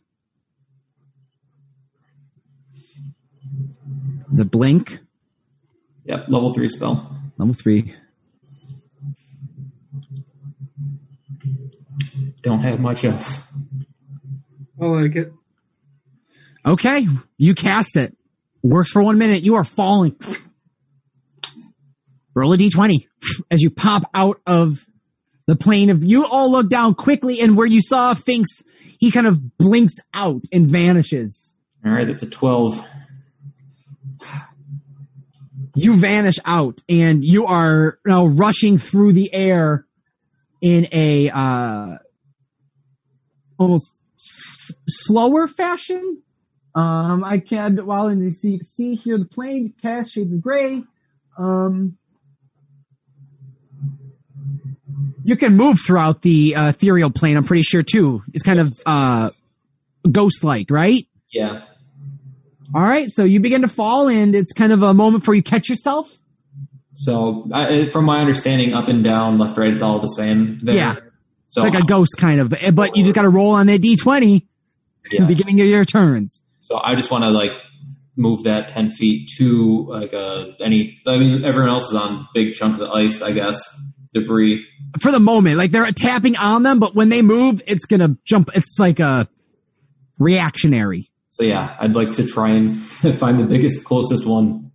[4.33, 5.01] Is it blink?
[6.05, 7.17] Yep, level three spell.
[7.39, 7.95] Level three.
[12.43, 13.51] Don't have much else.
[14.81, 15.33] I like it.
[16.67, 18.17] Okay, you cast it.
[18.63, 19.43] Works for one minute.
[19.43, 20.17] You are falling.
[22.35, 23.07] Roll a d20
[23.51, 24.87] as you pop out of
[25.47, 26.03] the plane of.
[26.03, 28.63] You all look down quickly, and where you saw Finks,
[28.99, 31.55] he kind of blinks out and vanishes.
[31.85, 32.85] All right, that's a 12.
[35.75, 39.87] you vanish out and you are now rushing through the air
[40.61, 41.99] in a uh
[43.59, 44.01] almost
[44.89, 46.23] slower fashion
[46.75, 50.35] um i can well and you see you can see here the plane cast shades
[50.35, 50.83] of gray
[51.39, 51.97] um
[55.25, 58.81] you can move throughout the uh, ethereal plane i'm pretty sure too it's kind of
[58.87, 59.31] uh
[60.11, 61.63] ghost like right Yeah.
[62.75, 65.43] all right so you begin to fall and it's kind of a moment before you
[65.43, 66.19] catch yourself
[66.97, 70.61] So, I, from my understanding, up and down, left, right, it's all the same.
[70.63, 70.77] There.
[70.77, 70.95] Yeah.
[71.49, 73.83] It's like a ghost kind of, eh, but you just got to roll on that
[73.83, 75.21] d20 at yeah.
[75.21, 76.41] the beginning of your turns.
[76.65, 77.55] So I just want to like
[78.17, 81.01] move that ten feet to like uh any.
[81.07, 83.59] I mean, everyone else is on big chunks of ice, I guess,
[84.13, 84.67] debris.
[85.01, 88.51] For the moment, like they're tapping on them, but when they move, it's gonna jump.
[88.55, 89.29] It's like a
[90.19, 91.11] reactionary.
[91.31, 92.77] So yeah, I'd like to try and
[93.17, 94.71] find the biggest, closest one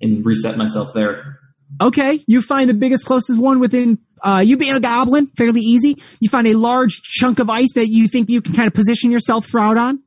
[0.00, 1.38] and reset myself there.
[1.80, 3.98] Okay, you find the biggest, closest one within.
[4.22, 6.02] Uh, you being a goblin, fairly easy.
[6.18, 9.10] You find a large chunk of ice that you think you can kind of position
[9.10, 10.02] yourself throughout on.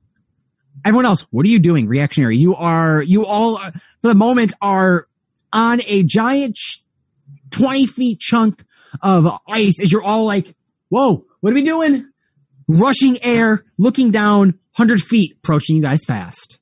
[0.85, 1.87] Everyone else, what are you doing?
[1.87, 2.37] Reactionary.
[2.37, 3.01] You are.
[3.01, 3.71] You all, uh,
[4.01, 5.07] for the moment, are
[5.51, 6.83] on a giant, ch-
[7.51, 8.63] twenty feet chunk
[9.01, 9.79] of ice.
[9.81, 10.55] As you're all like,
[10.89, 12.07] "Whoa, what are we doing?"
[12.67, 16.59] Rushing air, looking down, hundred feet, approaching you guys fast.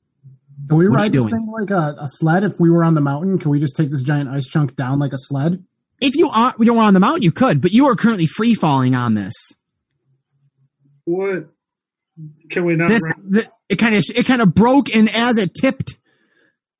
[0.68, 1.34] Can we What ride this doing?
[1.34, 2.44] thing like a, a sled?
[2.44, 4.98] If we were on the mountain, can we just take this giant ice chunk down
[4.98, 5.64] like a sled?
[6.00, 8.26] If you are, we don't want on the mountain, you could, but you are currently
[8.26, 9.34] free falling on this.
[11.04, 11.48] What
[12.50, 12.88] can we not?
[12.88, 15.96] this ra- the, it kind of it kind of broke and as it tipped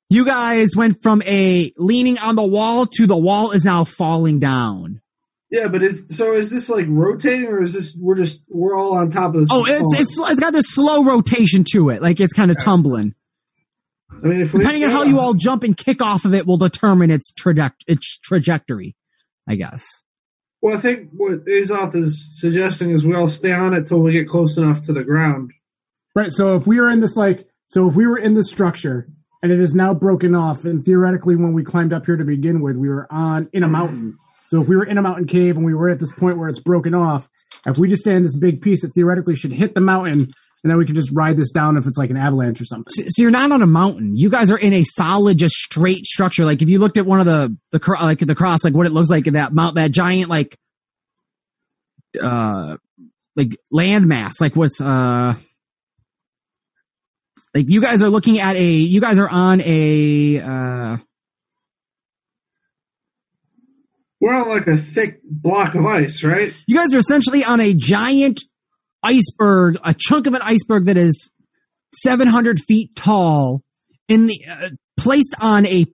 [0.09, 4.37] you guys went from a leaning on the wall to the wall is now falling
[4.37, 5.01] down.
[5.49, 8.95] Yeah, but is so is this like rotating or is this we're just we're all
[8.95, 9.49] on top of this?
[9.51, 13.15] oh it's it's it's got this slow rotation to it like it's kind of tumbling.
[14.11, 16.45] I mean, if we, depending on how you all jump and kick off of it
[16.45, 18.95] will determine its traje- its trajectory
[19.47, 19.85] i guess.
[20.61, 24.13] Well, I think what Azoth is suggesting is we all stay on it till we
[24.13, 25.51] get close enough to the ground.
[26.15, 26.31] Right.
[26.31, 29.07] So if we were in this like, so if we were in this structure
[29.41, 32.61] and it is now broken off, and theoretically, when we climbed up here to begin
[32.61, 34.17] with, we were on in a mountain.
[34.47, 36.47] So if we were in a mountain cave and we were at this point where
[36.47, 37.27] it's broken off,
[37.65, 40.31] if we just stay in this big piece, it theoretically should hit the mountain,
[40.63, 42.89] and then we can just ride this down if it's like an avalanche or something.
[42.89, 46.05] so, so you're not on a mountain you guys are in a solid just straight
[46.05, 48.87] structure like if you looked at one of the the like the cross like what
[48.87, 50.57] it looks like that mount that giant like
[52.21, 52.77] uh
[53.35, 55.35] like landmass like what's uh
[57.53, 60.97] like you guys are looking at a you guys are on a uh
[64.19, 66.53] We're on like a thick block of ice, right?
[66.65, 68.41] you guys are essentially on a giant
[69.03, 71.29] iceberg a chunk of an iceberg that is
[71.97, 73.61] 700 feet tall
[74.07, 75.85] in the uh, placed on a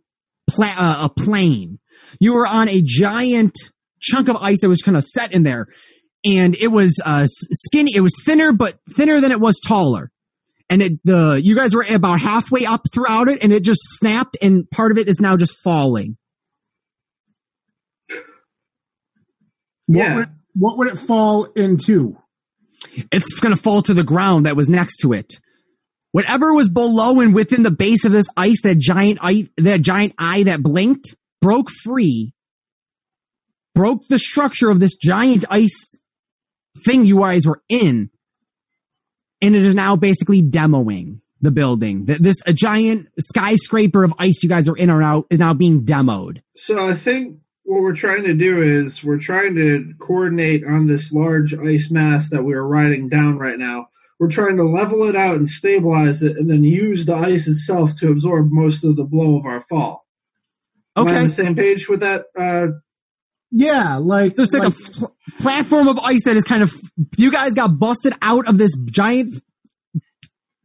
[0.50, 1.80] pla- uh, a plane
[2.20, 3.54] you were on a giant
[4.00, 5.66] chunk of ice that was kind of set in there
[6.24, 10.12] and it was uh skinny it was thinner but thinner than it was taller
[10.70, 14.38] and it the you guys were about halfway up throughout it and it just snapped
[14.42, 16.18] and part of it is now just falling
[19.88, 20.16] What Yeah.
[20.16, 22.18] would what would it fall into?
[23.12, 25.34] it's going to fall to the ground that was next to it.
[26.14, 30.14] Whatever was below and within the base of this ice, that giant eye, that giant
[30.18, 32.34] eye that blinked, broke free,
[33.76, 35.92] broke the structure of this giant ice
[36.86, 38.10] thing you guys were in,
[39.42, 42.06] and it is now basically demoing the building.
[42.06, 45.54] That this a giant skyscraper of ice you guys are in or out is now
[45.54, 46.42] being demoed.
[46.56, 51.14] So I think what we're trying to do is we're trying to coordinate on this
[51.14, 53.90] large ice mass that we're riding down right now.
[54.20, 57.96] We're trying to level it out and stabilize it, and then use the ice itself
[58.00, 60.06] to absorb most of the blow of our fall.
[60.98, 62.26] Am I on Okay, the same page with that?
[62.38, 62.68] Uh,
[63.52, 66.72] Yeah, like So it's like, a pl- platform of ice that is kind of
[67.18, 69.34] you guys got busted out of this giant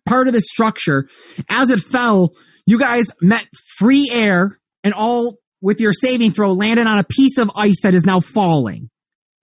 [0.07, 1.09] part of this structure.
[1.49, 2.35] As it fell,
[2.67, 3.47] you guys met
[3.79, 7.95] free air and all with your saving throw landed on a piece of ice that
[7.95, 8.91] is now falling.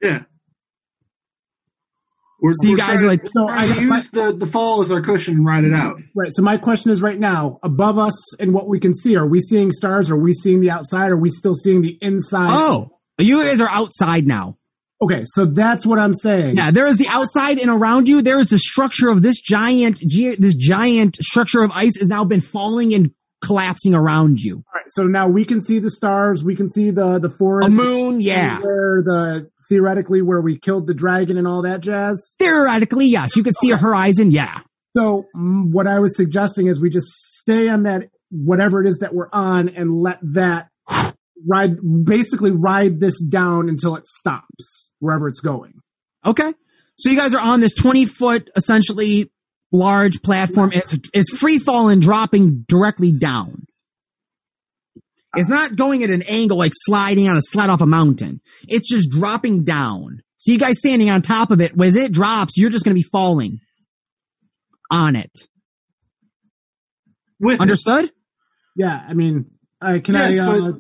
[0.02, 0.24] yeah.
[2.44, 4.32] We're, So you we're guys trying- are like- So I to guess my- use the,
[4.36, 5.98] the fall as our cushion and ride it out.
[6.16, 6.32] Right.
[6.32, 9.40] So my question is right now, above us and what we can see, are we
[9.40, 10.10] seeing stars?
[10.10, 11.12] Are we seeing the outside?
[11.12, 12.50] Are we still seeing the inside?
[12.52, 14.58] Oh, you guys are outside now.
[15.02, 16.58] Okay, so that's what I'm saying.
[16.58, 18.22] Yeah, there is the outside and around you.
[18.22, 22.24] There is the structure of this giant, gi- this giant structure of ice has now
[22.24, 23.12] been falling and
[23.44, 24.58] collapsing around you.
[24.58, 27.32] All right, so now we can see the stars, we can see the the A
[27.32, 28.60] forest, moon, yeah.
[28.60, 32.36] where the theoretically where we killed the dragon and all that jazz.
[32.38, 33.36] Theoretically, yes.
[33.36, 34.60] You could see a horizon, yeah.
[34.96, 39.00] So mm, what I was suggesting is we just stay on that whatever it is
[39.00, 40.70] that we're on and let that
[41.48, 45.74] ride basically ride this down until it stops wherever it's going.
[46.26, 46.54] Okay.
[46.98, 49.32] So you guys are on this 20 foot, essentially
[49.72, 50.72] large platform.
[50.74, 53.66] It's, it's free falling, dropping directly down.
[55.36, 58.42] It's not going at an angle like sliding on a sled off a mountain.
[58.68, 60.22] It's just dropping down.
[60.38, 63.00] So you guys standing on top of it, as it drops, you're just going to
[63.00, 63.60] be falling
[64.90, 65.32] on it.
[67.40, 67.62] With it.
[67.62, 68.12] Understood?
[68.76, 70.72] Yeah, I mean, uh, can Yes, I uh,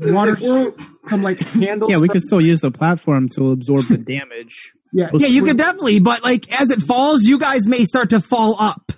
[0.00, 1.90] water If like candles?
[1.90, 4.72] Yeah, we could still use the platform to absorb the damage.
[4.92, 8.20] Yeah, Yeah, you could definitely, but like as it falls, you guys may start to
[8.20, 8.92] fall up.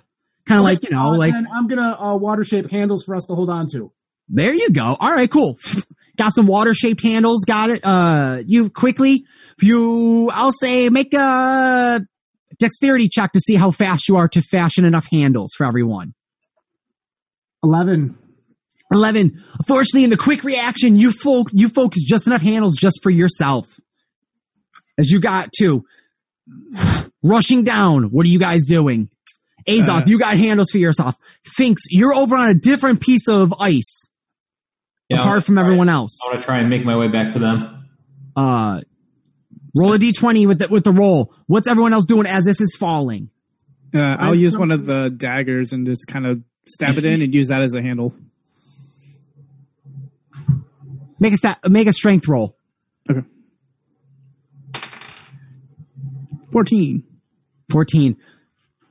[0.47, 3.25] Kind of like, you know, Uh, like I'm gonna uh, water shape handles for us
[3.25, 3.91] to hold on to.
[4.29, 4.95] there you go.
[4.99, 5.57] All right, cool.
[6.17, 7.43] Got some water shaped handles.
[7.45, 7.81] Got it.
[7.85, 9.25] Uh, you quickly,
[9.61, 12.01] you, I'll say make a
[12.59, 16.13] dexterity check to see how fast you are to fashion enough handles for everyone.
[17.63, 18.17] Eleven.
[18.91, 19.43] 11.
[19.59, 23.65] Unfortunately, in the quick reaction, you folk, you focus just enough handles just for yourself.
[24.97, 25.85] As you got to
[27.23, 28.05] rushing down.
[28.11, 29.09] What are you guys doing?
[29.67, 31.15] Azoth, Uh, you got handles for yourself.
[31.43, 34.09] Finks, you're over on a different piece of ice
[35.09, 36.17] Yeah, apart from everyone else.
[36.25, 37.85] I want to try and make my way back to them.
[38.35, 38.81] Uh,
[39.75, 41.33] roll a d20 with the, with the roll.
[41.47, 43.29] What's everyone else doing as this is falling?
[43.93, 47.21] Uh, I'll Find use one of the daggers and just kind of stab it in
[47.21, 48.15] and use that as a handle.
[51.19, 52.55] Make a stat, make a strength roll.
[53.09, 53.27] Okay.
[56.51, 57.03] 14.
[57.69, 58.17] 14.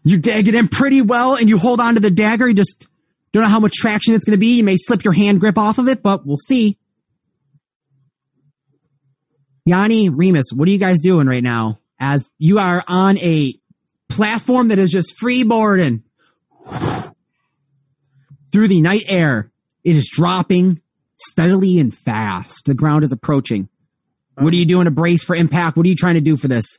[0.04, 2.48] You dag it in pretty well and you hold on to the dagger.
[2.48, 2.86] You just
[3.32, 4.56] don't know how much traction it's going to be.
[4.56, 6.78] You may slip your hand grip off of it, but we'll see.
[9.64, 11.78] Yanni, Remus, what are you guys doing right now?
[12.00, 13.58] As you are on a
[14.08, 16.02] platform that is just freeboarding
[18.52, 19.50] through the night air.
[19.84, 20.80] It is dropping
[21.18, 22.64] steadily and fast.
[22.66, 23.68] The ground is approaching.
[24.36, 25.76] What are you doing to brace for impact?
[25.76, 26.78] What are you trying to do for this?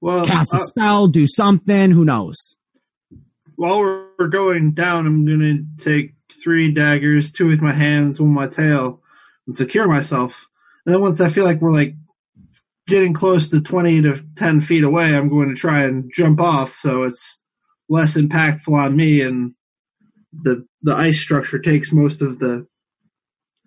[0.00, 2.56] Well, cast a uh, spell, do something, who knows?
[3.56, 3.80] while
[4.18, 8.48] we're going down, I'm gonna take three daggers, two with my hands, one with my
[8.48, 9.02] tail,
[9.46, 10.46] and secure myself.
[10.84, 11.94] And then once I feel like we're like
[12.86, 16.74] getting close to 20 to 10 feet away, I'm going to try and jump off
[16.74, 17.40] so it's
[17.88, 19.54] less impactful on me and
[20.32, 22.66] the the ice structure takes most of the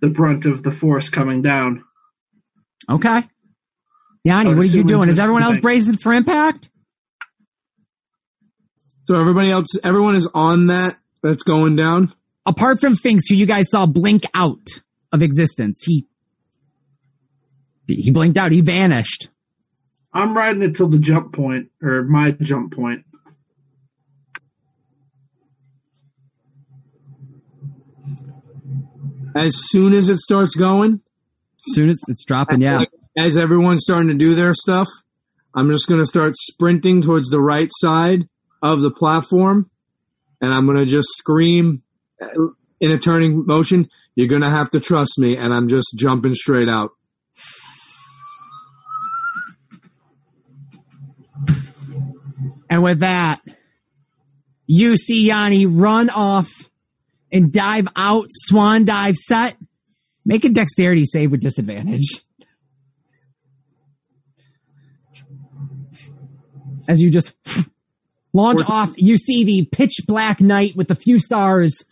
[0.01, 1.83] the brunt of the force coming down.
[2.89, 3.23] Okay.
[4.23, 5.09] Yanni, what are you doing?
[5.09, 5.61] Is everyone else thing.
[5.61, 6.69] bracing for impact?
[9.05, 10.97] So everybody else, everyone is on that.
[11.23, 12.13] That's going down.
[12.45, 16.05] Apart from Finks, who you guys saw blink out of existence, he
[17.87, 18.51] he blinked out.
[18.51, 19.29] He vanished.
[20.13, 23.05] I'm riding it till the jump point or my jump point.
[29.37, 31.01] As soon as it starts going,
[31.67, 32.83] As soon as it's dropping, yeah.
[33.17, 34.87] as everyone's starting to do their stuff,
[35.53, 38.27] I'm just going to start sprinting towards the right side
[38.61, 39.69] of the platform,
[40.41, 41.83] and I'm going to just scream
[42.79, 43.89] in a turning motion.
[44.15, 46.91] You're going to have to trust me, and I'm just jumping straight out.
[52.69, 53.41] And with that,
[54.65, 56.69] you see Yanni run off
[57.31, 59.57] and dive out, swan dive set.
[60.25, 62.09] Make a dexterity save with disadvantage.
[66.87, 67.33] As you just
[68.33, 68.75] launch Fourteen.
[68.75, 71.83] off, you see the pitch black night with a few stars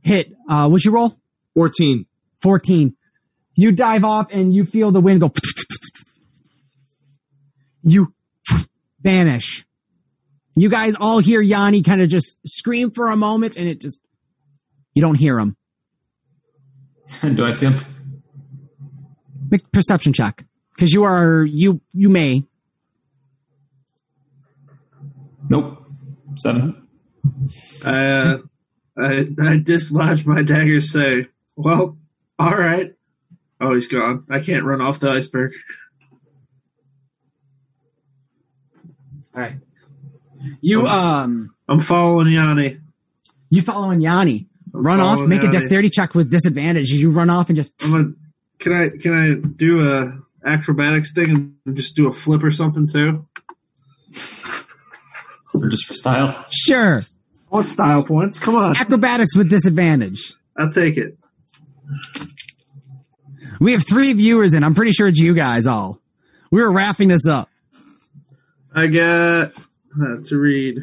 [0.00, 0.32] hit.
[0.48, 1.16] Uh, what's your roll?
[1.54, 2.06] 14.
[2.40, 2.96] 14.
[3.54, 5.32] You dive off and you feel the wind go.
[7.82, 8.14] You
[9.00, 9.66] vanish.
[10.54, 14.00] You guys all hear Yanni kind of just scream for a moment and it just,
[14.94, 15.56] you don't hear him.
[17.20, 17.74] Do I see him?
[19.50, 20.44] Make perception check.
[20.78, 22.44] Cause you are, you, you may.
[25.48, 25.84] Nope.
[26.36, 26.88] Seven.
[27.84, 28.38] I, uh,
[28.96, 30.80] I, I dislodge my dagger.
[30.80, 31.98] Say, well,
[32.38, 32.94] all right.
[33.60, 34.24] Oh, he's gone.
[34.30, 35.52] I can't run off the iceberg.
[39.34, 39.56] All right.
[40.60, 42.80] You, um, I'm following Yanni.
[43.50, 44.48] you following Yanni.
[44.74, 45.56] I'm Run off, make a Yanni.
[45.58, 48.08] dexterity check with disadvantage as you run off and just, I'm gonna.
[48.58, 52.86] Can I can I do a acrobatics thing and just do a flip or something
[52.86, 53.26] too?
[55.54, 56.44] Or just for style?
[56.50, 56.98] sure.
[57.00, 58.38] I want style points.
[58.38, 60.32] Come on, Acrobatics with disadvantage.
[60.56, 61.18] I'll take it.
[63.60, 66.00] We have three viewers and I'm pretty sure it's you guys all.
[66.50, 67.48] We were wrapping this up.
[68.74, 69.52] I got
[70.00, 70.78] uh, to read.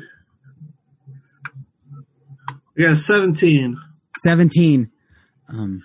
[2.79, 3.77] A 17.
[4.23, 4.89] 17.
[5.49, 5.83] Um,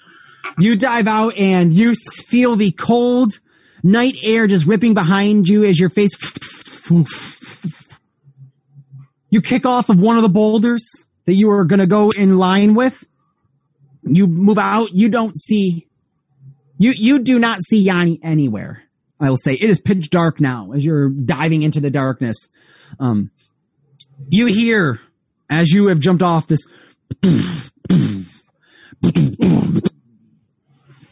[0.58, 1.94] you dive out and you
[2.26, 3.40] feel the cold
[3.82, 6.12] night air just ripping behind you as your face.
[9.30, 10.86] You kick off of one of the boulders
[11.24, 13.04] that you were going to go in line with.
[14.04, 14.92] You move out.
[14.92, 15.88] You don't see.
[16.78, 18.84] You you do not see Yanni anywhere.
[19.18, 22.48] I will say it is pitch dark now as you're diving into the darkness.
[23.00, 23.30] Um,
[24.28, 25.00] you hear
[25.54, 26.60] as you have jumped off this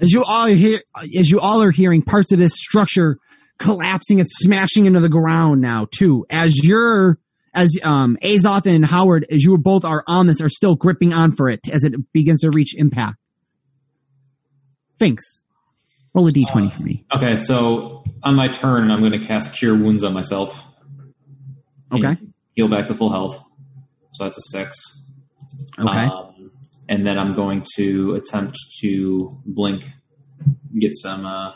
[0.01, 3.19] as you all hear as you all are hearing parts of this structure
[3.62, 6.27] collapsing and smashing into the ground now too.
[6.29, 7.19] As you're,
[7.55, 11.33] as um Azoth and Howard, as you both are on this, are still gripping on
[11.33, 13.17] for it as it begins to reach impact.
[14.99, 15.43] Finks.
[16.15, 17.07] Roll a d20 for me.
[17.15, 20.69] Okay, so on my turn, I'm going to cast Cure Wounds on myself.
[21.91, 22.17] Okay.
[22.55, 23.43] Heal back to full health.
[24.13, 24.79] So that's a six.
[25.79, 26.05] Okay.
[26.05, 26.51] Um,
[26.89, 29.91] and then I'm going to attempt to blink,
[30.79, 31.25] get some.
[31.25, 31.53] Uh,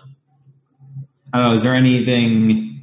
[1.32, 1.52] I don't know.
[1.52, 2.80] Is there anything,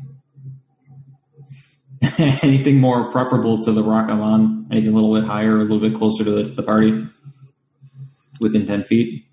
[2.18, 4.68] anything more preferable to the rock I'm on?
[4.72, 7.08] Anything a little bit higher, a little bit closer to the, the party,
[8.40, 9.26] within ten feet?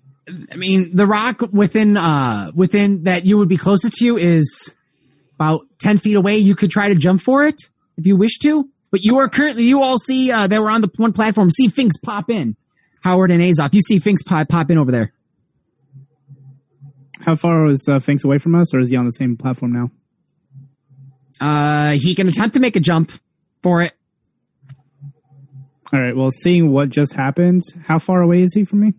[0.51, 4.73] I mean, the rock within uh within that you would be closest to you is
[5.35, 6.37] about ten feet away.
[6.37, 9.63] You could try to jump for it if you wish to, but you are currently
[9.63, 11.49] you all see uh, that we're on the one platform.
[11.49, 12.55] See Finks pop in,
[13.01, 15.13] Howard and Azoth, You see Finks pop pop in over there.
[17.25, 19.73] How far is uh, Finks away from us, or is he on the same platform
[19.73, 19.91] now?
[21.39, 23.11] Uh, he can attempt to make a jump
[23.63, 23.93] for it.
[25.93, 26.15] All right.
[26.15, 28.93] Well, seeing what just happened, how far away is he from me?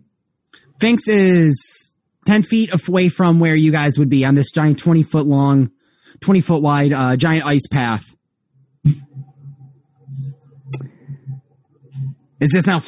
[0.79, 1.93] Finks is
[2.25, 5.71] ten feet away from where you guys would be on this giant twenty foot long,
[6.21, 8.03] twenty foot wide uh, giant ice path.
[12.43, 12.81] Is this now?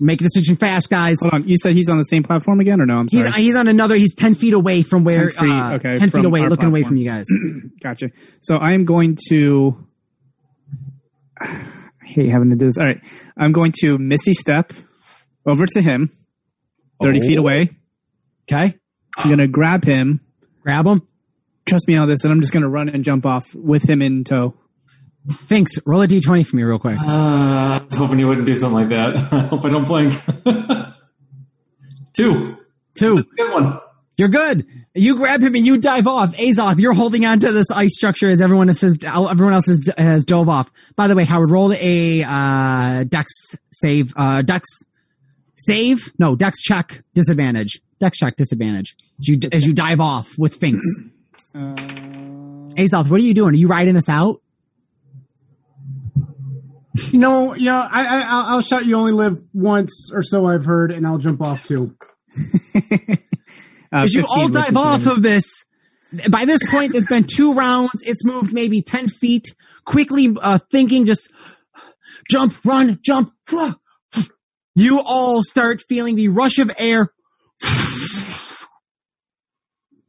[0.00, 1.16] Make a decision fast, guys.
[1.20, 1.48] Hold on.
[1.48, 2.98] You said he's on the same platform again, or no?
[2.98, 3.26] I'm sorry.
[3.26, 3.94] He's, he's on another.
[3.96, 5.30] He's ten feet away from where.
[5.30, 7.26] 10 feet, uh, okay, ten feet away, looking away from you guys.
[7.82, 8.10] Gotcha.
[8.40, 9.86] So I am going to.
[11.40, 12.78] I hate having to do this.
[12.78, 13.00] All right.
[13.36, 14.72] I'm going to Misty Step
[15.44, 16.10] over to him,
[17.02, 17.70] 30 feet away.
[18.50, 18.78] Okay,
[19.18, 20.20] I'm going to grab him.
[20.62, 21.06] grab him.
[21.66, 24.00] Trust me on this, and I'm just going to run and jump off with him
[24.00, 24.54] in tow.
[25.46, 26.98] Finks, roll a d twenty for me, real quick.
[26.98, 29.16] Uh, I was hoping you wouldn't do something like that.
[29.32, 30.14] I hope I don't blink.
[32.16, 32.56] Two.
[32.94, 33.24] Two.
[33.36, 33.78] Good one.
[34.16, 34.66] You're good.
[34.94, 36.34] You grab him and you dive off.
[36.34, 39.88] Azoth, you're holding on to this ice structure as everyone else has, everyone else has,
[39.96, 40.72] has dove off.
[40.96, 43.30] By the way, Howard, roll a uh, dex
[43.72, 44.12] save.
[44.16, 44.66] Uh, dex
[45.56, 46.12] save?
[46.18, 47.80] No, dex check disadvantage.
[48.00, 48.96] Dex check disadvantage.
[49.20, 50.86] As you, as you dive off with Finks.
[51.54, 51.74] Uh,
[52.76, 53.54] Azoth, what are you doing?
[53.54, 54.42] Are you riding this out?
[57.12, 58.84] You know, you know, I, I, I'll I'll shout.
[58.84, 61.94] You only live once, or so I've heard, and I'll jump off too.
[62.74, 63.16] uh,
[63.92, 65.64] As you all dive off of this,
[66.30, 68.02] by this point, it's been two rounds.
[68.02, 69.54] It's moved maybe 10 feet,
[69.84, 71.30] quickly uh, thinking, just
[72.30, 73.32] jump, run, jump.
[74.74, 77.12] You all start feeling the rush of air.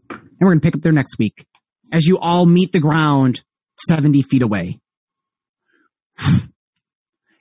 [0.09, 1.45] And we're going to pick up there next week
[1.91, 3.41] as you all meet the ground
[3.87, 4.79] 70 feet away.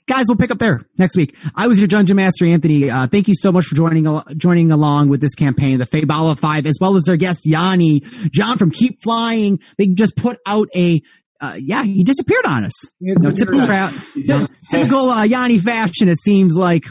[0.08, 1.36] Guys, we'll pick up there next week.
[1.54, 2.90] I was your Dungeon Master, Anthony.
[2.90, 6.36] Uh, thank you so much for joining al- joining along with this campaign, the Fabala
[6.38, 8.00] Five, as well as their guest Yanni,
[8.32, 9.60] John from Keep Flying.
[9.76, 11.02] They just put out a,
[11.42, 12.72] uh, yeah, he disappeared on us.
[13.00, 13.92] You know, typical, tra-
[14.70, 16.08] typical uh, Yanni fashion.
[16.08, 16.86] It seems like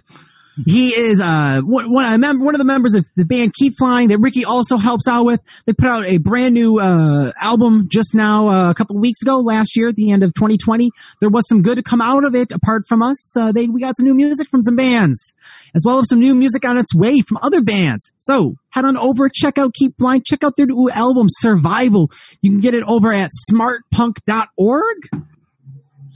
[0.65, 4.45] he is uh one, one, of the members of the band Keep Flying that Ricky
[4.45, 5.41] also helps out with.
[5.65, 9.39] They put out a brand new uh album just now uh, a couple weeks ago,
[9.39, 10.89] last year at the end of 2020.
[11.19, 12.51] There was some good to come out of it.
[12.51, 15.33] Apart from us, uh, they we got some new music from some bands,
[15.75, 18.11] as well as some new music on its way from other bands.
[18.17, 22.11] So head on over, check out Keep Flying, check out their new album Survival.
[22.41, 24.97] You can get it over at smartpunk.org.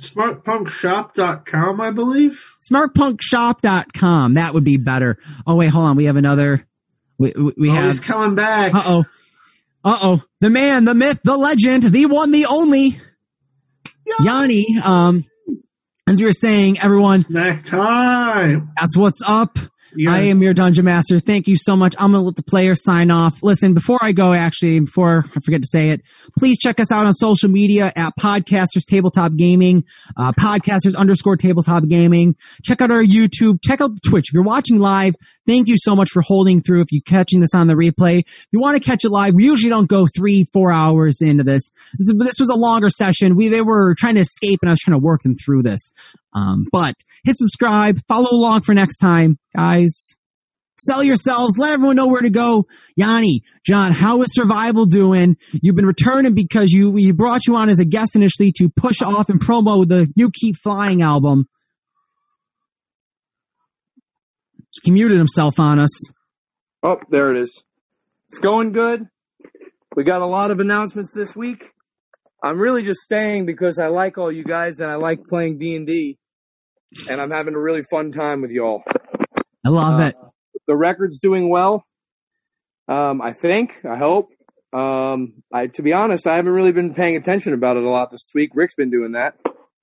[0.02, 2.56] Smartpunkshop.com, I believe.
[2.60, 4.34] smartpunkshop.com.
[4.34, 5.18] That would be better.
[5.46, 5.96] Oh wait, hold on.
[5.96, 6.66] We have another.
[7.18, 7.86] We we, we oh, have.
[7.86, 8.74] he's coming back.
[8.74, 9.06] Uh oh.
[9.84, 10.24] Uh oh.
[10.40, 13.00] The man, the myth, the legend, the one, the only.
[14.20, 14.78] Yanni.
[14.84, 15.26] Um,
[16.08, 18.72] as we were saying, everyone, Snack time.
[18.80, 19.58] that's what's up.
[19.95, 21.20] You I am your dungeon master.
[21.20, 21.95] Thank you so much.
[22.00, 23.44] I'm gonna let the player sign off.
[23.44, 26.02] Listen, before I go, actually, before I forget to say it,
[26.38, 29.84] please check us out on social media at Podcasters Tabletop Gaming,
[30.18, 32.36] uh, Podcasters underscore Tabletop Gaming.
[32.64, 33.60] Check out our YouTube.
[33.64, 34.30] Check out Twitch.
[34.30, 36.82] If you're watching live, thank you so much for holding through.
[36.82, 39.45] If you're catching this on the replay, if you want to catch it live, we
[39.45, 41.70] usually don't go three, four hours into this.
[41.98, 43.36] This, is, this was a longer session.
[43.36, 45.92] We they were trying to escape, and I was trying to work them through this.
[46.34, 50.18] Um, but hit subscribe, follow along for next time, guys.
[50.80, 51.60] Sell yourselves.
[51.60, 52.66] Let everyone know where to go.
[52.95, 55.38] Yanni, John, how is survival doing?
[55.51, 59.01] You've been returning because you we brought you on as a guest initially to push
[59.01, 61.48] off and promo the new Keep Flying album.
[64.84, 66.11] He muted himself on us.
[66.82, 67.64] Oh, there it is.
[68.30, 69.08] It's going good.
[69.95, 71.74] We got a lot of announcements this week.
[72.43, 75.77] I'm really just staying because I like all you guys and I like playing D&D
[75.77, 75.85] and
[77.10, 78.84] I'm having a really fun time with y'all.
[79.66, 80.16] I love Uh, it.
[80.68, 81.86] The record's doing well.
[82.88, 84.30] Um, I think, I hope.
[84.74, 88.10] Um, I to be honest, I haven't really been paying attention about it a lot
[88.11, 88.52] this week.
[88.53, 89.36] Rick's been doing that.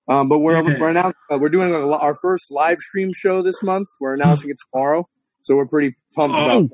[0.09, 0.79] Um, but we're Okay.
[0.81, 3.89] we're announcing, uh, we're doing a, our first live stream show this month.
[4.01, 5.07] We're announcing it tomorrow,
[5.43, 6.45] so we're pretty pumped Oh.
[6.45, 6.63] about.
[6.65, 6.71] It.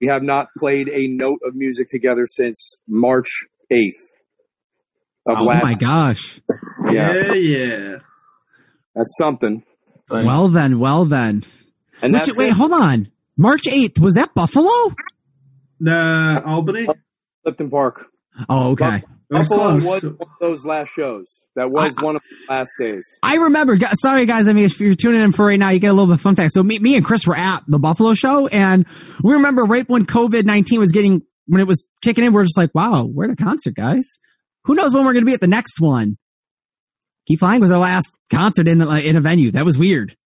[0.00, 3.28] We have not played a note of music together since March
[3.70, 3.94] eighth
[5.26, 5.64] of Oh Oh last.
[5.64, 6.40] my gosh.
[6.92, 7.98] yeah, Yeah, yeah.
[8.94, 9.64] that's something.
[10.08, 11.44] But Well then, well then.
[12.02, 12.52] And Which, that's wait, it.
[12.52, 13.10] hold on.
[13.36, 14.94] March 8th, was that Buffalo?
[15.86, 16.86] Uh, Albany.
[17.42, 18.06] Clifton Park.
[18.48, 18.96] Oh, okay.
[19.28, 19.84] It was Buffalo close.
[19.84, 21.46] was one of those last shows.
[21.56, 23.18] That was I- one of the last days.
[23.22, 25.88] I remember, sorry guys, I mean, if you're tuning in for right now, you get
[25.88, 26.52] a little bit of fun fact.
[26.52, 28.86] So me, me and Chris were at the Buffalo show and
[29.22, 32.56] we remember right when COVID-19 was getting, when it was kicking in, we are just
[32.58, 34.18] like, wow, we're at a concert, guys.
[34.64, 36.18] Who knows when we're going to be at the next one?
[37.26, 39.50] Keep Flying was our last concert in, uh, in a venue.
[39.50, 40.16] That was weird.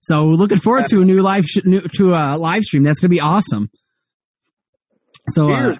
[0.00, 2.82] So looking forward to a new live, sh- new, to a live stream.
[2.82, 3.70] That's going to be awesome.
[5.30, 5.76] So, uh,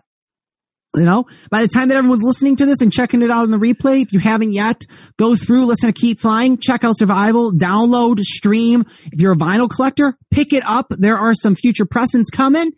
[0.96, 3.50] you know, by the time that everyone's listening to this and checking it out in
[3.50, 4.80] the replay, if you haven't yet,
[5.18, 8.86] go through, listen to Keep Flying, check out Survival, download, stream.
[9.12, 10.86] If you're a vinyl collector, pick it up.
[10.90, 12.70] There are some future presents coming.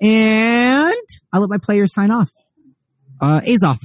[0.00, 0.94] And
[1.32, 2.30] I'll let my players sign off.
[3.20, 3.78] Uh, Azoth,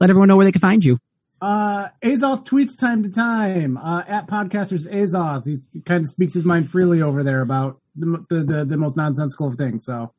[0.00, 0.98] let everyone know where they can find you.
[1.42, 5.44] Uh, Azoth tweets time to time uh, at podcasters Azoth.
[5.44, 8.96] He kind of speaks his mind freely over there about the the, the, the most
[8.96, 9.84] nonsensical of things.
[9.84, 10.14] So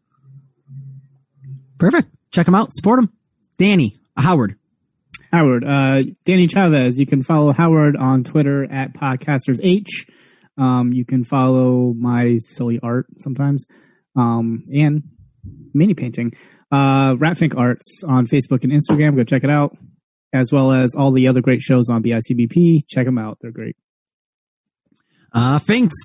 [1.83, 2.09] Perfect.
[2.31, 2.73] Check him out.
[2.73, 3.13] Support him.
[3.57, 4.57] Danny, Howard.
[5.31, 6.99] Howard, uh, Danny Chavez.
[6.99, 10.05] You can follow Howard on Twitter at Podcasters H.
[10.57, 13.65] Um, you can follow my silly art sometimes,
[14.15, 15.03] um, and
[15.73, 16.33] mini painting.
[16.71, 19.15] Uh, Ratfink Arts on Facebook and Instagram.
[19.15, 19.75] Go check it out,
[20.33, 22.83] as well as all the other great shows on BICBP.
[22.89, 23.75] Check them out; they're great.
[25.31, 25.95] Uh, Finks.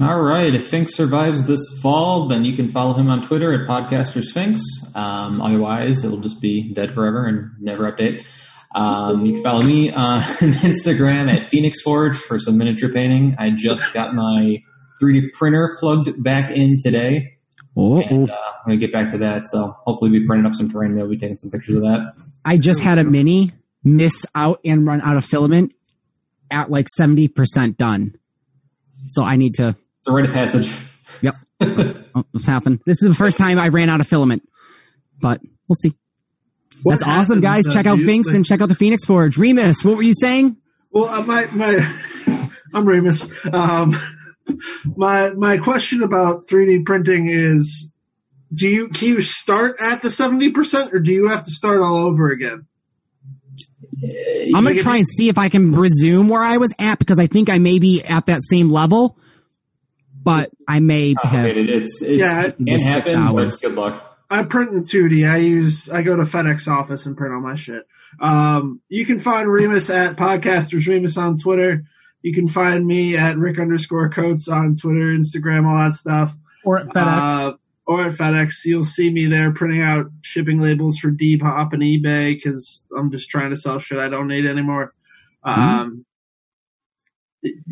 [0.00, 0.54] All right.
[0.54, 4.62] If Finks survives this fall, then you can follow him on Twitter at Podcasters Finks.
[4.94, 8.24] Um, otherwise, it'll just be dead forever and never update.
[8.76, 13.34] Um, you can follow me on Instagram at Phoenix Forge for some miniature painting.
[13.40, 14.62] I just got my
[15.02, 17.37] 3D printer plugged back in today,
[17.80, 19.46] Oh, and uh, I'm going to get back to that.
[19.46, 20.96] So hopefully, we printed up some terrain.
[20.96, 22.14] We'll be taking some pictures of that.
[22.44, 23.52] I just had a mini
[23.84, 25.72] miss out and run out of filament
[26.50, 28.16] at like 70% done.
[29.10, 29.68] So I need to,
[30.00, 30.74] It's a rite of passage.
[31.22, 31.34] Yep.
[31.60, 32.80] oh, what's happened?
[32.84, 34.42] This is the first time I ran out of filament,
[35.20, 35.92] but we'll see.
[36.82, 37.66] What That's awesome, guys.
[37.66, 39.36] uh, Check out do Finks like- and check out the Phoenix Forge.
[39.38, 40.56] Remus, what were you saying?
[40.90, 43.30] Well, uh, my my, I'm Remus.
[43.52, 43.92] Um,
[44.96, 47.92] my my question about 3D printing is,
[48.52, 51.80] do you can you start at the 70 percent, or do you have to start
[51.80, 52.66] all over again?
[54.54, 57.18] I'm going to try and see if I can resume where I was at because
[57.18, 59.18] I think I may be at that same level,
[60.22, 61.32] but I may have.
[61.32, 61.82] Complicated.
[61.82, 63.60] It's, it's Yeah, it can it's six happen, but hours.
[63.60, 64.04] good luck.
[64.30, 65.28] I print in 2D.
[65.28, 67.86] I use I go to FedEx office and print all my shit.
[68.20, 71.84] Um, you can find Remus at Podcasters Remus on Twitter.
[72.22, 76.36] You can find me at Rick underscore Coates on Twitter, Instagram, all that stuff.
[76.64, 76.96] or at FedEx.
[76.96, 77.56] Uh,
[77.86, 82.34] or at FedEx, you'll see me there printing out shipping labels for Depop and eBay
[82.34, 84.92] because I'm just trying to sell shit I don't need anymore.
[85.42, 86.04] Um,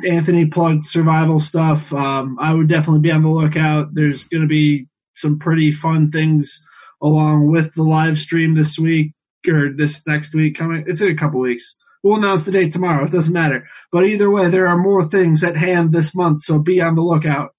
[0.06, 1.92] Anthony plugged survival stuff.
[1.92, 3.92] Um, I would definitely be on the lookout.
[3.92, 6.64] There's going to be some pretty fun things
[7.02, 9.12] along with the live stream this week
[9.46, 10.84] or this next week coming.
[10.86, 11.76] It's in a couple weeks.
[12.06, 13.04] We'll announce the date tomorrow.
[13.04, 13.66] It doesn't matter.
[13.90, 17.02] But either way, there are more things at hand this month, so be on the
[17.02, 17.52] lookout.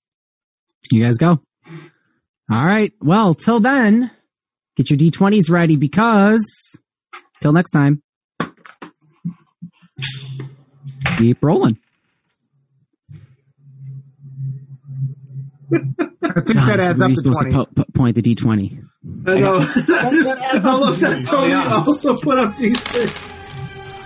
[0.90, 1.42] You guys go.
[2.50, 2.94] All right.
[3.02, 4.10] Well, till then,
[4.78, 6.80] get your D20s ready because
[7.42, 8.02] till next time,
[11.18, 11.78] keep rolling.
[15.74, 17.52] I think God, that adds where up to supposed 20.
[17.52, 18.82] to po- po- point the D20.
[19.28, 19.58] I know.
[19.60, 23.34] I, just, I looked at Tony also put up these things.